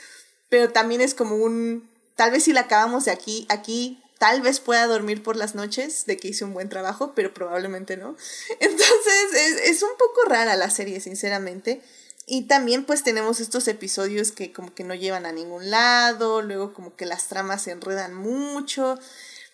pero 0.50 0.72
también 0.72 1.02
es 1.02 1.14
como 1.14 1.36
un, 1.36 1.90
tal 2.16 2.32
vez 2.32 2.44
si 2.44 2.54
la 2.54 2.62
acabamos 2.62 3.06
de 3.06 3.12
aquí, 3.12 3.46
aquí 3.50 4.02
tal 4.20 4.42
vez 4.42 4.60
pueda 4.60 4.88
dormir 4.88 5.22
por 5.22 5.36
las 5.36 5.56
noches 5.56 6.06
de 6.06 6.18
que 6.18 6.30
hice 6.30 6.46
un 6.46 6.54
buen 6.54 6.70
trabajo, 6.70 7.14
pero 7.16 7.34
probablemente 7.34 7.98
no. 7.98 8.16
Entonces 8.60 9.34
es, 9.34 9.70
es 9.70 9.84
un 9.84 9.98
poco 9.98 10.30
rara 10.30 10.56
la 10.56 10.70
serie, 10.70 11.00
sinceramente. 11.00 11.82
Y 12.26 12.44
también 12.44 12.86
pues 12.86 13.04
tenemos 13.04 13.40
estos 13.40 13.68
episodios 13.68 14.32
que 14.32 14.54
como 14.54 14.74
que 14.74 14.86
no 14.86 14.96
llevan 14.96 15.26
a 15.26 15.34
ningún 15.34 15.70
lado, 15.70 16.42
luego 16.42 16.74
como 16.74 16.96
que 16.96 17.06
las 17.06 17.28
tramas 17.28 17.64
se 17.64 17.72
enredan 17.72 18.14
mucho. 18.14 18.98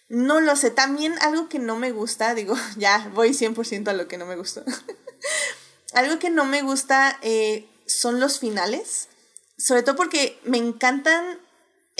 No 0.07 0.39
lo 0.39 0.55
sé, 0.55 0.71
también 0.71 1.15
algo 1.21 1.49
que 1.49 1.59
no 1.59 1.75
me 1.75 1.91
gusta, 1.91 2.33
digo, 2.35 2.55
ya 2.77 3.09
voy 3.13 3.29
100% 3.29 3.87
a 3.87 3.93
lo 3.93 4.07
que 4.07 4.17
no 4.17 4.25
me 4.25 4.35
gustó. 4.35 4.63
algo 5.93 6.19
que 6.19 6.29
no 6.29 6.45
me 6.45 6.61
gusta 6.61 7.17
eh, 7.21 7.67
son 7.87 8.19
los 8.19 8.39
finales, 8.39 9.07
sobre 9.57 9.83
todo 9.83 9.95
porque 9.95 10.39
me 10.43 10.57
encantan, 10.57 11.39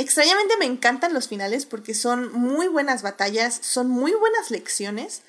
extrañamente 0.01 0.57
me 0.57 0.65
encantan 0.65 1.13
los 1.13 1.27
finales 1.27 1.65
porque 1.65 1.93
son 1.93 2.31
muy 2.33 2.67
buenas 2.67 3.01
batallas, 3.01 3.59
son 3.61 3.89
muy 3.89 4.13
buenas 4.13 4.51
lecciones 4.51 5.21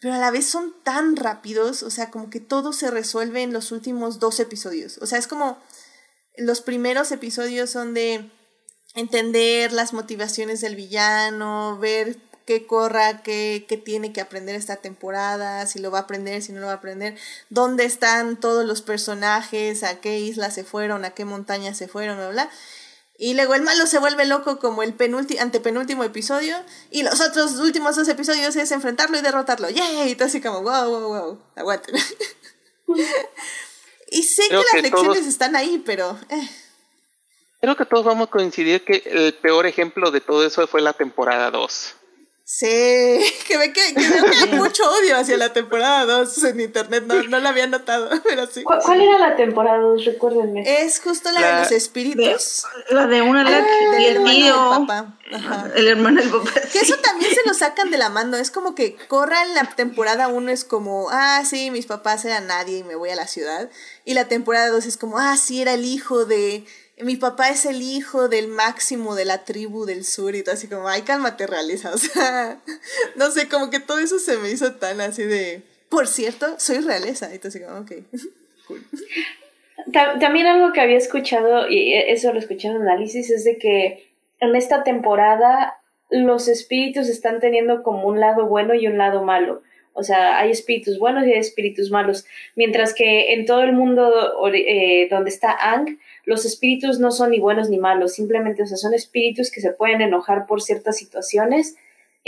pero 0.00 0.14
a 0.14 0.18
la 0.18 0.30
vez 0.30 0.46
son 0.46 0.74
tan 0.82 1.16
rápidos, 1.16 1.82
o 1.82 1.90
sea, 1.90 2.10
como 2.10 2.28
que 2.28 2.40
todo 2.40 2.72
se 2.72 2.90
resuelve 2.90 3.42
en 3.42 3.52
los 3.52 3.72
últimos 3.72 4.18
dos 4.18 4.40
episodios. 4.40 4.98
O 4.98 5.06
sea, 5.06 5.18
es 5.18 5.26
como 5.26 5.58
los 6.36 6.60
primeros 6.60 7.12
episodios 7.12 7.70
son 7.70 7.94
de 7.94 8.30
entender 8.94 9.72
las 9.72 9.92
motivaciones 9.92 10.60
del 10.60 10.76
villano, 10.76 11.78
ver 11.78 12.18
qué 12.44 12.66
corra, 12.66 13.22
qué, 13.22 13.64
qué, 13.68 13.76
tiene 13.78 14.12
que 14.12 14.20
aprender 14.20 14.54
esta 14.54 14.76
temporada, 14.76 15.66
si 15.66 15.80
lo 15.80 15.90
va 15.90 16.00
a 16.00 16.02
aprender, 16.02 16.42
si 16.42 16.52
no 16.52 16.60
lo 16.60 16.66
va 16.66 16.74
a 16.74 16.76
aprender, 16.76 17.16
dónde 17.48 17.84
están 17.84 18.38
todos 18.38 18.64
los 18.64 18.82
personajes, 18.82 19.82
a 19.82 20.00
qué 20.00 20.20
isla 20.20 20.50
se 20.50 20.62
fueron, 20.62 21.04
a 21.04 21.14
qué 21.14 21.24
montaña 21.24 21.74
se 21.74 21.88
fueron, 21.88 22.18
bla, 22.18 22.28
bla. 22.28 22.50
Y 23.18 23.34
luego 23.34 23.54
el 23.54 23.62
malo 23.62 23.86
se 23.86 23.98
vuelve 23.98 24.26
loco 24.26 24.58
como 24.58 24.82
el 24.82 24.94
antepenúltimo 25.40 26.04
episodio. 26.04 26.56
Y 26.90 27.02
los 27.02 27.20
otros 27.20 27.52
últimos 27.58 27.96
dos 27.96 28.08
episodios 28.08 28.56
es 28.56 28.70
enfrentarlo 28.72 29.18
y 29.18 29.22
derrotarlo. 29.22 29.70
¡Yay! 29.70 30.10
Y 30.10 30.14
todo 30.16 30.28
así 30.28 30.40
como, 30.40 30.62
wow, 30.62 30.90
wow, 30.90 31.08
wow. 31.08 31.42
Aguanten. 31.56 31.96
y 34.10 34.22
sé 34.22 34.48
que, 34.48 34.54
las 34.54 34.82
lecciones 34.82 35.26
están 35.26 35.56
ahí, 35.56 35.82
pero. 35.84 36.18
Eh. 36.28 36.48
Creo 37.60 37.76
que 37.76 37.86
todos 37.86 38.04
vamos 38.04 38.28
a 38.28 38.30
coincidir 38.30 38.84
que 38.84 39.02
el 39.06 39.34
peor 39.34 39.66
ejemplo 39.66 40.10
de 40.10 40.20
todo 40.20 40.44
eso 40.44 40.66
fue 40.66 40.82
la 40.82 40.92
temporada 40.92 41.50
2. 41.50 41.95
Sí, 42.48 42.64
que 43.48 43.58
ve 43.58 43.72
que, 43.72 43.80
hay 43.82 44.56
mucho 44.56 44.84
odio 44.88 45.16
hacia 45.16 45.36
la 45.36 45.52
temporada 45.52 46.06
2 46.06 46.44
en 46.44 46.60
internet, 46.60 47.02
no, 47.04 47.20
no 47.24 47.40
la 47.40 47.48
había 47.48 47.66
notado, 47.66 48.08
pero 48.24 48.46
sí. 48.46 48.62
¿Cuál, 48.62 49.00
era 49.00 49.18
la 49.18 49.34
temporada 49.34 49.80
2? 49.80 50.04
Recuérdenme. 50.04 50.62
Es 50.64 51.00
justo 51.00 51.32
la, 51.32 51.40
de 51.40 51.62
los 51.62 51.72
espíritus. 51.72 52.64
la 52.90 53.08
de 53.08 53.20
una 53.20 53.42
la 53.42 53.58
ah, 53.58 54.00
y 54.00 54.04
el 54.04 54.22
tío. 54.22 54.86
El 55.74 55.88
hermano 55.88 56.20
del 56.20 56.30
papá. 56.30 56.52
Que 56.72 56.78
eso 56.78 56.96
también 56.98 57.34
se 57.34 57.40
lo 57.44 57.52
sacan 57.52 57.90
de 57.90 57.98
la 57.98 58.10
mano, 58.10 58.36
es 58.36 58.52
como 58.52 58.76
que 58.76 58.94
corra 59.08 59.42
en 59.42 59.54
la 59.54 59.64
temporada 59.64 60.28
1 60.28 60.48
es 60.52 60.64
como, 60.64 61.08
ah, 61.10 61.42
sí, 61.44 61.72
mis 61.72 61.86
papás 61.86 62.24
eran 62.24 62.46
nadie 62.46 62.78
y 62.78 62.84
me 62.84 62.94
voy 62.94 63.10
a 63.10 63.16
la 63.16 63.26
ciudad. 63.26 63.70
Y 64.04 64.14
la 64.14 64.28
temporada 64.28 64.68
2 64.68 64.86
es 64.86 64.96
como, 64.96 65.18
ah, 65.18 65.36
sí, 65.36 65.62
era 65.62 65.74
el 65.74 65.84
hijo 65.84 66.24
de 66.24 66.64
mi 66.98 67.16
papá 67.16 67.50
es 67.50 67.66
el 67.66 67.82
hijo 67.82 68.28
del 68.28 68.48
máximo 68.48 69.14
de 69.14 69.26
la 69.26 69.44
tribu 69.44 69.84
del 69.84 70.04
sur 70.04 70.34
y 70.34 70.42
todo 70.42 70.54
así 70.54 70.66
como, 70.66 70.88
ay, 70.88 71.02
cálmate, 71.02 71.46
realiza. 71.46 71.90
O 71.94 71.98
sea, 71.98 72.58
no 73.16 73.30
sé, 73.30 73.48
como 73.48 73.70
que 73.70 73.80
todo 73.80 73.98
eso 73.98 74.18
se 74.18 74.38
me 74.38 74.50
hizo 74.50 74.74
tan 74.74 75.00
así 75.00 75.22
de, 75.22 75.62
por 75.90 76.06
cierto, 76.06 76.54
soy 76.58 76.78
realeza. 76.78 77.34
Y 77.34 77.38
todo 77.38 77.48
así 77.48 77.60
como, 77.60 77.80
ok, 77.80 77.92
También 79.92 80.46
algo 80.46 80.72
que 80.72 80.80
había 80.80 80.96
escuchado, 80.96 81.68
y 81.68 81.92
eso 81.94 82.32
lo 82.32 82.38
escuché 82.38 82.68
en 82.68 82.76
análisis, 82.76 83.30
es 83.30 83.44
de 83.44 83.58
que 83.58 84.08
en 84.40 84.56
esta 84.56 84.82
temporada 84.82 85.74
los 86.10 86.48
espíritus 86.48 87.08
están 87.08 87.40
teniendo 87.40 87.82
como 87.82 88.08
un 88.08 88.20
lado 88.20 88.46
bueno 88.46 88.74
y 88.74 88.86
un 88.86 88.96
lado 88.96 89.22
malo. 89.22 89.62
O 89.92 90.02
sea, 90.02 90.38
hay 90.38 90.50
espíritus 90.50 90.98
buenos 90.98 91.26
y 91.26 91.32
hay 91.32 91.38
espíritus 91.38 91.90
malos. 91.90 92.26
Mientras 92.54 92.94
que 92.94 93.32
en 93.32 93.46
todo 93.46 93.62
el 93.62 93.72
mundo 93.72 94.46
eh, 94.52 95.08
donde 95.10 95.30
está 95.30 95.56
Ang, 95.58 95.98
los 96.26 96.44
espíritus 96.44 96.98
no 96.98 97.12
son 97.12 97.30
ni 97.30 97.38
buenos 97.38 97.70
ni 97.70 97.78
malos, 97.78 98.14
simplemente, 98.14 98.62
o 98.62 98.66
sea, 98.66 98.76
son 98.76 98.92
espíritus 98.92 99.50
que 99.50 99.60
se 99.60 99.70
pueden 99.70 100.02
enojar 100.02 100.46
por 100.46 100.60
ciertas 100.60 100.98
situaciones, 100.98 101.76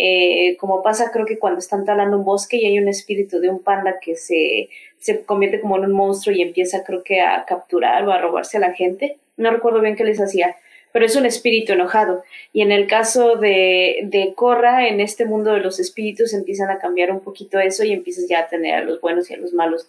eh, 0.00 0.56
como 0.58 0.80
pasa 0.80 1.10
creo 1.12 1.26
que 1.26 1.40
cuando 1.40 1.58
están 1.58 1.84
talando 1.84 2.16
un 2.16 2.24
bosque 2.24 2.56
y 2.56 2.66
hay 2.66 2.78
un 2.78 2.86
espíritu 2.86 3.40
de 3.40 3.50
un 3.50 3.64
panda 3.64 3.96
que 4.00 4.14
se, 4.14 4.68
se 5.00 5.24
convierte 5.24 5.60
como 5.60 5.76
en 5.76 5.86
un 5.86 5.92
monstruo 5.92 6.34
y 6.34 6.40
empieza 6.40 6.84
creo 6.84 7.02
que 7.02 7.20
a 7.20 7.44
capturar 7.44 8.06
o 8.06 8.12
a 8.12 8.18
robarse 8.18 8.58
a 8.58 8.60
la 8.60 8.72
gente. 8.72 9.18
No 9.36 9.50
recuerdo 9.50 9.80
bien 9.80 9.96
qué 9.96 10.04
les 10.04 10.20
hacía, 10.20 10.54
pero 10.92 11.04
es 11.04 11.16
un 11.16 11.26
espíritu 11.26 11.72
enojado. 11.72 12.22
Y 12.52 12.62
en 12.62 12.70
el 12.70 12.86
caso 12.86 13.34
de, 13.34 14.02
de 14.04 14.34
Korra, 14.36 14.86
en 14.86 15.00
este 15.00 15.24
mundo 15.24 15.52
de 15.52 15.60
los 15.60 15.80
espíritus 15.80 16.32
empiezan 16.32 16.70
a 16.70 16.78
cambiar 16.78 17.10
un 17.10 17.20
poquito 17.20 17.58
eso 17.58 17.82
y 17.82 17.92
empiezas 17.92 18.28
ya 18.28 18.40
a 18.40 18.48
tener 18.48 18.76
a 18.76 18.84
los 18.84 19.00
buenos 19.00 19.28
y 19.28 19.34
a 19.34 19.38
los 19.38 19.52
malos, 19.52 19.88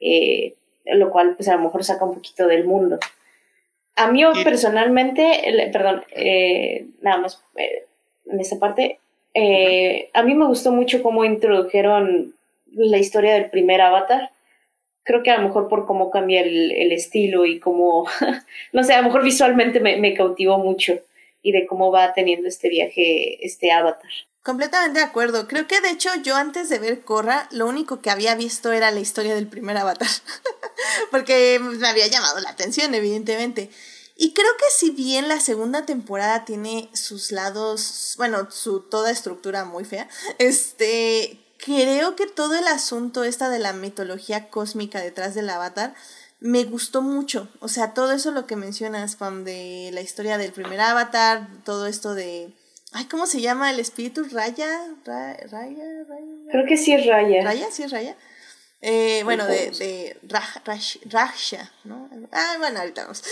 eh, 0.00 0.54
lo 0.84 1.10
cual 1.10 1.36
pues 1.36 1.48
a 1.48 1.54
lo 1.54 1.62
mejor 1.62 1.84
saca 1.84 2.04
un 2.04 2.14
poquito 2.14 2.48
del 2.48 2.64
mundo. 2.64 2.98
A 3.96 4.10
mí 4.10 4.22
personalmente, 4.42 5.40
perdón, 5.72 6.04
eh, 6.10 6.86
nada 7.00 7.18
más 7.18 7.40
eh, 7.56 7.84
en 8.26 8.40
esta 8.40 8.58
parte, 8.58 8.98
eh, 9.34 10.10
a 10.12 10.22
mí 10.22 10.34
me 10.34 10.46
gustó 10.46 10.72
mucho 10.72 11.02
cómo 11.02 11.24
introdujeron 11.24 12.34
la 12.72 12.98
historia 12.98 13.34
del 13.34 13.50
primer 13.50 13.80
avatar. 13.80 14.30
Creo 15.04 15.22
que 15.22 15.30
a 15.30 15.38
lo 15.38 15.48
mejor 15.48 15.68
por 15.68 15.86
cómo 15.86 16.10
cambia 16.10 16.42
el, 16.42 16.72
el 16.72 16.90
estilo 16.90 17.46
y 17.46 17.60
cómo, 17.60 18.06
no 18.72 18.82
sé, 18.82 18.94
a 18.94 18.98
lo 18.98 19.04
mejor 19.04 19.22
visualmente 19.22 19.78
me, 19.78 19.96
me 19.96 20.14
cautivó 20.14 20.58
mucho 20.58 20.98
y 21.42 21.52
de 21.52 21.66
cómo 21.66 21.92
va 21.92 22.12
teniendo 22.14 22.48
este 22.48 22.68
viaje, 22.68 23.44
este 23.44 23.70
avatar. 23.70 24.10
Completamente 24.44 24.98
de 24.98 25.06
acuerdo. 25.06 25.48
Creo 25.48 25.66
que 25.66 25.80
de 25.80 25.88
hecho 25.88 26.10
yo 26.22 26.36
antes 26.36 26.68
de 26.68 26.78
ver 26.78 27.02
Korra, 27.02 27.48
lo 27.50 27.66
único 27.66 28.00
que 28.00 28.10
había 28.10 28.34
visto 28.34 28.72
era 28.72 28.90
la 28.90 29.00
historia 29.00 29.34
del 29.34 29.48
primer 29.48 29.78
avatar. 29.78 30.06
Porque 31.10 31.58
me 31.58 31.88
había 31.88 32.08
llamado 32.08 32.38
la 32.40 32.50
atención, 32.50 32.94
evidentemente. 32.94 33.70
Y 34.16 34.34
creo 34.34 34.50
que 34.58 34.66
si 34.70 34.90
bien 34.90 35.28
la 35.28 35.40
segunda 35.40 35.86
temporada 35.86 36.44
tiene 36.44 36.90
sus 36.92 37.32
lados, 37.32 38.12
bueno, 38.18 38.48
su 38.50 38.80
toda 38.80 39.10
estructura 39.10 39.64
muy 39.64 39.86
fea, 39.86 40.10
este, 40.36 41.42
creo 41.56 42.14
que 42.14 42.26
todo 42.26 42.54
el 42.54 42.66
asunto 42.66 43.24
esta 43.24 43.48
de 43.48 43.60
la 43.60 43.72
mitología 43.72 44.50
cósmica 44.50 45.00
detrás 45.00 45.34
del 45.34 45.48
avatar 45.48 45.94
me 46.40 46.64
gustó 46.64 47.00
mucho. 47.00 47.48
O 47.60 47.68
sea, 47.68 47.94
todo 47.94 48.12
eso 48.12 48.30
lo 48.30 48.44
que 48.44 48.56
mencionas, 48.56 49.16
Pam, 49.16 49.44
de 49.44 49.88
la 49.94 50.02
historia 50.02 50.36
del 50.36 50.52
primer 50.52 50.82
avatar, 50.82 51.48
todo 51.64 51.86
esto 51.86 52.14
de 52.14 52.52
Ay, 52.96 53.06
¿cómo 53.06 53.26
se 53.26 53.40
llama 53.40 53.72
el 53.72 53.80
espíritu? 53.80 54.24
¿Raya? 54.30 54.68
¿Raya? 55.04 55.36
¿Raya? 55.50 55.84
Creo 56.52 56.64
que 56.64 56.76
sí 56.76 56.92
es 56.92 57.04
Raya. 57.04 57.42
¿Raya? 57.42 57.66
¿Sí 57.72 57.82
es 57.82 57.90
Raya? 57.90 58.16
Eh, 58.82 59.22
bueno, 59.24 59.46
de, 59.46 59.72
de 59.72 60.16
Raja, 60.22 60.62
¿no? 61.82 62.08
Ah, 62.30 62.54
bueno, 62.60 62.78
ahorita 62.78 63.02
vamos. 63.02 63.24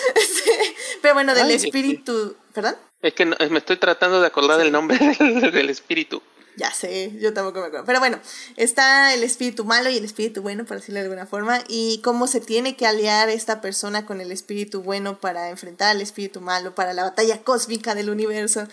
Pero 1.02 1.14
bueno, 1.14 1.32
del 1.32 1.52
espíritu. 1.52 2.34
¿Perdón? 2.52 2.74
Es 3.02 3.14
que 3.14 3.24
me 3.24 3.58
estoy 3.58 3.76
tratando 3.76 4.20
de 4.20 4.26
acordar 4.26 4.58
del 4.62 4.72
nombre 4.72 4.98
del, 4.98 5.70
espíritu. 5.70 6.20
Ya 6.56 6.72
sé, 6.72 7.12
yo 7.20 7.32
tampoco 7.32 7.60
me 7.60 7.66
acuerdo. 7.66 7.86
Pero 7.86 8.00
bueno, 8.00 8.18
está 8.56 9.14
el 9.14 9.22
espíritu 9.22 9.64
malo 9.64 9.90
y 9.90 9.96
el 9.96 10.04
espíritu 10.04 10.42
bueno, 10.42 10.64
por 10.64 10.78
decirlo 10.78 10.98
de 10.98 11.04
alguna 11.04 11.26
forma, 11.26 11.62
y 11.68 12.00
cómo 12.02 12.26
se 12.26 12.40
tiene 12.40 12.74
que 12.76 12.88
aliar 12.88 13.28
esta 13.28 13.60
persona 13.60 14.06
con 14.06 14.20
el 14.20 14.32
espíritu 14.32 14.82
bueno 14.82 15.20
para 15.20 15.50
enfrentar 15.50 15.90
al 15.90 16.00
espíritu 16.00 16.40
malo, 16.40 16.74
para 16.74 16.94
la 16.94 17.04
batalla 17.04 17.44
cósmica 17.44 17.94
del 17.94 18.10
universo. 18.10 18.66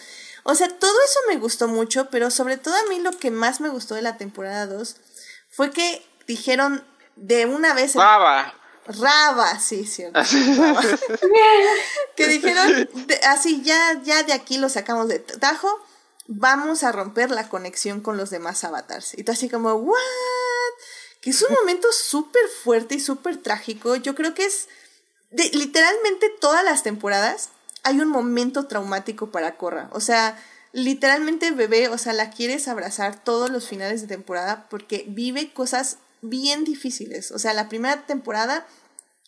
O 0.50 0.56
sea, 0.56 0.68
todo 0.68 0.96
eso 1.06 1.20
me 1.28 1.38
gustó 1.38 1.68
mucho, 1.68 2.10
pero 2.10 2.32
sobre 2.32 2.58
todo 2.58 2.74
a 2.74 2.90
mí 2.90 3.00
lo 3.00 3.12
que 3.12 3.30
más 3.30 3.62
me 3.62 3.70
gustó 3.70 3.94
de 3.94 4.02
la 4.02 4.18
temporada 4.18 4.66
2 4.66 4.96
fue 5.52 5.70
que 5.70 6.04
dijeron 6.26 6.84
de 7.16 7.46
una 7.46 7.76
vez... 7.76 7.94
Baba, 7.94 8.56
Raba, 8.88 9.60
sí, 9.60 9.86
cierto. 9.86 10.20
que 12.16 12.28
dijeron, 12.28 12.90
así 13.28 13.62
ya, 13.62 14.02
ya 14.04 14.24
de 14.24 14.34
aquí 14.34 14.58
lo 14.58 14.70
sacamos 14.70 15.08
de 15.08 15.20
tajo, 15.20 15.70
vamos 16.26 16.84
a 16.84 16.92
romper 16.92 17.30
la 17.30 17.48
conexión 17.48 18.02
con 18.02 18.18
los 18.18 18.32
demás 18.32 18.64
avatars. 18.64 19.16
Y 19.16 19.24
tú 19.24 19.32
así 19.32 19.50
como, 19.50 19.74
¿what? 19.74 20.00
Que 21.22 21.30
es 21.30 21.42
un 21.44 21.54
momento 21.54 21.88
súper 21.92 22.42
fuerte 22.64 22.96
y 22.96 23.00
súper 23.00 23.38
trágico. 23.38 23.96
Yo 23.98 24.16
creo 24.16 24.34
que 24.34 24.46
es 24.46 24.68
de 25.30 25.48
literalmente 25.50 26.30
todas 26.42 26.64
las 26.64 26.82
temporadas 26.82 27.50
hay 27.84 28.00
un 28.00 28.10
momento 28.10 28.68
traumático 28.68 29.32
para 29.32 29.58
Korra. 29.58 29.90
O 29.94 30.00
sea, 30.00 30.38
literalmente 30.72 31.52
bebé, 31.52 31.88
o 31.90 31.98
sea, 31.98 32.14
la 32.14 32.30
quieres 32.30 32.68
abrazar 32.68 33.24
todos 33.24 33.50
los 33.50 33.68
finales 33.68 34.02
de 34.02 34.08
temporada 34.08 34.68
porque 34.70 35.06
vive 35.08 35.54
cosas 35.54 35.98
bien 36.22 36.64
difíciles. 36.64 37.32
O 37.32 37.40
sea, 37.40 37.54
la 37.54 37.70
primera 37.70 38.06
temporada 38.06 38.68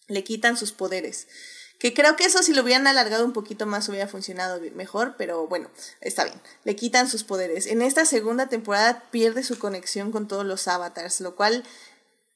le 0.08 0.24
quitan 0.24 0.58
sus 0.58 0.72
poderes. 0.72 1.28
Que 1.80 1.96
creo 1.96 2.16
que 2.16 2.26
eso 2.26 2.44
si 2.44 2.54
lo 2.54 2.62
hubieran 2.62 2.86
alargado 2.86 3.26
un 3.26 3.34
poquito 3.34 3.66
más 3.66 3.90
hubiera 3.90 4.08
funcionado 4.08 4.62
mejor, 4.76 5.16
pero 5.18 5.48
bueno, 5.48 5.72
está 6.00 6.26
bien. 6.26 6.40
Le 6.64 6.76
quitan 6.76 7.10
sus 7.10 7.24
poderes. 7.24 7.66
En 7.66 7.82
esta 7.82 8.06
segunda 8.06 8.50
temporada 8.50 9.04
pierde 9.10 9.42
su 9.42 9.58
conexión 9.58 10.12
con 10.12 10.28
todos 10.28 10.46
los 10.46 10.68
avatars, 10.68 11.22
lo 11.22 11.36
cual 11.36 11.64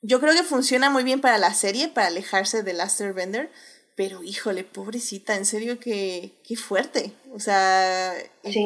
yo 0.02 0.20
creo 0.20 0.34
que 0.34 0.44
funciona 0.44 0.90
muy 0.90 1.04
bien 1.04 1.22
para 1.22 1.38
la 1.38 1.54
serie, 1.54 1.90
para 1.90 2.08
alejarse 2.08 2.64
de 2.64 2.74
Laster 2.74 3.14
Bender. 3.14 3.52
Pero 3.96 4.24
híjole, 4.24 4.66
pobrecita, 4.66 5.36
en 5.36 5.46
serio 5.46 5.80
que, 5.80 6.34
qué 6.46 6.58
fuerte. 6.58 7.14
O 7.34 7.40
sea, 7.40 8.14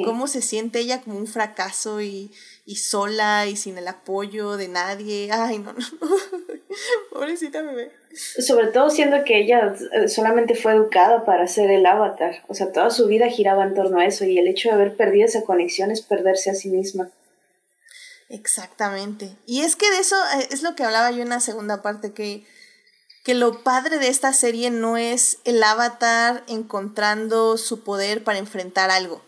cómo 0.04 0.28
se 0.28 0.42
siente 0.42 0.80
ella 0.80 1.02
como 1.02 1.18
un 1.18 1.28
fracaso 1.28 2.02
y, 2.02 2.32
y 2.66 2.78
sola 2.78 3.46
y 3.46 3.56
sin 3.56 3.78
el 3.78 3.88
apoyo 3.88 4.58
de 4.58 4.68
nadie. 4.68 5.30
Ay, 5.32 5.60
no, 5.60 5.74
no. 5.74 5.80
pobrecita 7.12 7.62
bebé. 7.62 7.92
Sobre 8.14 8.68
todo 8.68 8.90
siendo 8.90 9.24
que 9.24 9.40
ella 9.40 9.76
eh, 9.92 10.08
solamente 10.08 10.56
fue 10.56 10.74
educada 10.74 11.26
para 11.26 11.48
ser 11.48 11.70
el 11.70 11.86
avatar. 11.86 12.44
O 12.48 12.56
sea, 12.56 12.72
toda 12.72 12.90
su 12.90 13.06
vida 13.08 13.30
giraba 13.30 13.64
en 13.64 13.76
torno 13.76 14.00
a 14.00 14.06
eso 14.06 14.26
y 14.26 14.40
el 14.40 14.48
hecho 14.48 14.70
de 14.70 14.76
haber 14.76 14.96
perdido 14.96 15.28
esa 15.28 15.44
conexión 15.44 15.92
es 15.92 16.02
perderse 16.02 16.50
a 16.50 16.56
sí 16.56 16.70
misma. 16.70 17.12
Exactamente. 18.30 19.36
Y 19.46 19.62
es 19.62 19.76
que 19.76 19.90
de 19.92 20.00
eso 20.00 20.16
eh, 20.40 20.48
es 20.52 20.64
lo 20.64 20.76
que 20.76 20.84
hablaba 20.84 21.12
yo 21.12 21.22
en 21.22 21.30
la 21.30 21.40
segunda 21.40 21.82
parte, 21.82 22.14
que, 22.14 22.46
que 23.30 23.36
lo 23.36 23.62
padre 23.62 24.00
de 24.00 24.08
esta 24.08 24.34
serie 24.34 24.72
no 24.72 24.98
es 24.98 25.38
el 25.44 25.62
avatar 25.62 26.44
encontrando 26.48 27.60
su 27.60 27.84
poder 27.84 28.24
para 28.24 28.40
enfrentar 28.40 28.90
algo. 28.90 29.24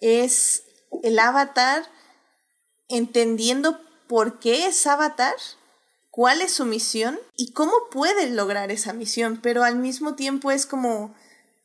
Es 0.00 0.64
el 1.04 1.16
avatar 1.20 1.88
entendiendo 2.88 3.80
por 4.08 4.40
qué 4.40 4.66
es 4.66 4.84
avatar 4.88 5.36
cuál 6.10 6.42
es 6.42 6.50
su 6.50 6.64
misión 6.64 7.16
y 7.36 7.52
cómo 7.52 7.72
puede 7.92 8.28
lograr 8.28 8.72
esa 8.72 8.92
misión, 8.92 9.38
pero 9.40 9.62
al 9.62 9.76
mismo 9.76 10.16
tiempo 10.16 10.50
es 10.50 10.66
como 10.66 11.14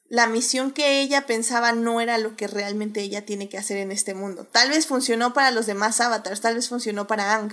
la 0.09 0.27
misión 0.27 0.69
que 0.69 1.01
ella 1.01 1.25
pensaba 1.25 1.71
no 1.71 2.01
era 2.01 2.19
lo 2.19 2.35
que 2.35 2.45
realmente 2.45 3.01
ella 3.01 3.25
tiene 3.25 3.49
que 3.49 3.57
hacer 3.57 3.77
en 3.77 3.91
este 3.91 4.13
mundo. 4.13 4.45
Tal 4.45 4.69
vez 4.69 4.85
funcionó 4.85 5.33
para 5.33 5.49
los 5.49 5.65
demás 5.65 5.99
avatars, 6.01 6.41
tal 6.41 6.53
vez 6.53 6.69
funcionó 6.69 7.07
para 7.07 7.33
Ang, 7.33 7.51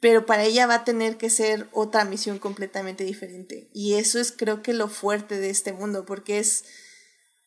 pero 0.00 0.26
para 0.26 0.44
ella 0.44 0.66
va 0.66 0.76
a 0.76 0.84
tener 0.84 1.16
que 1.16 1.30
ser 1.30 1.68
otra 1.72 2.04
misión 2.04 2.38
completamente 2.38 3.04
diferente. 3.04 3.68
Y 3.72 3.94
eso 3.94 4.18
es 4.18 4.32
creo 4.32 4.62
que 4.62 4.72
lo 4.72 4.88
fuerte 4.88 5.38
de 5.38 5.50
este 5.50 5.72
mundo, 5.72 6.04
porque 6.06 6.38
es 6.38 6.64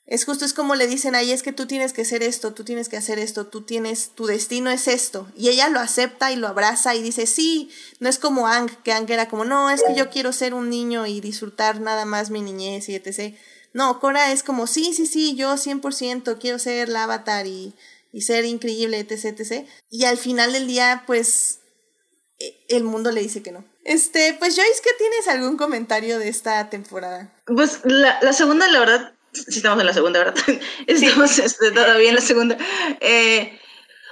es 0.05 0.25
justo, 0.25 0.43
es 0.43 0.53
como 0.53 0.75
le 0.75 0.85
dicen 0.85 1.15
ahí, 1.15 1.31
es 1.31 1.43
que 1.43 1.53
tú 1.53 1.65
tienes 1.65 1.93
que 1.93 2.01
hacer 2.01 2.23
esto, 2.23 2.53
tú 2.53 2.65
tienes 2.65 2.89
que 2.89 2.97
hacer 2.97 3.19
esto, 3.19 3.47
tú 3.47 3.61
tienes, 3.61 4.09
tu 4.09 4.25
destino 4.25 4.69
es 4.69 4.89
esto. 4.89 5.31
Y 5.37 5.47
ella 5.47 5.69
lo 5.69 5.79
acepta 5.79 6.31
y 6.31 6.35
lo 6.35 6.49
abraza 6.49 6.93
y 6.93 7.01
dice, 7.01 7.25
sí, 7.25 7.69
no 7.99 8.09
es 8.09 8.19
como 8.19 8.47
Ang, 8.47 8.69
que 8.83 8.91
Ang 8.91 9.09
era 9.09 9.29
como, 9.29 9.45
no, 9.45 9.69
es 9.69 9.81
que 9.81 9.95
yo 9.95 10.09
quiero 10.09 10.33
ser 10.33 10.53
un 10.53 10.69
niño 10.69 11.05
y 11.05 11.21
disfrutar 11.21 11.79
nada 11.79 12.03
más 12.03 12.31
mi 12.31 12.41
niñez 12.41 12.89
y 12.89 12.95
etc. 12.95 13.35
No, 13.71 14.01
Cora 14.01 14.33
es 14.33 14.43
como, 14.43 14.67
sí, 14.67 14.93
sí, 14.93 15.05
sí, 15.05 15.35
yo 15.35 15.53
100% 15.53 16.37
quiero 16.37 16.59
ser 16.59 16.89
la 16.89 17.05
avatar 17.05 17.47
y, 17.47 17.73
y 18.11 18.21
ser 18.21 18.43
increíble, 18.43 18.99
etc, 18.99 19.39
etc. 19.39 19.65
Y 19.89 20.03
al 20.03 20.17
final 20.17 20.51
del 20.51 20.67
día, 20.67 21.03
pues, 21.07 21.59
el 22.69 22.83
mundo 22.83 23.11
le 23.11 23.21
dice 23.21 23.43
que 23.43 23.51
no. 23.51 23.63
Este, 23.83 24.35
pues 24.39 24.55
Joyce, 24.55 24.81
¿qué 24.83 24.91
tienes 24.97 25.27
algún 25.27 25.57
comentario 25.57 26.19
de 26.19 26.29
esta 26.29 26.69
temporada? 26.69 27.33
Pues 27.45 27.81
la, 27.83 28.19
la 28.21 28.33
segunda, 28.33 28.67
la 28.69 28.79
verdad, 28.79 29.13
sí 29.33 29.57
estamos 29.57 29.79
en 29.79 29.85
la 29.85 29.93
segunda, 29.93 30.19
¿verdad? 30.19 30.35
Estamos 30.87 31.37
este, 31.39 31.71
todavía 31.71 32.09
en 32.09 32.15
la 32.15 32.21
segunda. 32.21 32.57
Eh, 33.01 33.59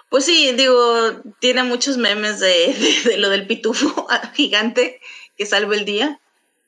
pues 0.10 0.26
sí, 0.26 0.52
digo, 0.53 1.22
tiene 1.40 1.64
muchos 1.64 1.98
memes 1.98 2.40
de, 2.40 2.76
de, 3.06 3.18
lo 3.18 3.30
del 3.30 3.48
pitufo 3.48 4.08
gigante 4.34 4.99
que 5.38 5.45
salva 5.45 5.76
el 5.76 5.86
día 5.86 6.20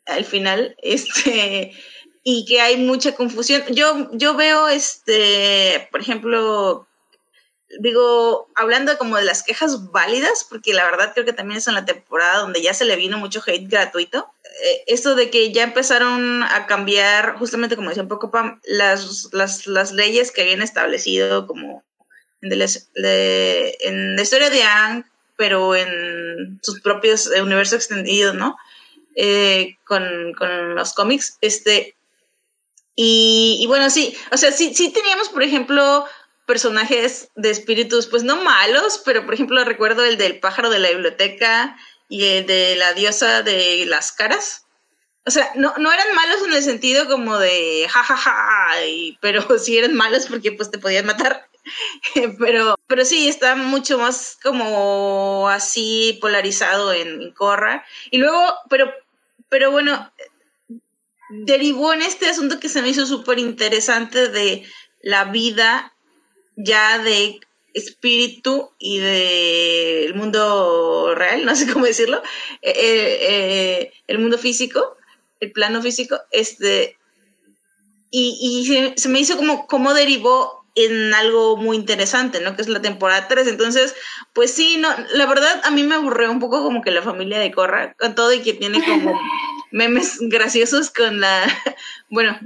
al 0.05 0.25
final, 0.25 0.75
este, 0.81 1.73
y 2.23 2.45
que 2.45 2.61
hay 2.61 2.77
mucha 2.77 3.15
confusión. 3.15 3.63
Yo, 3.69 4.09
yo 4.13 4.35
veo, 4.35 4.67
este, 4.67 5.87
por 5.91 6.01
ejemplo, 6.01 6.87
digo, 7.79 8.49
hablando 8.55 8.97
como 8.97 9.17
de 9.17 9.23
las 9.23 9.43
quejas 9.43 9.91
válidas, 9.91 10.45
porque 10.49 10.73
la 10.73 10.85
verdad 10.85 11.11
creo 11.13 11.25
que 11.25 11.33
también 11.33 11.57
es 11.57 11.67
en 11.67 11.73
la 11.73 11.85
temporada 11.85 12.39
donde 12.39 12.61
ya 12.61 12.73
se 12.73 12.85
le 12.85 12.95
vino 12.95 13.17
mucho 13.17 13.41
hate 13.45 13.69
gratuito. 13.69 14.27
Eh, 14.63 14.83
esto 14.87 15.15
de 15.15 15.29
que 15.29 15.51
ya 15.51 15.63
empezaron 15.63 16.43
a 16.43 16.67
cambiar, 16.67 17.35
justamente 17.37 17.75
como 17.75 17.89
decía 17.89 18.03
un 18.03 18.09
poco 18.09 18.31
Pam, 18.31 18.59
las, 18.65 19.29
las, 19.31 19.67
las 19.67 19.91
leyes 19.91 20.31
que 20.31 20.41
habían 20.41 20.61
establecido 20.61 21.47
como 21.47 21.83
en, 22.41 24.15
la 24.15 24.21
historia 24.21 24.49
de 24.49 24.63
Ang, 24.63 25.05
pero 25.37 25.75
en 25.75 26.59
sus 26.61 26.81
propios 26.81 27.31
eh, 27.31 27.41
universos 27.41 27.75
extendidos, 27.75 28.35
¿no? 28.35 28.57
Eh, 29.15 29.77
con, 29.85 30.33
con, 30.33 30.75
los 30.75 30.93
cómics, 30.93 31.37
este, 31.41 31.95
y, 32.95 33.57
y, 33.59 33.67
bueno, 33.67 33.89
sí, 33.89 34.15
o 34.31 34.37
sea, 34.37 34.51
sí, 34.51 34.73
sí 34.73 34.91
teníamos, 34.91 35.29
por 35.29 35.43
ejemplo, 35.43 36.05
personajes 36.45 37.29
de 37.35 37.49
espíritus, 37.49 38.07
pues 38.07 38.23
no 38.23 38.43
malos, 38.43 39.01
pero 39.05 39.25
por 39.25 39.33
ejemplo 39.33 39.63
recuerdo 39.63 40.03
el 40.03 40.17
del 40.17 40.39
pájaro 40.39 40.69
de 40.69 40.79
la 40.79 40.89
biblioteca 40.89 41.77
y 42.09 42.25
el 42.25 42.45
de 42.45 42.75
la 42.75 42.93
diosa 42.93 43.43
de 43.43 43.85
las 43.85 44.11
caras. 44.11 44.65
O 45.25 45.31
sea, 45.31 45.51
no, 45.55 45.73
no 45.77 45.91
eran 45.91 46.13
malos 46.15 46.41
en 46.45 46.53
el 46.53 46.63
sentido 46.63 47.07
como 47.07 47.39
de 47.39 47.87
jajaja, 47.89 48.17
ja, 48.17 48.67
ja, 48.73 49.17
pero 49.21 49.57
sí 49.59 49.77
eran 49.77 49.93
malos 49.93 50.25
porque 50.27 50.51
pues 50.51 50.69
te 50.69 50.79
podían 50.79 51.05
matar. 51.05 51.47
pero, 52.39 52.75
pero 52.87 53.05
sí, 53.05 53.29
está 53.29 53.55
mucho 53.55 53.97
más 53.97 54.37
como 54.43 55.47
así 55.49 56.17
polarizado 56.21 56.91
en, 56.91 57.21
en 57.21 57.31
Corra. 57.31 57.85
Y 58.11 58.17
luego, 58.17 58.53
pero, 58.69 58.93
pero 59.47 59.71
bueno, 59.71 60.11
derivó 61.29 61.93
en 61.93 62.01
este 62.01 62.29
asunto 62.29 62.59
que 62.59 62.69
se 62.69 62.81
me 62.81 62.89
hizo 62.89 63.05
súper 63.05 63.39
interesante 63.39 64.27
de 64.27 64.67
la 65.01 65.25
vida 65.25 65.92
ya 66.55 66.99
de 66.99 67.39
espíritu 67.73 68.71
y 68.77 68.99
de 68.99 70.05
el 70.05 70.13
mundo 70.13 71.13
real, 71.15 71.45
no 71.45 71.55
sé 71.55 71.67
cómo 71.73 71.85
decirlo, 71.85 72.21
eh, 72.61 72.73
eh, 72.75 73.93
el 74.07 74.19
mundo 74.19 74.37
físico, 74.37 74.95
el 75.39 75.51
plano 75.51 75.81
físico, 75.81 76.19
este, 76.31 76.97
y, 78.11 78.37
y 78.41 78.93
se, 78.95 79.09
me 79.09 79.19
hizo 79.19 79.37
como, 79.37 79.65
como 79.67 79.93
derivó 79.93 80.63
en 80.75 81.13
algo 81.13 81.57
muy 81.57 81.77
interesante, 81.77 82.41
¿no? 82.41 82.55
Que 82.55 82.63
es 82.63 82.67
la 82.67 82.81
temporada 82.81 83.27
3. 83.27 83.47
Entonces, 83.47 83.95
pues 84.33 84.51
sí, 84.53 84.77
no, 84.77 84.89
la 85.13 85.25
verdad 85.25 85.61
a 85.63 85.71
mí 85.71 85.83
me 85.83 85.95
aburrió 85.95 86.31
un 86.31 86.39
poco 86.39 86.63
como 86.63 86.81
que 86.81 86.91
la 86.91 87.01
familia 87.01 87.39
de 87.39 87.51
Corra, 87.51 87.93
con 87.93 88.15
todo 88.15 88.33
y 88.33 88.41
que 88.41 88.53
tiene 88.53 88.83
como 88.83 89.19
memes 89.71 90.17
graciosos 90.19 90.89
con 90.89 91.19
la, 91.19 91.45
bueno, 92.09 92.39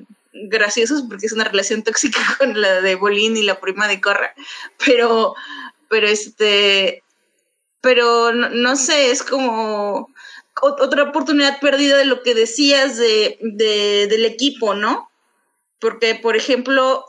graciosos 0.46 1.04
porque 1.08 1.26
es 1.26 1.34
una 1.34 1.44
relación 1.44 1.84
tóxica 1.84 2.20
con 2.38 2.60
la 2.60 2.82
de 2.82 2.96
Bolín 2.96 3.38
y 3.38 3.44
la 3.44 3.60
prima 3.60 3.88
de 3.88 4.02
Corra, 4.02 4.34
pero, 4.86 5.36
pero 5.90 6.08
este, 6.08 7.04
pero 7.82 8.34
no, 8.34 8.76
sé, 8.76 9.12
es 9.12 9.24
como 9.24 10.10
otra 10.62 11.04
oportunidad 11.04 11.60
perdida 11.60 11.98
de 11.98 12.06
lo 12.06 12.24
que 12.24 12.34
decías 12.34 12.98
de, 12.98 13.38
de, 13.42 14.08
del 14.10 14.26
equipo, 14.26 14.74
¿no? 14.74 15.10
Porque, 15.80 16.16
por 16.16 16.36
ejemplo, 16.36 17.06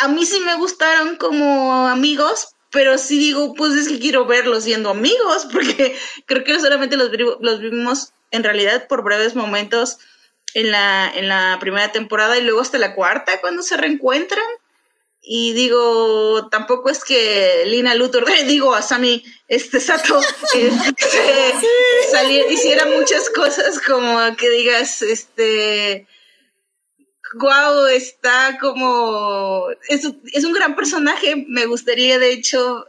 a 0.00 0.08
mí 0.08 0.24
sí 0.24 0.40
me 0.40 0.56
gustaron 0.56 1.16
como 1.16 1.86
amigos, 1.88 2.54
pero 2.70 2.98
sí 2.98 3.18
digo, 3.18 3.54
pues 3.54 3.74
es 3.74 3.88
que 3.88 3.98
quiero 3.98 4.24
verlos 4.24 4.64
siendo 4.64 4.90
amigos, 4.90 5.46
porque 5.52 5.96
creo 6.26 6.44
que 6.44 6.60
solamente 6.60 6.96
los, 6.96 7.10
los 7.40 7.60
vimos 7.60 8.12
en 8.30 8.44
realidad 8.44 8.86
por 8.88 9.02
breves 9.02 9.34
momentos 9.34 9.98
en 10.54 10.70
la, 10.70 11.10
en 11.14 11.28
la 11.28 11.58
primera 11.60 11.92
temporada 11.92 12.38
y 12.38 12.42
luego 12.42 12.60
hasta 12.60 12.78
la 12.78 12.94
cuarta 12.94 13.40
cuando 13.40 13.62
se 13.62 13.76
reencuentran. 13.76 14.44
Y 15.20 15.52
digo, 15.52 16.48
tampoco 16.48 16.88
es 16.90 17.04
que 17.04 17.64
Lina 17.66 17.94
Luthor, 17.94 18.24
digo 18.46 18.74
a 18.74 18.82
Sammy 18.82 19.24
este 19.48 19.80
Sato, 19.80 20.20
este, 20.54 22.52
hiciera 22.52 22.86
muchas 22.86 23.28
cosas 23.30 23.80
como 23.80 24.18
que 24.36 24.48
digas, 24.48 25.02
este, 25.02 26.06
wow, 27.34 27.86
está 27.86 28.58
como, 28.60 29.66
es, 29.88 30.08
es 30.32 30.44
un 30.44 30.52
gran 30.52 30.76
personaje, 30.76 31.44
me 31.48 31.66
gustaría 31.66 32.18
de 32.18 32.32
hecho, 32.32 32.86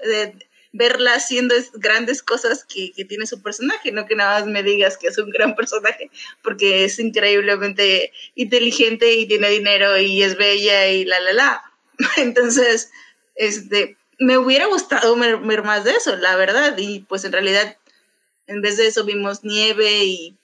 verla 0.71 1.15
haciendo 1.15 1.55
es- 1.55 1.71
grandes 1.73 2.21
cosas 2.21 2.63
que, 2.63 2.91
que 2.91 3.03
tiene 3.05 3.25
su 3.25 3.41
personaje, 3.41 3.91
no 3.91 4.05
que 4.05 4.15
nada 4.15 4.39
más 4.39 4.47
me 4.47 4.61
digas 4.63 4.97
que 4.97 5.07
es 5.07 5.17
un 5.17 5.29
gran 5.31 5.55
personaje, 5.57 6.11
porque 6.43 6.85
es 6.85 6.99
increíblemente 6.99 8.11
inteligente 8.35 9.13
y 9.13 9.27
tiene 9.27 9.49
dinero 9.49 9.97
y 9.97 10.21
es 10.23 10.37
bella 10.37 10.87
y 10.87 11.05
la 11.05 11.19
la 11.19 11.33
la. 11.33 11.63
Entonces, 12.17 12.91
este, 13.35 13.97
me 14.19 14.37
hubiera 14.37 14.67
gustado 14.67 15.15
ver, 15.15 15.37
ver 15.37 15.63
más 15.63 15.83
de 15.85 15.91
eso, 15.91 16.15
la 16.17 16.35
verdad, 16.35 16.77
y 16.77 16.99
pues 16.99 17.23
en 17.25 17.31
realidad, 17.31 17.77
en 18.47 18.61
vez 18.61 18.77
de 18.77 18.87
eso 18.87 19.05
vimos 19.05 19.43
nieve 19.43 20.03
y 20.03 20.35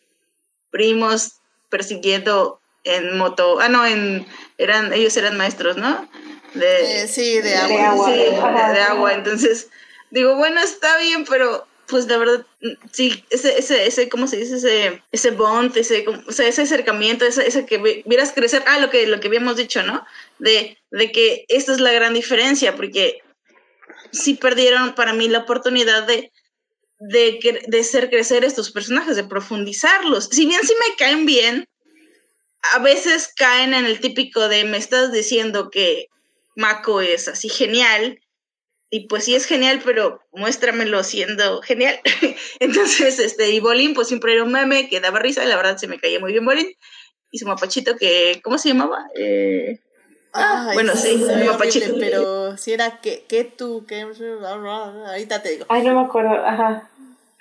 primos 0.71 1.33
persiguiendo 1.69 2.59
en 2.83 3.17
moto, 3.17 3.59
ah 3.59 3.69
no, 3.69 3.85
en 3.85 4.25
eran 4.57 4.93
ellos 4.93 5.15
eran 5.17 5.37
maestros, 5.37 5.77
¿no? 5.77 6.09
De, 6.53 7.01
Eh, 7.03 7.07
sí, 7.07 7.35
de 7.35 7.41
de 7.49 7.55
agua. 7.57 7.89
agua, 7.91 8.05
sí, 8.05 8.73
de 8.75 8.81
agua. 8.81 9.13
Entonces, 9.13 9.67
digo, 10.15 10.35
bueno, 10.37 10.61
está 10.61 10.97
bien, 10.97 11.25
pero 11.29 11.67
pues 11.87 12.07
la 12.07 12.17
verdad, 12.17 12.43
sí, 12.91 13.23
ese, 13.29 13.59
ese, 13.59 13.85
ese, 13.85 14.09
¿cómo 14.09 14.27
se 14.27 14.37
dice? 14.37 14.55
Ese, 14.55 15.03
ese 15.11 15.31
bond, 15.31 15.75
ese, 15.77 16.05
o 16.27 16.31
sea, 16.31 16.47
ese 16.47 16.63
acercamiento, 16.63 17.25
ese, 17.25 17.47
ese 17.47 17.65
que 17.67 17.77
vi- 17.77 18.01
vieras 18.07 18.31
crecer, 18.33 18.63
ah, 18.65 18.79
lo 18.79 18.89
que, 18.89 19.05
lo 19.05 19.19
que 19.19 19.27
habíamos 19.27 19.57
dicho, 19.57 19.83
¿no? 19.83 20.03
De, 20.39 20.79
de 20.89 21.11
que 21.11 21.45
esta 21.49 21.73
es 21.73 21.79
la 21.79 21.91
gran 21.91 22.13
diferencia, 22.15 22.75
porque 22.75 23.19
sí 24.11 24.33
perdieron 24.33 24.95
para 24.95 25.13
mí 25.13 25.27
la 25.27 25.39
oportunidad 25.39 26.07
de, 26.07 26.31
de, 26.99 27.63
de 27.67 27.79
hacer 27.79 28.09
crecer 28.09 28.43
estos 28.45 28.71
personajes, 28.71 29.15
de 29.15 29.25
profundizarlos. 29.25 30.29
Si 30.31 30.45
bien 30.47 30.61
sí 30.63 30.73
me 30.79 30.95
caen 30.95 31.25
bien, 31.27 31.67
a 32.73 32.79
veces 32.79 33.29
caen 33.35 33.75
en 33.75 33.85
el 33.85 33.99
típico 33.99 34.47
de 34.47 34.63
me 34.63 34.77
estás 34.77 35.11
diciendo 35.11 35.69
que 35.69 36.07
Mako 36.55 37.01
es 37.01 37.27
así 37.27 37.49
genial, 37.49 38.19
y 38.95 39.07
pues 39.07 39.25
sí 39.25 39.35
es 39.35 39.45
genial, 39.45 39.81
pero 39.83 40.21
muéstramelo 40.31 41.03
siendo 41.03 41.61
genial. 41.61 41.99
Entonces, 42.59 43.19
este, 43.19 43.51
y 43.51 43.59
Bolín, 43.59 43.93
pues 43.93 44.07
siempre 44.07 44.33
era 44.33 44.43
un 44.43 44.51
meme 44.53 44.87
que 44.89 45.01
daba 45.01 45.19
risa, 45.19 45.43
y 45.43 45.47
la 45.47 45.57
verdad 45.57 45.77
se 45.77 45.87
me 45.87 45.99
caía 45.99 46.19
muy 46.21 46.31
bien 46.31 46.45
Bolín. 46.45 46.71
Y 47.31 47.39
su 47.39 47.45
mapachito 47.45 47.97
que, 47.97 48.39
¿cómo 48.41 48.57
se 48.57 48.69
llamaba? 48.69 49.05
Eh, 49.19 49.79
Ay, 50.31 50.73
bueno, 50.75 50.95
sí, 50.95 51.15
mi 51.17 51.43
mapachito. 51.45 51.85
horrible, 51.87 52.05
pero 52.09 52.57
si 52.57 52.71
era 52.71 53.01
que, 53.01 53.25
que 53.27 53.43
tú, 53.43 53.85
que 53.85 54.01
ahorita 54.01 55.41
te 55.41 55.49
digo. 55.49 55.65
Ay, 55.67 55.83
no 55.83 55.93
me 55.99 56.05
acuerdo, 56.07 56.33
ajá. 56.45 56.89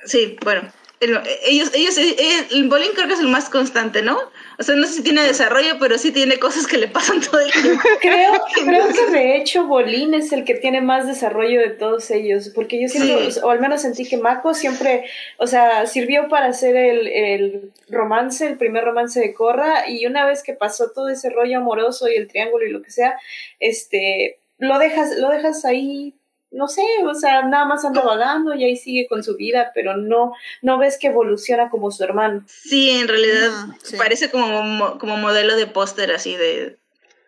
sí, 0.05 0.37
bueno, 0.43 0.63
el- 1.01 1.21
ellos, 1.45 1.71
ellos, 1.75 1.97
el 1.99 2.69
Bolín 2.69 2.91
creo 2.95 3.07
que 3.07 3.15
es 3.15 3.21
el 3.21 3.29
más 3.29 3.49
constante, 3.49 4.03
¿no? 4.03 4.19
O 4.59 4.63
sea, 4.63 4.75
no 4.77 4.87
sé 4.87 4.95
si 4.95 5.03
tiene 5.03 5.23
desarrollo, 5.23 5.79
pero 5.81 5.99
sí 5.99 6.13
tiene 6.13 6.39
cosas 6.39 6.67
que 6.67 6.79
le 6.79 6.89
pasan 6.89 7.21
todo 7.21 7.41
el 7.41 7.51
tiempo. 7.51 7.83
Creo, 8.01 8.33
creo 8.65 8.89
que 8.89 9.07
de 9.11 9.37
hecho 9.37 9.67
Bolín 9.67 10.15
es 10.15 10.33
el 10.33 10.45
que 10.45 10.55
tiene 10.55 10.81
más 10.81 11.07
desarrollo 11.07 11.61
de 11.61 11.71
todos 11.71 12.11
ellos, 12.11 12.51
porque 12.55 12.81
yo 12.81 12.89
siento, 12.89 13.31
Sí. 13.31 13.41
o 13.43 13.51
al 13.51 13.61
menos 13.61 13.83
sentí 13.83 14.09
que 14.09 14.17
Mako 14.17 14.55
siempre, 14.55 15.05
o 15.39 15.47
sea, 15.47 15.87
sirvió 15.87 16.29
para 16.29 16.47
hacer 16.47 16.77
el, 16.77 17.09
el 17.09 17.73
romance, 17.89 18.47
el 18.47 18.57
primer 18.57 18.85
romance 18.85 19.19
de 19.21 19.35
Korra, 19.35 19.89
y 19.89 20.07
una 20.07 20.25
vez 20.27 20.43
que 20.43 20.53
pasó 20.53 20.91
todo 20.91 21.09
ese 21.09 21.31
rollo 21.31 21.59
amoroso 21.59 22.09
y 22.09 22.15
el 22.15 22.29
triángulo 22.29 22.67
y 22.67 22.71
lo 22.71 22.83
que 22.83 22.91
sea, 22.91 23.19
este, 23.61 24.39
lo 24.59 24.79
dejas, 24.79 25.17
lo 25.19 25.31
dejas 25.31 25.65
ahí, 25.65 26.15
no 26.55 26.69
sé, 26.69 26.83
o 27.07 27.15
sea, 27.15 27.43
nada 27.43 27.65
más 27.65 27.85
anda 27.85 28.01
vagando 28.03 28.55
y 28.55 28.65
ahí 28.65 28.77
sigue 28.77 29.07
con 29.09 29.23
su 29.25 29.37
vida, 29.37 29.73
pero 29.75 29.97
no, 29.97 30.33
no 30.63 30.79
ves 30.79 30.97
que 30.99 31.09
evoluciona 31.09 31.69
como 31.69 31.91
su 31.91 32.03
hermano. 32.05 32.45
Sí, 32.47 32.91
en 32.91 33.09
realidad 33.09 33.51
sí. 33.83 33.97
parece 33.97 34.31
como, 34.31 34.63
mo- 34.63 34.99
como 34.99 35.17
modelo 35.17 35.57
de 35.57 35.67
póster 35.67 36.13
así 36.13 36.37
de 36.37 36.79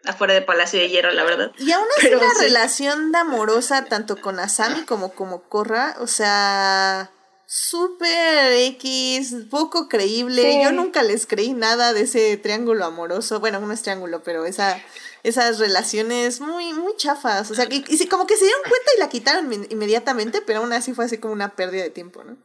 afuera 0.05 0.35
de 0.35 0.43
Palacio 0.43 0.79
de 0.79 0.89
Hierro, 0.89 1.11
la 1.13 1.25
verdad. 1.25 1.51
Y 1.59 1.73
aún 1.73 1.85
así 1.99 2.07
Pero 2.07 2.21
la 2.21 2.31
sí. 2.31 2.45
relación 2.45 3.11
de 3.13 3.19
amorosa 3.19 3.85
tanto 3.87 4.21
con 4.21 4.39
Asami 4.39 4.83
como 4.85 5.13
como 5.13 5.43
Korra, 5.49 5.97
o 6.01 6.07
sea, 6.07 7.11
súper 7.47 8.53
X, 8.53 9.35
poco 9.51 9.89
creíble. 9.89 10.43
Sí. 10.43 10.61
Yo 10.63 10.73
nunca 10.73 11.03
les 11.03 11.27
creí 11.27 11.53
nada 11.53 11.93
de 11.93 12.03
ese 12.03 12.37
triángulo 12.37 12.85
amoroso. 12.85 13.41
Bueno, 13.41 13.59
no 13.61 13.73
es 13.73 13.83
triángulo, 13.83 14.23
pero 14.23 14.45
esa 14.47 14.81
esas 15.27 15.59
relaciones 15.59 16.41
muy 16.41 16.73
muy 16.73 16.95
chafas, 16.97 17.51
o 17.51 17.55
sea, 17.55 17.67
que 17.67 17.77
y 17.87 18.07
como 18.07 18.27
que 18.27 18.37
se 18.37 18.45
dieron 18.45 18.63
cuenta 18.63 18.91
y 18.97 19.01
la 19.01 19.09
quitaron 19.09 19.53
inmediatamente, 19.71 20.41
pero 20.47 20.61
aún 20.61 20.73
así 20.73 20.95
fue 20.95 21.05
así 21.05 21.19
como 21.19 21.33
una 21.33 21.55
pérdida 21.55 21.83
de 21.83 21.91
tiempo, 21.91 22.23
¿no? 22.25 22.37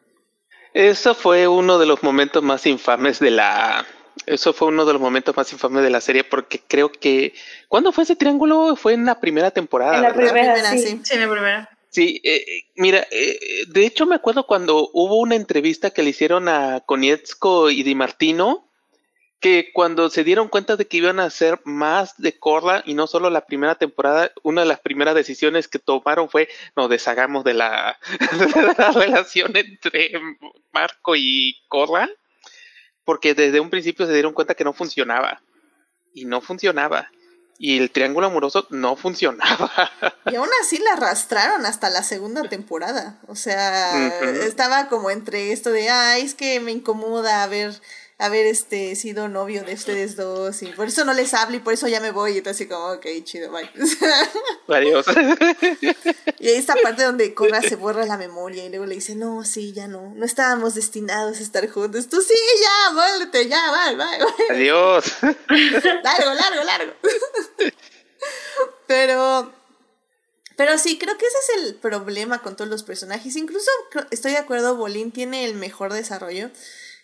Eso 0.73 1.13
fue 1.13 1.47
uno 1.47 1.79
de 1.79 1.85
los 1.85 2.01
momentos 2.01 2.41
más 2.43 2.65
infames 2.65 3.19
de 3.19 3.31
la. 3.31 3.85
Eso 4.25 4.53
fue 4.53 4.69
uno 4.69 4.85
de 4.85 4.93
los 4.93 5.01
momentos 5.01 5.35
más 5.35 5.51
infames 5.51 5.83
de 5.83 5.89
la 5.89 6.01
serie 6.01 6.23
porque 6.23 6.61
creo 6.65 6.91
que. 6.91 7.33
¿Cuándo 7.67 7.91
fue 7.91 8.05
ese 8.05 8.15
triángulo? 8.15 8.75
Fue 8.75 8.93
en 8.93 9.05
la 9.05 9.19
primera 9.19 9.51
temporada. 9.51 9.97
En 9.97 10.03
la 10.03 10.13
¿verdad? 10.13 10.31
primera, 10.31 10.71
sí. 10.71 10.79
sí. 10.79 11.01
Sí, 11.03 11.17
la 11.17 11.29
primera. 11.29 11.69
Sí, 11.89 12.21
eh, 12.23 12.45
eh, 12.47 12.63
mira, 12.77 12.99
eh, 13.11 13.37
eh, 13.41 13.65
de 13.67 13.85
hecho 13.85 14.05
me 14.05 14.15
acuerdo 14.15 14.47
cuando 14.47 14.89
hubo 14.93 15.19
una 15.19 15.35
entrevista 15.35 15.89
que 15.89 16.03
le 16.03 16.11
hicieron 16.11 16.47
a 16.47 16.79
Konietzko 16.85 17.69
y 17.69 17.83
Di 17.83 17.95
Martino, 17.95 18.70
que 19.41 19.71
cuando 19.73 20.11
se 20.11 20.23
dieron 20.23 20.49
cuenta 20.49 20.77
de 20.77 20.87
que 20.87 20.97
iban 20.97 21.19
a 21.19 21.25
hacer 21.25 21.59
más 21.65 22.13
de 22.21 22.37
Korra 22.37 22.83
y 22.85 22.93
no 22.93 23.07
solo 23.07 23.31
la 23.31 23.47
primera 23.47 23.73
temporada, 23.73 24.31
una 24.43 24.61
de 24.61 24.67
las 24.67 24.79
primeras 24.79 25.15
decisiones 25.15 25.67
que 25.67 25.79
tomaron 25.79 26.29
fue 26.29 26.47
nos 26.75 26.89
deshagamos 26.89 27.43
de 27.43 27.55
la, 27.55 27.99
de 28.37 28.75
la 28.77 28.91
relación 28.91 29.57
entre 29.57 30.11
Marco 30.71 31.15
y 31.15 31.57
Korra, 31.67 32.07
porque 33.03 33.33
desde 33.33 33.59
un 33.59 33.71
principio 33.71 34.05
se 34.05 34.13
dieron 34.13 34.33
cuenta 34.33 34.53
que 34.53 34.63
no 34.63 34.73
funcionaba. 34.73 35.41
Y 36.13 36.25
no 36.25 36.41
funcionaba. 36.41 37.09
Y 37.57 37.77
el 37.77 37.89
triángulo 37.89 38.27
amoroso 38.27 38.67
no 38.69 38.95
funcionaba. 38.97 39.91
Y 40.31 40.35
aún 40.35 40.49
así 40.61 40.77
la 40.77 40.93
arrastraron 40.93 41.65
hasta 41.65 41.89
la 41.89 42.03
segunda 42.03 42.43
temporada. 42.43 43.19
O 43.27 43.35
sea, 43.35 44.07
estaba 44.45 44.87
como 44.87 45.09
entre 45.09 45.51
esto 45.51 45.71
de, 45.71 45.89
ay, 45.89 46.21
es 46.21 46.35
que 46.35 46.59
me 46.59 46.71
incomoda 46.71 47.41
haber, 47.41 47.73
haber 48.21 48.45
este, 48.45 48.95
sido 48.95 49.27
novio 49.27 49.63
de 49.63 49.73
ustedes 49.73 50.15
dos 50.15 50.61
y 50.61 50.67
por 50.67 50.87
eso 50.87 51.03
no 51.05 51.13
les 51.13 51.33
hablo 51.33 51.57
y 51.57 51.59
por 51.59 51.73
eso 51.73 51.87
ya 51.87 51.99
me 51.99 52.11
voy. 52.11 52.37
Y 52.37 52.41
todo 52.41 52.51
así 52.51 52.67
como, 52.67 52.91
ok, 52.91 53.05
chido, 53.23 53.51
bye. 53.51 53.67
Adiós. 54.67 55.07
y 56.39 56.47
ahí 56.47 56.55
esta 56.55 56.75
parte 56.75 57.03
donde 57.03 57.33
Korra 57.33 57.61
se 57.61 57.75
borra 57.75 58.05
la 58.05 58.17
memoria 58.17 58.63
y 58.63 58.69
luego 58.69 58.85
le 58.85 58.95
dice, 58.95 59.15
no, 59.15 59.43
sí, 59.43 59.73
ya 59.73 59.87
no, 59.87 60.13
no 60.15 60.23
estábamos 60.23 60.75
destinados 60.75 61.39
a 61.39 61.41
estar 61.41 61.67
juntos. 61.67 62.09
Tú 62.09 62.21
sí, 62.21 62.35
ya, 62.61 62.93
vuélvete, 62.93 63.47
ya, 63.47 63.59
bye, 63.71 63.95
bye, 63.95 64.17
bye. 64.19 64.55
Adiós. 64.55 65.05
largo, 66.03 66.33
largo, 66.33 66.63
largo. 66.63 66.93
Pero, 68.85 69.51
pero 70.57 70.77
sí, 70.77 70.99
creo 70.99 71.17
que 71.17 71.25
ese 71.25 71.37
es 71.37 71.63
el 71.63 71.75
problema 71.75 72.43
con 72.43 72.55
todos 72.55 72.69
los 72.69 72.83
personajes. 72.83 73.35
Incluso 73.35 73.71
estoy 74.11 74.33
de 74.33 74.37
acuerdo, 74.37 74.75
Bolín 74.75 75.11
tiene 75.11 75.45
el 75.45 75.55
mejor 75.55 75.91
desarrollo. 75.91 76.51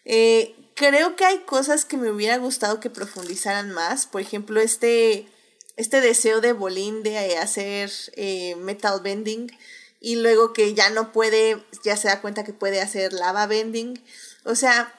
Eh, 0.06 0.56
creo 0.78 1.16
que 1.16 1.26
hay 1.26 1.40
cosas 1.40 1.86
que 1.86 1.98
me 1.98 2.12
hubiera 2.12 2.38
gustado 2.38 2.80
que 2.80 2.92
profundizaran 2.92 3.72
más. 3.72 4.06
Por 4.06 4.22
ejemplo, 4.22 4.62
este, 4.62 5.28
este 5.76 6.02
deseo 6.02 6.40
de 6.40 6.54
Bolín 6.54 7.02
de 7.02 7.38
hacer 7.40 7.92
eh, 8.16 8.56
metal 8.58 9.02
bending 9.02 9.52
y 10.00 10.18
luego 10.18 10.54
que 10.54 10.76
ya 10.76 10.92
no 10.92 11.12
puede, 11.12 11.64
ya 11.84 11.98
se 11.98 12.10
da 12.10 12.22
cuenta 12.22 12.44
que 12.44 12.54
puede 12.54 12.80
hacer 12.80 13.12
lava 13.12 13.48
bending. 13.48 14.00
O 14.44 14.54
sea, 14.54 14.94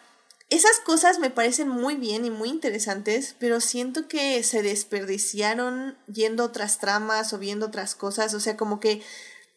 esas 0.50 0.80
cosas 0.80 1.20
me 1.20 1.30
parecen 1.30 1.68
muy 1.68 1.94
bien 1.94 2.24
y 2.24 2.30
muy 2.30 2.48
interesantes, 2.48 3.36
pero 3.38 3.60
siento 3.60 4.08
que 4.08 4.42
se 4.42 4.64
desperdiciaron 4.64 5.96
yendo 6.12 6.42
otras 6.42 6.80
tramas 6.80 7.32
o 7.32 7.38
viendo 7.38 7.66
otras 7.66 7.94
cosas. 7.94 8.34
O 8.34 8.40
sea, 8.40 8.56
como 8.56 8.80
que 8.80 9.00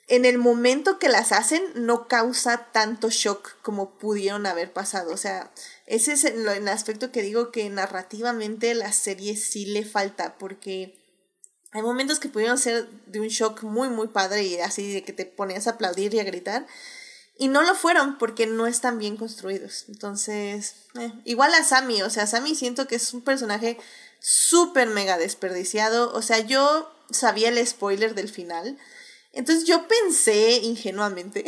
en 0.08 0.26
el 0.26 0.38
momento 0.38 1.00
que 1.00 1.08
las 1.08 1.32
hacen 1.32 1.64
no 1.74 2.10
causa 2.10 2.68
tanto 2.74 3.10
shock 3.10 3.56
como 3.62 3.92
pudieron 3.92 4.46
haber 4.46 4.74
pasado. 4.74 5.14
O 5.14 5.18
sea, 5.18 5.50
ese 5.92 6.14
es 6.14 6.24
el, 6.24 6.48
el 6.48 6.68
aspecto 6.70 7.12
que 7.12 7.22
digo 7.22 7.52
que 7.52 7.70
narrativamente 7.70 8.74
la 8.76 8.94
serie 8.94 9.36
sí 9.36 9.66
le 9.66 9.84
falta, 9.84 10.38
porque 10.38 10.98
hay 11.74 11.82
momentos 11.82 12.22
que 12.22 12.30
pudieron 12.30 12.58
ser 12.58 12.90
de 13.08 13.20
un 13.20 13.28
shock 13.28 13.64
muy, 13.64 13.90
muy 13.90 14.08
padre 14.08 14.44
y 14.44 14.58
así 14.62 14.94
de 14.94 15.04
que 15.04 15.12
te 15.12 15.26
ponías 15.26 15.68
a 15.68 15.72
aplaudir 15.72 16.14
y 16.14 16.22
a 16.22 16.24
gritar. 16.24 16.66
Y 17.38 17.50
no 17.50 17.62
lo 17.62 17.76
fueron 17.76 18.18
porque 18.18 18.48
no 18.48 18.68
están 18.68 19.00
bien 19.00 19.18
construidos. 19.18 19.84
Entonces, 19.90 20.76
eh, 20.98 21.12
igual 21.26 21.54
a 21.54 21.64
Sammy, 21.66 22.02
o 22.04 22.10
sea, 22.10 22.26
Sammy 22.26 22.56
siento 22.56 22.88
que 22.88 22.96
es 22.96 23.14
un 23.14 23.22
personaje 23.22 23.78
súper 24.20 24.88
mega 24.88 25.18
desperdiciado. 25.18 26.14
O 26.14 26.22
sea, 26.22 26.40
yo 26.40 26.90
sabía 27.10 27.50
el 27.50 27.68
spoiler 27.68 28.16
del 28.16 28.30
final. 28.30 28.78
Entonces 29.34 29.66
yo 29.66 29.88
pensé 29.90 30.58
ingenuamente 30.64 31.44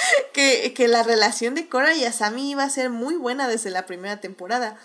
que, 0.32 0.74
que 0.74 0.88
la 0.88 1.02
relación 1.02 1.54
de 1.54 1.68
Cora 1.68 1.94
y 1.94 2.04
Asami 2.04 2.50
iba 2.50 2.64
a 2.64 2.70
ser 2.70 2.90
muy 2.90 3.16
buena 3.16 3.48
desde 3.48 3.70
la 3.70 3.86
primera 3.86 4.20
temporada. 4.20 4.78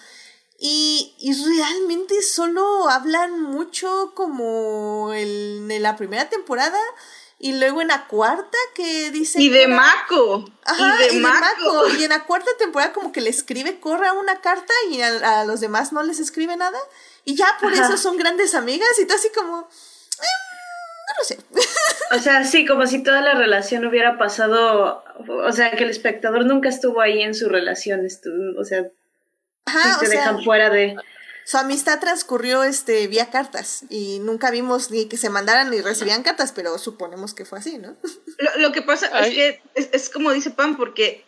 Y, 0.60 1.16
y 1.20 1.34
realmente 1.34 2.22
solo 2.22 2.90
hablan 2.90 3.42
mucho 3.42 4.14
como 4.16 5.12
el, 5.14 5.68
en 5.70 5.84
la 5.84 5.96
primera 5.98 6.30
temporada 6.30 6.80
y 7.40 7.52
luego 7.54 7.82
en 7.82 7.90
la 7.90 8.08
cuarta 8.08 8.58
que 8.74 9.12
dice... 9.12 9.42
Y 9.42 9.50
de 9.50 9.68
Mako. 9.68 10.46
Ajá, 10.64 10.96
y 11.04 11.16
de 11.16 11.20
Mako. 11.20 11.90
Y 11.98 12.04
en 12.04 12.12
la 12.12 12.24
cuarta 12.24 12.50
temporada 12.58 12.94
como 12.94 13.12
que 13.12 13.20
le 13.20 13.30
escribe 13.30 13.82
Corra 13.82 14.14
una 14.14 14.40
carta 14.40 14.74
y 14.90 15.02
a, 15.02 15.42
a 15.42 15.46
los 15.46 15.60
demás 15.60 15.92
no 15.92 16.04
les 16.04 16.20
escribe 16.20 16.56
nada. 16.56 16.80
Y 17.26 17.36
ya 17.36 17.58
por 17.60 17.74
Ajá. 17.74 17.84
eso 17.86 17.98
son 17.98 18.16
grandes 18.16 18.56
amigas 18.56 18.88
y 19.00 19.06
tú 19.06 19.14
así 19.14 19.30
como... 19.36 19.68
"Mm, 21.14 21.16
no 21.16 21.18
lo 21.20 21.24
sé. 21.26 21.38
O 22.16 22.20
sea, 22.20 22.44
sí, 22.44 22.66
como 22.66 22.86
si 22.86 23.02
toda 23.02 23.22
la 23.22 23.34
relación 23.34 23.86
hubiera 23.86 24.18
pasado, 24.18 25.04
o 25.28 25.52
sea, 25.52 25.72
que 25.72 25.84
el 25.84 25.90
espectador 25.90 26.46
nunca 26.46 26.70
estuvo 26.70 27.02
ahí 27.02 27.22
en 27.22 27.34
su 27.34 27.50
relación, 27.50 28.06
estuvo, 28.06 28.60
o 28.60 28.64
sea, 28.64 28.86
Ajá, 29.66 29.98
o 29.98 30.00
te 30.00 30.08
sea, 30.08 30.20
dejan 30.20 30.44
fuera 30.44 30.70
de... 30.70 30.96
su 31.46 31.58
amistad 31.58 32.00
transcurrió 32.00 32.64
este 32.64 33.08
vía 33.08 33.32
cartas 33.32 33.84
y 33.90 34.20
nunca 34.20 34.52
vimos 34.52 34.92
ni 34.92 35.08
que 35.08 35.18
se 35.18 35.30
mandaran 35.30 35.72
ni 35.72 35.82
recibían 35.82 36.22
cartas, 36.22 36.52
pero 36.52 36.78
suponemos 36.78 37.34
que 37.34 37.46
fue 37.46 37.60
así, 37.60 37.78
¿no? 37.80 37.96
Lo, 38.38 38.58
lo 38.58 38.72
que 38.72 38.82
pasa 38.82 39.10
Ay. 39.14 39.30
es 39.30 39.36
que 39.36 39.62
es, 39.76 39.90
es 39.94 40.10
como 40.10 40.32
dice 40.32 40.52
Pam, 40.52 40.78
porque 40.78 41.26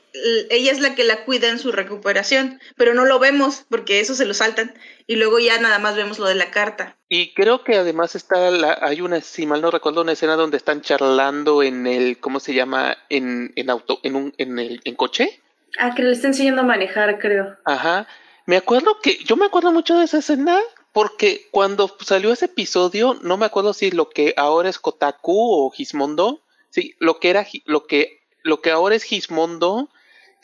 ella 0.49 0.71
es 0.71 0.79
la 0.79 0.95
que 0.95 1.03
la 1.03 1.25
cuida 1.25 1.49
en 1.49 1.59
su 1.59 1.71
recuperación, 1.71 2.59
pero 2.75 2.93
no 2.93 3.05
lo 3.05 3.19
vemos 3.19 3.65
porque 3.69 3.99
eso 3.99 4.15
se 4.15 4.25
lo 4.25 4.33
saltan 4.33 4.73
y 5.07 5.15
luego 5.15 5.39
ya 5.39 5.59
nada 5.59 5.79
más 5.79 5.95
vemos 5.95 6.19
lo 6.19 6.27
de 6.27 6.35
la 6.35 6.51
carta. 6.51 6.97
Y 7.09 7.33
creo 7.33 7.63
que 7.63 7.75
además 7.75 8.15
está 8.15 8.49
la, 8.51 8.77
hay 8.81 9.01
una, 9.01 9.21
si 9.21 9.45
mal 9.45 9.61
no 9.61 9.71
recuerdo, 9.71 10.01
una 10.01 10.13
escena 10.13 10.35
donde 10.35 10.57
están 10.57 10.81
charlando 10.81 11.63
en 11.63 11.85
el, 11.87 12.19
¿cómo 12.19 12.39
se 12.39 12.53
llama? 12.53 12.97
En, 13.09 13.53
en 13.55 13.69
auto, 13.69 13.99
en 14.03 14.15
un, 14.15 14.33
en 14.37 14.59
el, 14.59 14.81
en 14.83 14.95
coche. 14.95 15.41
Ah, 15.77 15.93
que 15.93 16.03
le 16.03 16.11
está 16.11 16.27
enseñando 16.27 16.61
a 16.61 16.65
manejar, 16.65 17.19
creo. 17.19 17.55
Ajá. 17.65 18.07
Me 18.45 18.57
acuerdo 18.57 18.99
que, 19.01 19.17
yo 19.25 19.35
me 19.35 19.45
acuerdo 19.45 19.71
mucho 19.71 19.97
de 19.97 20.05
esa 20.05 20.19
escena 20.19 20.59
porque 20.91 21.47
cuando 21.51 21.93
salió 21.99 22.31
ese 22.31 22.45
episodio, 22.45 23.19
no 23.21 23.37
me 23.37 23.45
acuerdo 23.45 23.73
si 23.73 23.91
lo 23.91 24.09
que 24.09 24.33
ahora 24.37 24.69
es 24.69 24.79
Kotaku 24.79 25.65
o 25.65 25.69
Gizmondo, 25.71 26.41
sí, 26.69 26.95
lo 26.99 27.19
que 27.19 27.29
era, 27.31 27.45
lo 27.65 27.85
que, 27.85 28.21
lo 28.43 28.61
que 28.61 28.71
ahora 28.71 28.95
es 28.95 29.03
Gizmondo, 29.03 29.89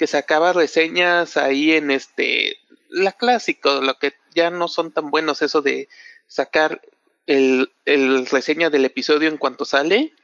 que 0.02 0.08
sacaba 0.08 0.52
reseñas 0.52 1.38
ahí 1.38 1.74
en 1.74 1.92
este, 1.92 2.58
la 2.90 3.12
clásico, 3.12 3.82
lo 3.82 4.00
que 4.00 4.16
ya 4.34 4.50
no 4.50 4.68
son 4.68 4.92
tan 4.92 5.12
buenos 5.12 5.44
eso 5.44 5.62
de 5.62 5.90
sacar 6.26 6.82
el, 7.28 7.72
el 7.86 8.26
reseña 8.26 8.72
del 8.72 8.86
episodio 8.86 9.30
en 9.30 9.38
cuanto 9.38 9.64
sale. 9.64 10.16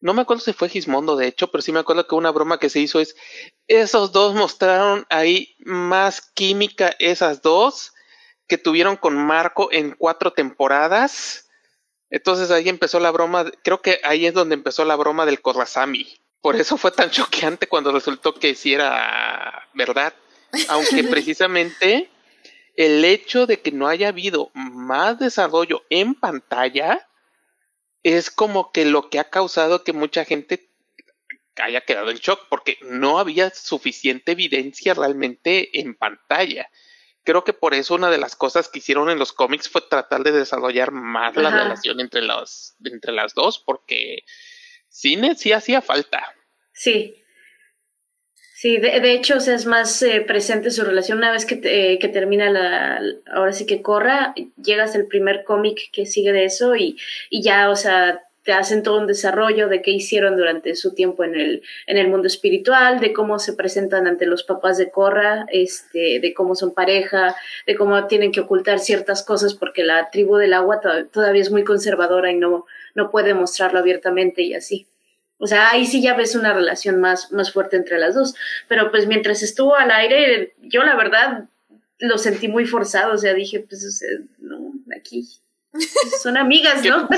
No 0.00 0.14
me 0.14 0.22
acuerdo 0.22 0.42
si 0.42 0.54
fue 0.54 0.70
Gizmondo, 0.70 1.14
de 1.14 1.26
hecho, 1.26 1.50
pero 1.50 1.60
sí 1.60 1.72
me 1.72 1.80
acuerdo 1.80 2.06
que 2.06 2.14
una 2.14 2.30
broma 2.30 2.58
que 2.58 2.70
se 2.70 2.80
hizo 2.80 2.98
es 2.98 3.16
esos 3.66 4.12
dos 4.12 4.34
mostraron 4.34 5.04
ahí 5.10 5.54
más 5.58 6.22
química, 6.22 6.96
esas 6.98 7.42
dos, 7.42 7.92
que 8.48 8.56
tuvieron 8.56 8.96
con 8.96 9.14
Marco 9.14 9.68
en 9.72 9.90
cuatro 9.90 10.32
temporadas. 10.32 11.50
Entonces 12.08 12.50
ahí 12.50 12.70
empezó 12.70 12.98
la 12.98 13.10
broma, 13.10 13.44
creo 13.62 13.82
que 13.82 14.00
ahí 14.04 14.24
es 14.24 14.32
donde 14.32 14.54
empezó 14.54 14.86
la 14.86 14.96
broma 14.96 15.26
del 15.26 15.42
Korrasami. 15.42 16.16
Por 16.46 16.54
eso 16.54 16.76
fue 16.76 16.92
tan 16.92 17.10
choqueante 17.10 17.66
cuando 17.66 17.90
resultó 17.90 18.32
que 18.32 18.54
sí 18.54 18.72
era 18.72 19.68
verdad. 19.74 20.14
Aunque 20.68 21.02
precisamente 21.10 22.08
el 22.76 23.04
hecho 23.04 23.48
de 23.48 23.60
que 23.60 23.72
no 23.72 23.88
haya 23.88 24.10
habido 24.10 24.52
más 24.54 25.18
desarrollo 25.18 25.82
en 25.90 26.14
pantalla 26.14 27.04
es 28.04 28.30
como 28.30 28.70
que 28.70 28.84
lo 28.84 29.10
que 29.10 29.18
ha 29.18 29.28
causado 29.28 29.82
que 29.82 29.92
mucha 29.92 30.24
gente 30.24 30.70
haya 31.56 31.80
quedado 31.80 32.12
en 32.12 32.18
shock 32.18 32.46
porque 32.48 32.78
no 32.82 33.18
había 33.18 33.50
suficiente 33.50 34.30
evidencia 34.30 34.94
realmente 34.94 35.80
en 35.80 35.96
pantalla. 35.96 36.70
Creo 37.24 37.42
que 37.42 37.54
por 37.54 37.74
eso 37.74 37.96
una 37.96 38.08
de 38.08 38.18
las 38.18 38.36
cosas 38.36 38.68
que 38.68 38.78
hicieron 38.78 39.10
en 39.10 39.18
los 39.18 39.32
cómics 39.32 39.68
fue 39.68 39.80
tratar 39.80 40.22
de 40.22 40.30
desarrollar 40.30 40.92
más 40.92 41.34
la 41.34 41.50
relación 41.50 41.98
entre 41.98 42.22
las, 42.22 42.76
entre 42.84 43.10
las 43.10 43.34
dos 43.34 43.58
porque 43.58 44.22
cine 44.88 45.34
sí 45.34 45.52
hacía 45.52 45.82
falta. 45.82 46.35
Sí. 46.82 47.24
Sí, 48.54 48.78
de, 48.78 49.00
de 49.00 49.12
hecho, 49.12 49.36
o 49.36 49.40
sea, 49.40 49.54
es 49.54 49.66
más 49.66 50.00
eh, 50.02 50.22
presente 50.26 50.70
su 50.70 50.82
relación 50.84 51.18
una 51.18 51.30
vez 51.30 51.44
que, 51.44 51.56
te- 51.56 51.92
eh, 51.92 51.98
que 51.98 52.08
termina 52.08 52.50
la, 52.50 53.00
ahora 53.32 53.52
sí 53.52 53.66
que 53.66 53.82
corra, 53.82 54.34
llegas 54.62 54.94
al 54.94 55.06
primer 55.06 55.44
cómic 55.44 55.90
que 55.92 56.06
sigue 56.06 56.32
de 56.32 56.44
eso 56.46 56.74
y, 56.74 56.96
y 57.30 57.42
ya, 57.42 57.68
o 57.70 57.76
sea, 57.76 58.22
te 58.44 58.52
hacen 58.52 58.82
todo 58.82 58.98
un 58.98 59.06
desarrollo 59.06 59.68
de 59.68 59.82
qué 59.82 59.90
hicieron 59.90 60.36
durante 60.36 60.74
su 60.74 60.94
tiempo 60.94 61.24
en 61.24 61.34
el, 61.34 61.62
en 61.86 61.98
el 61.98 62.08
mundo 62.08 62.28
espiritual, 62.28 62.98
de 63.00 63.12
cómo 63.12 63.38
se 63.38 63.52
presentan 63.52 64.06
ante 64.06 64.24
los 64.26 64.42
papás 64.44 64.78
de 64.78 64.90
Corra, 64.90 65.46
este, 65.50 66.20
de 66.20 66.32
cómo 66.32 66.54
son 66.54 66.72
pareja, 66.72 67.36
de 67.66 67.74
cómo 67.76 68.06
tienen 68.06 68.32
que 68.32 68.40
ocultar 68.40 68.78
ciertas 68.78 69.22
cosas 69.24 69.54
porque 69.54 69.84
la 69.84 70.08
tribu 70.10 70.36
del 70.36 70.54
agua 70.54 70.80
to- 70.80 71.06
todavía 71.08 71.42
es 71.42 71.50
muy 71.50 71.64
conservadora 71.64 72.30
y 72.30 72.36
no, 72.36 72.64
no 72.94 73.10
puede 73.10 73.34
mostrarlo 73.34 73.80
abiertamente 73.80 74.42
y 74.42 74.54
así. 74.54 74.86
O 75.38 75.46
sea, 75.46 75.70
ahí 75.70 75.86
sí 75.86 76.00
ya 76.00 76.14
ves 76.14 76.34
una 76.34 76.52
relación 76.52 77.00
más, 77.00 77.30
más 77.32 77.52
fuerte 77.52 77.76
entre 77.76 77.98
las 77.98 78.14
dos. 78.14 78.34
Pero 78.68 78.90
pues 78.90 79.06
mientras 79.06 79.42
estuvo 79.42 79.74
al 79.74 79.90
aire, 79.90 80.54
yo 80.62 80.82
la 80.82 80.96
verdad 80.96 81.44
lo 81.98 82.18
sentí 82.18 82.48
muy 82.48 82.66
forzado. 82.66 83.14
O 83.14 83.18
sea, 83.18 83.34
dije, 83.34 83.60
pues, 83.60 83.84
o 83.84 83.90
sea, 83.90 84.08
no, 84.38 84.72
aquí 84.96 85.28
son 86.22 86.36
amigas, 86.36 86.82
¿Qué 86.82 86.90
¿no? 86.90 87.08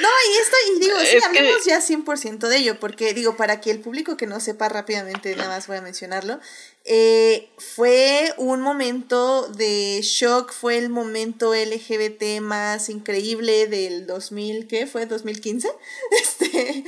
No, 0.00 0.08
y 0.32 0.36
esto, 0.40 0.56
y 0.76 0.80
digo, 0.80 0.96
sí, 1.00 1.16
Es 1.16 1.28
que- 1.28 1.38
hablemos 1.38 1.64
ya 1.64 1.80
100% 1.80 2.48
de 2.48 2.56
ello, 2.56 2.80
porque 2.80 3.12
digo, 3.12 3.36
para 3.36 3.60
que 3.60 3.70
el 3.70 3.80
público 3.80 4.16
que 4.16 4.26
no 4.26 4.40
sepa 4.40 4.68
rápidamente, 4.68 5.36
nada 5.36 5.50
más 5.50 5.66
voy 5.66 5.76
a 5.76 5.82
mencionarlo, 5.82 6.40
eh, 6.84 7.50
fue 7.58 8.32
un 8.38 8.62
momento 8.62 9.46
de 9.48 10.00
shock, 10.02 10.52
fue 10.52 10.78
el 10.78 10.88
momento 10.88 11.54
LGBT 11.54 12.40
más 12.40 12.88
increíble 12.88 13.66
del 13.66 14.06
2000, 14.06 14.66
¿qué 14.68 14.86
fue? 14.86 15.06
¿2015? 15.06 15.70
Este, 16.12 16.84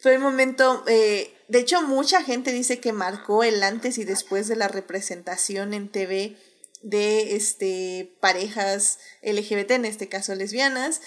fue 0.00 0.14
el 0.14 0.20
momento, 0.20 0.84
eh, 0.86 1.34
de 1.48 1.58
hecho 1.58 1.82
mucha 1.82 2.22
gente 2.22 2.52
dice 2.52 2.78
que 2.80 2.92
marcó 2.92 3.42
el 3.44 3.62
antes 3.62 3.98
y 3.98 4.04
después 4.04 4.46
de 4.48 4.56
la 4.56 4.68
representación 4.68 5.74
en 5.74 5.88
TV 5.88 6.36
de 6.82 7.36
este, 7.36 8.14
parejas 8.20 8.98
LGBT, 9.22 9.72
en 9.72 9.84
este 9.84 10.08
caso 10.08 10.34
lesbianas, 10.34 11.00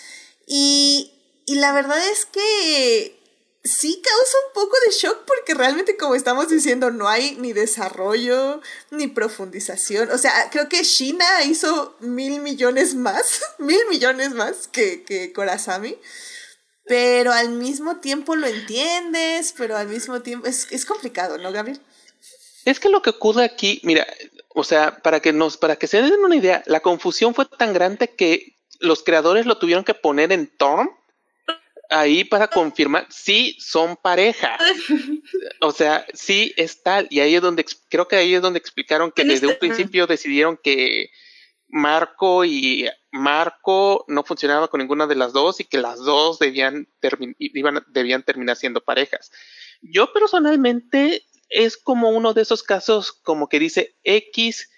y, 0.48 1.14
y 1.46 1.56
la 1.56 1.74
verdad 1.74 2.00
es 2.10 2.26
que 2.26 3.20
sí 3.66 4.00
causa 4.04 4.38
un 4.48 4.54
poco 4.54 4.78
de 4.86 4.94
shock 4.94 5.26
porque 5.26 5.56
realmente 5.56 5.98
como 5.98 6.14
estamos 6.14 6.50
diciendo 6.50 6.92
no 6.92 7.10
hay 7.10 7.36
ni 7.38 7.52
desarrollo 7.52 8.62
ni 8.92 9.08
profundización. 9.08 10.12
O 10.12 10.18
sea, 10.18 10.50
creo 10.52 10.70
que 10.70 10.84
China 10.84 11.26
hizo 11.44 11.98
mil 12.00 12.42
millones 12.42 12.94
más, 12.94 13.42
mil 13.58 13.80
millones 13.90 14.32
más 14.32 14.68
que, 14.68 15.04
que 15.04 15.34
Korasami. 15.34 15.98
Pero 16.88 17.32
al 17.32 17.50
mismo 17.50 17.98
tiempo 17.98 18.36
lo 18.36 18.46
entiendes, 18.46 19.56
pero 19.58 19.76
al 19.76 19.88
mismo 19.88 20.22
tiempo 20.22 20.46
es, 20.46 20.68
es 20.70 20.86
complicado, 20.86 21.40
¿no, 21.40 21.52
Gabriel? 21.52 21.82
Es 22.64 22.80
que 22.80 22.90
lo 22.90 23.02
que 23.02 23.10
ocurre 23.10 23.44
aquí, 23.44 23.82
mira, 23.84 24.06
o 24.56 24.64
sea, 24.64 24.98
para 25.04 25.20
que 25.20 25.34
nos, 25.34 25.58
para 25.58 25.76
que 25.76 25.86
se 25.88 26.02
den 26.02 26.20
una 26.24 26.36
idea, 26.36 26.64
la 26.66 26.80
confusión 26.80 27.36
fue 27.36 27.46
tan 27.46 27.74
grande 27.74 28.08
que 28.16 28.56
los 28.80 29.04
creadores 29.04 29.46
lo 29.46 29.58
tuvieron 29.58 29.84
que 29.84 29.94
poner 29.94 30.32
en 30.32 30.48
Torm 30.48 30.90
ahí 31.90 32.24
para 32.24 32.48
confirmar 32.48 33.06
sí 33.10 33.56
son 33.60 33.96
pareja. 33.96 34.58
O 35.62 35.72
sea, 35.72 36.06
sí 36.14 36.54
es 36.58 36.82
tal. 36.82 37.08
Y 37.12 37.20
ahí 37.20 37.36
es 37.36 37.42
donde 37.42 37.64
creo 37.90 38.08
que 38.08 38.16
ahí 38.16 38.34
es 38.34 38.42
donde 38.42 38.60
explicaron 38.60 39.12
que 39.12 39.24
desde 39.24 39.46
un 39.48 39.54
este- 39.54 39.68
principio 39.68 40.08
decidieron 40.08 40.58
que 40.62 41.10
Marco 41.68 42.44
y 42.46 42.90
Marco 43.12 44.06
no 44.08 44.24
funcionaba 44.24 44.68
con 44.68 44.80
ninguna 44.80 45.06
de 45.08 45.16
las 45.16 45.34
dos 45.34 45.60
y 45.60 45.66
que 45.66 45.78
las 45.78 46.00
dos 46.00 46.40
debían, 46.40 46.88
termi- 47.02 47.36
iban, 47.38 47.84
debían 47.88 48.24
terminar 48.24 48.56
siendo 48.56 48.82
parejas. 48.82 49.32
Yo 49.82 50.12
personalmente 50.14 51.24
es 51.50 51.78
como 51.78 52.10
uno 52.10 52.34
de 52.34 52.42
esos 52.42 52.64
casos 52.64 53.12
como 53.12 53.50
que 53.50 53.60
dice 53.60 53.96
X, 54.04 54.70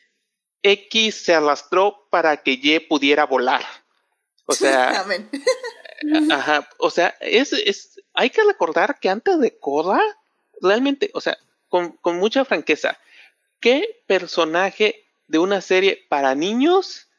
X 0.61 1.23
se 1.23 1.33
arrastró 1.33 2.07
para 2.09 2.37
que 2.37 2.59
Y 2.61 2.79
pudiera 2.79 3.25
volar. 3.25 3.63
O 4.45 4.53
sea, 4.53 5.01
Amén. 5.01 5.29
Ajá, 6.31 6.69
o 6.77 6.89
sea, 6.89 7.15
es, 7.21 7.53
es, 7.53 8.01
hay 8.13 8.29
que 8.29 8.43
recordar 8.43 8.99
que 8.99 9.09
antes 9.09 9.39
de 9.39 9.57
Korra, 9.57 10.01
realmente, 10.61 11.09
o 11.13 11.21
sea, 11.21 11.37
con, 11.69 11.93
con 11.97 12.17
mucha 12.17 12.45
franqueza, 12.45 12.97
¿qué 13.59 14.03
personaje 14.05 15.07
de 15.27 15.39
una 15.39 15.61
serie 15.61 16.05
para 16.09 16.35
niños 16.35 17.09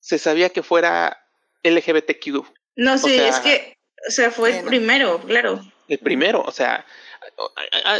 se 0.00 0.18
sabía 0.18 0.50
que 0.50 0.62
fuera 0.62 1.26
LGBTQ? 1.64 2.44
No, 2.76 2.98
sí, 2.98 3.16
sea, 3.16 3.28
es 3.28 3.40
que, 3.40 3.76
o 4.06 4.10
sea, 4.10 4.30
fue 4.30 4.58
el 4.58 4.64
primero, 4.64 5.20
claro. 5.20 5.60
El 5.88 5.98
primero, 5.98 6.42
o 6.42 6.52
sea, 6.52 6.84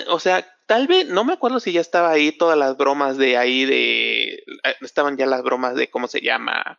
o, 0.08 0.20
sea, 0.20 0.46
tal 0.66 0.86
vez, 0.86 1.06
no 1.06 1.24
me 1.24 1.32
acuerdo 1.32 1.58
si 1.60 1.72
ya 1.72 1.80
estaba 1.80 2.10
ahí 2.10 2.32
todas 2.32 2.58
las 2.58 2.76
bromas 2.76 3.16
de 3.16 3.36
ahí 3.36 3.64
de, 3.64 4.44
estaban 4.80 5.16
ya 5.16 5.26
las 5.26 5.42
bromas 5.42 5.74
de, 5.74 5.90
¿cómo 5.90 6.06
se 6.06 6.20
llama? 6.20 6.78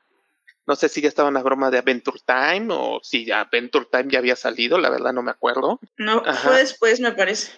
No 0.65 0.75
sé 0.75 0.87
si 0.87 1.01
ya 1.01 1.07
estaban 1.07 1.33
las 1.33 1.43
bromas 1.43 1.71
de 1.71 1.79
Adventure 1.79 2.19
Time 2.25 2.67
o 2.69 2.99
si 3.03 3.31
Adventure 3.31 3.87
Time 3.91 4.05
ya 4.09 4.19
había 4.19 4.35
salido, 4.35 4.77
la 4.77 4.89
verdad 4.89 5.13
no 5.13 5.23
me 5.23 5.31
acuerdo. 5.31 5.79
No, 5.97 6.21
Ajá. 6.25 6.49
fue 6.49 6.59
después, 6.59 6.99
me 6.99 7.11
parece. 7.11 7.51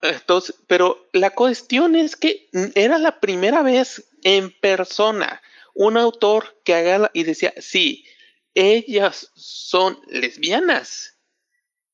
Entonces, 0.00 0.54
pero 0.68 1.08
la 1.12 1.30
cuestión 1.30 1.96
es 1.96 2.14
que 2.14 2.48
era 2.76 2.98
la 2.98 3.18
primera 3.18 3.62
vez 3.62 4.08
en 4.22 4.52
persona 4.60 5.42
un 5.74 5.96
autor 5.96 6.60
que 6.64 6.74
haga 6.74 7.10
y 7.12 7.24
decía, 7.24 7.52
sí, 7.58 8.04
ellas 8.54 9.30
son 9.34 9.98
lesbianas. 10.08 11.17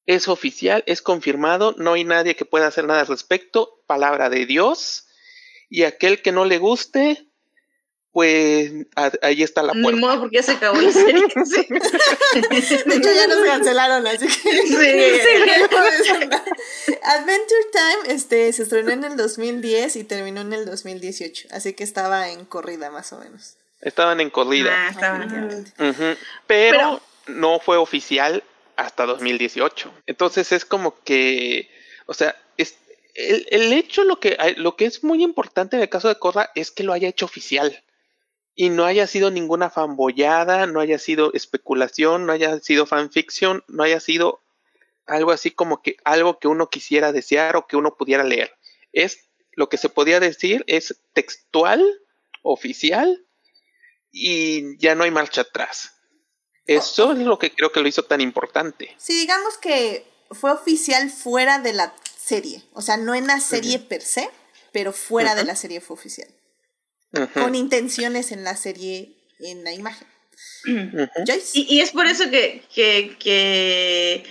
Es 0.07 0.29
oficial, 0.29 0.83
es 0.87 1.01
confirmado, 1.03 1.75
no 1.79 1.95
hay 1.95 2.05
nadie 2.05 2.37
que 2.37 2.45
pueda 2.45 2.67
hacer 2.67 2.85
nada 2.87 3.01
al 3.01 3.07
respecto, 3.07 3.83
palabra 3.87 4.29
de 4.31 4.47
Dios. 4.47 5.07
Y 5.71 5.85
aquel 5.85 6.21
que 6.23 6.31
no 6.33 6.45
le 6.45 6.59
guste, 6.59 7.27
pues 8.13 8.71
a- 8.97 9.11
ahí 9.23 9.43
está 9.43 9.63
la 9.63 9.73
Ni 9.73 9.83
puerta. 9.83 10.01
modo 10.01 10.21
porque 10.21 10.37
ya 10.37 10.43
se 10.43 10.53
acabó 10.53 10.81
la 10.81 10.93
serie. 10.93 11.23
Sí. 11.45 11.67
De 12.87 12.97
hecho, 12.97 13.13
ya 13.13 13.27
nos 13.27 13.45
cancelaron, 13.45 14.07
así 14.07 14.27
que. 14.27 14.67
Sí. 14.67 14.77
Adventure 17.03 17.65
Time 17.73 18.15
este, 18.15 18.53
se 18.53 18.63
estrenó 18.63 18.91
en 18.91 19.05
el 19.05 19.17
2010 19.17 19.97
y 19.97 20.05
terminó 20.05 20.43
en 20.43 20.53
el 20.53 20.67
2018. 20.67 21.49
Así 21.51 21.73
que 21.73 21.83
estaba 21.85 22.29
en 22.31 22.45
corrida, 22.45 22.91
más 22.91 23.13
o 23.13 23.19
menos. 23.19 23.57
Estaban 23.81 24.21
en 24.21 24.31
corrida. 24.31 24.71
Ah, 24.73 24.89
estaba- 24.91 25.19
Definitivamente. 25.19 25.73
Ujú, 25.83 26.17
Pero, 26.47 26.79
Pero- 26.79 27.01
no 27.27 27.59
fue 27.59 27.79
oficial 27.79 28.45
hasta 28.77 29.07
2018. 29.07 29.93
Entonces 30.07 30.53
es 30.53 30.65
como 30.65 30.99
que, 31.03 31.71
o 32.07 32.15
sea, 32.15 32.37
es, 32.57 32.77
el, 33.15 33.47
el 33.51 33.73
hecho, 33.73 34.05
lo 34.05 34.21
que, 34.21 34.37
lo 34.57 34.77
que 34.77 34.87
es 34.87 35.05
muy 35.05 35.23
importante 35.23 35.77
en 35.77 35.83
el 35.83 35.89
caso 35.89 36.09
de 36.09 36.19
Korra 36.19 36.51
es 36.55 36.71
que 36.71 36.85
lo 36.85 36.93
haya 36.93 37.09
hecho 37.09 37.27
oficial. 37.27 37.83
Y 38.57 38.71
no 38.71 38.85
haya 38.85 39.09
sido 39.09 39.31
ninguna 39.31 39.69
fanboyada, 39.69 40.67
no 40.67 40.79
haya 40.81 40.99
sido 40.99 41.33
especulación, 41.33 42.25
no 42.25 42.33
haya 42.33 42.61
sido 42.61 42.87
fanfiction, 42.87 43.65
no 43.67 43.83
haya 43.83 43.99
sido 43.99 44.41
algo 45.07 45.33
así 45.33 45.51
como 45.51 45.83
que 45.83 45.97
algo 46.05 46.39
que 46.39 46.49
uno 46.49 46.71
quisiera 46.71 47.13
desear 47.13 47.57
o 47.57 47.67
que 47.67 47.77
uno 47.77 47.97
pudiera 47.97 48.25
leer. 48.25 48.55
Es 48.93 49.29
lo 49.53 49.69
que 49.69 49.77
se 49.77 49.89
podía 49.89 50.21
decir, 50.21 50.65
es 50.67 51.01
textual, 51.13 51.83
oficial, 52.43 53.25
y 54.11 54.79
ya 54.79 54.95
no 54.95 55.05
hay 55.05 55.11
marcha 55.11 55.43
atrás. 55.43 55.94
Eso 56.67 57.13
es 57.13 57.19
lo 57.19 57.39
que 57.39 57.53
creo 57.53 57.73
que 57.73 57.81
lo 57.81 57.89
hizo 57.89 58.05
tan 58.05 58.21
importante. 58.21 58.95
Sí, 58.99 59.19
digamos 59.21 59.59
que 59.59 60.07
fue 60.31 60.51
oficial 60.51 61.11
fuera 61.11 61.59
de 61.59 61.73
la 61.73 61.95
serie. 62.19 62.63
O 62.73 62.83
sea, 62.83 62.97
no 62.97 63.15
en 63.15 63.27
la 63.27 63.41
serie 63.41 63.79
per 63.79 64.03
se, 64.03 64.31
pero 64.73 64.93
fuera 64.93 65.35
de 65.35 65.45
la 65.45 65.57
serie 65.57 65.81
fue 65.81 65.95
oficial. 65.95 66.29
Con 67.35 67.55
intenciones 67.55 68.33
en 68.33 68.43
la 68.43 68.57
serie, 68.57 69.15
en 69.39 69.63
la 69.63 69.73
imagen. 69.73 70.09
Joyce. 70.65 71.51
Y, 71.53 71.77
y 71.77 71.81
es 71.81 71.93
por 71.93 72.07
eso 72.07 72.29
que, 72.31 72.65
que, 72.75 73.17
que 73.21 74.25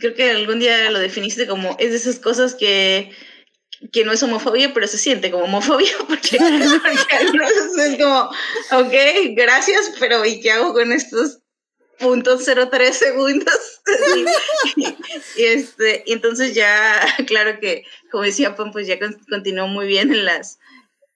creo 0.00 0.14
que 0.14 0.30
algún 0.30 0.60
día 0.60 0.90
lo 0.90 0.98
definiste 0.98 1.46
como 1.46 1.76
es 1.78 1.90
de 1.90 1.96
esas 1.96 2.18
cosas 2.18 2.54
que, 2.54 3.12
que 3.92 4.04
no 4.04 4.12
es 4.12 4.22
homofobia, 4.22 4.72
pero 4.72 4.86
se 4.86 4.98
siente 4.98 5.30
como 5.30 5.44
homofobia, 5.44 5.90
porque, 6.08 6.38
porque 6.38 7.86
es 7.86 7.96
como, 7.98 8.30
ok, 8.72 8.94
gracias, 9.34 9.92
pero 9.98 10.24
¿y 10.24 10.40
qué 10.40 10.52
hago 10.52 10.72
con 10.72 10.92
estos 10.92 11.37
puntos 11.98 12.44
03 12.44 12.96
segundos? 12.96 13.54
y, 14.76 14.86
y 15.36 15.44
este, 15.44 16.02
y 16.06 16.12
entonces 16.12 16.54
ya, 16.54 17.00
claro 17.26 17.58
que, 17.60 17.84
como 18.10 18.24
decía 18.24 18.54
Pam, 18.56 18.72
pues 18.72 18.86
ya 18.86 18.98
con- 18.98 19.18
continuó 19.28 19.66
muy 19.66 19.86
bien 19.86 20.12
en 20.12 20.24
las 20.24 20.58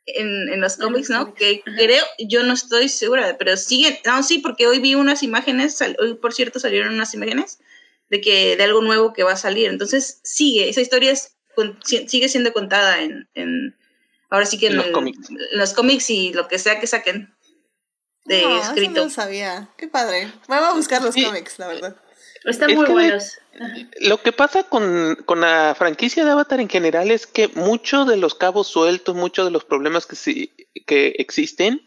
en, 0.06 0.48
en 0.48 0.60
los 0.60 0.76
cómics, 0.78 1.10
¿no? 1.10 1.32
Que 1.32 1.62
creo, 1.62 2.04
yo 2.18 2.42
no 2.42 2.54
estoy 2.54 2.88
segura, 2.88 3.36
pero 3.38 3.56
siguen, 3.56 3.96
no, 4.04 4.22
sí, 4.24 4.38
porque 4.38 4.66
hoy 4.66 4.80
vi 4.80 4.96
unas 4.96 5.22
imágenes, 5.22 5.76
sal- 5.76 5.96
hoy 6.00 6.14
por 6.14 6.32
cierto 6.34 6.58
salieron 6.58 6.92
unas 6.94 7.14
imágenes 7.14 7.58
de 8.10 8.20
que 8.20 8.56
de 8.56 8.64
algo 8.64 8.82
nuevo 8.82 9.12
que 9.12 9.22
va 9.22 9.32
a 9.32 9.36
salir, 9.36 9.68
entonces 9.70 10.20
sigue, 10.24 10.68
esa 10.68 10.80
historia 10.80 11.12
es, 11.12 11.36
con- 11.54 11.78
si- 11.84 12.08
sigue 12.08 12.28
siendo 12.28 12.52
contada 12.52 13.00
en, 13.00 13.28
en 13.34 13.76
ahora 14.28 14.44
sí 14.46 14.58
que 14.58 14.66
En 14.66 14.72
en, 14.72 14.78
los 14.78 14.86
el- 14.86 14.92
cómics. 14.92 15.30
en 15.30 15.58
los 15.58 15.72
cómics 15.72 16.10
y 16.10 16.32
lo 16.32 16.48
que 16.48 16.58
sea 16.58 16.80
que 16.80 16.86
saquen 16.88 17.32
de 18.24 18.42
No, 18.42 18.56
eso 18.58 18.68
escrito. 18.68 18.92
no 18.92 19.04
lo 19.04 19.10
sabía. 19.10 19.68
Qué 19.76 19.88
padre. 19.88 20.26
Me 20.48 20.56
voy 20.58 20.64
a 20.66 20.72
buscar 20.72 21.02
los 21.02 21.14
Sí. 21.14 21.24
cómics, 21.24 21.58
la 21.58 21.66
verdad. 21.68 21.96
Están 22.44 22.70
Es 22.70 22.76
muy 22.76 22.86
que- 22.86 22.92
buenos. 22.92 23.38
Lo 24.00 24.20
que 24.22 24.32
pasa 24.32 24.64
con, 24.64 25.16
con 25.26 25.40
la 25.42 25.74
franquicia 25.78 26.24
de 26.24 26.30
Avatar 26.32 26.60
en 26.60 26.68
general 26.68 27.10
es 27.10 27.26
que 27.26 27.48
muchos 27.48 28.08
de 28.08 28.16
los 28.16 28.34
cabos 28.34 28.66
sueltos, 28.68 29.14
muchos 29.14 29.44
de 29.44 29.50
los 29.52 29.64
problemas 29.64 30.06
que, 30.06 30.16
sí- 30.16 30.52
que 30.86 31.14
existen, 31.18 31.82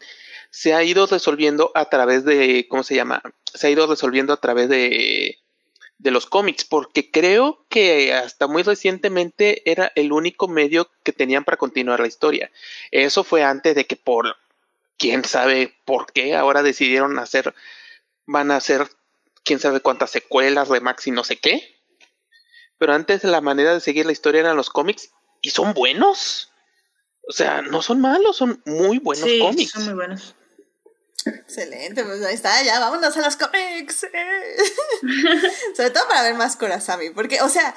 se 0.50 0.72
ha 0.74 0.82
ido 0.82 1.06
resolviendo 1.06 1.72
a 1.74 1.90
través 1.90 2.24
de, 2.24 2.66
¿cómo 2.68 2.82
se 2.84 2.94
llama? 2.94 3.20
Se 3.52 3.66
ha 3.66 3.70
ido 3.70 3.86
resolviendo 3.86 4.32
a 4.32 4.40
través 4.40 4.68
de, 4.70 5.38
de 5.98 6.10
los 6.10 6.24
cómics, 6.26 6.64
porque 6.64 7.10
creo 7.10 7.66
que 7.68 8.14
hasta 8.14 8.46
muy 8.46 8.62
recientemente 8.62 9.68
era 9.70 9.92
el 9.96 10.12
único 10.12 10.48
medio 10.48 10.88
que 11.02 11.12
tenían 11.12 11.44
para 11.44 11.56
continuar 11.58 12.00
la 12.00 12.06
historia. 12.06 12.50
Eso 12.90 13.24
fue 13.24 13.42
antes 13.42 13.74
de 13.74 13.86
que 13.86 13.96
por 13.96 14.36
quién 14.98 15.24
sabe 15.24 15.74
por 15.84 16.12
qué 16.12 16.34
ahora 16.34 16.62
decidieron 16.62 17.18
hacer, 17.18 17.54
van 18.26 18.50
a 18.50 18.56
hacer 18.56 18.88
quién 19.44 19.60
sabe 19.60 19.80
cuántas 19.80 20.10
secuelas, 20.10 20.68
remax 20.68 21.06
y 21.06 21.10
no 21.10 21.24
sé 21.24 21.36
qué. 21.36 21.76
Pero 22.78 22.92
antes 22.92 23.24
la 23.24 23.40
manera 23.40 23.74
de 23.74 23.80
seguir 23.80 24.06
la 24.06 24.12
historia 24.12 24.40
eran 24.40 24.56
los 24.56 24.70
cómics 24.70 25.10
y 25.40 25.50
son 25.50 25.72
buenos. 25.72 26.52
O 27.28 27.32
sea, 27.32 27.62
no 27.62 27.82
son 27.82 28.00
malos, 28.00 28.36
son 28.36 28.62
muy 28.66 28.98
buenos 28.98 29.28
sí, 29.28 29.38
cómics. 29.40 29.70
son 29.70 29.84
muy 29.84 29.94
buenos. 29.94 30.34
Excelente, 31.24 32.04
pues 32.04 32.24
ahí 32.24 32.34
está, 32.34 32.62
ya 32.62 32.78
vámonos 32.78 33.16
a 33.16 33.20
los 33.20 33.36
cómics. 33.36 34.04
eh. 34.04 34.56
Sobre 35.76 35.90
todo 35.90 36.06
para 36.06 36.22
ver 36.22 36.34
más 36.34 36.56
Kurasami, 36.56 37.10
porque, 37.10 37.40
o 37.42 37.48
sea, 37.48 37.74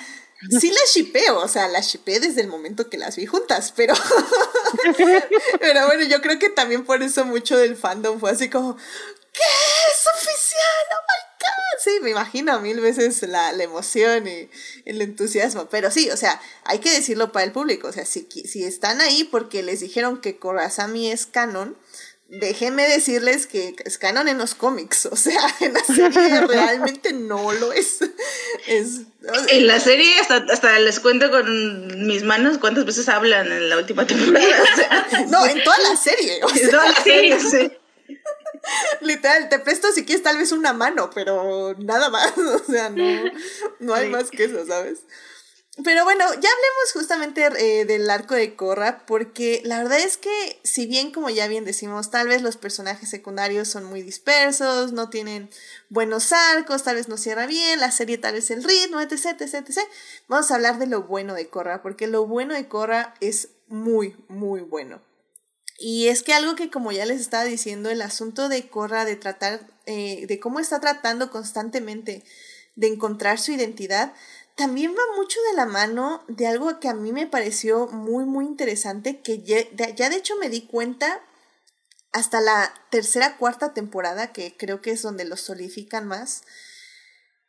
sí 0.60 0.72
las 0.72 0.94
shipeo, 0.94 1.40
o 1.40 1.48
sea, 1.48 1.68
las 1.68 1.88
shipeé 1.88 2.20
desde 2.20 2.41
el 2.41 2.48
momento 2.48 2.90
que 2.90 2.98
las 2.98 3.16
vi 3.16 3.26
juntas, 3.26 3.74
pero. 3.76 3.94
pero 5.60 5.86
bueno, 5.88 6.06
yo 6.06 6.22
creo 6.22 6.40
que 6.40 6.49
también 6.49 6.86
por 6.86 7.03
eso 7.03 7.26
mucho 7.26 7.57
del 7.57 7.76
fandom 7.76 8.20
fue 8.20 8.32
así 8.32 8.49
como. 8.49 8.76
¿Qué? 8.76 9.41
¿Es 9.91 10.07
oficial? 10.16 10.88
¡Oh 10.91 11.03
my 11.07 11.45
god! 11.45 11.84
Sí, 11.84 11.99
me 12.02 12.10
imagino 12.11 12.60
mil 12.61 12.80
veces 12.80 13.22
la, 13.24 13.52
la 13.52 13.64
emoción 13.64 14.28
y 14.28 14.49
el 14.86 15.02
entusiasmo. 15.02 15.70
Pero 15.70 15.91
sí, 15.91 16.10
o 16.10 16.18
sea, 16.18 16.41
hay 16.64 16.80
que 16.80 16.91
decirlo 16.91 17.32
para 17.32 17.45
el 17.45 17.52
público. 17.52 17.88
O 17.88 17.91
sea, 17.91 18.06
si, 18.06 18.28
si 18.45 18.64
están 18.64 19.02
ahí 19.02 19.26
porque 19.26 19.61
les 19.61 19.82
dijeron 19.82 20.20
que 20.20 20.38
Kurasami 20.38 21.11
es 21.11 21.26
canon, 21.26 21.78
déjenme 22.30 22.88
decirles 22.88 23.47
que 23.47 23.76
es 23.84 23.97
canon 23.97 24.27
en 24.27 24.38
los 24.38 24.56
cómics. 24.56 25.07
O 25.07 25.15
sea, 25.15 25.41
en 25.60 25.73
la 25.73 25.84
serie 25.84 26.41
realmente 26.47 27.14
no 27.14 27.51
lo 27.51 27.73
es. 27.73 27.99
es 28.68 29.01
En 29.49 29.68
la 29.68 29.80
serie 29.80 30.19
hasta, 30.19 30.45
hasta 30.51 30.80
les 30.80 30.99
cuento 30.99 31.30
con 31.31 32.07
mis 32.07 32.23
manos 32.23 32.57
cuántas 32.60 32.85
veces 32.85 33.10
hablan 33.10 33.51
en 33.51 33.69
la 33.69 33.77
última 33.77 34.06
temporada. 34.06 34.47
O 34.47 34.76
sea, 34.76 35.26
no, 35.27 35.45
en 35.45 35.64
toda 35.64 35.77
la 35.80 35.95
serie. 35.95 36.39
O 36.43 36.49
sea, 36.49 36.64
en 36.64 36.69
toda 36.69 36.88
la 36.88 37.03
serie, 37.03 37.39
sí. 37.39 37.72
Literal, 39.01 39.49
te 39.49 39.60
presto 39.60 39.91
si 39.91 40.06
quieres 40.06 40.23
tal 40.23 40.38
vez 40.38 40.51
una 40.51 40.73
mano, 40.73 41.10
pero 41.14 41.76
nada 41.80 42.10
más, 42.10 42.38
o 42.38 42.72
sea, 42.72 42.89
no, 42.89 43.23
no 43.80 43.93
hay 43.93 44.10
más 44.10 44.30
que 44.30 44.45
eso, 44.45 44.65
¿sabes? 44.65 44.99
Pero 45.84 46.03
bueno, 46.03 46.26
ya 46.26 46.34
hablemos 46.34 46.91
justamente 46.93 47.47
eh, 47.57 47.85
del 47.85 48.10
arco 48.10 48.35
de 48.35 48.56
Korra, 48.56 49.06
porque 49.06 49.61
la 49.64 49.77
verdad 49.77 49.99
es 49.99 50.18
que 50.18 50.60
si 50.64 50.88
bien, 50.88 51.11
como 51.11 51.30
ya 51.30 51.47
bien 51.47 51.64
decimos, 51.64 52.11
tal 52.11 52.27
vez 52.27 52.41
los 52.41 52.57
personajes 52.57 53.10
secundarios 53.10 53.69
son 53.69 53.85
muy 53.85 54.01
dispersos, 54.01 54.91
no 54.91 55.10
tienen 55.10 55.49
buenos 55.89 56.34
arcos, 56.34 56.84
tal 56.84 56.95
vez 56.95 57.07
no 57.07 57.18
cierra 57.18 57.47
bien, 57.47 57.80
la 57.80 57.91
serie 57.91 58.18
tal 58.18 58.34
vez 58.34 58.51
el 58.51 58.64
ritmo, 58.64 58.99
etc, 58.99 59.39
etc, 59.39 59.53
etc. 59.53 59.80
Vamos 60.27 60.51
a 60.51 60.56
hablar 60.56 60.80
de 60.80 60.88
lo 60.88 61.03
bueno 61.03 61.34
de 61.34 61.47
Korra, 61.47 61.81
porque 61.81 62.07
lo 62.07 62.26
bueno 62.27 62.56
de 62.56 62.68
Korra 62.68 63.14
es 63.22 63.49
muy, 63.68 64.18
muy 64.27 64.61
bueno. 64.61 65.01
Y 65.77 66.07
es 66.10 66.23
que 66.23 66.34
algo 66.34 66.56
que 66.56 66.69
como 66.69 66.91
ya 66.91 67.06
les 67.06 67.22
estaba 67.22 67.45
diciendo, 67.45 67.89
el 67.89 68.01
asunto 68.01 68.49
de 68.49 68.68
Korra, 68.68 69.06
de 69.06 69.15
tratar, 69.15 69.61
eh, 69.85 70.26
de 70.27 70.39
cómo 70.41 70.60
está 70.60 70.81
tratando 70.81 71.31
constantemente 71.31 72.26
de 72.80 72.88
encontrar 72.88 73.39
su 73.39 73.51
identidad, 73.51 74.14
también 74.60 74.94
va 74.94 75.15
mucho 75.15 75.40
de 75.49 75.56
la 75.56 75.65
mano 75.65 76.22
de 76.27 76.45
algo 76.45 76.81
que 76.81 76.90
a 76.90 76.94
mí 76.94 77.14
me 77.14 77.27
pareció 77.27 77.88
muy, 77.88 78.26
muy 78.26 78.44
interesante, 78.44 79.22
que 79.22 79.41
ya 79.41 79.64
ya 79.95 80.10
de 80.10 80.18
hecho 80.18 80.36
me 80.36 80.49
di 80.49 80.68
cuenta 80.68 81.23
hasta 82.11 82.41
la 82.41 82.73
tercera, 82.91 83.38
cuarta 83.38 83.73
temporada, 83.73 84.34
que 84.34 84.57
creo 84.57 84.81
que 84.81 84.91
es 84.91 85.02
donde 85.02 85.23
los 85.23 85.40
solidifican 85.40 86.06
más, 86.06 86.41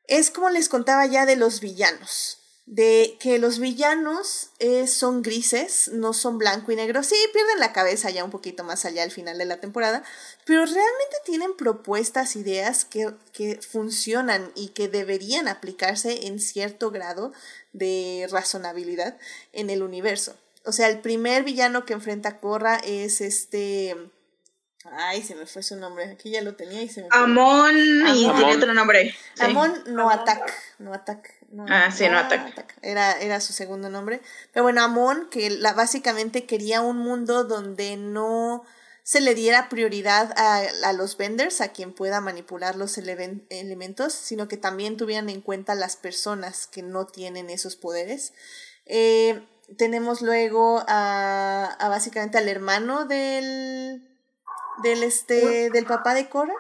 es 0.07 0.31
como 0.31 0.51
les 0.51 0.69
contaba 0.69 1.05
ya 1.07 1.27
de 1.27 1.35
los 1.35 1.59
villanos 1.59 2.40
de 2.67 3.17
que 3.19 3.39
los 3.39 3.59
villanos 3.59 4.51
eh, 4.61 4.87
son 4.87 5.23
grises, 5.23 5.91
no 5.93 6.13
son 6.13 6.39
blanco 6.39 6.71
y 6.71 6.77
negro. 6.77 7.03
Sí, 7.03 7.17
pierden 7.33 7.59
la 7.59 7.73
cabeza 7.73 8.11
ya 8.11 8.25
un 8.25 8.31
poquito 8.31 8.63
más 8.63 8.85
allá 8.85 9.03
al 9.03 9.11
final 9.11 9.39
de 9.39 9.45
la 9.45 9.59
temporada, 9.59 10.05
pero 10.45 10.65
realmente 10.65 11.17
tienen 11.25 11.57
propuestas, 11.57 12.37
ideas 12.37 12.85
que, 12.85 13.13
que 13.33 13.61
funcionan 13.61 14.53
y 14.55 14.69
que 14.69 14.89
deberían 14.89 15.49
aplicarse 15.49 16.27
en 16.27 16.39
cierto 16.39 16.91
grado 16.91 17.33
de 17.73 18.29
razonabilidad 18.31 19.19
en 19.53 19.71
el 19.71 19.83
universo. 19.83 20.37
O 20.65 20.73
sea, 20.73 20.89
el 20.89 21.01
primer 21.01 21.43
villano 21.43 21.85
que 21.85 21.95
enfrenta 21.95 22.29
a 22.29 22.41
Korra 22.41 22.77
es 22.77 23.21
este... 23.21 23.97
Ay, 24.93 25.23
se 25.23 25.35
me 25.35 25.45
fue 25.47 25.63
su 25.63 25.77
nombre. 25.77 26.11
Aquí 26.11 26.31
ya 26.31 26.41
lo 26.41 26.55
tenía 26.55 26.81
y 26.83 26.89
se 26.89 27.03
me 27.03 27.09
fue. 27.11 27.19
Amon 27.19 27.77
y 27.77 28.25
Amon. 28.25 28.37
tiene 28.37 28.57
otro 28.57 28.73
nombre. 28.75 29.15
Sí. 29.35 29.43
Amon 29.45 29.75
no 29.89 30.09
attack, 30.11 30.51
no 30.79 30.95
attack. 30.95 31.35
No, 31.51 31.67
Ah, 31.69 31.91
sí, 31.91 32.09
no 32.09 32.17
attack. 32.19 32.75
Era, 32.81 33.21
era 33.21 33.41
su 33.41 33.53
segundo 33.53 33.91
nombre. 33.91 34.21
Pero 34.53 34.63
bueno, 34.63 34.83
Amon, 34.83 35.29
que 35.31 35.51
la, 35.51 35.73
básicamente 35.75 36.47
quería 36.47 36.81
un 36.81 36.97
mundo 36.97 37.45
donde 37.45 37.97
no 37.97 38.65
se 39.03 39.21
le 39.21 39.35
diera 39.35 39.69
prioridad 39.69 40.33
a, 40.39 40.63
a 40.85 40.93
los 40.93 41.17
vendors, 41.17 41.61
a 41.61 41.69
quien 41.69 41.93
pueda 41.93 42.21
manipular 42.21 42.77
los 42.77 42.97
eleven- 42.97 43.45
elementos, 43.51 44.13
sino 44.15 44.47
que 44.49 44.57
también 44.57 44.97
tuvieran 44.97 45.29
en 45.29 45.41
cuenta 45.41 45.75
las 45.75 45.97
personas 45.97 46.67
que 46.69 46.83
no 46.83 47.07
tienen 47.07 47.51
esos 47.51 47.77
poderes. 47.77 48.33
Eh, 48.87 49.43
tenemos 49.77 50.23
luego 50.23 50.85
a, 50.87 51.65
a 51.79 51.89
básicamente 51.89 52.39
al 52.39 52.49
hermano 52.49 53.05
del, 53.07 54.10
del 54.83 55.03
este 55.03 55.71
del 55.71 55.85
papá 55.87 56.15
de 56.15 56.29
Cora. 56.29 56.55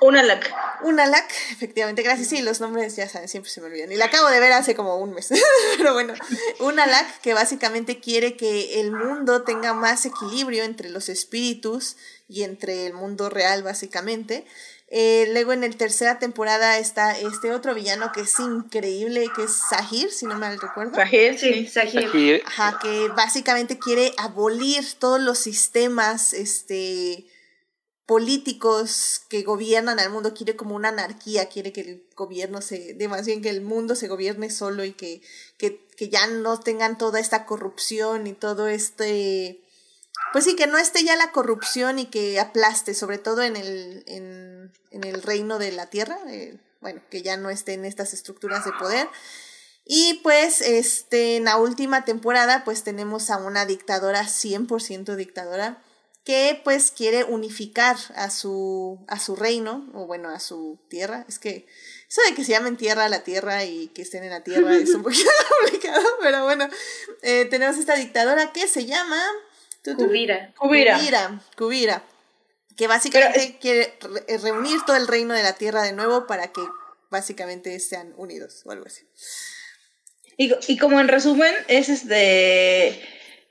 Una 0.00 0.22
lac. 0.22 0.50
Una 0.82 1.06
LAC, 1.06 1.30
efectivamente, 1.52 2.02
gracias. 2.02 2.28
Sí, 2.28 2.42
los 2.42 2.60
nombres 2.60 2.96
ya 2.96 3.08
saben, 3.08 3.28
siempre 3.28 3.50
se 3.50 3.60
me 3.60 3.66
olvidan. 3.66 3.92
Y 3.92 3.96
la 3.96 4.06
acabo 4.06 4.28
de 4.28 4.40
ver 4.40 4.52
hace 4.52 4.74
como 4.74 4.96
un 4.96 5.12
mes. 5.14 5.28
Pero 5.78 5.92
bueno, 5.92 6.14
una 6.58 6.86
LAC 6.86 7.20
que 7.20 7.34
básicamente 7.34 8.00
quiere 8.00 8.36
que 8.36 8.80
el 8.80 8.92
mundo 8.92 9.42
tenga 9.42 9.74
más 9.74 10.04
equilibrio 10.06 10.64
entre 10.64 10.88
los 10.88 11.08
espíritus 11.08 11.96
y 12.28 12.44
entre 12.44 12.86
el 12.86 12.94
mundo 12.94 13.28
real, 13.28 13.62
básicamente. 13.62 14.46
Eh, 14.92 15.28
luego 15.32 15.52
en 15.52 15.60
la 15.60 15.70
tercera 15.70 16.18
temporada 16.18 16.78
está 16.78 17.16
este 17.16 17.52
otro 17.52 17.74
villano 17.74 18.10
que 18.12 18.22
es 18.22 18.40
increíble, 18.40 19.28
que 19.36 19.44
es 19.44 19.52
Sahir, 19.52 20.10
si 20.10 20.26
no 20.26 20.36
mal 20.36 20.58
recuerdo. 20.60 20.94
Sahir, 20.94 21.38
Sí. 21.38 21.68
Sahir. 21.68 22.42
Ajá, 22.44 22.78
que 22.82 23.08
básicamente 23.08 23.78
quiere 23.78 24.12
abolir 24.18 24.84
todos 24.98 25.20
los 25.20 25.38
sistemas 25.38 26.32
este, 26.32 27.24
políticos 28.10 29.22
que 29.28 29.44
gobiernan 29.44 30.00
al 30.00 30.10
mundo, 30.10 30.34
quiere 30.34 30.56
como 30.56 30.74
una 30.74 30.88
anarquía, 30.88 31.48
quiere 31.48 31.72
que 31.72 31.82
el 31.82 32.04
gobierno 32.16 32.60
se, 32.60 32.94
de 32.94 33.06
más 33.06 33.24
bien 33.24 33.40
que 33.40 33.50
el 33.50 33.60
mundo 33.60 33.94
se 33.94 34.08
gobierne 34.08 34.50
solo 34.50 34.84
y 34.84 34.94
que, 34.94 35.22
que, 35.58 35.86
que 35.96 36.08
ya 36.08 36.26
no 36.26 36.58
tengan 36.58 36.98
toda 36.98 37.20
esta 37.20 37.46
corrupción 37.46 38.26
y 38.26 38.32
todo 38.32 38.66
este... 38.66 39.62
Pues 40.32 40.42
sí, 40.42 40.56
que 40.56 40.66
no 40.66 40.76
esté 40.76 41.04
ya 41.04 41.14
la 41.14 41.30
corrupción 41.30 42.00
y 42.00 42.06
que 42.06 42.40
aplaste, 42.40 42.94
sobre 42.94 43.18
todo 43.18 43.44
en 43.44 43.54
el, 43.54 44.02
en, 44.08 44.72
en 44.90 45.04
el 45.04 45.22
reino 45.22 45.60
de 45.60 45.70
la 45.70 45.86
tierra, 45.86 46.18
eh, 46.30 46.58
bueno, 46.80 47.00
que 47.10 47.22
ya 47.22 47.36
no 47.36 47.48
estén 47.48 47.84
estas 47.84 48.12
estructuras 48.12 48.64
de 48.64 48.72
poder. 48.72 49.08
Y 49.84 50.14
pues 50.24 50.62
este, 50.62 51.36
en 51.36 51.44
la 51.44 51.58
última 51.58 52.04
temporada 52.04 52.64
pues 52.64 52.82
tenemos 52.82 53.30
a 53.30 53.36
una 53.36 53.66
dictadora, 53.66 54.24
100% 54.24 55.14
dictadora, 55.14 55.80
que 56.24 56.60
pues 56.64 56.90
quiere 56.90 57.24
unificar 57.24 57.96
a 58.14 58.30
su, 58.30 58.98
a 59.08 59.18
su 59.18 59.36
reino, 59.36 59.90
o 59.94 60.06
bueno, 60.06 60.28
a 60.28 60.38
su 60.40 60.78
tierra. 60.88 61.24
Es 61.28 61.38
que 61.38 61.66
eso 62.08 62.20
de 62.28 62.34
que 62.34 62.44
se 62.44 62.52
llamen 62.52 62.76
tierra 62.76 63.06
a 63.06 63.08
la 63.08 63.24
tierra 63.24 63.64
y 63.64 63.88
que 63.88 64.02
estén 64.02 64.22
en 64.24 64.30
la 64.30 64.42
tierra 64.44 64.76
es 64.76 64.90
un 64.90 65.02
poquito 65.04 65.30
complicado, 65.62 66.02
pero 66.20 66.44
bueno, 66.44 66.68
eh, 67.22 67.46
tenemos 67.46 67.76
esta 67.78 67.94
dictadora 67.94 68.52
que 68.52 68.68
se 68.68 68.84
llama... 68.86 69.20
Cubira. 69.96 70.52
Cubira. 70.58 70.98
Cubira, 70.98 71.42
Cubira, 71.56 72.04
que 72.76 72.86
básicamente 72.86 73.56
quiere 73.60 73.96
re- 74.00 74.38
reunir 74.38 74.80
todo 74.84 74.96
el 74.96 75.08
reino 75.08 75.32
de 75.32 75.42
la 75.42 75.54
tierra 75.54 75.82
de 75.82 75.92
nuevo 75.92 76.26
para 76.26 76.48
que 76.52 76.60
básicamente 77.10 77.80
sean 77.80 78.12
unidos 78.18 78.60
o 78.66 78.72
algo 78.72 78.84
así. 78.86 79.08
Y, 80.36 80.52
y 80.68 80.76
como 80.78 81.00
en 81.00 81.08
resumen, 81.08 81.54
es 81.68 81.88
este. 81.88 83.00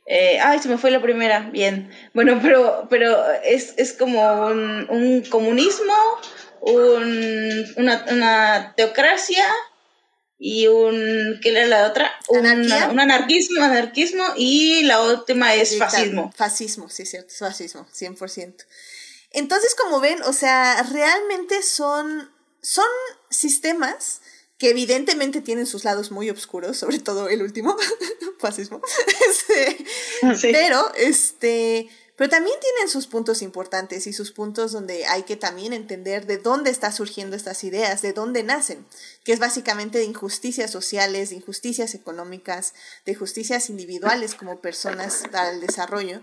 Eh, 0.10 0.40
ay, 0.42 0.60
se 0.60 0.68
me 0.68 0.78
fue 0.78 0.92
la 0.92 1.02
primera. 1.02 1.50
Bien. 1.52 1.90
Bueno, 2.14 2.40
pero, 2.44 2.88
pero 2.90 3.32
es, 3.44 3.74
es 3.78 3.94
como 3.94 4.48
un, 4.48 4.88
un 4.90 5.22
comunismo, 5.30 5.94
un, 6.62 7.66
una, 7.78 8.06
una 8.12 8.74
teocracia 8.76 9.46
y 10.38 10.68
un. 10.68 11.40
¿Qué 11.42 11.50
era 11.50 11.66
la 11.68 11.88
otra? 11.88 12.12
Un- 12.28 12.46
anarquismo, 12.46 13.64
anarquismo 13.64 14.24
y 14.36 14.84
la 14.84 15.02
última 15.04 15.54
es 15.54 15.78
fascismo. 15.78 16.34
Fascismo, 16.36 16.90
sí, 16.90 17.06
cierto, 17.06 17.32
es 17.32 17.40
fascismo, 17.40 17.86
100%. 17.94 18.66
Entonces, 19.32 19.76
como 19.76 20.00
ven, 20.00 20.22
o 20.24 20.34
sea, 20.34 20.82
realmente 20.92 21.62
son, 21.62 22.32
son 22.62 22.88
sistemas 23.30 24.22
que 24.60 24.70
evidentemente 24.70 25.42
tienen 25.42 25.66
sus 25.66 25.86
lados 25.86 26.12
muy 26.12 26.30
oscuros, 26.30 26.78
sobre 26.78 27.00
todo 27.00 27.30
el 27.30 27.42
último, 27.42 27.76
fascismo. 28.40 28.82
Este, 29.30 29.86
Sí. 30.36 30.50
Pero, 30.52 30.94
este, 30.96 31.90
pero 32.18 32.30
también 32.30 32.58
tienen 32.60 32.90
sus 32.90 33.08
puntos 33.08 33.42
importantes 33.42 34.06
y 34.06 34.12
sus 34.12 34.32
puntos 34.32 34.74
donde 34.74 35.06
hay 35.06 35.24
que 35.24 35.38
también 35.38 35.72
entender 35.72 36.26
de 36.26 36.38
dónde 36.38 36.70
están 36.72 36.94
surgiendo 36.94 37.38
estas 37.38 37.64
ideas, 37.64 38.02
de 38.02 38.12
dónde 38.12 38.44
nacen, 38.44 38.86
que 39.24 39.32
es 39.32 39.40
básicamente 39.40 40.00
de 40.00 40.04
injusticias 40.04 40.70
sociales, 40.70 41.30
de 41.30 41.38
injusticias 41.38 41.96
económicas, 41.96 42.74
de 43.06 43.16
justicias 43.16 43.70
individuales 43.70 44.36
como 44.36 44.60
personas 44.60 45.24
para 45.32 45.52
el 45.52 45.62
desarrollo. 45.62 46.20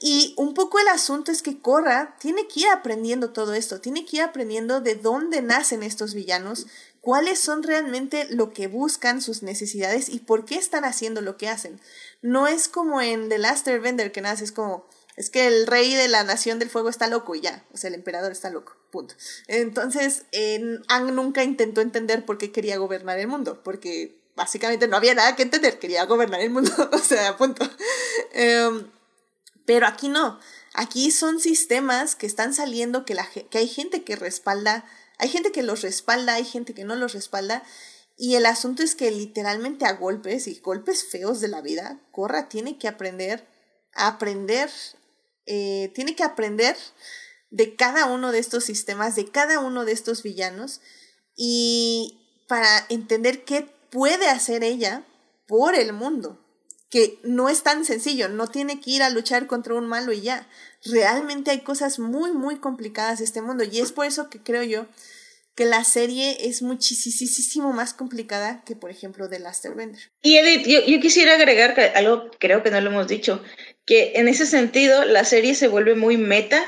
Y 0.00 0.34
un 0.38 0.54
poco 0.54 0.78
el 0.78 0.88
asunto 0.88 1.30
es 1.30 1.42
que 1.42 1.60
Korra 1.60 2.16
tiene 2.18 2.48
que 2.48 2.60
ir 2.60 2.68
aprendiendo 2.68 3.30
todo 3.30 3.52
esto, 3.52 3.82
tiene 3.82 4.06
que 4.06 4.16
ir 4.16 4.22
aprendiendo 4.22 4.80
de 4.80 4.94
dónde 4.94 5.42
nacen 5.42 5.82
estos 5.82 6.14
villanos, 6.14 6.66
cuáles 7.04 7.38
son 7.38 7.62
realmente 7.62 8.26
lo 8.30 8.54
que 8.54 8.66
buscan, 8.66 9.20
sus 9.20 9.42
necesidades 9.42 10.08
y 10.08 10.20
por 10.20 10.46
qué 10.46 10.54
están 10.54 10.86
haciendo 10.86 11.20
lo 11.20 11.36
que 11.36 11.50
hacen. 11.50 11.78
No 12.22 12.46
es 12.46 12.66
como 12.66 13.02
en 13.02 13.28
The 13.28 13.36
Last 13.36 13.68
Airbender 13.68 14.10
que 14.10 14.22
nace, 14.22 14.42
es 14.42 14.52
como, 14.52 14.88
es 15.14 15.28
que 15.28 15.46
el 15.46 15.66
rey 15.66 15.94
de 15.94 16.08
la 16.08 16.24
nación 16.24 16.58
del 16.58 16.70
fuego 16.70 16.88
está 16.88 17.06
loco 17.06 17.34
y 17.34 17.42
ya, 17.42 17.62
o 17.74 17.76
sea, 17.76 17.88
el 17.88 17.94
emperador 17.94 18.32
está 18.32 18.48
loco, 18.48 18.74
punto. 18.90 19.14
Entonces, 19.48 20.24
en 20.32 20.82
Aang 20.88 21.14
nunca 21.14 21.44
intentó 21.44 21.82
entender 21.82 22.24
por 22.24 22.38
qué 22.38 22.50
quería 22.50 22.78
gobernar 22.78 23.18
el 23.18 23.28
mundo, 23.28 23.62
porque 23.62 24.18
básicamente 24.34 24.88
no 24.88 24.96
había 24.96 25.14
nada 25.14 25.36
que 25.36 25.42
entender, 25.42 25.78
quería 25.78 26.06
gobernar 26.06 26.40
el 26.40 26.48
mundo, 26.48 26.72
o 26.90 26.98
sea, 26.98 27.36
punto. 27.36 27.68
Em, 28.32 28.90
pero 29.66 29.86
aquí 29.86 30.08
no. 30.08 30.40
Aquí 30.72 31.10
son 31.10 31.38
sistemas 31.38 32.16
que 32.16 32.26
están 32.26 32.54
saliendo, 32.54 33.04
que 33.04 33.14
hay 33.52 33.68
gente 33.68 34.04
que 34.04 34.16
respalda, 34.16 34.86
hay 35.18 35.28
gente 35.28 35.52
que 35.52 35.62
los 35.62 35.82
respalda, 35.82 36.34
hay 36.34 36.44
gente 36.44 36.74
que 36.74 36.84
no 36.84 36.96
los 36.96 37.12
respalda. 37.12 37.62
Y 38.16 38.36
el 38.36 38.46
asunto 38.46 38.82
es 38.82 38.94
que 38.94 39.10
literalmente 39.10 39.86
a 39.86 39.92
golpes 39.92 40.46
y 40.46 40.60
golpes 40.60 41.04
feos 41.04 41.40
de 41.40 41.48
la 41.48 41.60
vida, 41.60 42.00
Corra 42.12 42.48
tiene 42.48 42.78
que 42.78 42.88
aprender 42.88 43.46
aprender, 43.94 44.70
eh, 45.46 45.90
tiene 45.94 46.14
que 46.14 46.24
aprender 46.24 46.76
de 47.50 47.76
cada 47.76 48.06
uno 48.06 48.32
de 48.32 48.40
estos 48.40 48.64
sistemas, 48.64 49.16
de 49.16 49.30
cada 49.30 49.60
uno 49.60 49.84
de 49.84 49.92
estos 49.92 50.22
villanos, 50.22 50.80
y 51.36 52.20
para 52.48 52.86
entender 52.88 53.44
qué 53.44 53.62
puede 53.90 54.28
hacer 54.28 54.64
ella 54.64 55.04
por 55.46 55.74
el 55.74 55.92
mundo 55.92 56.43
que 56.94 57.18
no 57.24 57.48
es 57.48 57.64
tan 57.64 57.84
sencillo, 57.84 58.28
no 58.28 58.46
tiene 58.46 58.80
que 58.80 58.92
ir 58.92 59.02
a 59.02 59.10
luchar 59.10 59.48
contra 59.48 59.74
un 59.74 59.88
malo 59.88 60.12
y 60.12 60.20
ya. 60.20 60.46
Realmente 60.84 61.50
hay 61.50 61.58
cosas 61.62 61.98
muy, 61.98 62.30
muy 62.30 62.60
complicadas 62.60 63.18
de 63.18 63.24
este 63.24 63.42
mundo 63.42 63.64
y 63.64 63.80
es 63.80 63.90
por 63.90 64.06
eso 64.06 64.30
que 64.30 64.40
creo 64.40 64.62
yo 64.62 64.86
que 65.56 65.64
la 65.64 65.82
serie 65.82 66.36
es 66.48 66.62
muchísimo 66.62 67.72
más 67.72 67.94
complicada 67.94 68.62
que, 68.64 68.76
por 68.76 68.92
ejemplo, 68.92 69.28
The 69.28 69.40
Last 69.40 69.64
Airbender. 69.64 70.00
Y 70.22 70.36
Edith, 70.36 70.86
yo, 70.86 71.00
quisiera 71.00 71.34
agregar 71.34 71.74
algo, 71.96 72.30
creo 72.38 72.62
que 72.62 72.70
no 72.70 72.80
lo 72.80 72.90
hemos 72.90 73.08
dicho, 73.08 73.42
que 73.84 74.12
en 74.14 74.28
ese 74.28 74.46
sentido 74.46 75.04
la 75.04 75.24
serie 75.24 75.56
se 75.56 75.66
vuelve 75.66 75.96
muy 75.96 76.16
meta 76.16 76.64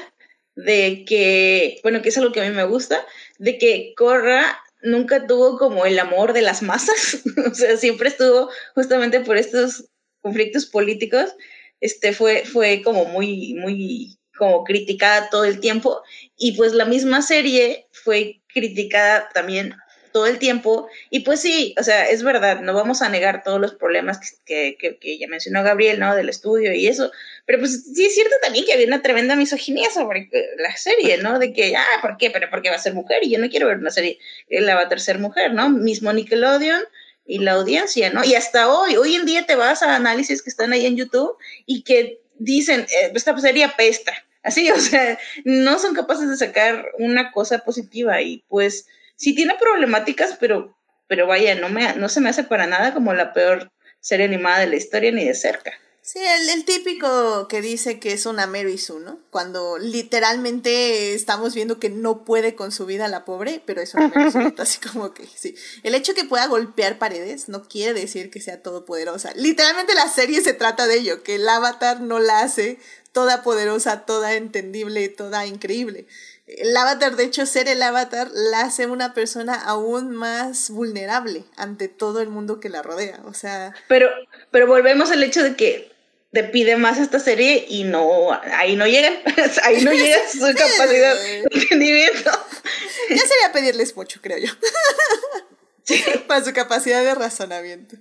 de 0.57 1.05
que, 1.07 1.79
bueno, 1.85 2.03
que 2.03 2.09
es 2.09 2.19
algo 2.19 2.33
que 2.33 2.41
a 2.41 2.49
mí 2.49 2.51
me 2.51 2.65
gusta, 2.65 3.07
de 3.39 3.59
que 3.59 3.95
Korra 3.97 4.61
nunca 4.83 5.25
tuvo 5.29 5.57
como 5.57 5.87
el 5.87 6.01
amor 6.01 6.33
de 6.33 6.43
las 6.43 6.63
masas, 6.63 7.23
o 7.49 7.55
sea, 7.55 7.77
siempre 7.77 8.09
estuvo 8.09 8.51
justamente 8.75 9.21
por 9.21 9.37
estos 9.37 9.85
conflictos 10.27 10.67
políticos, 10.67 11.37
este 11.81 12.13
fue, 12.13 12.45
fue 12.45 12.83
como 12.83 13.05
muy, 13.05 13.55
muy 13.55 14.19
como 14.37 14.65
criticada 14.65 15.31
todo 15.31 15.45
el 15.45 15.61
tiempo 15.61 16.03
y 16.37 16.57
pues 16.57 16.73
la 16.73 16.85
misma 16.85 17.23
serie 17.23 17.87
fue 17.93 18.41
criticada 18.49 19.29
también 19.33 19.77
todo 20.13 20.27
el 20.27 20.41
tiempo 20.41 20.89
y 21.11 21.21
pues 21.21 21.41
sí, 21.41 21.77
o 21.79 21.85
sea, 21.85 22.09
es 22.09 22.25
verdad, 22.25 22.61
no 22.61 22.75
vamos 22.75 23.03
a 23.03 23.09
negar 23.09 23.45
todos 23.45 23.61
los 23.61 23.75
problemas 23.75 24.19
que, 24.45 24.77
que, 24.81 24.99
que 24.99 25.17
ya 25.17 25.29
mencionó 25.29 25.63
Gabriel, 25.63 26.01
¿no? 26.01 26.17
Del 26.17 26.29
estudio 26.29 26.75
y 26.75 26.89
eso, 26.89 27.13
pero 27.45 27.61
pues 27.61 27.85
sí 27.95 28.05
es 28.05 28.15
cierto 28.15 28.35
también 28.43 28.65
que 28.65 28.73
había 28.73 28.89
una 28.89 29.03
tremenda 29.03 29.37
misoginia 29.37 29.89
sobre 29.91 30.29
la 30.59 30.77
serie, 30.77 31.19
¿no? 31.19 31.39
De 31.39 31.53
que, 31.53 31.77
ah, 31.77 31.99
¿por 32.03 32.17
qué? 32.17 32.33
Pero 32.33 32.51
porque 32.51 32.71
va 32.71 32.75
a 32.75 32.81
ser 32.81 32.95
mujer 32.95 33.19
y 33.23 33.31
yo 33.31 33.39
no 33.39 33.49
quiero 33.49 33.69
ver 33.69 33.77
una 33.77 33.93
serie 33.93 34.19
que 34.49 34.61
la 34.61 34.75
va 34.75 34.83
a 34.83 34.89
tercer 34.89 35.21
mujer, 35.21 35.55
¿no? 35.55 35.71
Mismo 35.71 36.13
Nickelodeon 36.13 36.83
y 37.27 37.39
la 37.39 37.53
audiencia, 37.53 38.11
¿no? 38.11 38.25
Y 38.25 38.35
hasta 38.35 38.69
hoy, 38.69 38.97
hoy 38.97 39.15
en 39.17 39.27
día 39.27 39.47
te 39.47 39.57
vas 39.57 39.83
a 39.83 39.97
análisis 39.97 40.43
que 40.43 40.51
están 40.51 40.73
ahí 40.73 40.87
en 40.87 40.97
YouTube 40.97 41.37
y 41.67 41.83
que 41.83 42.21
dicen, 42.39 42.83
eh, 42.83 43.13
esta 43.15 43.37
serie 43.39 43.65
apesta, 43.65 44.13
así, 44.43 44.71
o 44.71 44.79
sea, 44.79 45.19
no 45.45 45.79
son 45.79 45.95
capaces 45.95 46.29
de 46.29 46.37
sacar 46.37 46.87
una 46.99 47.33
cosa 47.33 47.59
positiva 47.59 48.23
y 48.23 48.45
pues 48.49 48.87
sí 49.17 49.35
tiene 49.35 49.55
problemáticas, 49.59 50.37
pero, 50.39 50.77
pero 51.09 51.27
vaya, 51.27 51.55
no, 51.55 51.69
me, 51.69 51.95
no 51.95 52.09
se 52.09 52.21
me 52.21 52.29
hace 52.29 52.45
para 52.45 52.67
nada 52.67 52.95
como 52.95 53.13
la 53.13 53.33
peor 53.33 53.73
serie 54.01 54.27
animada 54.27 54.61
de 54.61 54.69
la 54.69 54.77
historia 54.77 55.11
ni 55.11 55.25
de 55.25 55.35
cerca. 55.35 55.73
Sí, 56.07 56.21
el, 56.21 56.49
el 56.51 56.65
típico 56.65 57.49
que 57.49 57.61
dice 57.61 57.99
que 57.99 58.13
es 58.13 58.27
una 58.27 58.47
Mary 58.47 58.79
Sue, 58.79 59.01
¿no? 59.01 59.19
Cuando 59.31 59.77
literalmente 59.77 61.15
estamos 61.15 61.53
viendo 61.53 61.81
que 61.81 61.91
no 61.91 62.25
puede 62.25 62.55
con 62.55 62.71
su 62.71 62.87
vida 62.87 63.09
la 63.09 63.25
pobre, 63.25 63.61
pero 63.67 63.81
es 63.81 63.93
una 63.93 64.13
Mary 64.15 64.31
Sue. 64.31 64.55
Así 64.57 64.79
como 64.79 65.13
que 65.13 65.27
sí. 65.27 65.57
El 65.83 65.97
hecho 65.97 66.15
que 66.15 66.23
pueda 66.23 66.47
golpear 66.47 67.01
paredes 67.01 67.49
no 67.49 67.65
quiere 67.65 67.93
decir 67.93 68.31
que 68.31 68.41
sea 68.41 68.63
todopoderosa. 68.63 69.33
Literalmente 69.35 69.95
la 69.95 70.09
serie 70.09 70.43
se 70.43 70.53
trata 70.53 70.87
de 70.87 70.99
ello, 70.99 71.25
que 71.25 71.35
el 71.35 71.49
avatar 71.49 72.01
no 72.01 72.21
la 72.21 72.39
hace 72.39 72.79
toda 73.11 73.43
poderosa, 73.43 74.07
toda 74.07 74.35
entendible, 74.35 75.09
toda 75.09 75.45
increíble. 75.45 76.07
El 76.47 76.77
avatar, 76.77 77.17
de 77.17 77.25
hecho, 77.25 77.47
ser 77.47 77.67
el 77.67 77.83
avatar 77.83 78.31
la 78.33 78.61
hace 78.61 78.87
una 78.87 79.13
persona 79.13 79.55
aún 79.55 80.13
más 80.13 80.71
vulnerable 80.71 81.47
ante 81.57 81.89
todo 81.89 82.21
el 82.21 82.29
mundo 82.29 82.61
que 82.61 82.69
la 82.69 82.83
rodea. 82.83 83.23
O 83.25 83.35
sea. 83.35 83.75
Pero, 83.89 84.09
pero 84.53 84.69
volvemos 84.69 85.11
al 85.11 85.25
hecho 85.25 85.43
de 85.43 85.57
que 85.57 85.96
te 86.37 86.45
pide 86.45 86.77
más 86.77 86.99
esta 86.99 87.19
serie 87.19 87.65
y 87.67 87.85
no, 87.85 88.31
ahí 88.31 88.77
no 88.77 88.87
llegan, 88.87 89.15
ahí 89.63 89.83
no 89.83 89.91
llega 89.91 90.19
su 90.31 90.41
capacidad 90.55 91.15
de 91.15 91.39
entendimiento. 91.51 92.31
Ya 93.09 93.23
sería 93.23 93.53
pedirles 93.55 93.97
mucho, 93.97 94.21
creo 94.21 94.37
yo. 94.37 94.53
Para 96.27 96.45
su 96.45 96.53
capacidad 96.53 97.03
de 97.03 97.15
razonamiento. 97.15 97.97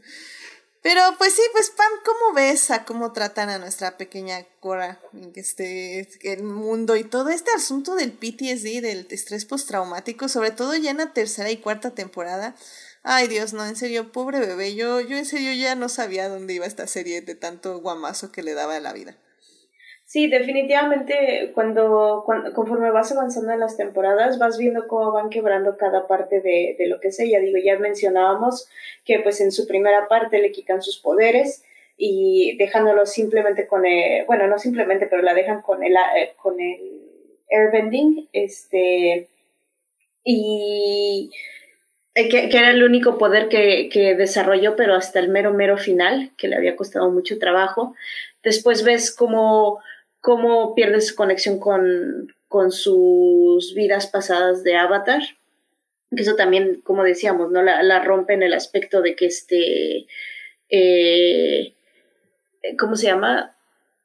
Pero 0.81 1.01
pues 1.17 1.33
sí, 1.33 1.43
pues 1.53 1.69
Pam, 1.69 1.89
¿cómo 2.03 2.33
ves 2.33 2.71
a 2.71 2.83
cómo 2.83 3.13
tratan 3.13 3.49
a 3.49 3.57
nuestra 3.57 3.95
pequeña 3.95 4.45
Cora 4.59 4.99
en 5.13 5.31
que 5.31 5.39
este 5.39 6.05
el 6.23 6.43
mundo 6.43 6.97
y 6.97 7.05
todo 7.05 7.29
este 7.29 7.51
asunto 7.51 7.95
del 7.95 8.11
PTSD, 8.11 8.81
del 8.81 9.07
estrés 9.11 9.45
postraumático, 9.45 10.27
sobre 10.27 10.51
todo 10.51 10.75
ya 10.75 10.91
en 10.91 10.97
la 10.97 11.13
tercera 11.13 11.51
y 11.51 11.57
cuarta 11.57 11.91
temporada? 11.91 12.53
Ay 13.07 13.27
Dios, 13.27 13.53
no, 13.53 13.63
en 13.63 13.75
serio, 13.75 14.11
pobre 14.11 14.39
bebé, 14.39 14.73
yo, 14.73 14.99
yo 14.99 15.15
en 15.15 15.25
serio 15.25 15.53
ya 15.53 15.75
no 15.75 15.89
sabía 15.89 16.27
dónde 16.27 16.55
iba 16.55 16.65
esta 16.65 16.87
serie 16.87 17.21
de 17.21 17.35
tanto 17.35 17.79
guamazo 17.79 18.31
que 18.31 18.41
le 18.41 18.55
daba 18.55 18.75
a 18.75 18.79
la 18.79 18.93
vida. 18.93 19.15
Sí, 20.05 20.27
definitivamente 20.27 21.51
cuando, 21.53 22.23
cuando 22.25 22.51
conforme 22.53 22.89
vas 22.89 23.11
avanzando 23.11 23.53
en 23.53 23.59
las 23.59 23.77
temporadas 23.77 24.39
vas 24.39 24.57
viendo 24.57 24.87
cómo 24.87 25.11
van 25.11 25.29
quebrando 25.29 25.77
cada 25.77 26.07
parte 26.07 26.41
de, 26.41 26.75
de 26.79 26.87
lo 26.87 26.99
que 26.99 27.09
es 27.09 27.19
ella. 27.19 27.39
Digo, 27.39 27.59
ya 27.63 27.77
mencionábamos 27.77 28.67
que 29.03 29.19
pues 29.19 29.39
en 29.39 29.51
su 29.51 29.67
primera 29.67 30.07
parte 30.07 30.39
le 30.39 30.51
quitan 30.51 30.81
sus 30.81 30.97
poderes 30.97 31.63
y 31.97 32.57
dejándolo 32.57 33.05
simplemente 33.05 33.67
con 33.67 33.85
el, 33.85 34.25
bueno, 34.25 34.47
no 34.47 34.57
simplemente, 34.57 35.05
pero 35.05 35.21
la 35.21 35.35
dejan 35.35 35.61
con 35.61 35.83
el, 35.83 35.93
eh, 35.93 36.33
con 36.37 36.59
el 36.59 37.01
airbending, 37.51 38.29
este, 38.33 39.29
y 40.23 41.31
que, 42.15 42.49
que, 42.49 42.57
era 42.57 42.71
el 42.71 42.83
único 42.83 43.17
poder 43.17 43.49
que, 43.49 43.89
que 43.91 44.15
desarrolló, 44.15 44.75
pero 44.75 44.95
hasta 44.95 45.19
el 45.19 45.29
mero, 45.29 45.53
mero 45.53 45.77
final, 45.77 46.31
que 46.37 46.47
le 46.47 46.55
había 46.55 46.75
costado 46.75 47.11
mucho 47.11 47.37
trabajo. 47.37 47.95
Después 48.41 48.83
ves 48.83 49.13
cómo 49.13 49.81
cómo 50.25 50.73
pierde 50.73 51.01
su 51.01 51.13
conexión 51.13 51.59
con, 51.59 52.33
con 52.47 52.71
sus 52.71 53.75
vidas 53.75 54.07
pasadas 54.07 54.63
de 54.63 54.75
Avatar. 54.75 55.21
Eso 56.09 56.35
también, 56.35 56.81
como 56.81 57.03
decíamos, 57.03 57.51
¿no? 57.51 57.61
La, 57.61 57.83
la 57.83 58.03
rompe 58.03 58.33
en 58.33 58.41
el 58.41 58.55
aspecto 58.55 59.03
de 59.03 59.15
que 59.15 59.27
este. 59.27 60.07
Eh, 60.69 61.75
¿Cómo 62.79 62.95
se 62.95 63.05
llama? 63.05 63.54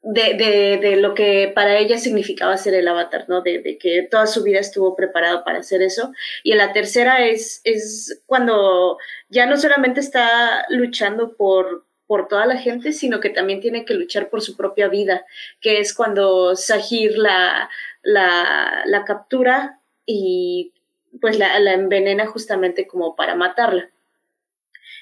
De, 0.03 0.33
de, 0.33 0.79
de, 0.81 0.95
lo 0.95 1.13
que 1.13 1.51
para 1.53 1.77
ella 1.77 1.99
significaba 1.99 2.57
ser 2.57 2.73
el 2.73 2.87
avatar, 2.87 3.25
¿no? 3.27 3.41
De, 3.41 3.59
de, 3.59 3.77
que 3.77 4.01
toda 4.09 4.25
su 4.25 4.41
vida 4.41 4.59
estuvo 4.59 4.95
preparado 4.95 5.43
para 5.43 5.59
hacer 5.59 5.83
eso. 5.83 6.11
Y 6.43 6.53
en 6.53 6.57
la 6.57 6.73
tercera 6.73 7.23
es, 7.23 7.61
es 7.65 8.19
cuando 8.25 8.97
ya 9.29 9.45
no 9.45 9.57
solamente 9.57 9.99
está 9.99 10.65
luchando 10.69 11.35
por, 11.35 11.85
por 12.11 12.27
toda 12.27 12.45
la 12.45 12.57
gente, 12.57 12.91
sino 12.91 13.21
que 13.21 13.29
también 13.29 13.61
tiene 13.61 13.85
que 13.85 13.93
luchar 13.93 14.29
por 14.29 14.41
su 14.41 14.57
propia 14.57 14.89
vida, 14.89 15.25
que 15.61 15.79
es 15.79 15.93
cuando 15.93 16.57
Sahir 16.57 17.17
la, 17.17 17.69
la, 18.03 18.83
la 18.85 19.05
captura 19.05 19.79
y 20.05 20.73
pues 21.21 21.37
la, 21.37 21.57
la, 21.59 21.71
envenena 21.71 22.25
justamente 22.25 22.85
como 22.85 23.15
para 23.15 23.35
matarla. 23.35 23.89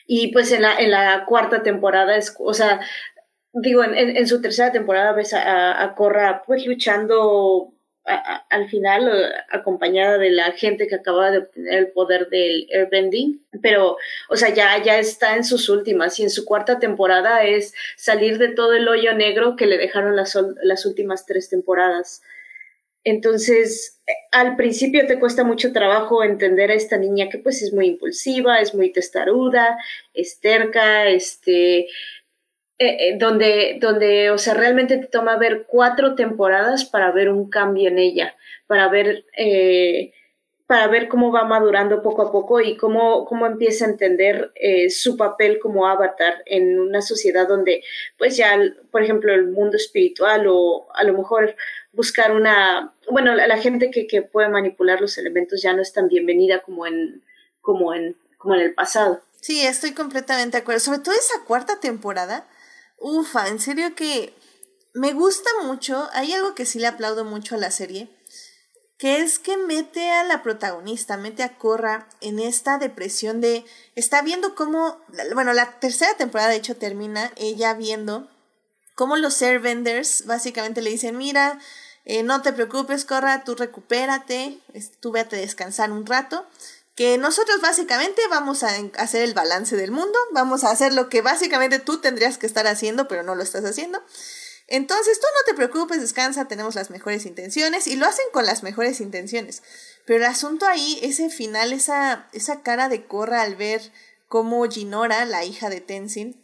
Y 0.05 0.31
pues 0.31 0.51
en 0.51 0.61
la, 0.61 0.77
en 0.77 0.91
la 0.91 1.25
cuarta 1.25 1.63
temporada 1.63 2.15
es, 2.15 2.35
o 2.37 2.53
sea, 2.53 2.79
digo, 3.53 3.83
en, 3.83 3.95
en, 3.95 4.27
su 4.27 4.41
tercera 4.41 4.71
temporada 4.71 5.13
ves 5.13 5.33
a, 5.33 5.83
a 5.83 5.95
Corra 5.95 6.43
pues 6.45 6.65
luchando 6.65 7.73
al 8.49 8.69
final 8.69 9.33
acompañada 9.49 10.17
de 10.17 10.31
la 10.31 10.51
gente 10.51 10.87
que 10.87 10.95
acaba 10.95 11.31
de 11.31 11.39
obtener 11.39 11.77
el 11.77 11.87
poder 11.89 12.29
del 12.29 12.67
airbending, 12.73 13.41
pero, 13.61 13.97
o 14.29 14.35
sea, 14.35 14.49
ya, 14.49 14.81
ya 14.81 14.97
está 14.97 15.35
en 15.35 15.43
sus 15.43 15.69
últimas 15.69 16.19
y 16.19 16.23
en 16.23 16.29
su 16.29 16.45
cuarta 16.45 16.79
temporada 16.79 17.43
es 17.43 17.73
salir 17.97 18.37
de 18.39 18.49
todo 18.49 18.73
el 18.73 18.87
hoyo 18.87 19.13
negro 19.13 19.55
que 19.55 19.67
le 19.67 19.77
dejaron 19.77 20.15
las, 20.15 20.37
las 20.63 20.85
últimas 20.85 21.25
tres 21.25 21.49
temporadas. 21.49 22.21
Entonces, 23.03 23.99
al 24.31 24.55
principio 24.55 25.07
te 25.07 25.19
cuesta 25.19 25.43
mucho 25.43 25.71
trabajo 25.71 26.23
entender 26.23 26.71
a 26.71 26.75
esta 26.75 26.97
niña 26.97 27.29
que 27.29 27.37
pues 27.37 27.61
es 27.61 27.73
muy 27.73 27.87
impulsiva, 27.87 28.59
es 28.59 28.73
muy 28.75 28.91
testaruda, 28.91 29.77
es 30.13 30.39
terca, 30.39 31.07
este, 31.07 31.87
eh, 32.81 33.09
eh, 33.09 33.17
donde, 33.19 33.77
donde, 33.81 34.31
o 34.31 34.37
sea, 34.37 34.53
realmente 34.53 34.97
te 34.97 35.07
toma 35.07 35.35
ver 35.37 35.65
cuatro 35.67 36.15
temporadas 36.15 36.85
para 36.85 37.11
ver 37.11 37.29
un 37.29 37.49
cambio 37.49 37.89
en 37.89 37.99
ella, 37.99 38.35
para 38.67 38.87
ver, 38.87 39.25
eh, 39.35 40.13
para 40.65 40.87
ver 40.87 41.09
cómo 41.09 41.29
va 41.31 41.43
madurando 41.43 42.01
poco 42.01 42.21
a 42.21 42.31
poco 42.31 42.61
y 42.61 42.77
cómo, 42.77 43.25
cómo 43.25 43.45
empieza 43.47 43.85
a 43.85 43.89
entender 43.89 44.53
eh, 44.55 44.89
su 44.89 45.17
papel 45.17 45.59
como 45.59 45.87
avatar 45.87 46.41
en 46.45 46.79
una 46.79 47.01
sociedad 47.01 47.47
donde, 47.49 47.83
pues 48.17 48.37
ya, 48.37 48.57
por 48.91 49.03
ejemplo, 49.03 49.33
el 49.33 49.47
mundo 49.47 49.75
espiritual 49.75 50.45
o 50.47 50.87
a 50.93 51.03
lo 51.03 51.13
mejor 51.13 51.55
buscar 51.91 52.31
una, 52.31 52.93
bueno, 53.11 53.35
la, 53.35 53.47
la 53.47 53.57
gente 53.57 53.91
que, 53.91 54.07
que 54.07 54.21
puede 54.21 54.47
manipular 54.47 55.01
los 55.01 55.17
elementos 55.17 55.61
ya 55.61 55.73
no 55.73 55.81
es 55.81 55.91
tan 55.91 56.07
bienvenida 56.07 56.59
como 56.59 56.87
en, 56.87 57.23
como 57.59 57.93
en, 57.93 58.15
como 58.37 58.55
en 58.55 58.61
el 58.61 58.73
pasado. 58.73 59.19
Sí, 59.41 59.65
estoy 59.65 59.93
completamente 59.93 60.57
de 60.57 60.61
acuerdo. 60.61 60.79
Sobre 60.79 60.99
todo 60.99 61.15
esa 61.15 61.43
cuarta 61.45 61.79
temporada, 61.79 62.45
Ufa, 62.99 63.47
en 63.47 63.59
serio 63.59 63.95
que 63.95 64.33
me 64.93 65.13
gusta 65.13 65.49
mucho. 65.63 66.09
Hay 66.13 66.33
algo 66.33 66.55
que 66.55 66.65
sí 66.65 66.79
le 66.79 66.87
aplaudo 66.87 67.23
mucho 67.25 67.55
a 67.55 67.59
la 67.59 67.71
serie, 67.71 68.09
que 68.97 69.21
es 69.21 69.39
que 69.39 69.57
mete 69.57 70.11
a 70.11 70.23
la 70.23 70.43
protagonista, 70.43 71.15
mete 71.15 71.43
a 71.43 71.57
Corra 71.57 72.09
en 72.21 72.39
esta 72.39 72.77
depresión 72.77 73.41
de. 73.41 73.65
Está 73.95 74.21
viendo 74.21 74.55
cómo. 74.55 74.99
Bueno, 75.33 75.53
la 75.53 75.79
tercera 75.79 76.15
temporada 76.15 76.49
de 76.49 76.57
hecho 76.57 76.75
termina 76.75 77.31
ella 77.37 77.73
viendo 77.73 78.29
cómo 78.95 79.15
los 79.15 79.41
airbenders 79.41 80.25
básicamente 80.25 80.81
le 80.81 80.89
dicen: 80.89 81.17
Mira, 81.17 81.59
eh, 82.03 82.23
no 82.23 82.41
te 82.41 82.51
preocupes, 82.51 83.05
Corra, 83.05 83.43
tú 83.43 83.55
recupérate, 83.55 84.59
tú 84.99 85.11
vete 85.11 85.37
a 85.37 85.39
descansar 85.39 85.91
un 85.91 86.05
rato 86.05 86.45
que 86.99 87.17
nosotros 87.17 87.61
básicamente 87.61 88.21
vamos 88.29 88.61
a 88.61 88.75
hacer 88.97 89.21
el 89.21 89.33
balance 89.33 89.77
del 89.77 89.89
mundo, 89.89 90.19
vamos 90.33 90.65
a 90.65 90.69
hacer 90.69 90.91
lo 90.91 91.07
que 91.07 91.21
básicamente 91.21 91.79
tú 91.79 92.01
tendrías 92.01 92.37
que 92.37 92.45
estar 92.45 92.67
haciendo, 92.67 93.07
pero 93.07 93.23
no 93.23 93.35
lo 93.35 93.43
estás 93.43 93.63
haciendo. 93.63 94.03
Entonces 94.67 95.17
tú 95.17 95.25
no 95.33 95.45
te 95.45 95.53
preocupes, 95.53 96.01
descansa, 96.01 96.49
tenemos 96.49 96.75
las 96.75 96.89
mejores 96.89 97.25
intenciones 97.25 97.87
y 97.87 97.95
lo 97.95 98.05
hacen 98.05 98.25
con 98.33 98.45
las 98.45 98.63
mejores 98.63 98.99
intenciones. 98.99 99.63
Pero 100.05 100.19
el 100.19 100.25
asunto 100.25 100.65
ahí, 100.67 100.99
ese 101.01 101.29
final, 101.29 101.71
esa, 101.71 102.27
esa 102.33 102.63
cara 102.63 102.89
de 102.89 103.05
Corra 103.05 103.43
al 103.43 103.55
ver 103.55 103.93
cómo 104.27 104.69
Ginora, 104.69 105.23
la 105.23 105.45
hija 105.45 105.69
de 105.69 105.79
Tenzin, 105.79 106.35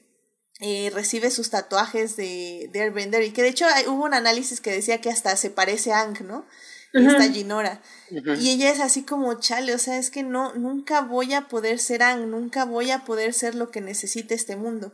eh, 0.61 0.89
recibe 0.93 1.31
sus 1.31 1.49
tatuajes 1.49 2.15
de, 2.15 2.69
de 2.71 2.79
Airbender 2.79 3.23
y 3.23 3.31
que 3.31 3.41
de 3.41 3.49
hecho 3.49 3.65
hubo 3.87 4.05
un 4.05 4.13
análisis 4.13 4.61
que 4.61 4.71
decía 4.71 5.01
que 5.01 5.09
hasta 5.09 5.35
se 5.35 5.49
parece 5.49 5.91
a 5.91 5.99
Ang, 5.99 6.23
¿no? 6.23 6.45
Esta 6.93 7.31
Ginora. 7.31 7.81
Y 8.09 8.51
ella 8.51 8.71
es 8.71 8.79
así 8.79 9.03
como 9.03 9.33
chale, 9.39 9.73
o 9.73 9.79
sea, 9.79 9.97
es 9.97 10.09
que 10.09 10.23
no, 10.23 10.53
nunca 10.53 11.01
voy 11.01 11.33
a 11.33 11.47
poder 11.47 11.79
ser 11.79 12.03
Ang, 12.03 12.29
nunca 12.29 12.65
voy 12.65 12.91
a 12.91 13.03
poder 13.03 13.33
ser 13.33 13.55
lo 13.55 13.71
que 13.71 13.81
necesita 13.81 14.33
este 14.33 14.55
mundo. 14.55 14.93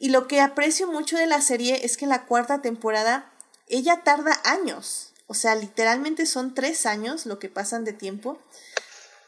Y 0.00 0.08
lo 0.08 0.26
que 0.26 0.40
aprecio 0.40 0.86
mucho 0.86 1.16
de 1.16 1.26
la 1.26 1.40
serie 1.40 1.84
es 1.84 1.96
que 1.96 2.06
la 2.06 2.26
cuarta 2.26 2.62
temporada 2.62 3.30
ella 3.68 4.02
tarda 4.04 4.40
años, 4.44 5.12
o 5.26 5.34
sea, 5.34 5.54
literalmente 5.54 6.26
son 6.26 6.54
tres 6.54 6.86
años 6.86 7.26
lo 7.26 7.38
que 7.38 7.48
pasan 7.48 7.84
de 7.84 7.92
tiempo 7.92 8.38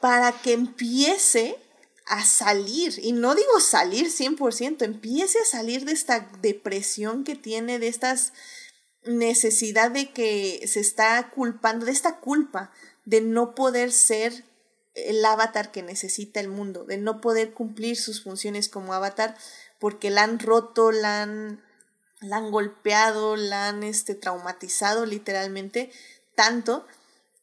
para 0.01 0.33
que 0.33 0.53
empiece 0.53 1.59
a 2.07 2.24
salir, 2.24 3.01
y 3.03 3.12
no 3.12 3.35
digo 3.35 3.59
salir 3.59 4.09
100%, 4.12 4.85
empiece 4.85 5.41
a 5.41 5.45
salir 5.45 5.85
de 5.85 5.93
esta 5.93 6.31
depresión 6.41 7.24
que 7.24 7.35
tiene, 7.35 7.81
de 7.81 7.89
estas 7.89 8.33
necesidad 9.07 9.91
de 9.91 10.11
que 10.11 10.62
se 10.66 10.81
está 10.81 11.31
culpando, 11.31 11.87
de 11.87 11.93
esta 11.93 12.19
culpa 12.19 12.70
de 13.05 13.20
no 13.20 13.55
poder 13.55 13.93
ser 13.93 14.45
el 14.95 15.24
avatar 15.24 15.70
que 15.70 15.83
necesita 15.83 16.41
el 16.41 16.49
mundo, 16.49 16.85
de 16.85 16.97
no 16.97 17.20
poder 17.20 17.53
cumplir 17.53 17.97
sus 17.97 18.23
funciones 18.23 18.69
como 18.69 18.95
avatar 18.95 19.37
porque 19.78 20.11
la 20.11 20.23
han 20.23 20.39
roto, 20.39 20.91
la 20.91 21.23
han, 21.23 21.62
la 22.20 22.39
han 22.39 22.51
golpeado, 22.51 23.37
la 23.37 23.69
han 23.69 23.83
este, 23.83 24.15
traumatizado 24.15 25.07
literalmente 25.07 25.91
tanto 26.35 26.87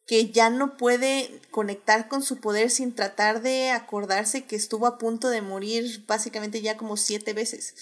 que 0.06 0.32
ya 0.32 0.50
no 0.50 0.78
puede 0.78 1.42
conectar 1.50 2.10
con 2.10 2.22
su 2.24 2.40
poder 2.40 2.70
sin 2.70 2.94
tratar 2.94 3.42
de 3.42 3.72
acordarse 3.72 4.44
que 4.44 4.56
estuvo 4.56 4.86
a 4.86 4.98
punto 4.98 5.30
de 5.30 5.42
morir 5.42 6.04
básicamente 6.08 6.62
ya 6.62 6.76
como 6.76 6.98
siete 6.98 7.34
veces. 7.34 7.74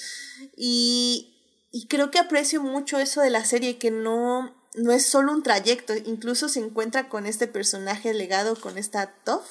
Y, 0.55 1.30
y 1.71 1.87
creo 1.87 2.11
que 2.11 2.19
aprecio 2.19 2.61
mucho 2.61 2.99
eso 2.99 3.21
de 3.21 3.29
la 3.29 3.45
serie, 3.45 3.77
que 3.77 3.91
no, 3.91 4.53
no 4.75 4.91
es 4.91 5.05
solo 5.05 5.31
un 5.31 5.41
trayecto, 5.41 5.95
incluso 5.95 6.49
se 6.49 6.59
encuentra 6.59 7.07
con 7.07 7.25
este 7.25 7.47
personaje 7.47 8.13
legado, 8.13 8.59
con 8.59 8.77
esta 8.77 9.15
Toff. 9.23 9.45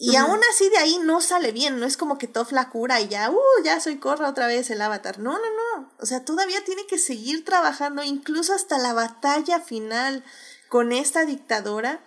Y 0.00 0.14
aún 0.14 0.38
así 0.52 0.68
de 0.68 0.76
ahí 0.76 0.98
no 1.02 1.20
sale 1.20 1.50
bien, 1.50 1.80
no 1.80 1.86
es 1.86 1.96
como 1.96 2.18
que 2.18 2.28
Toff 2.28 2.52
la 2.52 2.68
cura 2.68 3.00
y 3.00 3.08
ya, 3.08 3.30
uh, 3.30 3.64
ya 3.64 3.80
soy 3.80 3.98
Corra 3.98 4.28
otra 4.28 4.46
vez 4.46 4.70
el 4.70 4.80
avatar. 4.80 5.18
No, 5.18 5.32
no, 5.32 5.38
no. 5.38 5.92
O 5.98 6.06
sea, 6.06 6.24
todavía 6.24 6.62
tiene 6.64 6.86
que 6.86 6.98
seguir 6.98 7.44
trabajando, 7.44 8.04
incluso 8.04 8.54
hasta 8.54 8.78
la 8.78 8.92
batalla 8.92 9.60
final 9.60 10.24
con 10.68 10.92
esta 10.92 11.24
dictadora. 11.24 12.04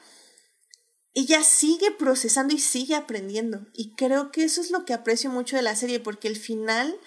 Ella 1.13 1.43
sigue 1.43 1.91
procesando 1.91 2.53
y 2.53 2.59
sigue 2.59 2.95
aprendiendo. 2.95 3.65
Y 3.73 3.93
creo 3.95 4.31
que 4.31 4.45
eso 4.45 4.61
es 4.61 4.71
lo 4.71 4.85
que 4.85 4.93
aprecio 4.93 5.29
mucho 5.29 5.57
de 5.57 5.63
la 5.63 5.75
serie, 5.75 5.99
porque 5.99 6.29
el 6.29 6.37
final 6.37 6.97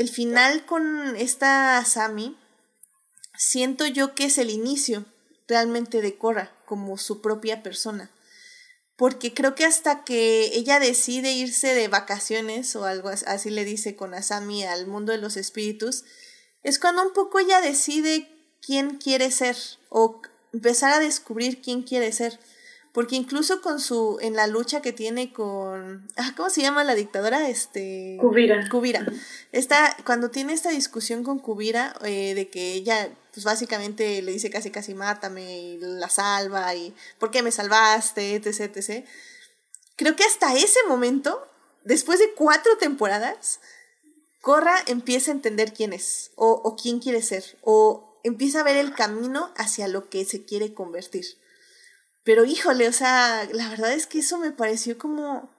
el 0.00 0.08
final 0.08 0.64
con 0.64 1.14
esta 1.14 1.84
Sami, 1.84 2.34
siento 3.36 3.86
yo 3.86 4.14
que 4.14 4.24
es 4.24 4.38
el 4.38 4.48
inicio 4.48 5.04
realmente 5.46 6.00
de 6.00 6.16
Korra 6.16 6.56
como 6.64 6.96
su 6.96 7.20
propia 7.20 7.62
persona. 7.62 8.10
Porque 8.96 9.34
creo 9.34 9.54
que 9.54 9.66
hasta 9.66 10.02
que 10.02 10.52
ella 10.54 10.80
decide 10.80 11.32
irse 11.32 11.74
de 11.74 11.88
vacaciones 11.88 12.74
o 12.76 12.86
algo 12.86 13.10
así 13.10 13.50
le 13.50 13.66
dice 13.66 13.94
con 13.94 14.14
Asami 14.14 14.64
al 14.64 14.86
mundo 14.86 15.12
de 15.12 15.18
los 15.18 15.36
espíritus, 15.36 16.04
es 16.62 16.78
cuando 16.78 17.02
un 17.02 17.12
poco 17.12 17.38
ella 17.38 17.60
decide 17.60 18.26
quién 18.62 18.96
quiere 18.96 19.30
ser 19.30 19.58
o 19.90 20.22
empezar 20.54 20.94
a 20.94 20.98
descubrir 20.98 21.60
quién 21.60 21.82
quiere 21.82 22.10
ser. 22.12 22.40
Porque 22.92 23.14
incluso 23.14 23.62
con 23.62 23.78
su, 23.78 24.18
en 24.20 24.34
la 24.34 24.48
lucha 24.48 24.82
que 24.82 24.92
tiene 24.92 25.32
con, 25.32 26.08
ah, 26.16 26.32
¿cómo 26.36 26.50
se 26.50 26.60
llama 26.60 26.82
la 26.82 26.96
dictadora? 26.96 27.48
Este... 27.48 28.16
Kubira. 28.20 28.68
Kubira. 28.68 29.06
Esta, 29.52 29.96
cuando 30.04 30.30
tiene 30.30 30.54
esta 30.54 30.70
discusión 30.70 31.22
con 31.22 31.38
Kubira, 31.38 31.94
eh, 32.02 32.34
de 32.34 32.48
que 32.48 32.72
ella, 32.72 33.08
pues 33.32 33.44
básicamente 33.44 34.20
le 34.22 34.32
dice 34.32 34.50
casi 34.50 34.70
casi 34.72 34.94
mátame 34.94 35.60
y 35.60 35.78
la 35.78 36.08
salva 36.08 36.74
y 36.74 36.92
¿por 37.18 37.30
qué 37.30 37.42
me 37.42 37.52
salvaste? 37.52 38.34
etc, 38.34 38.76
etc. 38.76 39.06
Creo 39.94 40.16
que 40.16 40.24
hasta 40.24 40.56
ese 40.56 40.80
momento, 40.88 41.46
después 41.84 42.18
de 42.18 42.32
cuatro 42.34 42.76
temporadas, 42.78 43.60
Corra 44.40 44.74
empieza 44.86 45.30
a 45.30 45.34
entender 45.34 45.74
quién 45.74 45.92
es, 45.92 46.32
o, 46.34 46.50
o 46.50 46.74
quién 46.74 46.98
quiere 46.98 47.22
ser, 47.22 47.58
o 47.60 48.18
empieza 48.24 48.60
a 48.60 48.64
ver 48.64 48.78
el 48.78 48.94
camino 48.94 49.52
hacia 49.56 49.86
lo 49.86 50.08
que 50.08 50.24
se 50.24 50.44
quiere 50.44 50.74
convertir. 50.74 51.39
Pero 52.24 52.44
híjole, 52.44 52.88
o 52.88 52.92
sea, 52.92 53.48
la 53.52 53.68
verdad 53.68 53.92
es 53.92 54.06
que 54.06 54.18
eso 54.18 54.38
me 54.38 54.52
pareció 54.52 54.98
como 54.98 55.50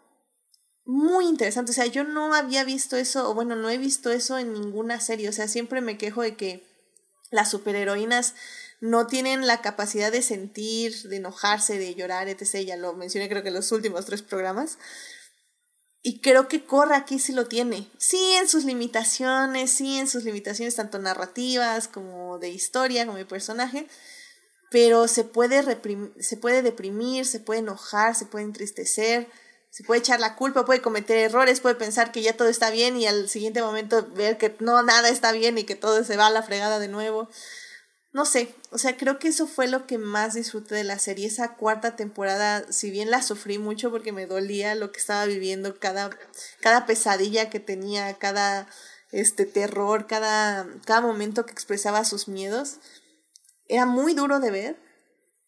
muy 0.85 1.25
interesante. 1.25 1.71
O 1.71 1.75
sea, 1.75 1.85
yo 1.85 2.03
no 2.03 2.33
había 2.33 2.63
visto 2.63 2.97
eso, 2.97 3.29
o 3.29 3.33
bueno, 3.33 3.55
no 3.55 3.69
he 3.69 3.77
visto 3.77 4.11
eso 4.11 4.37
en 4.37 4.53
ninguna 4.53 4.99
serie. 4.99 5.29
O 5.29 5.33
sea, 5.33 5.47
siempre 5.47 5.81
me 5.81 5.97
quejo 5.97 6.21
de 6.21 6.35
que 6.35 6.67
las 7.31 7.49
superheroínas 7.49 8.35
no 8.79 9.07
tienen 9.07 9.47
la 9.47 9.61
capacidad 9.61 10.11
de 10.11 10.21
sentir, 10.21 11.03
de 11.03 11.17
enojarse, 11.17 11.77
de 11.77 11.95
llorar, 11.95 12.27
etc. 12.27 12.65
Ya 12.65 12.77
lo 12.77 12.93
mencioné 12.93 13.29
creo 13.29 13.43
que 13.43 13.49
en 13.49 13.55
los 13.55 13.71
últimos 13.71 14.05
tres 14.05 14.21
programas. 14.21 14.77
Y 16.03 16.19
creo 16.19 16.47
que 16.47 16.65
Corra 16.65 16.97
aquí 16.97 17.19
sí 17.19 17.31
lo 17.31 17.47
tiene. 17.47 17.87
Sí, 17.97 18.19
en 18.39 18.49
sus 18.49 18.65
limitaciones, 18.65 19.71
sí, 19.71 19.99
en 19.99 20.07
sus 20.07 20.23
limitaciones 20.23 20.75
tanto 20.75 20.97
narrativas 20.97 21.87
como 21.87 22.39
de 22.39 22.49
historia, 22.49 23.05
como 23.05 23.19
de 23.19 23.25
personaje 23.25 23.87
pero 24.71 25.09
se 25.09 25.25
puede, 25.25 25.61
se 26.19 26.37
puede 26.37 26.61
deprimir, 26.61 27.25
se 27.25 27.41
puede 27.41 27.59
enojar, 27.59 28.15
se 28.15 28.25
puede 28.25 28.45
entristecer, 28.45 29.27
se 29.69 29.83
puede 29.83 29.99
echar 29.99 30.21
la 30.21 30.37
culpa, 30.37 30.63
puede 30.63 30.81
cometer 30.81 31.17
errores, 31.17 31.59
puede 31.59 31.75
pensar 31.75 32.13
que 32.13 32.21
ya 32.21 32.37
todo 32.37 32.47
está 32.47 32.71
bien 32.71 32.95
y 32.95 33.05
al 33.05 33.27
siguiente 33.27 33.61
momento 33.61 34.07
ver 34.15 34.37
que 34.37 34.55
no, 34.59 34.81
nada 34.81 35.09
está 35.09 35.33
bien 35.33 35.57
y 35.57 35.65
que 35.65 35.75
todo 35.75 36.05
se 36.05 36.15
va 36.15 36.27
a 36.27 36.31
la 36.31 36.41
fregada 36.41 36.79
de 36.79 36.87
nuevo. 36.87 37.27
No 38.13 38.23
sé, 38.23 38.55
o 38.71 38.77
sea, 38.77 38.95
creo 38.95 39.19
que 39.19 39.27
eso 39.27 39.45
fue 39.45 39.67
lo 39.67 39.87
que 39.87 39.97
más 39.97 40.35
disfruté 40.35 40.75
de 40.75 40.85
la 40.85 40.99
serie. 40.99 41.27
Esa 41.27 41.55
cuarta 41.55 41.97
temporada, 41.97 42.65
si 42.71 42.91
bien 42.91 43.11
la 43.11 43.21
sufrí 43.21 43.57
mucho 43.57 43.91
porque 43.91 44.13
me 44.13 44.25
dolía 44.25 44.75
lo 44.75 44.93
que 44.93 44.99
estaba 44.99 45.25
viviendo, 45.25 45.79
cada, 45.79 46.09
cada 46.61 46.85
pesadilla 46.85 47.49
que 47.49 47.59
tenía, 47.59 48.13
cada 48.13 48.67
este 49.11 49.45
terror, 49.45 50.07
cada, 50.07 50.65
cada 50.85 51.01
momento 51.01 51.45
que 51.45 51.51
expresaba 51.51 52.05
sus 52.05 52.29
miedos, 52.29 52.77
era 53.71 53.85
muy 53.85 54.13
duro 54.13 54.41
de 54.41 54.51
ver, 54.51 54.77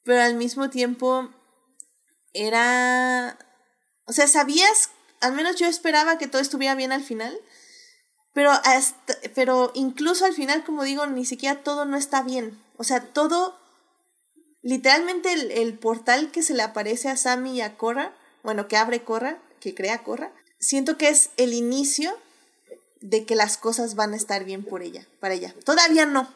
pero 0.05 0.21
al 0.21 0.35
mismo 0.35 0.69
tiempo 0.69 1.29
era, 2.31 3.37
o 4.05 4.13
sea, 4.13 4.27
sabías, 4.27 4.91
al 5.19 5.33
menos 5.33 5.57
yo 5.57 5.67
esperaba 5.67 6.17
que 6.17 6.27
todo 6.27 6.41
estuviera 6.41 6.73
bien 6.73 6.93
al 6.93 7.03
final, 7.03 7.37
pero, 8.33 8.51
hasta, 8.51 9.17
pero 9.35 9.71
incluso 9.75 10.23
al 10.23 10.33
final, 10.33 10.63
como 10.63 10.83
digo, 10.83 11.05
ni 11.05 11.25
siquiera 11.25 11.63
todo 11.63 11.83
no 11.83 11.97
está 11.97 12.23
bien. 12.23 12.57
O 12.77 12.85
sea, 12.85 13.01
todo, 13.11 13.59
literalmente 14.61 15.33
el, 15.33 15.51
el 15.51 15.77
portal 15.77 16.31
que 16.31 16.43
se 16.43 16.53
le 16.53 16.63
aparece 16.63 17.09
a 17.09 17.17
Sammy 17.17 17.57
y 17.57 17.61
a 17.61 17.75
Korra, 17.75 18.15
bueno, 18.41 18.69
que 18.69 18.77
abre 18.77 19.03
Korra, 19.03 19.37
que 19.59 19.75
crea 19.75 20.01
Korra, 20.01 20.31
siento 20.59 20.97
que 20.97 21.09
es 21.09 21.31
el 21.35 21.53
inicio 21.53 22.17
de 23.01 23.25
que 23.25 23.35
las 23.35 23.57
cosas 23.57 23.95
van 23.95 24.13
a 24.13 24.17
estar 24.17 24.45
bien 24.45 24.63
por 24.63 24.81
ella, 24.81 25.05
para 25.19 25.33
ella. 25.33 25.53
Todavía 25.65 26.05
no, 26.05 26.33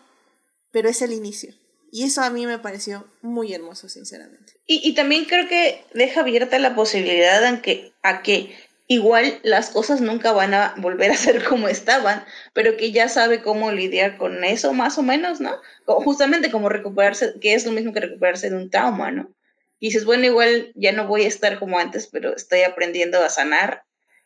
pero 0.73 0.89
es 0.89 1.01
el 1.01 1.13
inicio. 1.13 1.55
Y 1.97 2.03
eso 2.03 2.21
a 2.21 2.29
mí 2.29 2.45
me 2.45 2.59
pareció 2.59 3.07
muy 3.23 3.55
hermoso, 3.55 3.89
sinceramente. 3.89 4.53
Y, 4.67 4.87
y 4.87 4.93
también 4.93 5.25
creo 5.25 5.47
que 5.47 5.83
deja 5.95 6.21
abierta 6.21 6.59
la 6.59 6.75
posibilidad 6.75 7.43
a 7.43 7.59
que, 7.63 7.91
a 8.03 8.21
que 8.21 8.55
igual 8.85 9.39
las 9.41 9.71
cosas 9.71 9.99
nunca 9.99 10.31
van 10.31 10.53
a 10.53 10.75
volver 10.77 11.09
a 11.09 11.17
ser 11.17 11.43
como 11.43 11.67
estaban, 11.67 12.23
pero 12.53 12.77
que 12.77 12.91
ya 12.91 13.09
sabe 13.09 13.41
cómo 13.41 13.71
lidiar 13.71 14.17
con 14.17 14.43
eso 14.43 14.73
más 14.73 14.99
o 14.99 15.01
menos, 15.01 15.41
¿no? 15.41 15.57
Justamente 15.87 16.51
como 16.51 16.69
recuperarse, 16.69 17.33
que 17.41 17.55
es 17.55 17.65
lo 17.65 17.71
mismo 17.71 17.93
que 17.93 18.01
recuperarse 18.01 18.51
de 18.51 18.57
un 18.57 18.69
trauma, 18.69 19.09
¿no? 19.09 19.31
Y 19.79 19.87
dices, 19.87 20.05
bueno, 20.05 20.25
igual 20.25 20.71
ya 20.75 20.91
no 20.91 21.07
voy 21.07 21.23
a 21.23 21.27
estar 21.27 21.57
como 21.57 21.79
antes, 21.79 22.09
pero 22.11 22.35
estoy 22.35 22.61
aprendiendo 22.61 23.23
a 23.23 23.29
sanar 23.29 23.85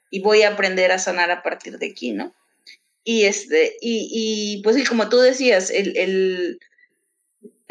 y 0.09 0.19
voy 0.19 0.41
a 0.41 0.49
aprender 0.49 0.91
a 0.91 0.99
sanar 0.99 1.31
a 1.31 1.41
partir 1.41 1.77
de 1.77 1.87
aquí, 1.87 2.11
¿no? 2.11 2.35
Y 3.05 3.23
este, 3.23 3.77
y, 3.79 4.09
y 4.11 4.61
pues 4.61 4.89
como 4.89 5.07
tú 5.07 5.19
decías, 5.19 5.69
el 5.69 6.59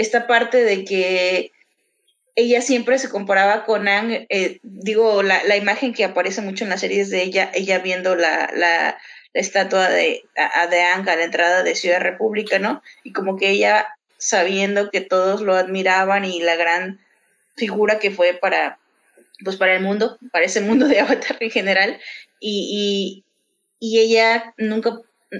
esta 0.01 0.27
parte 0.27 0.64
de 0.64 0.85
que 0.86 1.52
ella 2.35 2.62
siempre 2.62 2.98
se 2.98 3.10
comparaba 3.10 3.66
con 3.66 3.86
Ang, 3.86 4.27
eh, 4.31 4.59
digo, 4.62 5.22
la, 5.22 5.44
la, 5.44 5.56
imagen 5.56 5.93
que 5.93 6.05
aparece 6.05 6.40
mucho 6.40 6.64
en 6.64 6.70
las 6.70 6.81
series 6.81 7.10
de 7.10 7.22
ella, 7.22 7.51
ella 7.52 7.81
viendo 7.81 8.16
la, 8.16 8.51
la, 8.55 8.98
la 9.35 9.40
estatua 9.40 9.90
de, 9.90 10.24
a, 10.36 10.66
de 10.68 10.81
Ang 10.81 11.06
a 11.06 11.16
la 11.16 11.24
entrada 11.24 11.62
de 11.62 11.74
Ciudad 11.74 12.01
República, 12.01 12.59
¿no? 12.59 12.82
Y 13.05 13.12
como 13.12 13.36
que 13.36 13.51
ella 13.51 13.94
sabiendo 14.16 14.90
que 14.90 15.02
todos 15.02 15.43
lo 15.43 15.55
admiraban 15.55 16.24
y 16.24 16.40
la 16.40 16.56
gran 16.56 16.98
figura 17.56 17.98
que 17.98 18.10
fue 18.10 18.32
para, 18.32 18.78
pues 19.44 19.56
para 19.56 19.74
el 19.74 19.82
mundo, 19.82 20.18
para 20.32 20.47
ese 20.47 20.62
mundo 20.62 20.89
de 20.89 21.01
Avatar 21.01 21.36
en 21.40 21.51
general, 21.51 22.01
y, 22.40 23.22
y 23.78 23.98
ella 23.98 24.55
nunca 24.56 24.98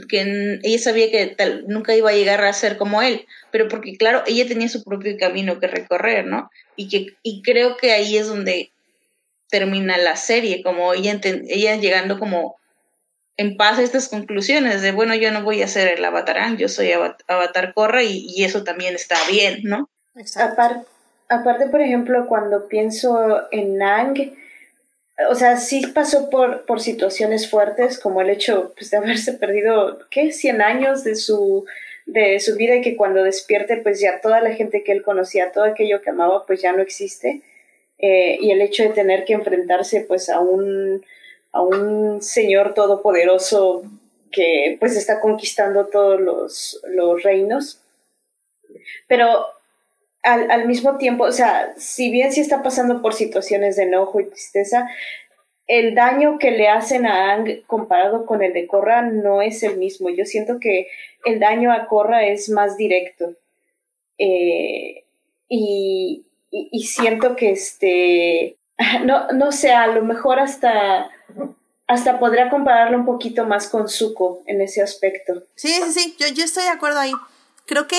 que 0.09 0.59
ella 0.63 0.79
sabía 0.79 1.11
que 1.11 1.27
tal, 1.27 1.65
nunca 1.67 1.95
iba 1.95 2.11
a 2.11 2.15
llegar 2.15 2.45
a 2.45 2.53
ser 2.53 2.77
como 2.77 3.03
él, 3.03 3.27
pero 3.51 3.69
porque 3.69 3.97
claro, 3.97 4.23
ella 4.27 4.47
tenía 4.47 4.69
su 4.69 4.85
propio 4.85 5.17
camino 5.19 5.59
que 5.59 5.67
recorrer, 5.67 6.27
¿no? 6.27 6.51
Y, 6.77 6.89
que, 6.89 7.17
y 7.23 7.43
creo 7.43 7.77
que 7.77 7.93
ahí 7.93 8.17
es 8.17 8.29
donde 8.29 8.71
termina 9.51 9.99
la 9.99 10.17
serie, 10.17 10.63
como 10.63 10.95
ella, 10.95 11.21
ella 11.23 11.77
llegando 11.77 12.19
como 12.19 12.57
en 13.37 13.57
paz 13.57 13.79
a 13.79 13.83
estas 13.83 14.09
conclusiones 14.09 14.83
de, 14.83 14.93
bueno, 14.93 15.15
yo 15.15 15.33
no 15.33 15.43
voy 15.43 15.63
a 15.63 15.69
ser 15.69 15.89
el 15.89 16.05
avatarán, 16.05 16.57
yo 16.57 16.69
soy 16.69 16.93
avatar 16.93 17.75
Corra 17.75 18.03
y, 18.03 18.27
y 18.29 18.45
eso 18.45 18.65
también 18.65 18.95
está 18.95 19.17
bien, 19.31 19.61
¿no? 19.65 19.89
Aparte, 20.37 20.87
aparte, 21.29 21.67
por 21.69 21.81
ejemplo, 21.81 22.27
cuando 22.29 22.69
pienso 22.69 23.51
en 23.51 23.79
Nang, 23.79 24.15
o 25.29 25.35
sea, 25.35 25.57
sí 25.57 25.87
pasó 25.95 26.31
por, 26.31 26.65
por 26.65 26.81
situaciones 26.81 27.51
fuertes, 27.51 27.99
como 27.99 28.23
el 28.23 28.31
hecho 28.31 28.73
pues, 28.77 28.91
de 28.91 28.97
haberse 28.97 29.33
perdido, 29.35 29.99
¿qué? 30.11 30.33
100 30.33 30.63
años 30.63 31.05
de 31.05 31.17
su, 31.17 31.67
de 32.07 32.41
su 32.41 32.57
vida 32.57 32.77
y 32.77 32.81
que 32.81 32.97
cuando 32.97 33.23
despierte, 33.23 33.77
pues 33.79 34.01
ya 34.01 34.21
toda 34.21 34.41
la 34.41 34.53
gente 34.53 34.83
que 34.83 34.93
él 34.93 35.03
conocía, 35.03 35.53
todo 35.53 35.65
aquello 35.65 36.01
que 36.01 36.11
amaba, 36.11 36.47
pues 36.47 36.63
ya 36.63 36.73
no 36.73 36.83
existe. 36.83 37.43
Eh, 37.99 38.39
y 38.41 38.51
el 38.51 38.63
hecho 38.63 38.83
de 38.85 38.91
tener 38.91 39.25
que 39.25 39.35
enfrentarse, 39.35 40.01
pues, 40.03 40.29
a 40.31 40.41
un, 40.41 41.05
a 41.53 41.63
un 41.63 42.23
señor 42.23 42.75
todopoderoso 42.75 43.83
que, 44.33 44.77
pues, 44.81 44.97
está 44.97 45.21
conquistando 45.21 45.87
todos 45.87 46.21
los, 46.21 46.81
los 46.85 47.23
reinos. 47.23 47.81
Pero 49.07 49.45
al, 50.23 50.51
al, 50.51 50.67
mismo 50.67 50.99
tiempo, 50.99 51.25
o 51.25 51.33
sea, 51.33 51.73
si 51.77 52.11
bien 52.11 52.33
sí 52.33 52.41
está 52.41 52.63
pasando 52.63 53.01
por 53.01 53.15
situaciones 53.15 53.77
de 53.77 53.85
enojo 53.85 54.21
y 54.21 54.27
tristeza, 54.27 54.89
el 55.71 55.95
daño 55.95 56.39
que 56.41 56.51
le 56.51 56.69
hacen 56.69 57.07
a 57.07 57.33
Ang 57.33 57.63
comparado 57.69 58.27
con 58.27 58.43
el 58.43 58.53
de 58.53 58.67
Korra 58.67 59.03
no 59.03 59.41
es 59.41 59.63
el 59.63 59.77
mismo. 59.77 60.11
Yo 60.11 60.25
siento 60.25 60.59
que 60.59 60.89
el 61.25 61.39
daño 61.39 61.73
a 61.73 61.87
Korra 61.87 62.27
es 62.27 62.49
más 62.49 62.77
directo. 62.77 63.35
Eh, 64.19 65.05
y, 65.49 66.27
y, 66.51 66.83
siento 66.83 67.37
que 67.37 67.53
este, 67.53 68.57
no, 69.05 69.29
no 69.29 69.53
sé, 69.53 69.71
a 69.71 69.87
lo 69.87 70.03
mejor 70.03 70.41
hasta, 70.41 71.09
hasta 71.87 72.19
podría 72.19 72.51
compararlo 72.51 72.99
un 72.99 73.07
poquito 73.07 73.47
más 73.47 73.69
con 73.69 73.89
Zuko 73.89 74.43
en 74.47 74.61
ese 74.61 74.83
aspecto. 74.83 75.45
Sí, 75.55 75.69
sí, 75.69 75.93
sí, 75.93 76.17
yo, 76.19 76.27
yo 76.35 76.45
estoy 76.45 76.65
de 76.65 76.71
acuerdo 76.71 76.99
ahí. 76.99 77.13
Creo 77.67 77.87
que 77.87 77.97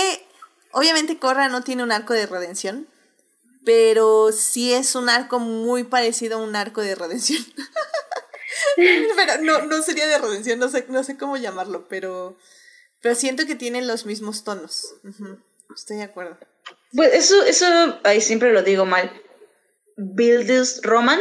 Obviamente 0.73 1.17
Korra 1.17 1.49
no 1.49 1.63
tiene 1.63 1.83
un 1.83 1.91
arco 1.91 2.13
de 2.13 2.25
redención, 2.25 2.87
pero 3.65 4.31
sí 4.31 4.73
es 4.73 4.95
un 4.95 5.09
arco 5.09 5.39
muy 5.39 5.83
parecido 5.83 6.37
a 6.37 6.43
un 6.43 6.55
arco 6.55 6.81
de 6.81 6.95
redención. 6.95 7.43
pero 8.75 9.41
no, 9.41 9.65
no 9.65 9.81
sería 9.81 10.07
de 10.07 10.17
redención, 10.17 10.59
no 10.59 10.69
sé, 10.69 10.85
no 10.89 11.03
sé 11.03 11.17
cómo 11.17 11.37
llamarlo, 11.37 11.87
pero, 11.87 12.37
pero 13.01 13.15
siento 13.15 13.45
que 13.45 13.55
tienen 13.55 13.87
los 13.87 14.05
mismos 14.05 14.43
tonos. 14.43 14.95
Estoy 15.75 15.97
de 15.97 16.03
acuerdo. 16.03 16.37
Pues 16.93 17.13
eso, 17.13 17.43
eso 17.43 17.99
ahí 18.03 18.21
siempre 18.21 18.51
lo 18.51 18.63
digo 18.63 18.85
mal. 18.85 19.11
Builders 19.97 20.81
Roman, 20.83 21.19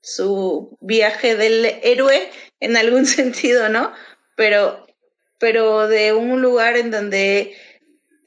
su 0.00 0.76
viaje 0.80 1.36
del 1.36 1.64
héroe 1.82 2.30
en 2.60 2.76
algún 2.76 3.06
sentido, 3.06 3.68
¿no? 3.68 3.92
Pero 4.36 4.86
pero 5.40 5.88
de 5.88 6.12
un 6.12 6.42
lugar 6.42 6.76
en 6.76 6.90
donde 6.90 7.56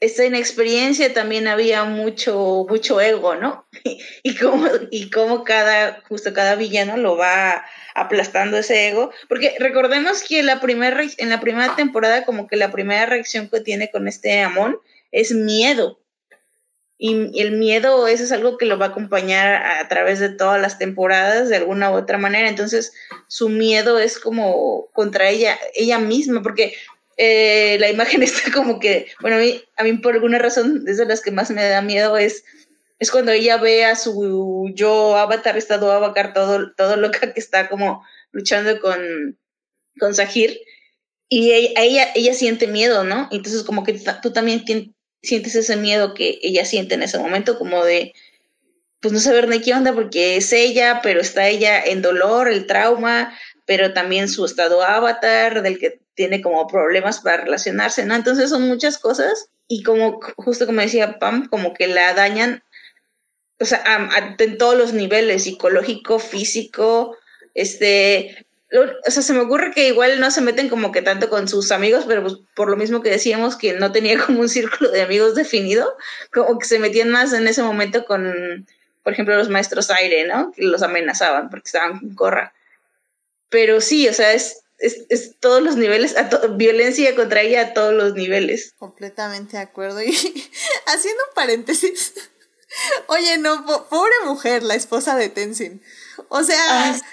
esta 0.04 0.24
inexperiencia 0.24 1.14
también 1.14 1.48
había 1.48 1.84
mucho, 1.84 2.66
mucho 2.68 3.00
ego, 3.00 3.36
¿no? 3.36 3.66
y 4.22 4.36
cómo, 4.36 4.68
y 4.90 5.10
cómo 5.10 5.44
cada, 5.44 6.02
justo 6.08 6.34
cada 6.34 6.56
villano 6.56 6.98
lo 6.98 7.16
va 7.16 7.64
aplastando 7.94 8.58
ese 8.58 8.88
ego. 8.88 9.10
Porque 9.28 9.54
recordemos 9.58 10.22
que 10.22 10.42
la 10.42 10.60
primera, 10.60 11.02
en 11.16 11.30
la 11.30 11.40
primera 11.40 11.74
temporada, 11.74 12.26
como 12.26 12.46
que 12.46 12.56
la 12.56 12.70
primera 12.70 13.06
reacción 13.06 13.48
que 13.48 13.60
tiene 13.60 13.90
con 13.90 14.06
este 14.06 14.42
Amón 14.42 14.78
es 15.10 15.32
miedo. 15.32 15.98
Y 16.98 17.40
el 17.40 17.52
miedo, 17.52 18.06
eso 18.06 18.22
es 18.22 18.32
algo 18.32 18.56
que 18.56 18.66
lo 18.66 18.78
va 18.78 18.86
a 18.86 18.88
acompañar 18.90 19.54
a, 19.54 19.88
través 19.88 20.20
de 20.20 20.28
todas 20.28 20.60
las 20.60 20.78
temporadas 20.78 21.48
de 21.48 21.56
alguna 21.56 21.90
u 21.90 21.94
otra 21.94 22.18
manera. 22.18 22.48
Entonces, 22.48 22.92
su 23.26 23.48
miedo 23.48 23.98
es 23.98 24.18
como 24.18 24.86
contra 24.92 25.28
ella, 25.28 25.58
ella 25.74 25.98
misma, 25.98 26.42
porque 26.42 26.74
eh, 27.16 27.76
la 27.80 27.90
imagen 27.90 28.22
está 28.22 28.52
como 28.52 28.78
que, 28.78 29.06
bueno, 29.20 29.36
a 29.36 29.40
mí, 29.40 29.62
a 29.76 29.84
mí 29.84 29.92
por 29.94 30.14
alguna 30.14 30.38
razón 30.38 30.84
es 30.86 30.98
de 30.98 31.06
las 31.06 31.20
que 31.20 31.30
más 31.30 31.50
me 31.50 31.64
da 31.64 31.82
miedo 31.82 32.16
es, 32.16 32.44
es 32.98 33.10
cuando 33.10 33.32
ella 33.32 33.56
ve 33.56 33.84
a 33.84 33.96
su 33.96 34.70
yo 34.74 35.16
avatar, 35.16 35.56
estado 35.56 35.90
avatar, 35.92 36.32
todo, 36.32 36.72
todo 36.76 36.96
loca 36.96 37.32
que 37.32 37.40
está 37.40 37.68
como 37.68 38.04
luchando 38.32 38.80
con, 38.80 39.38
con 39.98 40.14
Sahir 40.14 40.60
y 41.28 41.52
ella, 41.52 41.82
ella, 41.82 42.08
ella 42.14 42.34
siente 42.34 42.66
miedo, 42.66 43.04
¿no? 43.04 43.28
Entonces 43.32 43.62
como 43.62 43.84
que 43.84 44.00
tú 44.22 44.32
también 44.32 44.64
sientes 45.22 45.54
ese 45.54 45.76
miedo 45.76 46.14
que 46.14 46.38
ella 46.42 46.64
siente 46.64 46.94
en 46.94 47.02
ese 47.02 47.18
momento, 47.18 47.58
como 47.58 47.84
de, 47.84 48.12
pues 49.00 49.12
no 49.12 49.20
saber 49.20 49.48
ni 49.48 49.60
qué 49.60 49.74
onda 49.74 49.92
porque 49.92 50.36
es 50.36 50.52
ella, 50.52 51.00
pero 51.02 51.20
está 51.20 51.48
ella 51.48 51.82
en 51.82 52.02
dolor, 52.02 52.48
el 52.48 52.66
trauma, 52.66 53.36
pero 53.66 53.92
también 53.92 54.28
su 54.28 54.44
estado 54.44 54.82
avatar, 54.82 55.62
del 55.62 55.78
que 55.78 56.03
tiene 56.14 56.40
como 56.40 56.66
problemas 56.66 57.20
para 57.20 57.38
relacionarse, 57.38 58.04
¿no? 58.04 58.14
Entonces 58.14 58.50
son 58.50 58.62
muchas 58.68 58.98
cosas 58.98 59.48
y 59.68 59.82
como 59.82 60.20
justo 60.36 60.66
como 60.66 60.80
decía 60.80 61.18
Pam, 61.18 61.48
como 61.48 61.74
que 61.74 61.86
la 61.88 62.14
dañan, 62.14 62.62
o 63.60 63.64
sea, 63.64 63.82
en 64.38 64.58
todos 64.58 64.76
los 64.76 64.92
niveles, 64.92 65.44
psicológico, 65.44 66.18
físico, 66.18 67.16
este, 67.54 68.46
o 69.06 69.10
sea, 69.10 69.22
se 69.22 69.32
me 69.32 69.40
ocurre 69.40 69.70
que 69.72 69.88
igual 69.88 70.18
no 70.20 70.30
se 70.30 70.40
meten 70.40 70.68
como 70.68 70.90
que 70.92 71.02
tanto 71.02 71.30
con 71.30 71.48
sus 71.48 71.70
amigos, 71.70 72.04
pero 72.06 72.22
pues 72.22 72.34
por 72.54 72.68
lo 72.68 72.76
mismo 72.76 73.02
que 73.02 73.10
decíamos 73.10 73.56
que 73.56 73.74
no 73.74 73.92
tenía 73.92 74.18
como 74.26 74.40
un 74.40 74.48
círculo 74.48 74.90
de 74.90 75.02
amigos 75.02 75.34
definido, 75.34 75.96
como 76.32 76.58
que 76.58 76.66
se 76.66 76.78
metían 76.78 77.10
más 77.10 77.32
en 77.32 77.46
ese 77.46 77.62
momento 77.62 78.04
con, 78.04 78.66
por 79.02 79.12
ejemplo, 79.12 79.36
los 79.36 79.48
maestros 79.48 79.90
aire, 79.90 80.26
¿no? 80.26 80.52
Que 80.52 80.62
los 80.62 80.82
amenazaban 80.82 81.50
porque 81.50 81.66
estaban 81.66 82.00
con 82.00 82.14
corra. 82.14 82.54
Pero 83.48 83.80
sí, 83.80 84.08
o 84.08 84.12
sea, 84.12 84.32
es 84.32 84.63
es, 84.84 85.36
todos 85.40 85.62
los 85.62 85.76
niveles, 85.76 86.16
a 86.16 86.28
violencia 86.48 87.14
contra 87.14 87.40
ella 87.40 87.62
a 87.62 87.74
todos 87.74 87.94
los 87.94 88.14
niveles. 88.14 88.74
Completamente 88.78 89.56
de 89.56 89.62
acuerdo. 89.62 90.00
Y 90.04 90.12
haciendo 90.86 91.22
un 91.28 91.34
paréntesis, 91.34 92.12
oye, 93.06 93.38
no, 93.38 93.64
pobre 93.88 94.12
mujer, 94.24 94.62
la 94.62 94.74
esposa 94.74 95.16
de 95.16 95.30
Tenzin. 95.30 95.82
O 96.28 96.42
sea, 96.42 96.60
ah, 96.68 97.00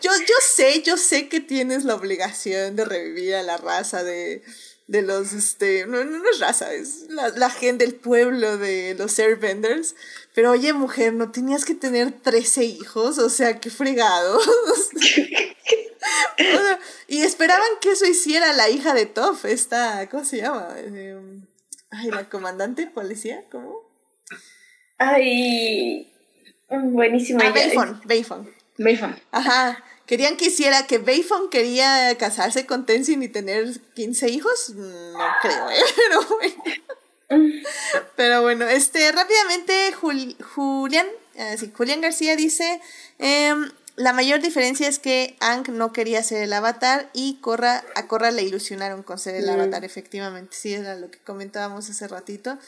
yo, 0.00 0.10
yo 0.10 0.34
sé, 0.54 0.82
yo 0.82 0.96
sé 0.96 1.28
que 1.28 1.40
tienes 1.40 1.84
la 1.84 1.94
obligación 1.94 2.76
de 2.76 2.84
revivir 2.84 3.34
a 3.34 3.42
la 3.42 3.58
raza 3.58 4.02
de, 4.02 4.42
de 4.86 5.02
los, 5.02 5.32
este, 5.32 5.86
no, 5.86 6.04
no, 6.04 6.30
es 6.30 6.40
raza, 6.40 6.72
es 6.72 7.06
la, 7.08 7.28
la 7.28 7.50
gente 7.50 7.84
del 7.84 7.94
pueblo 7.94 8.56
de 8.56 8.94
los 8.98 9.18
airbenders. 9.18 9.94
Pero 10.34 10.50
oye, 10.50 10.72
mujer, 10.72 11.14
¿no 11.14 11.30
tenías 11.30 11.64
que 11.64 11.74
tener 11.74 12.10
13 12.10 12.64
hijos? 12.64 13.18
O 13.18 13.30
sea, 13.30 13.60
qué 13.60 13.70
fregado. 13.70 14.40
y 17.08 17.22
esperaban 17.22 17.68
que 17.80 17.92
eso 17.92 18.04
hiciera 18.04 18.52
la 18.52 18.68
hija 18.68 18.94
de 18.94 19.06
Toff, 19.06 19.44
esta, 19.44 20.08
¿cómo 20.10 20.24
se 20.24 20.38
llama? 20.38 20.74
Em, 20.76 21.46
ay, 21.90 22.10
la 22.10 22.28
comandante 22.28 22.88
policía, 22.88 23.44
¿cómo? 23.48 23.78
Ay, 24.98 26.12
buenísima. 26.68 27.44
Ah, 27.46 27.50
Bayfon, 27.50 28.02
Bayfon. 28.76 29.16
Ajá. 29.30 29.84
Querían 30.06 30.36
que 30.36 30.46
hiciera 30.46 30.86
que 30.86 30.98
Bayfon 30.98 31.48
quería 31.48 32.16
casarse 32.18 32.66
con 32.66 32.86
Tenzin 32.86 33.22
y 33.22 33.28
tener 33.28 33.80
15 33.94 34.30
hijos. 34.30 34.70
No 34.74 35.26
creo, 35.40 35.70
¿eh? 35.70 35.80
Pero 35.96 36.22
bueno. 36.28 36.64
Pero 38.16 38.42
bueno, 38.42 38.66
este, 38.66 39.10
rápidamente, 39.12 39.92
Julián, 39.92 41.06
ah, 41.38 41.54
Julián 41.76 42.00
García 42.00 42.36
dice, 42.36 42.80
eh, 43.18 43.54
la 43.96 44.12
mayor 44.12 44.40
diferencia 44.40 44.88
es 44.88 44.98
que 44.98 45.36
Ang 45.38 45.70
no 45.70 45.92
quería 45.92 46.22
ser 46.24 46.42
el 46.42 46.52
avatar 46.52 47.10
y 47.12 47.36
Korra, 47.40 47.84
a 47.94 48.08
Korra 48.08 48.32
le 48.32 48.42
ilusionaron 48.42 49.04
con 49.04 49.20
ser 49.20 49.36
el 49.36 49.48
avatar, 49.48 49.84
efectivamente. 49.84 50.56
Sí, 50.56 50.74
era 50.74 50.96
lo 50.96 51.12
que 51.12 51.18
comentábamos 51.18 51.88
hace 51.88 52.08
ratito. 52.08 52.58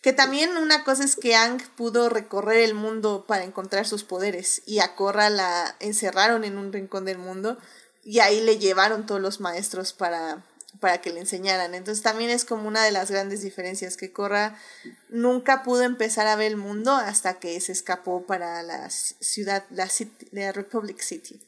Que 0.00 0.12
también 0.12 0.56
una 0.56 0.84
cosa 0.84 1.02
es 1.02 1.16
que 1.16 1.34
Ang 1.34 1.60
pudo 1.76 2.08
recorrer 2.08 2.58
el 2.58 2.74
mundo 2.74 3.24
para 3.26 3.42
encontrar 3.42 3.84
sus 3.84 4.04
poderes 4.04 4.62
y 4.64 4.78
a 4.78 4.94
Korra 4.94 5.28
la 5.28 5.74
encerraron 5.80 6.44
en 6.44 6.56
un 6.56 6.72
rincón 6.72 7.04
del 7.04 7.18
mundo 7.18 7.58
y 8.04 8.20
ahí 8.20 8.40
le 8.40 8.58
llevaron 8.58 9.06
todos 9.06 9.20
los 9.20 9.40
maestros 9.40 9.92
para, 9.92 10.44
para 10.80 11.00
que 11.00 11.12
le 11.12 11.20
enseñaran. 11.20 11.74
Entonces 11.74 12.02
también 12.02 12.30
es 12.30 12.44
como 12.44 12.68
una 12.68 12.84
de 12.84 12.90
las 12.90 13.10
grandes 13.10 13.42
diferencias 13.42 13.96
que 13.96 14.12
Korra 14.12 14.58
nunca 15.08 15.62
pudo 15.62 15.82
empezar 15.82 16.26
a 16.26 16.36
ver 16.36 16.48
el 16.48 16.56
mundo 16.56 16.92
hasta 16.92 17.38
que 17.38 17.60
se 17.60 17.72
escapó 17.72 18.26
para 18.26 18.62
la 18.62 18.90
ciudad, 18.90 19.64
la, 19.70 19.88
la 20.32 20.52
Republic 20.52 21.00
City. 21.00 21.40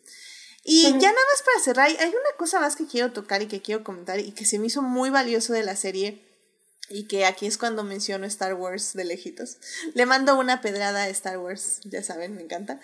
Y 0.65 0.83
ya 0.83 0.93
nada 0.93 1.13
más 1.33 1.43
para 1.45 1.65
cerrar, 1.65 1.89
hay 1.89 2.09
una 2.09 2.37
cosa 2.37 2.61
más 2.61 2.77
que 2.77 2.87
quiero 2.87 3.13
tocar 3.13 3.41
y 3.41 3.47
que 3.47 3.63
quiero 3.63 3.83
comentar 3.83 4.19
y 4.21 4.33
que 4.33 4.45
se 4.45 4.59
me 4.59 4.67
hizo 4.67 4.83
muy 4.83 5.09
valioso 5.09 5.55
de 5.55 5.63
la 5.63 5.77
serie 5.77 6.23
y 6.91 7.07
que 7.07 7.27
aquí 7.27 7.47
es 7.47 7.59
cuando 7.59 7.85
menciono 7.85 8.27
Star 8.27 8.55
Wars 8.55 8.93
de 8.93 9.05
lejitos. 9.05 9.57
Le 9.95 10.07
mando 10.07 10.39
una 10.39 10.61
pedrada 10.61 11.05
a 11.05 11.09
Star 11.09 11.39
Wars, 11.39 11.81
ya 11.85 12.03
saben, 12.03 12.35
me 12.35 12.43
encanta. 12.43 12.81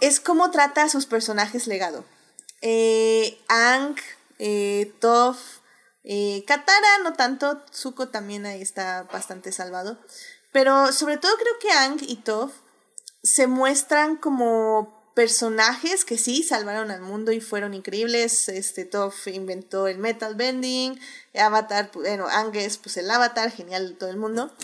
es 0.00 0.20
cómo 0.20 0.50
trata 0.50 0.82
a 0.82 0.88
sus 0.88 1.06
personajes 1.06 1.66
legado. 1.66 2.04
Eh, 2.60 3.38
Ang 3.48 3.96
eh, 4.38 4.92
Toph, 5.00 5.38
eh, 6.04 6.44
Katara 6.46 6.98
no 7.02 7.14
tanto, 7.14 7.62
Zuko 7.72 8.08
también 8.08 8.46
ahí 8.46 8.60
está 8.60 9.04
bastante 9.04 9.52
salvado, 9.52 9.98
pero 10.52 10.92
sobre 10.92 11.16
todo 11.16 11.32
creo 11.36 11.58
que 11.60 11.70
Ang 11.70 11.98
y 12.02 12.16
Toph 12.16 12.52
se 13.22 13.46
muestran 13.46 14.16
como 14.16 15.12
personajes 15.14 16.04
que 16.04 16.18
sí 16.18 16.42
salvaron 16.42 16.90
al 16.90 17.00
mundo 17.00 17.32
y 17.32 17.40
fueron 17.40 17.72
increíbles. 17.72 18.48
Este 18.48 18.84
Toph 18.84 19.28
inventó 19.28 19.86
el 19.86 19.98
metal 19.98 20.34
bending, 20.34 21.00
Avatar, 21.34 21.90
bueno, 21.94 22.26
Ang 22.28 22.54
es 22.56 22.78
pues 22.78 22.96
el 22.96 23.10
avatar, 23.10 23.50
genial 23.50 23.90
de 23.90 23.94
todo 23.94 24.10
el 24.10 24.16
mundo, 24.16 24.54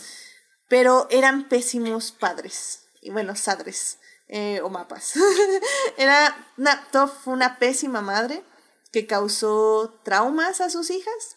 pero 0.69 1.07
eran 1.11 1.49
pésimos 1.49 2.13
padres 2.13 2.81
y 3.01 3.11
bueno, 3.11 3.35
sadres. 3.37 3.99
Eh, 4.33 4.61
o 4.63 4.69
mapas. 4.69 5.15
Era 5.97 6.53
una, 6.57 6.87
una 7.25 7.59
pésima 7.59 8.01
madre 8.01 8.45
que 8.93 9.07
causó 9.07 10.01
traumas 10.05 10.61
a 10.61 10.71
sus 10.71 10.91
hijas. 10.91 11.37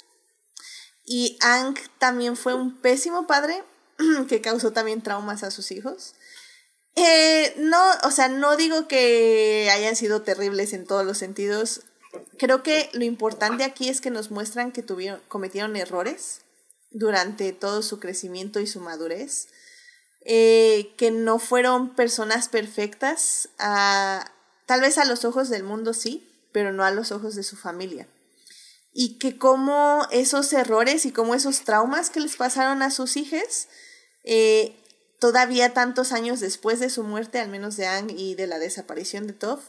Y 1.05 1.37
Ang 1.41 1.77
también 1.97 2.37
fue 2.37 2.53
un 2.53 2.79
pésimo 2.79 3.27
padre 3.27 3.63
que 4.29 4.41
causó 4.41 4.71
también 4.71 5.01
traumas 5.01 5.43
a 5.43 5.51
sus 5.51 5.71
hijos. 5.71 6.15
Eh, 6.95 7.53
no, 7.57 7.81
o 8.03 8.11
sea, 8.11 8.27
no 8.29 8.55
digo 8.55 8.87
que 8.87 9.69
hayan 9.71 9.95
sido 9.95 10.21
terribles 10.21 10.73
en 10.73 10.85
todos 10.85 11.05
los 11.05 11.17
sentidos. 11.17 11.81
Creo 12.37 12.63
que 12.63 12.89
lo 12.93 13.03
importante 13.03 13.63
aquí 13.63 13.89
es 13.89 13.99
que 13.99 14.11
nos 14.11 14.31
muestran 14.31 14.71
que 14.71 14.83
tuvieron, 14.83 15.21
cometieron 15.27 15.75
errores 15.75 16.41
durante 16.91 17.51
todo 17.53 17.81
su 17.81 17.99
crecimiento 17.99 18.59
y 18.59 18.67
su 18.67 18.79
madurez. 18.79 19.47
Eh, 20.25 20.93
que 20.97 21.11
no 21.11 21.37
fueron 21.37 21.95
personas 21.95 22.47
perfectas. 22.47 23.49
tal 23.57 24.81
vez 24.81 24.97
a 24.97 25.05
los 25.05 25.25
ojos 25.25 25.49
del 25.49 25.63
mundo 25.63 25.93
sí, 25.93 26.32
pero 26.53 26.71
no 26.71 26.85
a 26.85 26.91
los 26.91 27.11
ojos 27.11 27.35
de 27.35 27.43
su 27.43 27.57
familia. 27.57 28.07
Y 28.93 29.17
que 29.17 29.37
como 29.37 30.07
esos 30.11 30.53
errores 30.53 31.05
y 31.05 31.11
como 31.11 31.35
esos 31.35 31.61
traumas 31.61 32.09
que 32.09 32.19
les 32.19 32.35
pasaron 32.35 32.81
a 32.81 32.91
sus 32.91 33.17
hijas, 33.17 33.67
eh, 34.23 34.75
todavía 35.19 35.73
tantos 35.73 36.11
años 36.11 36.39
después 36.39 36.79
de 36.79 36.89
su 36.89 37.03
muerte, 37.03 37.39
al 37.39 37.49
menos 37.49 37.75
de 37.75 37.87
Ang 37.87 38.11
y 38.11 38.35
de 38.35 38.47
la 38.47 38.59
desaparición 38.59 39.27
de 39.27 39.33
Toph, 39.33 39.63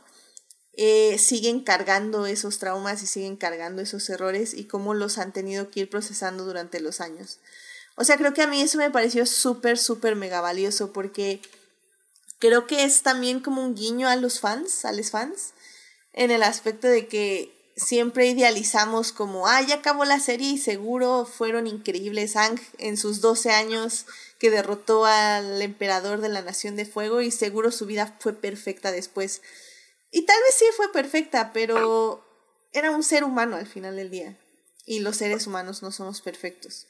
eh, 0.76 1.18
siguen 1.18 1.60
cargando 1.60 2.26
esos 2.26 2.58
traumas 2.58 3.02
y 3.02 3.06
siguen 3.06 3.36
cargando 3.36 3.80
esos 3.80 4.08
errores 4.10 4.54
y 4.54 4.64
cómo 4.64 4.92
los 4.92 5.18
han 5.18 5.32
tenido 5.32 5.70
que 5.70 5.80
ir 5.80 5.90
procesando 5.90 6.44
durante 6.44 6.80
los 6.80 7.00
años. 7.00 7.38
O 7.96 8.04
sea, 8.04 8.16
creo 8.16 8.34
que 8.34 8.42
a 8.42 8.48
mí 8.48 8.60
eso 8.60 8.78
me 8.78 8.90
pareció 8.90 9.24
súper, 9.24 9.78
súper 9.78 10.16
mega 10.16 10.40
valioso 10.40 10.92
porque 10.92 11.40
creo 12.40 12.66
que 12.66 12.84
es 12.84 13.02
también 13.02 13.38
como 13.40 13.62
un 13.62 13.76
guiño 13.76 14.08
a 14.08 14.16
los 14.16 14.40
fans, 14.40 14.84
a 14.84 14.92
los 14.92 15.10
fans, 15.10 15.54
en 16.14 16.30
el 16.30 16.42
aspecto 16.42 16.88
de 16.88 17.06
que 17.06 17.52
siempre 17.76 18.26
idealizamos 18.26 19.12
como, 19.12 19.48
ah, 19.48 19.60
ya 19.60 19.76
acabó 19.76 20.04
la 20.04 20.20
serie 20.20 20.52
y 20.52 20.58
seguro 20.58 21.26
fueron 21.26 21.66
increíbles 21.66 22.36
Ang 22.36 22.60
en 22.78 22.96
sus 22.96 23.20
12 23.20 23.50
años 23.50 24.06
que 24.38 24.50
derrotó 24.50 25.04
al 25.04 25.60
emperador 25.60 26.20
de 26.20 26.28
la 26.28 26.42
Nación 26.42 26.76
de 26.76 26.86
Fuego 26.86 27.20
y 27.20 27.30
seguro 27.30 27.72
su 27.72 27.86
vida 27.86 28.16
fue 28.20 28.32
perfecta 28.32 28.92
después. 28.92 29.42
Y 30.12 30.22
tal 30.22 30.36
vez 30.46 30.54
sí 30.56 30.64
fue 30.76 30.92
perfecta, 30.92 31.52
pero 31.52 32.24
era 32.72 32.92
un 32.92 33.02
ser 33.02 33.24
humano 33.24 33.56
al 33.56 33.66
final 33.66 33.96
del 33.96 34.10
día. 34.10 34.38
Y 34.86 35.00
los 35.00 35.16
seres 35.16 35.46
humanos 35.48 35.82
no 35.82 35.90
somos 35.90 36.20
perfectos. 36.20 36.86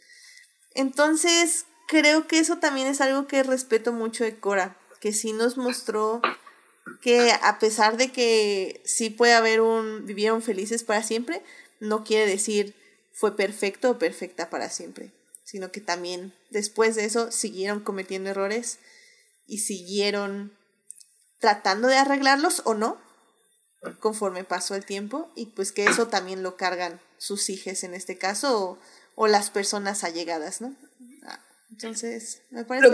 Entonces, 0.75 1.65
creo 1.87 2.27
que 2.27 2.39
eso 2.39 2.59
también 2.59 2.89
es 2.89 3.01
algo 3.01 3.27
que 3.27 3.43
respeto 3.43 3.93
mucho 3.93 4.25
de 4.25 4.39
Cora, 4.39 4.77
que 5.01 5.13
sí 5.13 5.33
nos 5.33 5.57
mostró 5.57 6.21
que 7.01 7.33
a 7.43 7.59
pesar 7.59 7.97
de 7.97 8.13
que 8.13 8.83
sí 8.85 9.11
puede 9.11 9.35
haber 9.35 9.61
un 9.61 10.07
vivieron 10.07 10.43
felices 10.43 10.85
para 10.85 11.03
siempre, 11.03 11.43
no 11.81 12.05
quiere 12.05 12.27
decir 12.27 12.75
fue 13.13 13.37
perfecto 13.37 13.91
o 13.91 13.99
perfecta 13.99 14.51
para 14.51 14.69
siempre, 14.69 15.13
sino 15.45 15.71
que 15.71 15.81
también 15.81 16.33
después 16.51 16.97
de 16.97 17.05
eso 17.05 17.31
siguieron 17.31 17.81
cometiendo 17.81 18.31
errores 18.31 18.79
y 19.47 19.59
siguieron 19.59 20.53
tratando 21.39 21.89
de 21.89 21.97
arreglarlos 21.97 22.63
o 22.65 22.75
no 22.75 22.99
conforme 24.01 24.45
pasó 24.45 24.75
el 24.75 24.85
tiempo 24.85 25.31
y 25.37 25.47
pues 25.47 25.73
que 25.73 25.85
eso 25.85 26.09
también 26.09 26.43
lo 26.43 26.57
cargan 26.57 27.01
sus 27.19 27.51
hijos 27.51 27.85
en 27.85 27.95
este 27.95 28.17
caso 28.17 28.79
o, 29.15 29.27
las 29.29 29.51
personas 29.51 30.03
allegadas, 30.05 30.61
¿no? 30.61 30.75
Ah, 31.25 31.41
Entonces, 31.71 32.43
me 32.51 32.65
parece... 32.65 32.89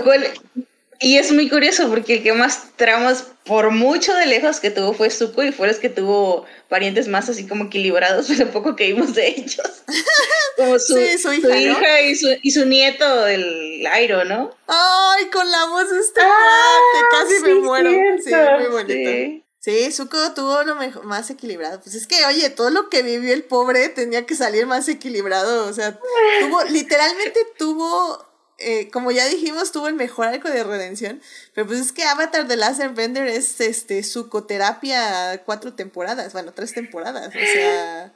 y 1.00 1.16
es 1.18 1.32
muy 1.32 1.48
curioso 1.48 1.88
porque 1.88 2.14
el 2.14 2.22
que 2.22 2.32
más 2.32 2.64
traumas 2.76 3.24
por 3.44 3.70
mucho 3.70 4.14
de 4.14 4.26
lejos 4.26 4.60
que 4.60 4.70
tuvo 4.70 4.92
fue 4.92 5.10
Zuko 5.10 5.42
y 5.42 5.50
fue 5.52 5.66
los 5.66 5.78
que 5.78 5.88
tuvo 5.88 6.44
parientes 6.68 7.08
más 7.08 7.28
así 7.28 7.46
como 7.46 7.64
equilibrados, 7.64 8.26
pero 8.28 8.50
poco 8.50 8.76
que 8.76 8.86
vimos 8.92 9.14
de 9.14 9.28
ellos. 9.28 9.82
Como 10.56 10.78
su, 10.78 10.94
Sí, 10.96 11.16
su 11.18 11.32
hija, 11.32 11.48
su 11.48 11.54
¿no? 11.54 11.58
hija 11.58 12.00
y, 12.02 12.14
su, 12.14 12.28
y 12.42 12.50
su 12.50 12.66
nieto, 12.66 13.26
el 13.26 13.86
Airo, 13.90 14.24
¿no? 14.24 14.54
Ay, 14.66 15.24
con 15.32 15.50
la 15.50 15.64
voz 15.66 15.90
de 15.90 16.00
este 16.00 16.20
Ah, 16.22 16.78
casi 17.10 17.40
me 17.42 17.54
muero. 17.54 17.90
Sí, 18.22 18.30
muy 18.58 18.66
bonito. 18.68 18.92
sí. 19.10 19.44
Sí, 19.62 19.92
Zuko 19.92 20.32
tuvo 20.32 20.62
lo 20.62 20.74
mejor, 20.74 21.04
más 21.04 21.28
equilibrado. 21.28 21.80
Pues 21.82 21.94
es 21.94 22.06
que, 22.06 22.24
oye, 22.24 22.48
todo 22.48 22.70
lo 22.70 22.88
que 22.88 23.02
vivió 23.02 23.34
el 23.34 23.44
pobre 23.44 23.90
tenía 23.90 24.24
que 24.24 24.34
salir 24.34 24.66
más 24.66 24.88
equilibrado. 24.88 25.66
O 25.66 25.72
sea, 25.74 25.98
tuvo, 26.40 26.64
literalmente 26.64 27.40
tuvo, 27.58 28.24
eh, 28.60 28.90
como 28.92 29.10
ya 29.10 29.26
dijimos, 29.26 29.72
tuvo 29.72 29.88
el 29.88 29.94
mejor 29.94 30.28
arco 30.28 30.48
de 30.48 30.62
redención. 30.64 31.20
Pero 31.54 31.66
pues 31.66 31.80
es 31.80 31.92
que 31.92 32.04
Avatar 32.04 32.46
de 32.46 32.56
Last 32.56 32.80
Airbender 32.80 33.26
es 33.26 33.60
este 33.60 34.02
sucoterapia 34.02 35.42
cuatro 35.44 35.74
temporadas, 35.74 36.32
bueno, 36.32 36.52
tres 36.52 36.72
temporadas. 36.72 37.28
O 37.28 37.32
sea, 37.54 38.12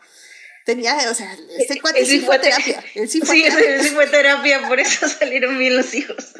tenía, 0.64 0.96
o 1.10 1.14
sea, 1.14 1.36
este 1.58 1.80
cuate 1.80 2.00
Él 2.00 2.06
sí 2.06 2.20
fue 2.20 2.36
a 2.36 2.40
te- 2.40 2.50
terapia. 2.50 2.84
Él 2.94 3.08
sí 3.08 3.20
fue 3.20 3.30
a 3.30 3.50
Sí, 3.50 3.56
terapia. 3.56 3.82
sí 3.82 3.88
fue 3.90 4.06
terapia, 4.06 4.68
por 4.68 4.80
eso 4.80 5.08
salieron 5.18 5.58
bien 5.58 5.76
los 5.76 5.92
hijos. 5.94 6.34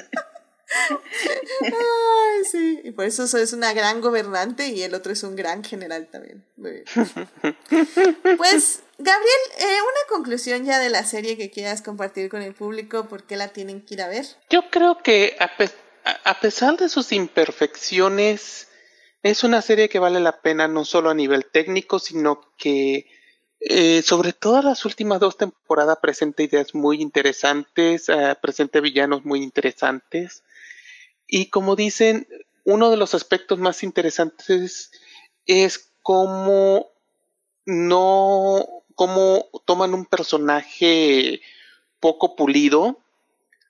Ay, 1.61 2.45
sí. 2.51 2.81
Y 2.85 2.91
por 2.93 3.05
eso 3.05 3.25
es 3.39 3.53
una 3.53 3.73
gran 3.73 4.01
gobernante 4.01 4.69
y 4.69 4.83
el 4.83 4.95
otro 4.95 5.13
es 5.13 5.23
un 5.23 5.37
gran 5.37 5.63
general 5.65 6.09
también. 6.11 6.45
Muy 6.57 6.71
bien. 6.73 6.85
Pues, 8.37 8.81
Gabriel, 8.99 9.41
eh, 9.59 9.65
una 9.83 10.09
conclusión 10.16 10.65
ya 10.65 10.79
de 10.79 10.89
la 10.91 11.05
serie 11.05 11.37
que 11.37 11.51
quieras 11.51 11.83
compartir 11.83 12.29
con 12.29 12.43
el 12.43 12.55
público, 12.55 13.09
¿por 13.09 13.25
qué 13.25 13.37
la 13.37 13.49
tienen 13.49 13.81
que 13.85 13.95
ir 13.95 14.03
a 14.03 14.09
ver? 14.09 14.25
Yo 14.51 14.71
creo 14.71 15.03
que 15.03 15.37
a, 15.41 15.57
pe- 15.57 15.71
a- 16.05 16.31
a 16.31 16.41
pesar 16.41 16.77
de 16.77 16.89
sus 16.89 17.11
imperfecciones, 17.12 18.69
es 19.23 19.43
una 19.43 19.62
serie 19.62 19.89
que 19.89 19.99
vale 19.99 20.21
la 20.21 20.41
pena 20.43 20.69
no 20.69 20.85
solo 20.85 21.11
a 21.11 21.15
nivel 21.15 21.47
técnico, 21.47 21.99
sino 21.99 22.41
que 22.59 23.07
eh, 23.61 24.03
sobre 24.03 24.33
todo 24.35 24.61
las 24.62 24.85
últimas 24.85 25.19
dos 25.21 25.39
temporadas 25.39 25.99
presenta 26.03 26.43
ideas 26.43 26.75
muy 26.75 27.01
interesantes, 27.01 28.09
eh, 28.11 28.37
presenta 28.43 28.81
villanos 28.81 29.25
muy 29.25 29.43
interesantes. 29.43 30.45
Y 31.27 31.49
como 31.49 31.75
dicen, 31.75 32.29
uno 32.65 32.91
de 32.91 32.99
los 32.99 33.15
aspectos 33.15 33.59
más 33.59 33.83
interesantes 33.83 34.91
es 35.47 35.91
cómo 36.03 36.91
no, 37.65 38.84
cómo 38.95 39.49
toman 39.65 39.95
un 39.95 40.07
personaje 40.07 41.41
poco 42.01 42.37
pulido, 42.37 42.99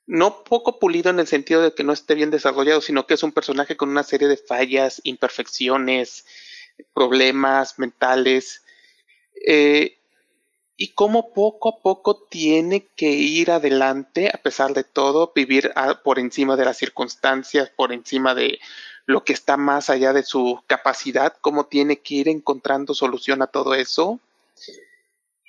no 0.06 0.44
poco 0.44 0.78
pulido 0.78 1.10
en 1.10 1.20
el 1.20 1.26
sentido 1.26 1.62
de 1.62 1.72
que 1.72 1.84
no 1.84 1.92
esté 1.92 2.14
bien 2.14 2.30
desarrollado, 2.30 2.80
sino 2.80 3.06
que 3.06 3.14
es 3.14 3.22
un 3.22 3.32
personaje 3.32 3.76
con 3.76 3.88
una 3.88 4.02
serie 4.02 4.28
de 4.28 4.36
fallas, 4.36 5.01
imperfecciones, 5.05 6.26
problemas 6.92 7.78
mentales, 7.78 8.62
eh, 9.46 9.96
y 10.76 10.88
cómo 10.88 11.32
poco 11.32 11.68
a 11.68 11.78
poco 11.78 12.16
tiene 12.28 12.86
que 12.96 13.10
ir 13.10 13.51
adelante 13.51 14.30
a 14.32 14.38
pesar 14.38 14.74
de 14.74 14.84
todo, 14.84 15.32
vivir 15.34 15.72
por 16.02 16.18
encima 16.18 16.56
de 16.56 16.64
las 16.64 16.76
circunstancias, 16.76 17.70
por 17.74 17.92
encima 17.92 18.34
de 18.34 18.59
lo 19.06 19.22
que 19.22 19.32
está 19.32 19.56
más 19.56 19.90
allá 19.90 20.12
de 20.12 20.24
su 20.24 20.62
capacidad, 20.66 21.34
cómo 21.40 21.66
tiene 21.66 22.01
que 22.01 22.14
ir 22.14 22.28
encontrando 22.28 22.94
solución 22.94 23.42
a 23.42 23.46
todo 23.46 23.74
eso. 23.74 24.18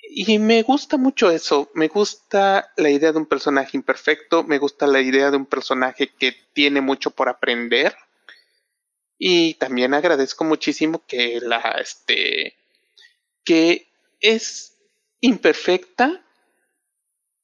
Y 0.10 0.40
me 0.40 0.61
gusta 0.61 0.98
mucho 0.98 1.30
eso, 1.30 1.69
me 1.73 1.88
gusta 1.88 2.72
la 2.77 2.90
idea 2.90 3.11
de 3.11 3.18
un 3.18 3.26
personaje 3.26 3.77
imperfecto, 3.77 4.44
me 4.44 4.60
gusta 4.60 4.88
la 4.88 5.02
idea 5.02 5.32
de 5.32 5.38
un 5.38 5.45
personaje 5.45 6.14
que 6.18 6.36
tiene 6.53 6.82
mucho 6.82 7.11
por 7.11 7.30
aprender. 7.30 7.95
Y 9.18 9.56
también 9.56 9.94
agradezco 9.94 10.44
muchísimo 10.44 11.03
que 11.07 11.40
la 11.41 11.60
este 11.80 12.56
que 13.44 13.88
es 14.19 14.76
imperfecta, 15.22 16.22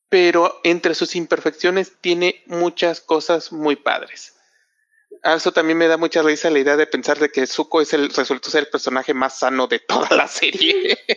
pero 0.09 0.59
entre 0.63 0.95
sus 0.95 1.15
imperfecciones 1.15 1.93
tiene 2.01 2.43
muchas 2.47 2.99
cosas 2.99 3.51
muy 3.51 3.75
padres. 3.75 4.35
A 5.23 5.35
eso 5.35 5.51
también 5.51 5.77
me 5.77 5.87
da 5.87 5.97
mucha 5.97 6.23
risa 6.23 6.49
la 6.49 6.59
idea 6.59 6.77
de 6.77 6.87
pensar 6.87 7.19
de 7.19 7.29
que 7.29 7.45
Zuko 7.45 7.81
es 7.81 7.93
el 7.93 8.09
resultó 8.09 8.49
ser 8.49 8.61
el 8.61 8.69
personaje 8.69 9.13
más 9.13 9.39
sano 9.39 9.67
de 9.67 9.79
toda 9.79 10.15
la 10.15 10.27
serie. 10.27 10.97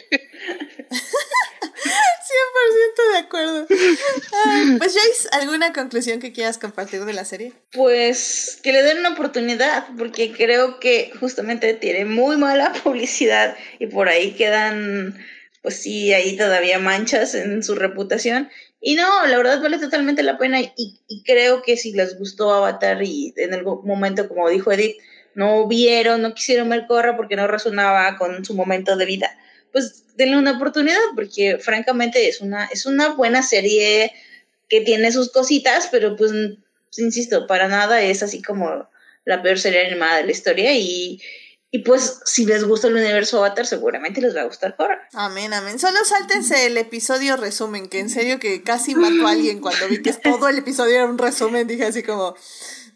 100% 2.34 3.12
de 3.12 3.18
acuerdo. 3.18 3.66
Ay, 4.46 4.76
pues 4.78 4.94
Joyce, 4.94 5.28
¿alguna 5.32 5.72
conclusión 5.72 6.20
que 6.20 6.32
quieras 6.32 6.58
compartir 6.58 7.04
de 7.04 7.12
la 7.12 7.24
serie? 7.24 7.52
Pues 7.72 8.58
que 8.62 8.72
le 8.72 8.82
den 8.82 8.98
una 8.98 9.10
oportunidad, 9.10 9.86
porque 9.98 10.32
creo 10.32 10.80
que 10.80 11.12
justamente 11.20 11.74
tiene 11.74 12.04
muy 12.04 12.36
mala 12.36 12.72
publicidad 12.84 13.56
y 13.78 13.86
por 13.86 14.08
ahí 14.08 14.32
quedan, 14.32 15.18
pues 15.62 15.76
sí, 15.76 16.12
ahí 16.12 16.36
todavía 16.36 16.78
manchas 16.78 17.34
en 17.34 17.62
su 17.62 17.74
reputación. 17.74 18.50
Y 18.86 18.96
no, 18.96 19.26
la 19.26 19.38
verdad 19.38 19.62
vale 19.62 19.78
totalmente 19.78 20.22
la 20.22 20.36
pena 20.36 20.60
y, 20.60 21.00
creo 21.24 21.62
que 21.62 21.78
si 21.78 21.92
les 21.92 22.18
gustó 22.18 22.52
Avatar 22.52 23.02
y 23.02 23.32
en 23.38 23.54
algún 23.54 23.80
momento, 23.86 24.28
como 24.28 24.50
dijo 24.50 24.70
Edith, 24.72 24.98
no 25.34 25.66
vieron, 25.66 26.20
no 26.20 26.34
quisieron 26.34 26.68
ver 26.68 26.86
Korra 26.86 27.16
porque 27.16 27.34
no 27.34 27.46
resonaba 27.46 28.18
con 28.18 28.44
su 28.44 28.52
momento 28.52 28.94
de 28.96 29.06
vida, 29.06 29.38
pues 29.72 30.14
denle 30.16 30.36
una 30.36 30.58
oportunidad 30.58 30.98
porque 31.14 31.56
francamente 31.56 32.28
es 32.28 32.42
una, 32.42 32.66
es 32.66 32.84
una 32.84 33.14
buena 33.14 33.42
serie 33.42 34.12
que 34.68 34.82
tiene 34.82 35.10
sus 35.12 35.32
cositas, 35.32 35.88
pero 35.90 36.14
pues 36.14 36.32
insisto, 36.98 37.46
para 37.46 37.68
nada 37.68 38.02
es 38.02 38.22
así 38.22 38.42
como 38.42 38.86
la 39.24 39.42
peor 39.42 39.58
serie 39.58 39.86
animada 39.86 40.18
de 40.18 40.24
la 40.24 40.32
historia 40.32 40.74
y, 40.74 41.22
y 41.76 41.80
pues 41.80 42.20
si 42.24 42.46
les 42.46 42.62
gusta 42.62 42.86
el 42.86 42.94
universo 42.94 43.38
Avatar 43.38 43.66
seguramente 43.66 44.20
les 44.20 44.36
va 44.36 44.42
a 44.42 44.44
gustar 44.44 44.76
Korra. 44.76 45.08
Amén, 45.12 45.52
amén. 45.52 45.80
Solo 45.80 45.98
sáltense 46.04 46.66
el 46.66 46.76
episodio 46.76 47.36
resumen, 47.36 47.88
que 47.88 47.98
en 47.98 48.10
serio 48.10 48.38
que 48.38 48.62
casi 48.62 48.94
mató 48.94 49.26
a 49.26 49.32
alguien 49.32 49.60
cuando 49.60 49.88
vi 49.88 50.00
que 50.00 50.12
todo 50.22 50.48
el 50.48 50.58
episodio 50.58 50.94
era 50.94 51.06
un 51.06 51.18
resumen. 51.18 51.66
Dije 51.66 51.86
así 51.86 52.04
como, 52.04 52.36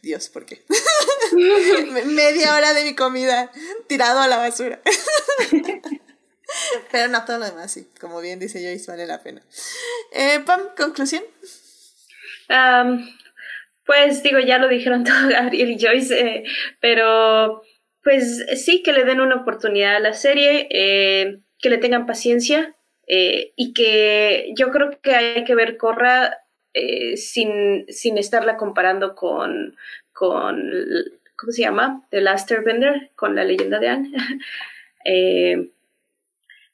Dios, 0.01 0.29
¿por 0.29 0.47
qué? 0.47 0.63
Me- 1.91 2.05
Media 2.05 2.55
hora 2.55 2.73
de 2.73 2.85
mi 2.85 2.95
comida 2.95 3.51
tirado 3.89 4.21
a 4.21 4.29
la 4.29 4.37
basura. 4.37 4.81
Pero 6.93 7.09
no, 7.09 7.25
todo 7.25 7.39
lo 7.39 7.47
demás 7.47 7.73
sí. 7.73 7.89
Como 8.01 8.21
bien 8.21 8.39
dice 8.39 8.63
Joyce, 8.63 8.89
vale 8.93 9.09
la 9.09 9.21
pena. 9.25 9.43
Eh, 10.13 10.39
Pam, 10.47 10.61
conclusión. 10.77 11.25
Pues 13.85 14.23
digo, 14.23 14.39
ya 14.39 14.59
lo 14.59 14.69
dijeron 14.69 15.03
todo 15.03 15.29
Gabriel 15.29 15.71
y 15.71 15.85
Joyce, 15.85 16.21
eh, 16.21 16.45
pero 16.81 17.63
pues 18.09 18.43
sí 18.65 18.83
que 18.83 18.95
le 18.95 19.05
den 19.05 19.21
una 19.21 19.35
oportunidad 19.35 19.97
a 19.97 20.01
la 20.01 20.15
serie, 20.15 20.67
eh, 20.71 21.41
que 21.59 21.69
le 21.69 21.77
tengan 21.77 22.07
paciencia 22.07 22.75
eh, 23.07 23.53
y 23.55 23.75
que 23.75 24.51
yo 24.57 24.71
creo 24.71 24.99
que 25.03 25.15
hay 25.15 25.45
que 25.45 25.55
ver 25.55 25.77
Corra 25.77 26.39
eh, 26.73 27.19
sin, 27.19 27.85
sin 27.91 28.17
estarla 28.17 28.57
comparando 28.57 29.15
con, 29.15 29.77
con, 30.15 30.73
¿cómo 31.37 31.53
se 31.53 31.61
llama? 31.61 32.03
The 32.09 32.23
Last 32.23 32.51
Airbender, 32.51 33.11
con 33.15 33.37
la 33.37 33.45
leyenda 33.45 33.79
de 33.79 33.89
Anne. 33.89 34.11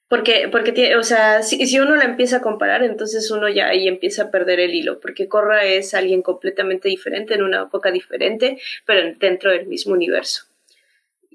Porque, 0.07 0.49
porque 0.53 0.71
tiene, 0.71 0.97
o 0.97 1.03
sea, 1.03 1.43
si, 1.43 1.67
si 1.67 1.81
uno 1.81 1.97
la 1.97 2.05
empieza 2.05 2.37
a 2.37 2.43
comparar, 2.43 2.85
entonces 2.85 3.29
uno 3.33 3.49
ya 3.49 3.69
ahí 3.69 3.89
empieza 3.89 4.25
a 4.25 4.31
perder 4.31 4.61
el 4.61 4.75
hilo, 4.75 5.01
porque 5.01 5.29
Korra 5.29 5.65
es 5.65 5.95
alguien 5.95 6.23
completamente 6.23 6.89
diferente, 6.89 7.35
en 7.35 7.43
una 7.43 7.63
época 7.63 7.91
diferente, 7.91 8.59
pero 8.85 9.13
dentro 9.19 9.51
del 9.51 9.67
mismo 9.67 9.95
universo. 9.95 10.45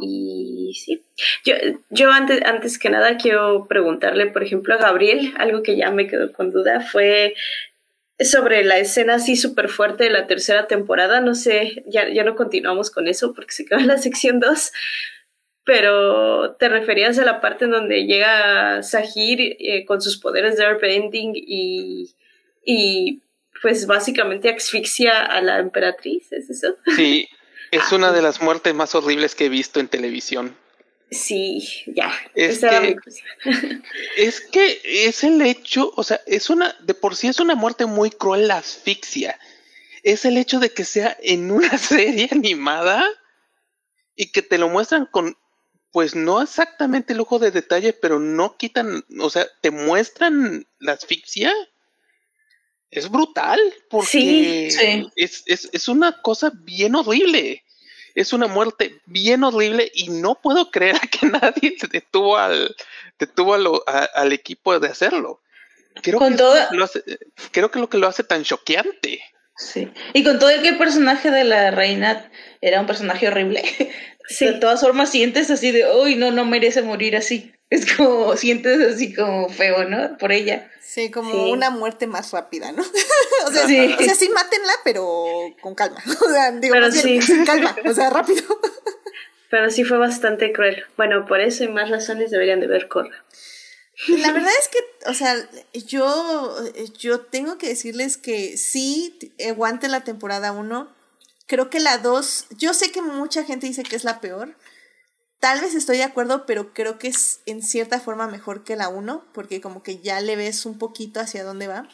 Y 0.02 0.74
sí, 0.76 1.04
yo, 1.44 1.56
yo 1.90 2.12
antes, 2.12 2.42
antes 2.46 2.80
que 2.80 2.90
nada 2.90 3.18
quiero 3.18 3.68
preguntarle, 3.68 4.28
por 4.28 4.44
ejemplo, 4.44 4.74
a 4.74 4.78
Gabriel, 4.78 5.34
algo 5.38 5.62
que 5.62 5.76
ya 5.76 5.92
me 5.92 6.08
quedó 6.08 6.32
con 6.32 6.52
duda, 6.52 6.80
fue 6.80 7.34
sobre 8.20 8.64
la 8.64 8.78
escena 8.78 9.16
así 9.16 9.36
súper 9.36 9.70
fuerte 9.70 10.06
de 10.06 10.10
la 10.10 10.28
tercera 10.28 10.68
temporada, 10.68 11.20
no 11.22 11.36
sé, 11.36 11.84
ya, 11.88 12.08
ya 12.10 12.24
no 12.24 12.36
continuamos 12.36 12.92
con 12.92 13.08
eso 13.08 13.34
porque 13.34 13.54
se 13.54 13.66
quedó 13.66 13.80
en 13.80 13.88
la 13.88 13.98
sección 13.98 14.40
2, 14.40 14.72
pero 15.66 16.56
te 16.56 16.70
referías 16.70 17.20
a 17.20 17.26
la 17.26 17.42
parte 17.42 17.66
en 17.66 17.72
donde 17.72 18.06
llega 18.06 18.82
Sahir 18.84 19.58
eh, 19.60 19.86
con 19.86 20.02
sus 20.02 20.18
poderes 20.18 20.58
de 20.58 20.64
Earthbending 20.64 21.34
y, 21.36 22.10
y 22.66 23.22
pues 23.62 23.86
básicamente 23.86 24.50
asfixia 24.50 25.26
a 25.26 25.42
la 25.42 25.60
emperatriz, 25.60 26.32
¿es 26.32 26.50
eso? 26.50 26.76
Sí, 26.96 27.28
es 27.72 27.92
una 27.92 28.12
de 28.12 28.22
las 28.22 28.42
muertes 28.42 28.74
más 28.74 28.96
horribles 28.96 29.36
que 29.36 29.46
he 29.46 29.50
visto 29.50 29.80
en 29.80 29.88
televisión. 29.88 30.56
Sí, 31.12 31.68
ya. 31.88 32.12
Es 32.36 32.60
que-. 32.60 32.96
Es 34.18 34.42
que 34.42 34.82
es 34.84 35.24
el 35.24 35.42
hecho, 35.42 35.92
o 35.96 36.04
sea, 36.04 36.22
es 36.28 36.50
una, 36.50 36.76
de 36.82 36.94
por 36.94 37.16
sí 37.16 37.28
es 37.28 37.40
una 37.40 37.56
muerte 37.56 37.86
muy 37.86 38.12
cruel 38.12 38.48
la 38.48 38.58
asfixia. 38.58 39.40
Es 40.04 40.26
el 40.26 40.38
hecho 40.38 40.60
de 40.60 40.72
que 40.72 40.86
sea 40.86 41.18
en 41.22 41.52
una 41.52 41.78
serie 41.78 42.30
animada 42.32 43.04
y 44.16 44.32
que 44.32 44.42
te 44.42 44.58
lo 44.58 44.70
muestran 44.70 45.06
con, 45.06 45.38
pues 45.92 46.16
no 46.16 46.42
exactamente 46.42 47.16
lujo 47.16 47.40
de 47.40 47.52
detalle, 47.52 47.94
pero 47.94 48.20
no 48.20 48.58
quitan, 48.58 49.04
o 49.20 49.30
sea, 49.30 49.48
te 49.62 49.72
muestran 49.72 50.68
la 50.78 50.94
asfixia. 50.94 51.54
Es 52.92 53.10
brutal, 53.10 53.60
porque 53.90 54.08
Sí, 54.08 54.72
sí. 54.72 55.08
Es, 55.16 55.44
es, 55.46 55.70
es 55.72 55.88
una 55.88 56.22
cosa 56.22 56.52
bien 56.56 56.96
horrible. 56.96 57.64
Es 58.16 58.34
una 58.34 58.48
muerte 58.48 59.00
bien 59.06 59.44
horrible 59.44 59.92
y 59.94 60.10
no 60.10 60.36
puedo 60.42 60.72
creer 60.72 60.96
a 60.96 61.00
que 61.08 61.28
nadie 61.28 61.76
se 61.80 61.88
detuvo 61.88 62.38
al, 62.38 62.76
detuvo 63.20 63.54
a 63.54 63.58
lo- 63.60 63.84
a- 63.88 64.10
al 64.16 64.34
equipo 64.34 64.78
de 64.80 64.88
hacerlo. 64.88 65.42
Creo 66.02 66.18
Con 66.20 66.32
que 66.34 66.38
todo- 66.38 66.56
lo 66.72 66.84
hace- 66.86 67.04
creo 67.52 67.70
que 67.72 67.80
lo 67.80 67.90
que 67.90 67.98
lo 67.98 68.08
hace 68.08 68.24
tan 68.24 68.44
choqueante. 68.44 69.22
Sí. 69.58 69.90
Y 70.14 70.24
con 70.24 70.40
todo 70.40 70.50
el 70.50 70.62
que 70.62 70.70
el 70.70 70.78
personaje 70.78 71.30
de 71.32 71.44
la 71.44 71.70
reina 71.72 72.32
era 72.62 72.80
un 72.80 72.88
personaje 72.88 73.28
horrible. 73.28 73.64
Sí. 74.32 74.46
De 74.46 74.54
todas 74.60 74.80
formas 74.82 75.10
sientes 75.10 75.50
así 75.50 75.72
de, 75.72 75.92
uy, 75.92 76.14
no, 76.16 76.30
no 76.30 76.46
merece 76.46 76.84
morir 76.84 77.16
así. 77.18 77.52
Es 77.70 77.96
como, 77.96 78.36
sientes 78.38 78.80
así 78.96 79.14
como 79.14 79.50
feo, 79.50 79.86
¿no? 79.88 80.18
Por 80.18 80.32
ella. 80.32 80.72
Sí, 80.82 81.12
como 81.12 81.32
Sí. 81.32 81.52
una 81.52 81.70
muerte 81.70 82.08
más 82.08 82.32
rápida, 82.32 82.72
¿no? 82.72 82.84
o, 83.48 83.52
sea, 83.52 83.68
Sí. 83.68 83.96
o 83.98 84.04
sea, 84.04 84.16
sí, 84.16 84.30
mátenla, 84.30 84.74
pero 84.84 85.06
con 85.62 85.76
calma. 85.76 86.02
O 86.26 86.30
sea, 86.30 86.52
digo, 86.52 86.74
Pero 86.74 86.90
bien, 86.92 87.22
calma, 87.46 87.76
o 87.86 87.94
sea, 87.94 88.10
rápido. 88.10 88.44
Pero 89.52 89.72
sí 89.72 89.84
fue 89.84 89.98
bastante 89.98 90.52
cruel. 90.54 90.84
Bueno, 90.98 91.26
por 91.26 91.42
eso 91.42 91.64
y 91.64 91.68
más 91.68 91.90
razones 91.90 92.30
deberían 92.32 92.60
de 92.60 92.68
ver 92.68 92.88
Corra. 92.88 93.24
La 94.08 94.32
verdad 94.32 94.52
es 94.62 94.70
que, 94.70 94.78
o 95.10 95.14
sea, 95.14 95.36
yo, 95.74 96.56
yo 96.98 97.20
tengo 97.20 97.58
que 97.58 97.68
decirles 97.68 98.18
que 98.18 98.56
sí, 98.58 99.18
aguante 99.46 99.90
la 99.90 100.04
temporada 100.06 100.52
1. 100.54 100.88
Creo 101.48 101.70
que 101.70 101.80
la 101.80 101.98
2, 101.98 102.46
yo 102.58 102.74
sé 102.74 102.92
que 102.92 103.02
mucha 103.02 103.44
gente 103.44 103.68
dice 103.68 103.84
que 103.84 103.96
es 103.96 104.04
la 104.06 104.22
peor. 104.22 104.56
Tal 105.40 105.62
vez 105.62 105.74
estoy 105.74 105.98
de 105.98 106.04
acuerdo, 106.04 106.46
pero 106.46 106.74
creo 106.74 107.00
que 107.00 107.08
es 107.08 107.40
en 107.46 107.64
cierta 107.64 108.00
forma 108.00 108.28
mejor 108.28 108.64
que 108.64 108.76
la 108.76 108.90
1, 108.90 109.26
porque 109.34 109.62
como 109.62 109.84
que 109.84 110.00
ya 110.00 110.20
le 110.20 110.36
ves 110.36 110.66
un 110.66 110.78
poquito 110.78 111.22
hacia 111.22 111.46
dónde 111.46 111.68
va. 111.68 111.88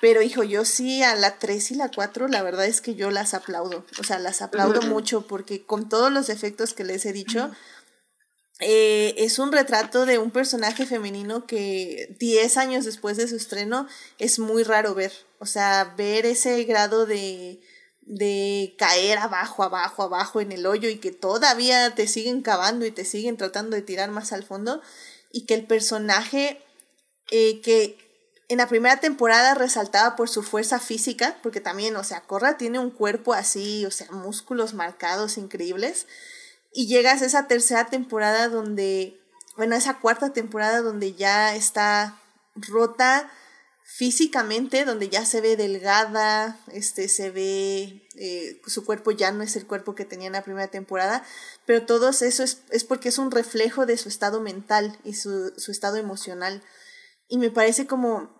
Pero 0.00 0.22
hijo, 0.22 0.42
yo 0.42 0.64
sí 0.64 1.02
a 1.02 1.14
la 1.14 1.38
3 1.38 1.72
y 1.72 1.74
la 1.74 1.90
4, 1.90 2.28
la 2.28 2.42
verdad 2.42 2.66
es 2.66 2.80
que 2.80 2.94
yo 2.94 3.10
las 3.10 3.34
aplaudo. 3.34 3.84
O 4.00 4.04
sea, 4.04 4.18
las 4.18 4.40
aplaudo 4.42 4.82
mucho 4.82 5.26
porque 5.26 5.64
con 5.64 5.88
todos 5.88 6.10
los 6.10 6.26
defectos 6.26 6.72
que 6.72 6.84
les 6.84 7.04
he 7.04 7.12
dicho, 7.12 7.50
eh, 8.60 9.14
es 9.18 9.38
un 9.38 9.52
retrato 9.52 10.06
de 10.06 10.18
un 10.18 10.30
personaje 10.30 10.86
femenino 10.86 11.46
que 11.46 12.16
10 12.18 12.56
años 12.56 12.84
después 12.84 13.16
de 13.18 13.28
su 13.28 13.36
estreno 13.36 13.86
es 14.18 14.38
muy 14.38 14.62
raro 14.62 14.94
ver. 14.94 15.12
O 15.38 15.46
sea, 15.46 15.94
ver 15.96 16.24
ese 16.24 16.64
grado 16.64 17.04
de, 17.04 17.60
de 18.06 18.74
caer 18.78 19.18
abajo, 19.18 19.62
abajo, 19.62 20.02
abajo 20.02 20.40
en 20.40 20.52
el 20.52 20.66
hoyo 20.66 20.88
y 20.88 20.96
que 20.96 21.10
todavía 21.10 21.94
te 21.94 22.06
siguen 22.06 22.42
cavando 22.42 22.84
y 22.84 22.90
te 22.90 23.04
siguen 23.04 23.36
tratando 23.36 23.76
de 23.76 23.82
tirar 23.82 24.10
más 24.10 24.32
al 24.32 24.44
fondo 24.44 24.82
y 25.32 25.46
que 25.46 25.54
el 25.54 25.66
personaje 25.66 26.62
eh, 27.30 27.60
que 27.62 27.98
en 28.48 28.58
la 28.58 28.68
primera 28.68 29.00
temporada 29.00 29.54
resaltaba 29.54 30.16
por 30.16 30.28
su 30.28 30.42
fuerza 30.42 30.78
física, 30.78 31.38
porque 31.42 31.60
también, 31.60 31.96
o 31.96 32.04
sea, 32.04 32.20
Corra 32.20 32.58
tiene 32.58 32.78
un 32.78 32.90
cuerpo 32.90 33.32
así, 33.32 33.86
o 33.86 33.90
sea, 33.90 34.10
músculos 34.10 34.74
marcados 34.74 35.38
increíbles 35.38 36.06
y 36.72 36.86
llegas 36.86 37.22
a 37.22 37.26
esa 37.26 37.46
tercera 37.46 37.86
temporada 37.86 38.48
donde, 38.48 39.18
bueno, 39.56 39.76
esa 39.76 39.98
cuarta 39.98 40.32
temporada 40.32 40.82
donde 40.82 41.14
ya 41.14 41.54
está 41.56 42.20
rota 42.54 43.30
físicamente, 43.86 44.86
donde 44.86 45.10
ya 45.10 45.26
se 45.26 45.42
ve 45.42 45.56
delgada, 45.56 46.58
este, 46.72 47.06
se 47.06 47.30
ve, 47.30 48.08
eh, 48.16 48.60
su 48.66 48.84
cuerpo 48.84 49.10
ya 49.10 49.30
no 49.30 49.42
es 49.42 49.56
el 49.56 49.66
cuerpo 49.66 49.94
que 49.94 50.06
tenía 50.06 50.26
en 50.26 50.32
la 50.32 50.42
primera 50.42 50.68
temporada, 50.68 51.22
pero 51.66 51.84
todo 51.84 52.08
eso 52.08 52.24
es, 52.24 52.62
es 52.70 52.84
porque 52.84 53.10
es 53.10 53.18
un 53.18 53.30
reflejo 53.30 53.84
de 53.84 53.98
su 53.98 54.08
estado 54.08 54.40
mental 54.40 54.98
y 55.04 55.14
su, 55.14 55.52
su 55.58 55.70
estado 55.70 55.96
emocional. 55.96 56.62
Y 57.28 57.36
me 57.36 57.50
parece 57.50 57.86
como 57.86 58.34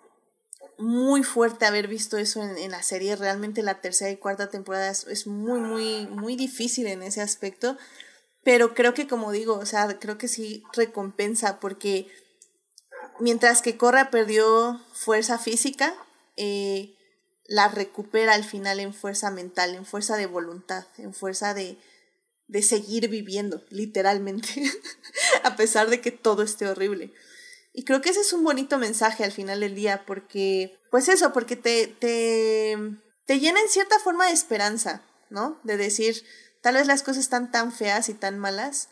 muy 0.79 1.23
fuerte 1.23 1.67
haber 1.67 1.89
visto 1.89 2.17
eso 2.17 2.43
en, 2.43 2.57
en 2.57 2.71
la 2.71 2.83
serie. 2.83 3.15
Realmente 3.15 3.63
la 3.63 3.83
tercera 3.83 4.11
y 4.11 4.17
cuarta 4.17 4.49
temporada 4.49 4.91
es, 4.91 5.07
es 5.07 5.27
muy, 5.27 5.61
muy, 5.61 6.07
muy 6.07 6.37
difícil 6.37 6.87
en 6.87 7.03
ese 7.03 7.21
aspecto. 7.21 7.77
Pero 8.43 8.75
creo 8.75 8.95
que, 8.95 9.07
como 9.07 9.31
digo, 9.31 9.55
o 9.55 9.67
sea, 9.67 9.99
creo 9.99 10.19
que 10.19 10.29
sí 10.29 10.63
recompensa 10.73 11.61
porque 11.61 12.09
mientras 13.21 13.63
que 13.63 13.77
Corra 13.77 14.11
perdió 14.11 14.81
fuerza 14.93 15.39
física, 15.39 15.95
eh, 16.37 16.95
la 17.47 17.69
recupera 17.69 18.35
al 18.35 18.45
final 18.45 18.81
en 18.81 18.95
fuerza 18.95 19.31
mental, 19.31 19.75
en 19.75 19.85
fuerza 19.85 20.17
de 20.17 20.27
voluntad, 20.27 20.87
en 20.99 21.13
fuerza 21.15 21.55
de, 21.55 21.79
de 22.49 22.63
seguir 22.63 23.09
viviendo, 23.09 23.63
literalmente, 23.71 24.49
a 25.45 25.57
pesar 25.57 25.91
de 25.91 26.01
que 26.01 26.11
todo 26.11 26.43
esté 26.43 26.67
horrible. 26.69 27.13
Y 27.73 27.85
creo 27.85 28.01
que 28.01 28.11
ese 28.11 28.21
es 28.21 28.33
un 28.33 28.45
bonito 28.45 28.79
mensaje 28.79 29.25
al 29.25 29.33
final 29.33 29.61
del 29.61 29.75
día, 29.75 30.05
porque, 30.07 30.79
pues 30.91 31.09
eso, 31.09 31.33
porque 31.33 31.57
te, 31.57 31.89
te, 31.89 32.79
te 33.27 33.41
llena 33.41 33.61
en 33.61 33.69
cierta 33.69 33.99
forma 33.99 34.27
de 34.27 34.33
esperanza, 34.33 35.03
¿no? 35.29 35.59
De 35.65 35.77
decir, 35.77 36.25
tal 36.61 36.75
vez 36.75 36.87
las 36.87 37.03
cosas 37.03 37.25
están 37.25 37.51
tan 37.51 37.73
feas 37.73 38.09
y 38.09 38.15
tan 38.15 38.39
malas, 38.39 38.89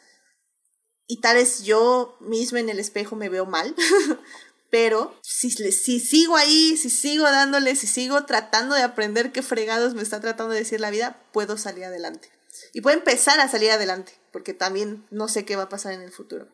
y 1.07 1.21
tal 1.21 1.37
vez 1.37 1.65
yo 1.65 2.17
misma 2.21 2.61
en 2.61 2.69
el 2.69 2.79
espejo 2.79 3.17
me 3.17 3.29
veo 3.29 3.47
mal, 3.47 3.75
pero 4.71 5.15
si, 5.23 5.51
si 5.51 6.01
sigo 6.01 6.37
ahí, 6.37 6.77
si 6.77 6.91
sigo 6.91 7.25
dándole, 7.25 7.77
si 7.77 7.87
sigo 7.87 8.25
tratando 8.25 8.75
de 8.75 8.83
aprender 8.83 9.33
qué 9.33 9.43
fregados 9.43 9.95
me 9.95 10.03
está 10.03 10.21
tratando 10.21 10.53
de 10.53 10.61
decir 10.61 10.81
la 10.81 10.91
vida, 10.91 11.21
puedo 11.33 11.59
salir 11.59 11.85
adelante. 11.85 12.31
Y 12.73 12.81
puedo 12.81 12.97
empezar 12.97 13.41
a 13.41 13.49
salir 13.49 13.71
adelante, 13.71 14.13
porque 14.31 14.55
también 14.55 15.05
no 15.11 15.29
sé 15.29 15.45
qué 15.45 15.57
va 15.57 15.65
a 15.65 15.69
pasar 15.69 15.93
en 15.93 16.03
el 16.03 16.13
futuro. 16.13 16.49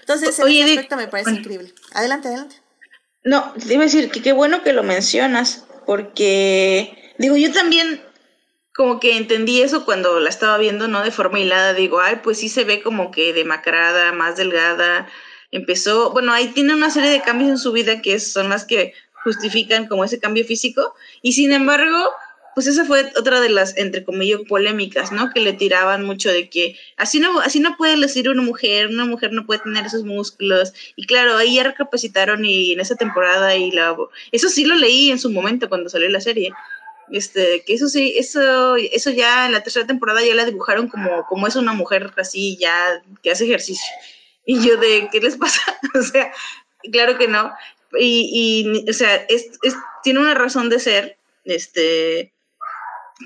Entonces, 0.00 0.38
en 0.38 0.44
Oye, 0.44 0.62
ese 0.62 0.72
aspecto 0.72 0.96
me 0.96 1.08
parece 1.08 1.30
bueno. 1.30 1.40
increíble. 1.40 1.74
Adelante, 1.92 2.28
adelante. 2.28 2.56
No, 3.24 3.52
te 3.54 3.74
iba 3.74 3.82
a 3.82 3.86
decir 3.86 4.10
que 4.10 4.22
qué 4.22 4.32
bueno 4.32 4.62
que 4.62 4.72
lo 4.72 4.82
mencionas, 4.82 5.64
porque 5.86 7.14
digo, 7.18 7.36
yo 7.36 7.52
también 7.52 8.02
como 8.80 8.98
que 8.98 9.18
entendí 9.18 9.60
eso 9.60 9.84
cuando 9.84 10.20
la 10.20 10.30
estaba 10.30 10.56
viendo, 10.56 10.88
¿no? 10.88 11.02
De 11.02 11.10
forma 11.10 11.38
hilada, 11.38 11.74
digo, 11.74 12.00
ay, 12.00 12.20
pues 12.22 12.38
sí 12.38 12.48
se 12.48 12.64
ve 12.64 12.80
como 12.80 13.10
que 13.10 13.34
demacrada, 13.34 14.10
más 14.12 14.38
delgada. 14.38 15.06
Empezó, 15.50 16.12
bueno, 16.12 16.32
ahí 16.32 16.48
tiene 16.54 16.74
una 16.74 16.88
serie 16.88 17.10
de 17.10 17.20
cambios 17.20 17.50
en 17.50 17.58
su 17.58 17.72
vida 17.72 18.00
que 18.00 18.18
son 18.18 18.48
las 18.48 18.64
que 18.64 18.94
justifican 19.22 19.86
como 19.86 20.02
ese 20.02 20.18
cambio 20.18 20.46
físico, 20.46 20.94
y 21.20 21.34
sin 21.34 21.52
embargo, 21.52 22.08
pues 22.54 22.68
esa 22.68 22.86
fue 22.86 23.12
otra 23.18 23.42
de 23.42 23.50
las, 23.50 23.76
entre 23.76 24.02
comillas, 24.02 24.40
polémicas, 24.48 25.12
¿no? 25.12 25.28
Que 25.28 25.40
le 25.40 25.52
tiraban 25.52 26.02
mucho 26.02 26.30
de 26.30 26.48
que 26.48 26.78
así 26.96 27.20
no, 27.20 27.38
así 27.40 27.60
no 27.60 27.76
puede 27.76 27.98
lucir 27.98 28.30
una 28.30 28.40
mujer, 28.40 28.86
una 28.86 29.04
mujer 29.04 29.34
no 29.34 29.44
puede 29.44 29.60
tener 29.60 29.84
esos 29.84 30.04
músculos. 30.04 30.72
Y 30.96 31.04
claro, 31.04 31.36
ahí 31.36 31.56
ya 31.56 31.64
recapacitaron 31.64 32.46
y 32.46 32.72
en 32.72 32.80
esa 32.80 32.96
temporada 32.96 33.54
y 33.56 33.72
la... 33.72 33.94
Eso 34.32 34.48
sí 34.48 34.64
lo 34.64 34.74
leí 34.74 35.10
en 35.10 35.18
su 35.18 35.30
momento 35.30 35.68
cuando 35.68 35.90
salió 35.90 36.08
la 36.08 36.22
serie. 36.22 36.50
Este, 37.12 37.64
que 37.66 37.74
eso 37.74 37.88
sí, 37.88 38.14
eso, 38.16 38.76
eso 38.76 39.10
ya 39.10 39.46
en 39.46 39.52
la 39.52 39.62
tercera 39.62 39.86
temporada 39.86 40.24
ya 40.24 40.34
la 40.34 40.44
dibujaron 40.44 40.88
como, 40.88 41.26
como 41.26 41.46
es 41.46 41.56
una 41.56 41.72
mujer 41.72 42.12
así 42.16 42.56
ya 42.56 43.02
que 43.22 43.32
hace 43.32 43.44
ejercicio. 43.44 43.92
Y 44.44 44.60
yo 44.66 44.76
de, 44.76 45.08
¿qué 45.10 45.20
les 45.20 45.36
pasa? 45.36 45.60
o 45.98 46.02
sea, 46.02 46.32
claro 46.92 47.18
que 47.18 47.28
no. 47.28 47.52
Y, 47.98 48.84
o 48.88 48.92
sea, 48.92 49.16
es, 49.28 49.50
tiene 50.02 50.20
una 50.20 50.34
razón 50.34 50.68
de 50.68 50.78
ser, 50.78 51.18
este, 51.44 52.32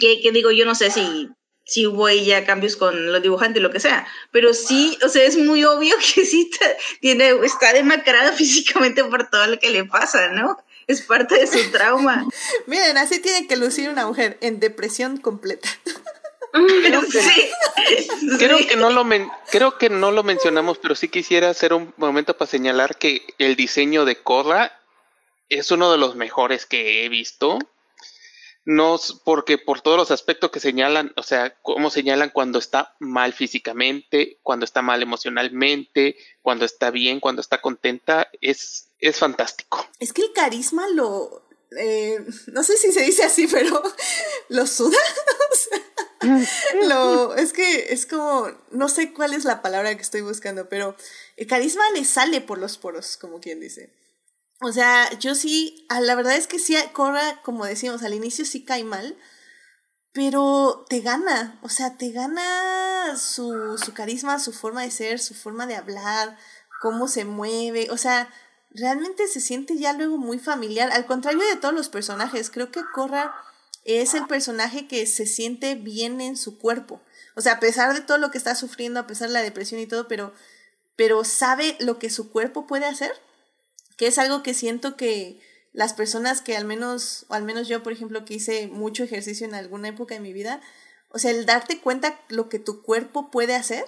que, 0.00 0.20
que 0.22 0.32
digo, 0.32 0.50
yo 0.50 0.64
no 0.64 0.74
sé 0.74 0.90
si, 0.90 1.28
si 1.64 1.86
hubo 1.86 2.08
ya 2.10 2.44
cambios 2.44 2.76
con 2.76 3.12
los 3.12 3.22
dibujantes 3.22 3.62
lo 3.62 3.70
que 3.70 3.80
sea, 3.80 4.06
pero 4.30 4.52
sí, 4.52 4.98
o 5.02 5.08
sea, 5.08 5.24
es 5.24 5.36
muy 5.36 5.64
obvio 5.64 5.96
que 6.14 6.24
sí 6.24 6.48
está, 6.50 6.66
tiene, 7.00 7.30
está 7.42 7.72
demacrada 7.72 8.32
físicamente 8.36 9.04
por 9.04 9.28
todo 9.28 9.46
lo 9.46 9.58
que 9.58 9.70
le 9.70 9.84
pasa, 9.84 10.28
¿no? 10.28 10.58
Es 10.86 11.02
parte 11.02 11.38
de 11.38 11.46
su 11.46 11.70
trauma. 11.70 12.26
Miren, 12.66 12.96
así 12.98 13.20
tiene 13.20 13.46
que 13.46 13.56
lucir 13.56 13.88
una 13.88 14.06
mujer 14.06 14.38
en 14.40 14.60
depresión 14.60 15.16
completa. 15.18 15.68
Creo 16.52 17.02
que, 17.02 17.20
Sí. 17.20 17.50
creo 18.38 18.58
Sí. 18.58 18.66
que 18.68 18.76
no 18.76 18.90
lo 18.90 19.02
men- 19.04 19.28
creo 19.50 19.76
que 19.76 19.90
no 19.90 20.12
lo 20.12 20.22
mencionamos, 20.22 20.78
pero 20.78 20.94
sí 20.94 21.08
quisiera 21.08 21.50
hacer 21.50 21.72
un 21.74 21.92
momento 21.96 22.36
para 22.36 22.48
señalar 22.50 22.96
que 22.96 23.26
el 23.38 23.56
diseño 23.56 24.04
de 24.04 24.22
Korra 24.22 24.72
es 25.48 25.70
uno 25.72 25.90
de 25.90 25.98
los 25.98 26.14
mejores 26.14 26.64
que 26.66 27.04
he 27.04 27.08
visto. 27.08 27.58
No, 28.64 28.98
porque 29.24 29.58
por 29.58 29.82
todos 29.82 29.98
los 29.98 30.10
aspectos 30.10 30.50
que 30.50 30.60
señalan, 30.60 31.12
o 31.16 31.22
sea, 31.22 31.54
cómo 31.60 31.90
señalan 31.90 32.30
cuando 32.30 32.58
está 32.58 32.94
mal 32.98 33.32
físicamente, 33.34 34.38
cuando 34.42 34.64
está 34.64 34.80
mal 34.80 35.02
emocionalmente, 35.02 36.16
cuando 36.40 36.64
está 36.64 36.90
bien, 36.90 37.20
cuando 37.20 37.42
está 37.42 37.60
contenta, 37.60 38.28
es, 38.40 38.88
es 39.00 39.18
fantástico. 39.18 39.86
Es 40.00 40.12
que 40.12 40.22
el 40.22 40.32
carisma 40.32 40.88
lo. 40.88 41.46
eh, 41.78 42.24
no 42.46 42.62
sé 42.62 42.76
si 42.78 42.92
se 42.92 43.02
dice 43.02 43.24
así, 43.24 43.46
pero 43.52 43.82
lo 44.48 44.66
suda. 44.66 44.98
Lo, 46.88 47.34
es 47.34 47.52
que 47.52 47.92
es 47.92 48.06
como. 48.06 48.50
No 48.70 48.88
sé 48.88 49.12
cuál 49.12 49.34
es 49.34 49.44
la 49.44 49.62
palabra 49.62 49.94
que 49.94 50.02
estoy 50.02 50.20
buscando, 50.20 50.68
pero 50.68 50.96
el 51.36 51.46
carisma 51.46 51.82
le 51.92 52.04
sale 52.04 52.40
por 52.40 52.58
los 52.58 52.78
poros, 52.78 53.16
como 53.16 53.40
quien 53.40 53.60
dice. 53.60 53.90
O 54.64 54.72
sea, 54.72 55.10
yo 55.18 55.34
sí, 55.34 55.84
ah, 55.90 56.00
la 56.00 56.14
verdad 56.14 56.36
es 56.36 56.46
que 56.46 56.58
sí, 56.58 56.74
Cora, 56.94 57.42
como 57.42 57.66
decíamos 57.66 58.02
al 58.02 58.14
inicio, 58.14 58.46
sí 58.46 58.64
cae 58.64 58.82
mal, 58.82 59.14
pero 60.14 60.86
te 60.88 61.00
gana, 61.00 61.58
o 61.60 61.68
sea, 61.68 61.98
te 61.98 62.12
gana 62.12 63.14
su, 63.18 63.76
su 63.76 63.92
carisma, 63.92 64.38
su 64.38 64.54
forma 64.54 64.80
de 64.80 64.90
ser, 64.90 65.20
su 65.20 65.34
forma 65.34 65.66
de 65.66 65.76
hablar, 65.76 66.38
cómo 66.80 67.08
se 67.08 67.26
mueve, 67.26 67.90
o 67.90 67.98
sea, 67.98 68.30
realmente 68.70 69.28
se 69.28 69.42
siente 69.42 69.76
ya 69.76 69.92
luego 69.92 70.16
muy 70.16 70.38
familiar, 70.38 70.90
al 70.92 71.04
contrario 71.04 71.46
de 71.46 71.56
todos 71.56 71.74
los 71.74 71.90
personajes, 71.90 72.48
creo 72.48 72.70
que 72.70 72.80
Corra 72.94 73.34
es 73.84 74.14
el 74.14 74.26
personaje 74.26 74.88
que 74.88 75.06
se 75.06 75.26
siente 75.26 75.74
bien 75.74 76.22
en 76.22 76.38
su 76.38 76.56
cuerpo, 76.58 77.02
o 77.36 77.42
sea, 77.42 77.54
a 77.54 77.60
pesar 77.60 77.92
de 77.92 78.00
todo 78.00 78.16
lo 78.16 78.30
que 78.30 78.38
está 78.38 78.54
sufriendo, 78.54 78.98
a 78.98 79.06
pesar 79.06 79.28
de 79.28 79.34
la 79.34 79.42
depresión 79.42 79.78
y 79.78 79.86
todo, 79.86 80.08
pero, 80.08 80.32
pero 80.96 81.22
sabe 81.22 81.76
lo 81.80 81.98
que 81.98 82.08
su 82.08 82.30
cuerpo 82.30 82.66
puede 82.66 82.86
hacer 82.86 83.12
que 83.96 84.06
es 84.06 84.18
algo 84.18 84.42
que 84.42 84.54
siento 84.54 84.96
que 84.96 85.40
las 85.72 85.92
personas 85.92 86.40
que 86.40 86.56
al 86.56 86.64
menos, 86.64 87.26
o 87.28 87.34
al 87.34 87.42
menos 87.42 87.68
yo, 87.68 87.82
por 87.82 87.92
ejemplo, 87.92 88.24
que 88.24 88.34
hice 88.34 88.68
mucho 88.68 89.02
ejercicio 89.02 89.46
en 89.46 89.54
alguna 89.54 89.88
época 89.88 90.14
de 90.14 90.20
mi 90.20 90.32
vida, 90.32 90.60
o 91.10 91.18
sea, 91.18 91.30
el 91.30 91.46
darte 91.46 91.80
cuenta 91.80 92.20
lo 92.28 92.48
que 92.48 92.58
tu 92.58 92.82
cuerpo 92.82 93.30
puede 93.30 93.54
hacer 93.54 93.84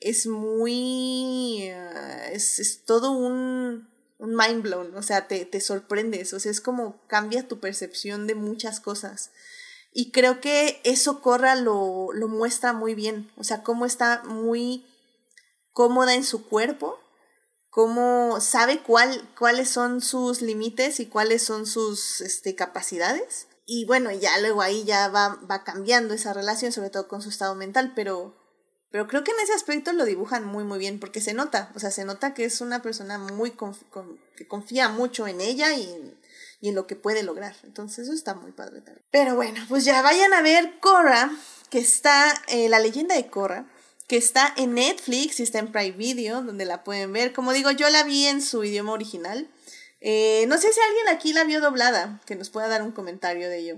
es 0.00 0.26
muy, 0.26 1.62
eh, 1.62 2.30
es, 2.32 2.58
es 2.58 2.84
todo 2.84 3.12
un, 3.12 3.88
un 4.18 4.36
mind 4.36 4.62
blown, 4.62 4.94
o 4.94 5.02
sea, 5.02 5.26
te, 5.28 5.44
te 5.44 5.60
sorprendes, 5.60 6.32
o 6.32 6.40
sea, 6.40 6.50
es 6.50 6.60
como 6.60 7.00
cambia 7.06 7.48
tu 7.48 7.60
percepción 7.60 8.26
de 8.26 8.34
muchas 8.34 8.80
cosas. 8.80 9.30
Y 9.92 10.10
creo 10.10 10.40
que 10.40 10.80
eso 10.84 11.22
Corra 11.22 11.56
lo, 11.56 12.12
lo 12.12 12.28
muestra 12.28 12.72
muy 12.72 12.94
bien, 12.94 13.30
o 13.36 13.44
sea, 13.44 13.62
cómo 13.62 13.86
está 13.86 14.22
muy 14.24 14.86
cómoda 15.72 16.14
en 16.14 16.24
su 16.24 16.46
cuerpo, 16.46 16.98
cómo 17.76 18.40
sabe 18.40 18.78
cuál, 18.82 19.28
cuáles 19.38 19.68
son 19.68 20.00
sus 20.00 20.40
límites 20.40 20.98
y 20.98 21.04
cuáles 21.04 21.42
son 21.42 21.66
sus 21.66 22.22
este, 22.22 22.54
capacidades. 22.54 23.48
Y 23.66 23.84
bueno, 23.84 24.10
ya 24.12 24.38
luego 24.38 24.62
ahí 24.62 24.84
ya 24.84 25.08
va, 25.08 25.38
va 25.50 25.62
cambiando 25.62 26.14
esa 26.14 26.32
relación, 26.32 26.72
sobre 26.72 26.88
todo 26.88 27.06
con 27.06 27.20
su 27.20 27.28
estado 27.28 27.54
mental, 27.54 27.92
pero, 27.94 28.34
pero 28.90 29.06
creo 29.08 29.24
que 29.24 29.32
en 29.32 29.40
ese 29.40 29.52
aspecto 29.52 29.92
lo 29.92 30.06
dibujan 30.06 30.42
muy, 30.46 30.64
muy 30.64 30.78
bien, 30.78 30.98
porque 30.98 31.20
se 31.20 31.34
nota, 31.34 31.70
o 31.74 31.78
sea, 31.78 31.90
se 31.90 32.06
nota 32.06 32.32
que 32.32 32.46
es 32.46 32.62
una 32.62 32.80
persona 32.80 33.18
muy 33.18 33.50
conf- 33.50 33.86
con- 33.90 34.18
que 34.38 34.48
confía 34.48 34.88
mucho 34.88 35.26
en 35.26 35.42
ella 35.42 35.74
y 35.74 35.82
en, 35.82 36.18
y 36.62 36.70
en 36.70 36.74
lo 36.76 36.86
que 36.86 36.96
puede 36.96 37.24
lograr. 37.24 37.56
Entonces 37.62 38.04
eso 38.04 38.14
está 38.14 38.32
muy 38.32 38.52
padre 38.52 38.80
también. 38.80 39.04
Pero 39.10 39.34
bueno, 39.34 39.60
pues 39.68 39.84
ya 39.84 40.00
vayan 40.00 40.32
a 40.32 40.40
ver 40.40 40.80
Korra, 40.80 41.30
que 41.68 41.80
está, 41.80 42.32
eh, 42.48 42.70
la 42.70 42.78
leyenda 42.80 43.14
de 43.16 43.28
Korra, 43.28 43.70
que 44.08 44.16
está 44.16 44.52
en 44.56 44.74
Netflix 44.74 45.40
y 45.40 45.42
está 45.42 45.58
en 45.58 45.72
Prime 45.72 45.96
Video, 45.96 46.42
donde 46.42 46.64
la 46.64 46.84
pueden 46.84 47.12
ver. 47.12 47.32
Como 47.32 47.52
digo, 47.52 47.70
yo 47.72 47.88
la 47.90 48.04
vi 48.04 48.26
en 48.26 48.40
su 48.42 48.62
idioma 48.64 48.92
original. 48.92 49.48
Eh, 50.00 50.44
no 50.48 50.58
sé 50.58 50.72
si 50.72 50.80
alguien 50.80 51.08
aquí 51.08 51.32
la 51.32 51.44
vio 51.44 51.60
doblada, 51.60 52.20
que 52.26 52.36
nos 52.36 52.50
pueda 52.50 52.68
dar 52.68 52.82
un 52.82 52.92
comentario 52.92 53.48
de 53.48 53.58
ello. 53.58 53.76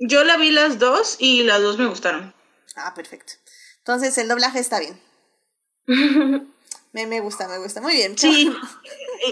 Yo 0.00 0.24
la 0.24 0.36
vi 0.36 0.50
las 0.50 0.78
dos 0.78 1.16
y 1.20 1.44
las 1.44 1.60
dos 1.62 1.78
me 1.78 1.86
gustaron. 1.86 2.34
Ah, 2.76 2.92
perfecto. 2.94 3.34
Entonces 3.78 4.16
el 4.18 4.28
doblaje 4.28 4.58
está 4.58 4.80
bien. 4.80 5.00
Me, 6.92 7.08
me 7.08 7.18
gusta, 7.20 7.48
me 7.48 7.58
gusta. 7.58 7.80
Muy 7.80 7.94
bien. 7.94 8.16
Sí. 8.18 8.52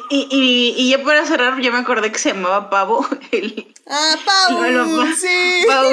Y, 0.09 0.27
y, 0.31 0.75
y, 0.79 0.91
ya 0.91 1.03
para 1.05 1.27
cerrar, 1.27 1.61
ya 1.61 1.71
me 1.71 1.77
acordé 1.79 2.11
que 2.11 2.19
se 2.19 2.31
llamaba 2.33 2.71
Pavo. 2.71 3.07
El, 3.31 3.75
Ah, 3.87 4.17
Pau. 4.25 4.57
Bueno, 4.57 4.87
pa- 4.97 5.13
sí. 5.15 5.65
Pau. 5.69 5.93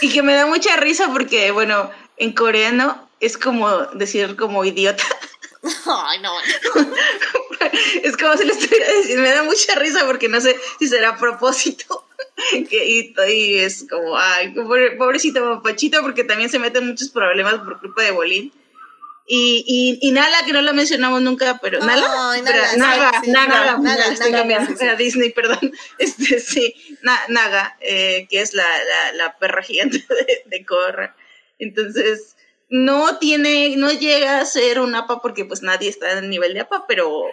y 0.00 0.12
que 0.12 0.22
me 0.22 0.32
da 0.34 0.46
mucha 0.46 0.76
risa 0.76 1.08
porque, 1.12 1.50
bueno, 1.50 1.90
en 2.16 2.32
coreano 2.32 3.08
es 3.20 3.36
como 3.38 3.70
decir 3.94 4.36
como 4.36 4.64
idiota. 4.64 5.04
Ay, 5.86 6.20
no. 6.20 6.32
es 8.02 8.16
como 8.16 8.36
si 8.36 8.44
le 8.44 8.52
estuviera 8.52 8.86
diciendo, 8.98 9.22
me 9.22 9.30
da 9.30 9.42
mucha 9.42 9.74
risa 9.76 10.04
porque 10.06 10.28
no 10.28 10.40
sé 10.40 10.56
si 10.78 10.88
será 10.88 11.10
a 11.10 11.16
propósito. 11.18 12.04
que, 12.70 12.86
y, 12.86 13.14
y 13.28 13.54
es 13.58 13.86
como, 13.88 14.16
ay, 14.16 14.54
pobre- 14.54 14.96
pobrecito 14.96 15.40
papachito 15.42 16.02
porque 16.02 16.24
también 16.24 16.50
se 16.50 16.58
mete 16.58 16.78
en 16.78 16.88
muchos 16.88 17.08
problemas 17.08 17.54
por 17.56 17.80
culpa 17.80 18.02
de 18.02 18.10
Bolín. 18.12 18.52
Y, 19.28 19.64
y, 19.66 20.08
y 20.08 20.12
Nala, 20.12 20.44
que 20.44 20.52
no 20.52 20.62
la 20.62 20.72
mencionamos 20.72 21.20
nunca, 21.20 21.58
pero 21.60 21.80
Nala, 21.80 22.06
Naga, 22.42 22.68
sí, 22.70 22.78
Naga, 22.78 23.22
Naga, 23.22 23.22
Naga, 23.26 23.78
Naga, 23.78 24.06
estoy 24.12 24.30
Naga, 24.30 24.38
cambiando, 24.42 24.70
sí, 24.70 24.76
sí. 24.78 24.84
era 24.84 24.94
Disney, 24.94 25.30
perdón, 25.30 25.72
este, 25.98 26.38
sí, 26.38 26.96
Na- 27.02 27.24
Naga, 27.26 27.76
eh, 27.80 28.28
que 28.30 28.40
es 28.40 28.54
la, 28.54 28.62
la, 28.84 29.12
la 29.14 29.36
perra 29.36 29.64
gigante 29.64 29.98
de, 30.08 30.42
de. 30.46 30.64
Entonces, 31.58 32.36
no 32.68 33.18
tiene, 33.18 33.74
no 33.76 33.90
llega 33.92 34.40
a 34.40 34.44
ser 34.44 34.80
un 34.80 34.94
APA 34.94 35.20
porque 35.22 35.44
pues 35.44 35.62
nadie 35.62 35.88
está 35.88 36.12
en 36.12 36.18
el 36.24 36.30
nivel 36.30 36.54
de 36.54 36.60
APA, 36.60 36.84
pero, 36.88 37.24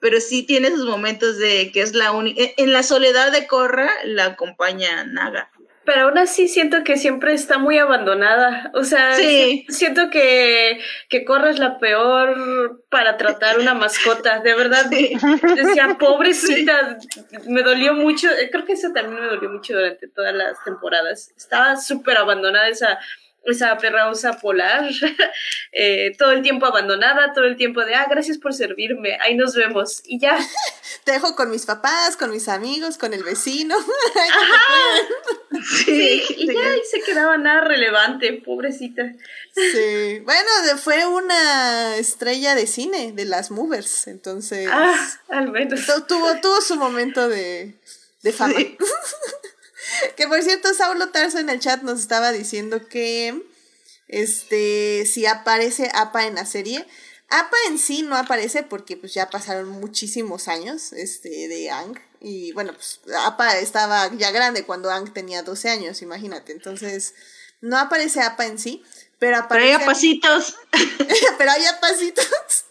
pero 0.00 0.20
sí 0.20 0.42
tiene 0.44 0.70
sus 0.70 0.86
momentos 0.86 1.38
de 1.38 1.70
que 1.72 1.82
es 1.82 1.94
la 1.94 2.12
única, 2.12 2.42
en 2.56 2.72
la 2.72 2.82
soledad 2.82 3.32
de 3.32 3.46
Korra 3.46 3.90
la 4.04 4.26
acompaña 4.26 5.04
Naga. 5.04 5.50
Pero 5.84 6.02
aún 6.02 6.18
así 6.18 6.48
siento 6.48 6.84
que 6.84 6.98
siempre 6.98 7.32
está 7.32 7.56
muy 7.56 7.78
abandonada. 7.78 8.70
O 8.74 8.84
sea, 8.84 9.14
Sí. 9.14 9.64
siento 9.70 10.10
que, 10.10 10.78
que 11.08 11.24
Corra 11.24 11.48
es 11.48 11.58
la 11.58 11.78
peor 11.78 12.84
para 12.90 13.16
tratar 13.16 13.58
una 13.58 13.72
mascota. 13.72 14.40
De 14.40 14.54
verdad, 14.54 14.84
Sí. 14.90 15.16
decía, 15.56 15.96
pobrecita, 15.98 16.98
me 17.46 17.62
dolió 17.62 17.94
mucho. 17.94 18.28
Creo 18.52 18.66
que 18.66 18.74
eso 18.74 18.88
también 18.92 19.18
me 19.18 19.28
dolió 19.28 19.48
mucho 19.48 19.72
durante 19.72 20.08
todas 20.08 20.34
las 20.34 20.62
temporadas. 20.62 21.32
Estaba 21.38 21.78
súper 21.78 22.18
abandonada 22.18 22.68
esa, 22.68 22.98
esa 23.50 23.76
perra 23.78 24.08
osa 24.10 24.38
polar. 24.38 24.88
Eh, 25.70 26.12
todo 26.18 26.32
el 26.32 26.40
tiempo 26.42 26.64
abandonada, 26.66 27.32
todo 27.34 27.44
el 27.44 27.56
tiempo 27.56 27.84
de, 27.84 27.94
ah, 27.94 28.06
gracias 28.10 28.38
por 28.38 28.54
servirme, 28.54 29.18
ahí 29.20 29.36
nos 29.36 29.54
vemos. 29.54 30.00
Y 30.06 30.18
ya. 30.18 30.36
Te 31.04 31.12
dejo 31.12 31.36
con 31.36 31.50
mis 31.50 31.66
papás, 31.66 32.16
con 32.16 32.30
mis 32.30 32.48
amigos, 32.48 32.96
con 32.98 33.12
el 33.14 33.22
vecino. 33.22 33.76
Sí, 35.84 36.22
y 36.36 36.46
ya 36.54 36.60
ahí 36.72 36.80
se 36.90 37.00
quedaba 37.00 37.36
nada 37.36 37.62
relevante, 37.62 38.32
pobrecita. 38.44 39.02
Sí. 39.54 40.20
Bueno, 40.20 40.48
fue 40.80 41.06
una 41.06 41.96
estrella 41.96 42.54
de 42.54 42.66
cine, 42.66 43.12
de 43.12 43.24
las 43.24 43.50
movers. 43.50 44.06
Entonces. 44.06 44.68
Ah, 44.70 44.94
al 45.30 45.50
menos. 45.50 45.84
tu- 45.86 46.02
tuvo, 46.02 46.40
tuvo 46.40 46.60
su 46.60 46.76
momento 46.76 47.28
de, 47.28 47.74
de 48.22 48.32
fama. 48.32 48.54
Sí. 48.56 48.76
Que 50.16 50.26
por 50.26 50.42
cierto, 50.42 50.72
Saulo 50.74 51.10
Tarso 51.10 51.38
en 51.38 51.48
el 51.48 51.60
chat 51.60 51.82
nos 51.82 52.00
estaba 52.00 52.32
diciendo 52.32 52.88
que 52.88 53.42
este 54.08 55.06
si 55.06 55.26
aparece 55.26 55.90
APA 55.94 56.26
en 56.26 56.34
la 56.36 56.46
serie. 56.46 56.86
APA 57.30 57.56
en 57.68 57.78
sí 57.78 58.02
no 58.02 58.16
aparece 58.16 58.62
porque 58.62 58.96
pues 58.96 59.12
ya 59.12 59.28
pasaron 59.28 59.68
muchísimos 59.68 60.48
años 60.48 60.94
este, 60.94 61.48
de 61.48 61.70
Ang. 61.70 61.98
Y 62.20 62.52
bueno, 62.52 62.72
pues 62.72 63.00
APA 63.26 63.58
estaba 63.58 64.10
ya 64.16 64.30
grande 64.30 64.64
cuando 64.64 64.90
Ang 64.90 65.12
tenía 65.12 65.42
12 65.42 65.68
años, 65.68 66.00
imagínate. 66.00 66.52
Entonces, 66.52 67.14
no 67.60 67.76
aparece 67.76 68.22
APA 68.22 68.46
en 68.46 68.58
sí, 68.58 68.82
pero 69.18 69.36
Pero 69.36 69.44
aparece... 69.44 69.74
hay 69.74 69.84
pasitos. 69.84 70.56
pero 71.38 71.50
hay 71.50 71.62
pasitos. 71.80 72.64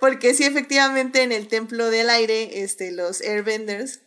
Porque 0.00 0.34
sí, 0.34 0.44
efectivamente, 0.44 1.22
en 1.22 1.32
el 1.32 1.48
templo 1.48 1.90
del 1.90 2.10
aire, 2.10 2.62
este, 2.62 2.92
los 2.92 3.20
airbenders, 3.22 4.00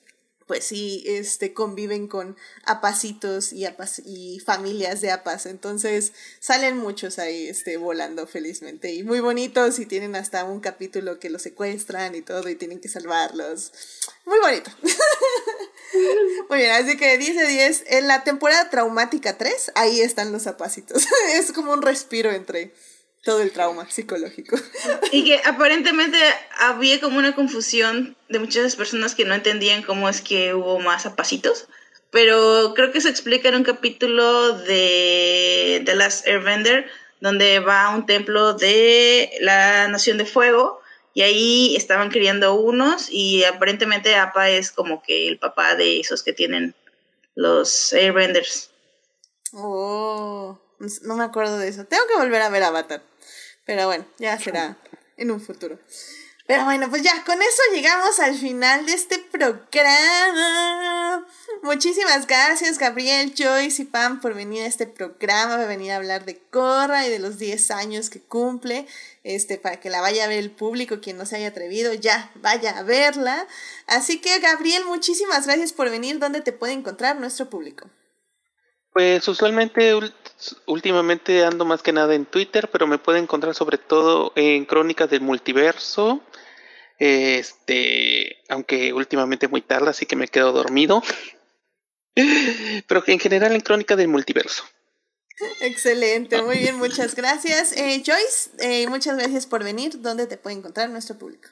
pues 0.49 0.65
sí, 0.65 1.03
este, 1.05 1.53
conviven 1.53 2.07
con 2.07 2.35
apacitos 2.65 3.53
y, 3.53 3.65
apas 3.65 4.01
y 4.03 4.39
familias 4.39 4.99
de 4.99 5.11
apas. 5.11 5.45
Entonces, 5.45 6.11
salen 6.39 6.75
muchos 6.75 7.19
ahí, 7.19 7.47
este, 7.47 7.77
volando 7.77 8.25
felizmente. 8.25 8.91
Y 8.91 9.03
muy 9.03 9.19
bonitos, 9.19 9.77
y 9.77 9.85
tienen 9.85 10.15
hasta 10.15 10.45
un 10.45 10.59
capítulo 10.59 11.19
que 11.19 11.29
los 11.29 11.43
secuestran 11.43 12.15
y 12.15 12.23
todo, 12.23 12.49
y 12.49 12.55
tienen 12.55 12.79
que 12.79 12.89
salvarlos. 12.89 13.71
Muy 14.25 14.39
bonito. 14.39 14.71
Muy 16.49 16.57
bien, 16.57 16.71
así 16.71 16.97
que 16.97 17.19
10 17.19 17.35
de 17.35 17.45
10. 17.45 17.83
En 17.85 18.07
la 18.07 18.23
temporada 18.23 18.71
traumática 18.71 19.37
3, 19.37 19.73
ahí 19.75 20.01
están 20.01 20.31
los 20.31 20.47
apacitos. 20.47 21.05
es 21.35 21.51
como 21.51 21.73
un 21.73 21.83
respiro 21.83 22.31
entre 22.31 22.73
todo 23.23 23.41
el 23.41 23.51
trauma 23.51 23.89
psicológico. 23.89 24.57
Y 25.11 25.25
que 25.25 25.41
aparentemente 25.45 26.17
había 26.59 26.99
como 26.99 27.17
una 27.17 27.35
confusión 27.35 28.15
de 28.29 28.39
muchas 28.39 28.75
personas 28.75 29.15
que 29.15 29.25
no 29.25 29.33
entendían 29.33 29.81
cómo 29.81 30.07
es 30.07 30.21
que 30.21 30.53
hubo 30.53 30.79
más 30.79 31.05
apasitos. 31.05 31.67
Pero 32.11 32.73
creo 32.75 32.91
que 32.91 33.01
se 33.01 33.09
explica 33.09 33.49
en 33.49 33.55
un 33.55 33.63
capítulo 33.63 34.53
de 34.53 35.81
The 35.85 35.95
Last 35.95 36.27
Airbender, 36.27 36.89
donde 37.21 37.59
va 37.59 37.85
a 37.85 37.95
un 37.95 38.05
templo 38.05 38.53
de 38.53 39.31
la 39.41 39.87
Nación 39.87 40.17
de 40.17 40.25
Fuego 40.25 40.81
y 41.13 41.21
ahí 41.21 41.75
estaban 41.75 42.09
criando 42.09 42.53
unos 42.55 43.09
y 43.11 43.43
aparentemente 43.43 44.15
Apa 44.15 44.49
es 44.49 44.71
como 44.71 45.01
que 45.01 45.27
el 45.27 45.37
papá 45.37 45.75
de 45.75 45.99
esos 45.99 46.23
que 46.23 46.33
tienen 46.33 46.75
los 47.35 47.93
Airbenders. 47.93 48.71
Oh, 49.53 50.59
no 51.01 51.15
me 51.15 51.23
acuerdo 51.23 51.57
de 51.57 51.67
eso. 51.67 51.85
Tengo 51.85 52.03
que 52.07 52.17
volver 52.17 52.41
a 52.41 52.49
ver 52.49 52.63
Avatar. 52.63 53.01
Pero 53.69 53.85
bueno, 53.85 54.03
ya 54.17 54.35
será 54.39 54.77
en 55.15 55.29
un 55.29 55.39
futuro. 55.39 55.77
Pero 56.47 56.65
bueno, 56.65 56.89
pues 56.89 57.03
ya, 57.03 57.23
con 57.23 57.39
eso 57.39 57.61
llegamos 57.71 58.19
al 58.19 58.35
final 58.35 58.83
de 58.87 58.93
este 58.93 59.19
programa. 59.19 59.67
Muchísimas 61.61 62.25
gracias, 62.25 62.79
Gabriel, 62.79 63.31
Joyce 63.37 63.83
y 63.83 63.85
Pam, 63.85 64.21
por 64.21 64.33
venir 64.33 64.63
a 64.63 64.65
este 64.65 64.87
programa, 64.87 65.57
por 65.57 65.67
venir 65.67 65.91
a 65.91 65.97
hablar 65.97 66.25
de 66.25 66.39
Corra 66.49 67.05
y 67.05 67.11
de 67.11 67.19
los 67.19 67.37
10 67.37 67.69
años 67.69 68.09
que 68.09 68.19
cumple, 68.19 68.87
este, 69.23 69.59
para 69.59 69.79
que 69.79 69.91
la 69.91 70.01
vaya 70.01 70.23
a 70.23 70.27
ver 70.27 70.39
el 70.39 70.49
público, 70.49 70.99
quien 70.99 71.17
no 71.17 71.27
se 71.27 71.35
haya 71.35 71.49
atrevido, 71.49 71.93
ya 71.93 72.31
vaya 72.41 72.75
a 72.75 72.81
verla. 72.81 73.45
Así 73.85 74.19
que, 74.19 74.39
Gabriel, 74.39 74.83
muchísimas 74.85 75.45
gracias 75.45 75.73
por 75.73 75.91
venir. 75.91 76.17
¿Dónde 76.17 76.41
te 76.41 76.53
puede 76.53 76.73
encontrar 76.73 77.19
nuestro 77.19 77.51
público? 77.51 77.87
Pues 78.99 79.25
usualmente, 79.29 79.97
últimamente 80.65 81.45
ando 81.45 81.63
más 81.63 81.81
que 81.81 81.93
nada 81.93 82.13
en 82.15 82.25
Twitter, 82.25 82.67
pero 82.69 82.85
me 82.85 82.97
puede 82.97 83.19
encontrar 83.19 83.55
sobre 83.55 83.77
todo 83.77 84.33
en 84.35 84.65
Crónicas 84.65 85.09
del 85.09 85.21
Multiverso. 85.21 86.21
Este, 86.97 88.43
aunque 88.49 88.91
últimamente 88.91 89.47
muy 89.47 89.61
tarde, 89.61 89.91
así 89.91 90.05
que 90.05 90.17
me 90.17 90.27
quedo 90.27 90.51
dormido. 90.51 91.01
Pero 92.89 93.01
en 93.07 93.19
general 93.19 93.53
en 93.53 93.61
Crónicas 93.61 93.97
del 93.97 94.09
Multiverso. 94.09 94.65
Excelente, 95.61 96.41
muy 96.41 96.57
bien, 96.57 96.77
muchas 96.77 97.15
gracias. 97.15 97.71
Eh, 97.77 98.03
Joyce, 98.05 98.49
eh, 98.59 98.85
muchas 98.89 99.15
gracias 99.15 99.45
por 99.45 99.63
venir. 99.63 100.01
¿Dónde 100.01 100.27
te 100.27 100.35
puede 100.35 100.57
encontrar 100.57 100.89
nuestro 100.89 101.17
público? 101.17 101.47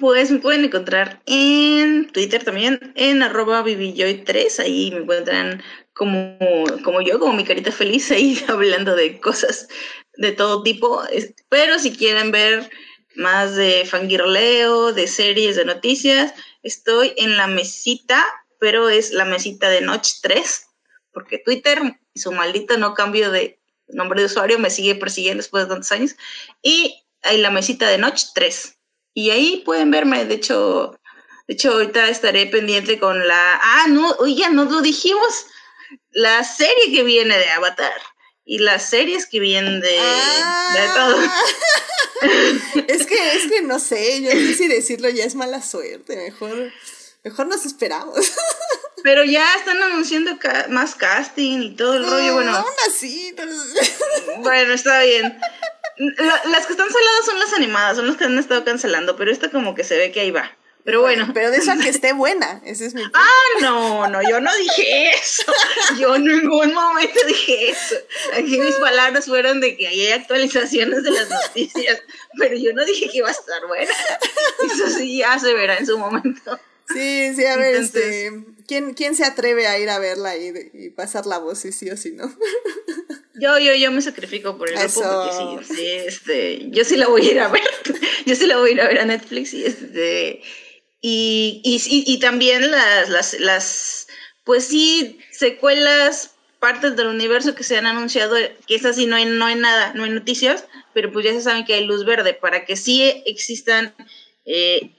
Pues 0.00 0.30
me 0.30 0.38
pueden 0.38 0.64
encontrar 0.64 1.22
en 1.24 2.10
Twitter 2.12 2.44
también, 2.44 2.92
en 2.94 3.22
arroba 3.22 3.64
vivijoy3, 3.64 4.58
ahí 4.60 4.90
me 4.90 4.98
encuentran 4.98 5.62
como, 5.94 6.38
como 6.84 7.00
yo, 7.00 7.18
como 7.18 7.34
mi 7.34 7.44
carita 7.44 7.72
feliz, 7.72 8.10
ahí 8.10 8.42
hablando 8.48 8.94
de 8.96 9.20
cosas 9.20 9.68
de 10.14 10.32
todo 10.32 10.62
tipo. 10.62 11.02
Pero 11.48 11.78
si 11.78 11.96
quieren 11.96 12.30
ver 12.30 12.70
más 13.14 13.54
de 13.54 13.84
fangirleo, 13.86 14.92
de 14.92 15.06
series, 15.06 15.56
de 15.56 15.64
noticias, 15.64 16.32
estoy 16.62 17.12
en 17.16 17.36
la 17.36 17.46
mesita, 17.46 18.24
pero 18.58 18.88
es 18.88 19.12
la 19.12 19.24
mesita 19.24 19.68
de 19.68 19.82
Noche 19.82 20.14
3, 20.22 20.66
porque 21.12 21.38
Twitter 21.38 21.80
y 22.14 22.20
su 22.20 22.32
maldita 22.32 22.76
no 22.76 22.94
cambio 22.94 23.30
de 23.30 23.58
nombre 23.88 24.20
de 24.20 24.26
usuario 24.26 24.58
me 24.58 24.70
sigue 24.70 24.94
persiguiendo 24.94 25.42
después 25.42 25.64
de 25.64 25.70
tantos 25.70 25.92
años. 25.92 26.16
Y 26.62 27.04
hay 27.22 27.38
la 27.38 27.50
mesita 27.50 27.88
de 27.88 27.98
Noche 27.98 28.26
3. 28.34 28.78
Y 29.14 29.30
ahí 29.30 29.62
pueden 29.66 29.90
verme, 29.90 30.24
de 30.24 30.34
hecho, 30.34 30.98
de 31.46 31.54
hecho 31.54 31.72
ahorita 31.72 32.08
estaré 32.08 32.46
pendiente 32.46 32.98
con 32.98 33.26
la... 33.28 33.60
Ah, 33.62 33.86
no, 33.88 34.12
oye, 34.20 34.48
no 34.50 34.64
lo 34.64 34.80
dijimos 34.80 35.46
la 36.10 36.44
serie 36.44 36.92
que 36.92 37.02
viene 37.02 37.36
de 37.36 37.50
Avatar 37.50 38.00
y 38.44 38.58
las 38.58 38.88
series 38.88 39.26
que 39.26 39.40
vienen 39.40 39.80
de, 39.80 39.98
ah. 40.00 40.92
todo. 40.94 41.22
es 42.88 43.06
que, 43.06 43.36
es 43.36 43.46
que 43.50 43.62
no 43.62 43.78
sé, 43.78 44.22
yo 44.22 44.34
no 44.34 44.40
sé 44.40 44.54
si 44.54 44.68
decirlo 44.68 45.08
ya 45.08 45.24
es 45.24 45.34
mala 45.34 45.62
suerte, 45.62 46.16
mejor, 46.16 46.72
mejor 47.24 47.46
nos 47.46 47.66
esperamos. 47.66 48.16
Pero 49.02 49.24
ya 49.24 49.54
están 49.56 49.82
anunciando 49.82 50.38
más 50.68 50.94
casting 50.94 51.60
y 51.60 51.74
todo 51.74 51.94
el 51.94 52.08
rollo, 52.08 52.34
bueno. 52.34 52.56
Aún 52.56 52.72
así. 52.88 53.34
Bueno, 54.38 54.74
está 54.74 55.02
bien. 55.02 55.40
las 55.96 56.66
que 56.66 56.72
están 56.72 56.88
saladas 56.88 57.26
son 57.26 57.38
las 57.40 57.52
animadas, 57.52 57.96
son 57.96 58.06
las 58.06 58.16
que 58.16 58.24
han 58.24 58.38
estado 58.38 58.64
cancelando, 58.64 59.16
pero 59.16 59.32
esta 59.32 59.50
como 59.50 59.74
que 59.74 59.82
se 59.82 59.96
ve 59.96 60.12
que 60.12 60.20
ahí 60.20 60.30
va. 60.30 60.56
Pero 60.84 61.00
bueno. 61.00 61.30
Pero 61.32 61.50
de 61.50 61.58
eso 61.58 61.72
a 61.72 61.76
que 61.76 61.88
esté 61.88 62.12
buena, 62.12 62.60
ese 62.64 62.86
es 62.86 62.94
mi 62.94 63.02
Ah, 63.14 63.60
no, 63.60 64.08
no, 64.08 64.20
yo 64.28 64.40
no 64.40 64.50
dije 64.56 65.10
eso. 65.10 65.52
Yo 65.98 66.16
en 66.16 66.24
ningún 66.24 66.74
momento 66.74 67.20
dije 67.26 67.70
eso. 67.70 67.96
Aquí 68.32 68.58
mis 68.58 68.74
palabras 68.76 69.26
fueron 69.26 69.60
de 69.60 69.76
que 69.76 69.88
hay 69.88 70.08
actualizaciones 70.08 71.02
de 71.04 71.10
las 71.10 71.28
noticias, 71.28 72.02
pero 72.38 72.56
yo 72.56 72.72
no 72.72 72.84
dije 72.84 73.08
que 73.10 73.18
iba 73.18 73.28
a 73.28 73.32
estar 73.32 73.66
buena. 73.66 73.92
Eso 74.64 74.88
sí 74.88 75.18
ya 75.18 75.38
se 75.38 75.54
verá 75.54 75.78
en 75.78 75.86
su 75.86 75.98
momento. 75.98 76.58
Sí, 76.92 77.32
sí, 77.34 77.46
a 77.46 77.56
ver, 77.56 77.76
este, 77.76 78.44
¿quién, 78.66 78.94
¿quién 78.94 79.14
se 79.14 79.24
atreve 79.24 79.66
a 79.66 79.78
ir 79.78 79.88
a 79.88 79.98
verla 79.98 80.36
y, 80.36 80.52
y 80.74 80.90
pasar 80.90 81.26
la 81.26 81.38
voz, 81.38 81.60
si 81.60 81.72
sí 81.72 81.90
o 81.90 81.96
si 81.96 82.12
no? 82.12 82.34
Yo, 83.34 83.58
yo, 83.58 83.74
yo 83.74 83.90
me 83.90 84.02
sacrifico 84.02 84.58
por 84.58 84.68
el 84.68 84.78
grupo 84.78 85.00
porque 85.02 85.64
sí, 85.64 85.74
sí, 85.74 85.86
este, 86.06 86.70
yo 86.70 86.84
sí 86.84 86.96
la 86.96 87.08
voy 87.08 87.26
a 87.26 87.30
ir 87.30 87.40
a 87.40 87.48
ver, 87.48 87.62
yo 88.26 88.36
sí 88.36 88.46
la 88.46 88.58
voy 88.58 88.70
a 88.70 88.72
ir 88.72 88.80
a 88.80 88.88
ver 88.88 88.98
a 89.00 89.04
Netflix 89.04 89.54
y 89.54 89.64
este, 89.64 90.42
y, 91.04 91.60
y, 91.64 92.04
y, 92.06 92.18
también 92.20 92.70
las, 92.70 93.08
las, 93.08 93.34
las, 93.40 94.06
pues 94.44 94.68
sí, 94.68 95.18
secuelas, 95.32 96.36
partes 96.60 96.94
del 96.94 97.08
universo 97.08 97.56
que 97.56 97.64
se 97.64 97.76
han 97.76 97.86
anunciado, 97.86 98.36
que 98.68 98.76
es 98.76 98.84
así, 98.84 99.06
no 99.06 99.16
hay, 99.16 99.24
no 99.24 99.44
hay 99.44 99.56
nada, 99.56 99.92
no 99.94 100.04
hay 100.04 100.10
noticias, 100.10 100.64
pero 100.94 101.12
pues 101.12 101.24
ya 101.24 101.32
se 101.32 101.40
saben 101.40 101.64
que 101.64 101.74
hay 101.74 101.84
luz 101.84 102.04
verde 102.04 102.34
para 102.34 102.64
que 102.64 102.76
sí 102.76 103.02
existan, 103.26 103.92
eh, 104.46 104.92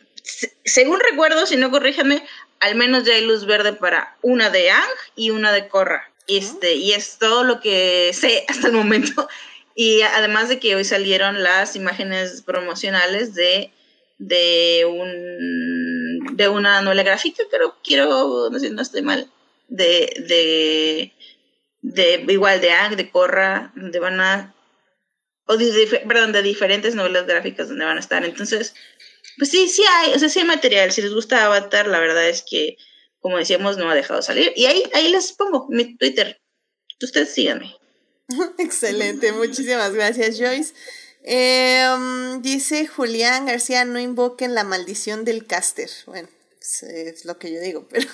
según 0.66 1.00
recuerdo, 1.00 1.46
si 1.46 1.56
no 1.56 1.72
corríjanme, 1.72 2.22
al 2.60 2.76
menos 2.76 3.06
ya 3.06 3.14
hay 3.14 3.26
luz 3.26 3.46
verde 3.46 3.72
para 3.72 4.18
una 4.22 4.50
de 4.50 4.72
Ang 4.72 4.84
y 5.16 5.30
una 5.30 5.54
de 5.54 5.70
Korra. 5.70 6.12
Este, 6.28 6.76
y 6.76 6.92
es 6.92 7.18
todo 7.18 7.46
lo 7.46 7.62
que 7.62 8.12
sé 8.14 8.46
hasta 8.48 8.68
el 8.68 8.74
momento. 8.74 9.28
Y 9.76 10.04
además 10.04 10.50
de 10.50 10.60
que 10.60 10.76
hoy 10.76 10.86
salieron 10.86 11.42
las 11.42 11.76
imágenes 11.76 12.44
promocionales 12.44 13.34
de, 13.34 13.72
de 14.18 14.86
un 14.86 16.36
de 16.36 16.48
una 16.48 16.82
novela 16.82 17.04
gráfica, 17.04 17.44
pero 17.52 17.78
quiero, 17.84 18.50
no 18.50 18.60
sé, 18.60 18.70
no 18.70 18.82
estoy 18.82 19.02
mal, 19.02 19.30
de, 19.68 20.14
de, 20.28 21.14
de 21.82 22.34
igual 22.34 22.62
de 22.62 22.72
Ang, 22.72 22.96
de 22.96 23.10
Corra, 23.10 23.72
donde 23.76 24.00
van 24.00 24.20
a, 24.22 24.56
o 25.46 25.58
de, 25.58 26.04
perdón, 26.08 26.32
de 26.32 26.42
diferentes 26.42 26.96
novelas 26.96 27.28
gráficas 27.28 27.68
donde 27.68 27.86
van 27.86 27.98
a 27.98 28.00
estar. 28.00 28.24
Entonces, 28.24 28.74
pues 29.38 29.50
sí, 29.50 29.68
sí 29.68 29.84
hay, 29.90 30.14
o 30.14 30.20
sea, 30.20 30.30
sí 30.30 30.40
hay 30.40 30.46
material. 30.46 30.92
Si 30.92 31.02
les 31.02 31.14
gusta 31.14 31.46
Avatar, 31.46 31.88
la 31.88 32.00
verdad 32.00 32.28
es 32.30 32.44
que, 32.48 32.78
como 33.20 33.38
decíamos, 33.38 33.78
no 33.78 33.90
ha 33.90 33.96
dejado 33.96 34.22
salir. 34.22 34.54
Y 34.56 34.66
ahí, 34.66 34.84
ahí 34.94 35.10
les 35.10 35.34
pongo 35.34 35.68
mi 35.70 35.98
Twitter. 35.98 36.40
Ustedes 37.02 37.34
síganme. 37.34 37.76
Excelente, 38.58 39.32
muchísimas 39.34 39.94
gracias, 39.94 40.40
Joyce. 40.40 40.74
Eh, 41.24 41.88
dice 42.42 42.86
Julián 42.86 43.46
García, 43.46 43.86
no 43.86 44.00
invoquen 44.00 44.54
la 44.54 44.64
maldición 44.64 45.24
del 45.24 45.48
caster. 45.48 45.90
Bueno, 46.06 46.28
pues, 46.58 46.84
es 46.84 47.26
lo 47.26 47.38
que 47.38 47.52
yo 47.52 47.60
digo, 47.62 47.88
pero 47.92 48.08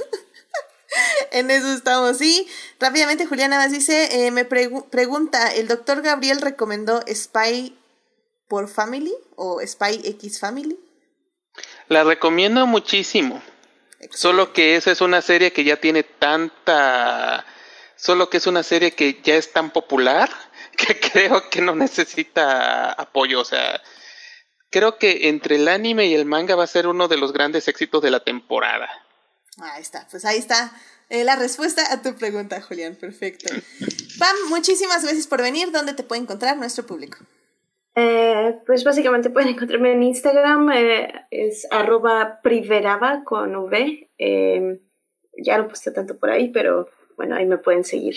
en 1.31 1.51
eso 1.51 1.73
estamos. 1.73 2.21
Y 2.21 2.47
rápidamente 2.79 3.25
Julián 3.25 3.49
nada 3.49 3.63
más 3.63 3.71
dice, 3.71 4.25
eh, 4.25 4.31
me 4.31 4.45
pregunta, 4.45 5.53
¿el 5.53 5.67
doctor 5.67 6.01
Gabriel 6.01 6.41
recomendó 6.41 7.03
Spy 7.07 7.77
por 8.47 8.67
Family 8.67 9.13
o 9.35 9.59
Spy 9.65 10.01
X 10.03 10.39
Family? 10.39 10.79
La 11.87 12.03
recomiendo 12.03 12.67
muchísimo. 12.67 13.41
Solo 14.11 14.53
que 14.53 14.75
esa 14.75 14.91
es 14.91 15.01
una 15.01 15.21
serie 15.21 15.51
que 15.51 15.63
ya 15.63 15.77
tiene 15.77 16.03
tanta... 16.03 17.45
Solo 17.95 18.29
que 18.29 18.37
es 18.37 18.47
una 18.47 18.63
serie 18.63 18.91
que 18.91 19.19
ya 19.21 19.35
es 19.35 19.51
tan 19.51 19.71
popular 19.71 20.29
que 20.79 20.99
creo 21.11 21.49
que 21.49 21.61
no 21.61 21.75
necesita 21.75 22.91
apoyo. 22.91 23.41
O 23.41 23.45
sea, 23.45 23.81
creo 24.69 24.97
que 24.97 25.29
entre 25.29 25.55
el 25.55 25.67
anime 25.67 26.07
y 26.07 26.15
el 26.15 26.25
manga 26.25 26.55
va 26.55 26.63
a 26.63 26.67
ser 26.67 26.87
uno 26.87 27.07
de 27.07 27.17
los 27.17 27.33
grandes 27.33 27.67
éxitos 27.67 28.01
de 28.01 28.11
la 28.11 28.23
temporada. 28.23 28.89
Ahí 29.57 29.81
está, 29.81 30.07
pues 30.09 30.23
ahí 30.25 30.37
está 30.37 30.71
eh, 31.09 31.23
la 31.23 31.35
respuesta 31.35 31.91
a 31.91 32.01
tu 32.01 32.15
pregunta, 32.15 32.61
Julián. 32.61 32.95
Perfecto. 32.95 33.53
Pam, 34.17 34.35
muchísimas 34.49 35.03
gracias 35.03 35.27
por 35.27 35.41
venir. 35.41 35.71
¿Dónde 35.71 35.93
te 35.93 36.03
puede 36.03 36.21
encontrar 36.21 36.57
nuestro 36.57 36.85
público? 36.85 37.17
Eh, 37.95 38.59
pues 38.65 38.83
básicamente 38.83 39.29
pueden 39.29 39.49
encontrarme 39.49 39.91
en 39.91 40.03
Instagram, 40.03 40.71
eh, 40.71 41.25
es 41.31 41.67
arroba 41.69 42.39
priveraba 42.41 43.23
con 43.25 43.53
V. 43.55 44.07
ya 45.37 45.57
no 45.57 45.67
puse 45.67 45.91
tanto 45.91 46.17
por 46.17 46.29
ahí, 46.29 46.49
pero 46.49 46.87
bueno, 47.17 47.35
ahí 47.35 47.45
me 47.45 47.57
pueden 47.57 47.83
seguir. 47.83 48.15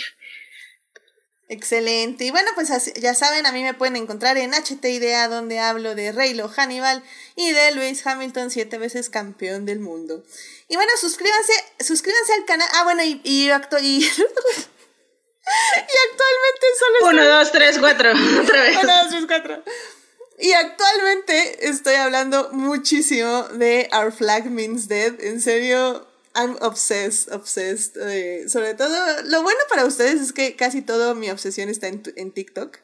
Excelente. 1.52 2.24
Y 2.24 2.30
bueno, 2.30 2.50
pues 2.54 2.70
ya 2.96 3.14
saben, 3.14 3.44
a 3.44 3.52
mí 3.52 3.62
me 3.62 3.74
pueden 3.74 3.96
encontrar 3.96 4.38
en 4.38 4.54
HT 4.54 4.82
Idea, 4.86 5.28
donde 5.28 5.58
hablo 5.58 5.94
de 5.94 6.10
Reylo 6.10 6.48
Hannibal 6.48 7.04
y 7.36 7.52
de 7.52 7.72
Lewis 7.72 8.06
Hamilton, 8.06 8.50
siete 8.50 8.78
veces 8.78 9.10
campeón 9.10 9.66
del 9.66 9.78
mundo. 9.78 10.24
Y 10.68 10.76
bueno, 10.76 10.90
suscríbanse, 10.98 11.52
suscríbanse 11.80 12.32
al 12.32 12.46
canal. 12.46 12.66
Ah, 12.72 12.84
bueno, 12.84 13.02
y, 13.02 13.20
y, 13.22 13.44
y, 13.50 13.50
actualmente 13.50 13.66
solo 16.78 17.10
Uno, 17.10 17.26
dos, 17.26 17.52
tres, 17.52 17.78
cuatro. 17.78 18.12
Otra 18.42 18.62
vez. 18.62 18.78
Uno, 18.82 18.96
dos, 18.96 19.08
tres, 19.10 19.24
cuatro. 19.26 19.62
Y 20.38 20.52
actualmente 20.54 21.68
estoy 21.68 21.96
hablando 21.96 22.48
muchísimo 22.52 23.42
de 23.48 23.90
Our 23.92 24.10
Flag 24.10 24.46
Means 24.50 24.88
Dead. 24.88 25.20
En 25.20 25.42
serio, 25.42 26.08
I'm 26.34 26.56
obsessed, 26.60 27.32
obsessed. 27.32 27.96
Eh, 27.96 28.48
sobre 28.48 28.74
todo, 28.74 29.22
lo 29.24 29.42
bueno 29.42 29.60
para 29.68 29.84
ustedes 29.84 30.20
es 30.20 30.32
que 30.32 30.56
casi 30.56 30.82
toda 30.82 31.14
mi 31.14 31.30
obsesión 31.30 31.68
está 31.68 31.88
en, 31.88 32.02
en 32.16 32.32
TikTok. 32.32 32.78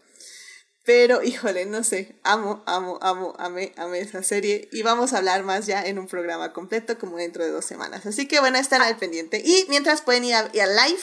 Pero, 0.84 1.22
híjole, 1.22 1.66
no 1.66 1.84
sé, 1.84 2.16
amo, 2.22 2.62
amo, 2.64 2.98
amo, 3.02 3.34
amé, 3.38 3.74
amé 3.76 4.00
esa 4.00 4.22
serie. 4.22 4.68
Y 4.72 4.82
vamos 4.82 5.12
a 5.12 5.18
hablar 5.18 5.44
más 5.44 5.66
ya 5.66 5.84
en 5.84 5.98
un 5.98 6.06
programa 6.06 6.54
completo, 6.54 6.98
como 6.98 7.18
dentro 7.18 7.44
de 7.44 7.50
dos 7.50 7.66
semanas. 7.66 8.06
Así 8.06 8.26
que 8.26 8.40
bueno, 8.40 8.58
están 8.58 8.80
al 8.80 8.96
pendiente. 8.96 9.42
Y 9.44 9.66
mientras 9.68 10.00
pueden 10.00 10.24
ir 10.24 10.34
a, 10.34 10.40
a 10.40 10.46
live. 10.86 11.02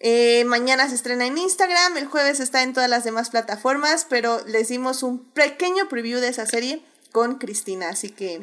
Eh, 0.00 0.44
mañana 0.44 0.88
se 0.88 0.96
estrena 0.96 1.26
en 1.26 1.38
Instagram, 1.38 1.96
el 1.96 2.06
jueves 2.06 2.40
está 2.40 2.62
en 2.62 2.74
todas 2.74 2.90
las 2.90 3.04
demás 3.04 3.30
plataformas, 3.30 4.04
pero 4.10 4.44
les 4.46 4.68
dimos 4.68 5.02
un 5.02 5.24
pequeño 5.30 5.88
preview 5.88 6.20
de 6.20 6.28
esa 6.28 6.44
serie 6.44 6.84
con 7.12 7.38
Cristina, 7.38 7.88
así 7.88 8.10
que 8.10 8.42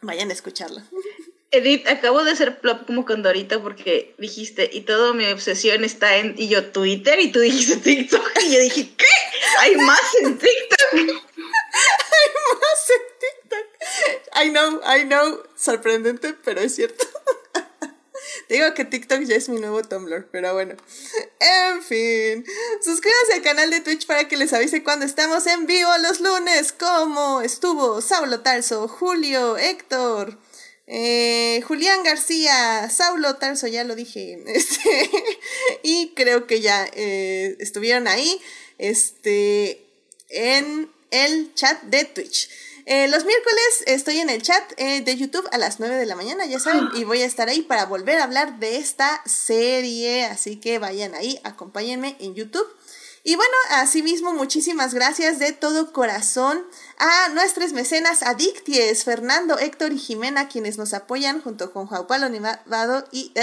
vayan 0.00 0.30
a 0.30 0.32
escucharlo. 0.32 0.80
Edith, 1.50 1.86
acabo 1.88 2.24
de 2.24 2.32
hacer 2.32 2.60
plop 2.60 2.86
como 2.86 3.06
con 3.06 3.22
Dorita 3.22 3.62
porque 3.62 4.14
dijiste, 4.18 4.68
y 4.70 4.82
toda 4.82 5.14
mi 5.14 5.24
obsesión 5.26 5.82
está 5.82 6.16
en, 6.16 6.34
y 6.36 6.48
yo 6.48 6.66
Twitter, 6.72 7.18
y 7.20 7.32
tú 7.32 7.40
dijiste 7.40 7.76
TikTok, 7.76 8.30
y 8.42 8.52
yo 8.52 8.60
dije, 8.60 8.90
¿qué? 8.96 9.04
Hay 9.60 9.76
más 9.76 10.14
en 10.22 10.38
TikTok. 10.38 10.92
Hay 10.92 12.30
más 12.60 12.90
en 12.90 13.02
TikTok. 13.20 13.66
I 14.44 14.50
know, 14.50 14.80
I 14.84 15.04
know, 15.04 15.42
sorprendente, 15.56 16.34
pero 16.44 16.60
es 16.60 16.74
cierto. 16.74 17.06
Digo 18.48 18.74
que 18.74 18.84
TikTok 18.84 19.22
ya 19.22 19.36
es 19.36 19.48
mi 19.48 19.58
nuevo 19.58 19.82
Tumblr, 19.82 20.28
pero 20.30 20.52
bueno. 20.54 20.74
En 21.40 21.82
fin. 21.82 22.44
Suscríbanse 22.82 23.34
al 23.34 23.42
canal 23.42 23.70
de 23.70 23.80
Twitch 23.80 24.06
para 24.06 24.28
que 24.28 24.36
les 24.36 24.52
avise 24.52 24.82
cuando 24.82 25.06
estamos 25.06 25.46
en 25.46 25.66
vivo 25.66 25.90
los 25.98 26.20
lunes, 26.20 26.72
como 26.72 27.42
estuvo 27.42 28.00
Saulo 28.00 28.40
Tarso, 28.40 28.88
Julio, 28.88 29.56
Héctor, 29.56 30.38
eh, 30.88 31.62
Julián 31.66 32.02
García, 32.02 32.88
Saulo 32.90 33.36
Tarso, 33.36 33.66
ya 33.66 33.84
lo 33.84 33.94
dije. 33.94 34.42
Este, 34.46 35.10
y 35.82 36.12
creo 36.16 36.46
que 36.46 36.60
ya 36.60 36.88
eh, 36.94 37.56
estuvieron 37.60 38.08
ahí 38.08 38.40
este, 38.78 39.84
en 40.30 40.90
el 41.10 41.54
chat 41.54 41.82
de 41.82 42.04
Twitch. 42.04 42.48
Eh, 42.90 43.06
los 43.08 43.26
miércoles 43.26 43.84
estoy 43.84 44.16
en 44.16 44.30
el 44.30 44.40
chat 44.40 44.64
eh, 44.78 45.02
de 45.02 45.14
YouTube 45.14 45.46
a 45.52 45.58
las 45.58 45.78
9 45.78 45.96
de 45.96 46.06
la 46.06 46.16
mañana, 46.16 46.46
ya 46.46 46.58
saben, 46.58 46.88
y 46.94 47.04
voy 47.04 47.20
a 47.20 47.26
estar 47.26 47.50
ahí 47.50 47.60
para 47.60 47.84
volver 47.84 48.18
a 48.18 48.24
hablar 48.24 48.58
de 48.60 48.78
esta 48.78 49.22
serie, 49.26 50.24
así 50.24 50.56
que 50.56 50.78
vayan 50.78 51.14
ahí, 51.14 51.38
acompáñenme 51.44 52.16
en 52.18 52.34
YouTube. 52.34 52.66
Y 53.28 53.36
bueno, 53.36 53.52
asimismo, 53.72 54.32
muchísimas 54.32 54.94
gracias 54.94 55.38
de 55.38 55.52
todo 55.52 55.92
corazón 55.92 56.64
a 56.96 57.28
nuestros 57.34 57.74
mecenas 57.74 58.22
adicties, 58.22 59.04
Fernando, 59.04 59.58
Héctor 59.58 59.92
y 59.92 59.98
Jimena, 59.98 60.48
quienes 60.48 60.78
nos 60.78 60.94
apoyan 60.94 61.42
junto 61.42 61.70
con 61.70 61.86
Juan 61.86 62.06
Pablo 62.06 62.30
Nivado 62.30 63.06
y 63.12 63.34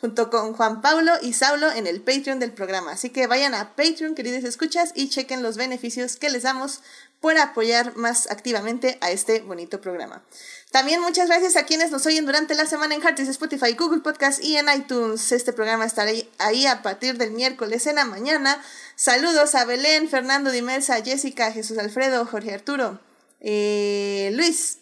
junto 0.00 0.30
con 0.30 0.54
Juan 0.54 0.80
Pablo 0.80 1.10
y 1.22 1.32
Saulo 1.32 1.72
en 1.72 1.88
el 1.88 2.00
Patreon 2.02 2.38
del 2.38 2.52
programa. 2.52 2.92
Así 2.92 3.10
que 3.10 3.26
vayan 3.26 3.52
a 3.52 3.74
Patreon, 3.74 4.14
queridos 4.14 4.44
escuchas, 4.44 4.92
y 4.94 5.08
chequen 5.08 5.42
los 5.42 5.56
beneficios 5.56 6.14
que 6.14 6.30
les 6.30 6.44
damos 6.44 6.80
por 7.20 7.36
apoyar 7.36 7.96
más 7.96 8.30
activamente 8.30 8.96
a 9.00 9.10
este 9.10 9.40
bonito 9.40 9.80
programa. 9.80 10.22
También 10.70 11.00
muchas 11.00 11.26
gracias 11.26 11.56
a 11.56 11.64
quienes 11.64 11.90
nos 11.90 12.06
oyen 12.06 12.26
durante 12.26 12.54
la 12.54 12.64
semana 12.64 12.94
en 12.94 13.02
Heartis, 13.02 13.28
Spotify, 13.28 13.72
Google 13.72 14.02
Podcast 14.02 14.42
y 14.42 14.56
en 14.56 14.66
iTunes. 14.72 15.32
Este 15.32 15.52
programa 15.52 15.84
estará 15.84 16.12
ahí 16.38 16.66
a 16.66 16.80
partir 16.82 17.18
del 17.18 17.32
miércoles 17.32 17.88
en 17.88 17.96
la 17.96 18.04
mañana. 18.04 18.62
Saludos 18.94 19.56
a 19.56 19.64
Belén, 19.64 20.08
Fernando 20.08 20.52
Dimelsa, 20.52 21.02
Jessica, 21.02 21.50
Jesús 21.50 21.76
Alfredo, 21.78 22.24
Jorge 22.24 22.54
Arturo, 22.54 23.00
eh, 23.40 24.30
Luis, 24.34 24.78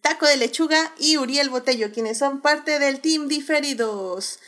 Taco 0.00 0.26
de 0.26 0.36
Lechuga 0.36 0.94
y 0.96 1.16
Uriel 1.16 1.50
Botello, 1.50 1.90
quienes 1.90 2.18
son 2.18 2.40
parte 2.40 2.78
del 2.78 3.00
Team 3.00 3.26
Diferidos. 3.26 4.38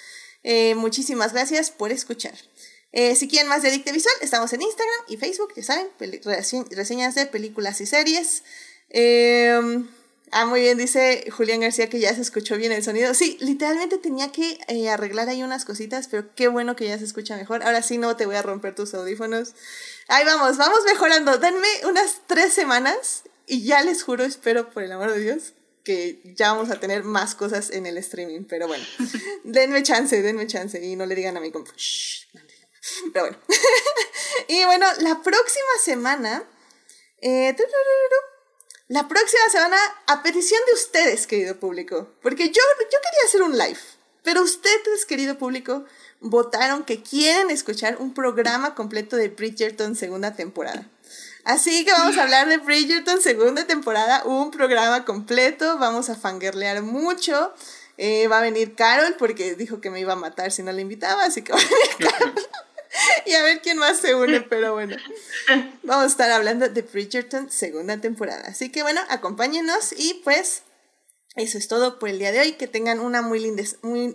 Eh, 0.44 0.76
muchísimas 0.76 1.32
gracias 1.32 1.72
por 1.72 1.90
escuchar. 1.90 2.34
Eh, 2.92 3.16
si 3.16 3.26
quieren 3.26 3.48
más 3.48 3.62
de 3.62 3.70
Adicte 3.70 3.90
Visual, 3.90 4.14
estamos 4.20 4.52
en 4.52 4.62
Instagram 4.62 5.04
y 5.08 5.16
Facebook, 5.16 5.52
ya 5.56 5.64
saben, 5.64 5.88
reseñas 6.70 7.16
de 7.16 7.26
películas 7.26 7.80
y 7.80 7.86
series. 7.86 8.44
Ah, 10.32 10.46
muy 10.46 10.60
bien, 10.60 10.78
dice 10.78 11.30
Julián 11.30 11.60
García 11.60 11.88
que 11.88 12.00
ya 12.00 12.14
se 12.14 12.20
escuchó 12.20 12.56
bien 12.56 12.72
el 12.72 12.82
sonido. 12.82 13.14
Sí, 13.14 13.36
literalmente 13.40 13.98
tenía 13.98 14.30
que 14.32 14.58
eh, 14.68 14.88
arreglar 14.88 15.28
ahí 15.28 15.42
unas 15.42 15.64
cositas, 15.64 16.08
pero 16.08 16.34
qué 16.34 16.48
bueno 16.48 16.76
que 16.76 16.86
ya 16.86 16.98
se 16.98 17.04
escucha 17.04 17.36
mejor. 17.36 17.62
Ahora 17.62 17.82
sí 17.82 17.98
no 17.98 18.16
te 18.16 18.26
voy 18.26 18.36
a 18.36 18.42
romper 18.42 18.74
tus 18.74 18.94
audífonos. 18.94 19.54
Ahí 20.08 20.24
vamos, 20.24 20.56
vamos 20.56 20.80
mejorando. 20.86 21.38
Denme 21.38 21.68
unas 21.84 22.22
tres 22.26 22.52
semanas 22.52 23.24
y 23.46 23.64
ya 23.64 23.82
les 23.82 24.02
juro, 24.02 24.24
espero 24.24 24.70
por 24.70 24.82
el 24.82 24.92
amor 24.92 25.12
de 25.12 25.20
Dios, 25.20 25.54
que 25.84 26.20
ya 26.36 26.52
vamos 26.52 26.70
a 26.70 26.80
tener 26.80 27.04
más 27.04 27.34
cosas 27.34 27.70
en 27.70 27.86
el 27.86 27.98
streaming. 27.98 28.44
Pero 28.44 28.68
bueno, 28.68 28.84
denme 29.44 29.82
chance, 29.82 30.20
denme 30.22 30.46
chance 30.46 30.84
y 30.84 30.96
no 30.96 31.06
le 31.06 31.14
digan 31.14 31.36
a 31.36 31.40
mi 31.40 31.50
compa. 31.50 31.72
Pero 33.12 33.26
bueno. 33.26 33.38
y 34.48 34.64
bueno, 34.64 34.86
la 35.00 35.22
próxima 35.22 35.72
semana. 35.82 36.44
Eh, 37.20 37.54
la 38.88 39.06
próxima 39.06 39.48
semana, 39.50 39.76
a 40.06 40.22
petición 40.22 40.60
de 40.66 40.72
ustedes, 40.72 41.26
querido 41.26 41.58
público. 41.60 42.08
Porque 42.22 42.48
yo, 42.48 42.52
yo 42.52 42.98
quería 43.02 43.26
hacer 43.26 43.42
un 43.42 43.58
live. 43.58 43.78
Pero 44.22 44.42
ustedes, 44.42 45.06
querido 45.06 45.38
público, 45.38 45.84
votaron 46.20 46.84
que 46.84 47.02
quieren 47.02 47.50
escuchar 47.50 47.96
un 47.98 48.14
programa 48.14 48.74
completo 48.74 49.16
de 49.16 49.28
Bridgerton 49.28 49.94
segunda 49.94 50.34
temporada. 50.34 50.88
Así 51.44 51.84
que 51.84 51.92
vamos 51.92 52.18
a 52.18 52.22
hablar 52.24 52.48
de 52.48 52.58
Bridgerton 52.58 53.22
segunda 53.22 53.66
temporada, 53.66 54.22
un 54.24 54.50
programa 54.50 55.04
completo. 55.04 55.78
Vamos 55.78 56.10
a 56.10 56.14
fangirlear 56.14 56.82
mucho. 56.82 57.54
Eh, 57.96 58.28
va 58.28 58.38
a 58.38 58.42
venir 58.42 58.74
Carol 58.74 59.16
porque 59.18 59.54
dijo 59.54 59.80
que 59.80 59.90
me 59.90 60.00
iba 60.00 60.12
a 60.12 60.16
matar 60.16 60.52
si 60.52 60.62
no 60.62 60.72
la 60.72 60.80
invitaba, 60.80 61.24
así 61.24 61.42
que 61.42 61.52
va 61.52 61.58
a 61.58 61.62
venir 61.62 61.96
Carol. 62.10 62.34
Y 63.26 63.34
a 63.34 63.42
ver 63.42 63.60
quién 63.60 63.78
más 63.78 63.98
se 63.98 64.14
une, 64.14 64.40
pero 64.40 64.74
bueno. 64.74 64.96
Vamos 65.82 66.04
a 66.04 66.06
estar 66.06 66.30
hablando 66.30 66.68
de 66.68 66.82
Bridgerton 66.82 67.50
segunda 67.50 68.00
temporada. 68.00 68.44
Así 68.46 68.70
que 68.70 68.82
bueno, 68.82 69.00
acompáñenos 69.08 69.92
y 69.96 70.20
pues 70.24 70.62
eso 71.36 71.58
es 71.58 71.68
todo 71.68 71.98
por 71.98 72.08
el 72.08 72.18
día 72.18 72.32
de 72.32 72.40
hoy. 72.40 72.52
Que 72.52 72.66
tengan 72.66 73.00
una 73.00 73.22
muy 73.22 73.40
linda, 73.40 73.62
muy, 73.82 74.14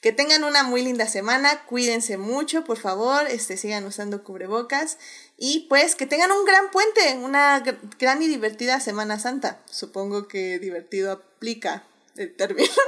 que 0.00 0.12
tengan 0.12 0.44
una 0.44 0.62
muy 0.62 0.82
linda 0.82 1.08
semana. 1.08 1.64
Cuídense 1.66 2.16
mucho, 2.16 2.64
por 2.64 2.78
favor. 2.78 3.26
Este, 3.28 3.56
sigan 3.56 3.84
usando 3.84 4.24
cubrebocas. 4.24 4.98
Y 5.36 5.66
pues 5.68 5.96
que 5.96 6.06
tengan 6.06 6.30
un 6.32 6.44
gran 6.44 6.70
puente, 6.70 7.18
una 7.18 7.62
gran 7.98 8.22
y 8.22 8.28
divertida 8.28 8.80
Semana 8.80 9.18
Santa. 9.18 9.60
Supongo 9.66 10.28
que 10.28 10.58
divertido 10.58 11.12
aplica 11.12 11.84
el 12.16 12.34
término. 12.36 12.68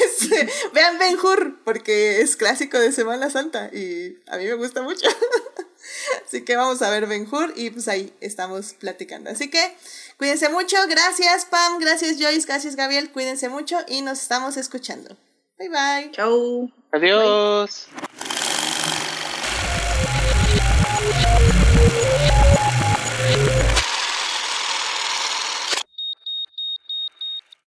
Este, 0.00 0.48
vean 0.72 0.98
Ben 0.98 1.16
Hur, 1.18 1.62
porque 1.64 2.20
es 2.20 2.36
clásico 2.36 2.78
de 2.78 2.92
Semana 2.92 3.30
Santa 3.30 3.70
y 3.72 4.18
a 4.28 4.36
mí 4.36 4.44
me 4.44 4.54
gusta 4.54 4.82
mucho. 4.82 5.06
Así 6.26 6.44
que 6.44 6.56
vamos 6.56 6.82
a 6.82 6.90
ver 6.90 7.06
Ben 7.06 7.26
Hur 7.30 7.52
y 7.56 7.70
pues 7.70 7.88
ahí 7.88 8.12
estamos 8.20 8.74
platicando. 8.74 9.30
Así 9.30 9.50
que 9.50 9.76
cuídense 10.16 10.48
mucho. 10.48 10.76
Gracias 10.88 11.44
Pam, 11.46 11.78
gracias 11.78 12.16
Joyce, 12.18 12.46
gracias 12.46 12.76
Gabriel. 12.76 13.10
Cuídense 13.10 13.48
mucho 13.48 13.78
y 13.88 14.02
nos 14.02 14.20
estamos 14.22 14.56
escuchando. 14.56 15.16
Bye 15.58 15.68
bye. 15.68 16.10
Chao. 16.12 16.70
Adiós. 16.92 17.88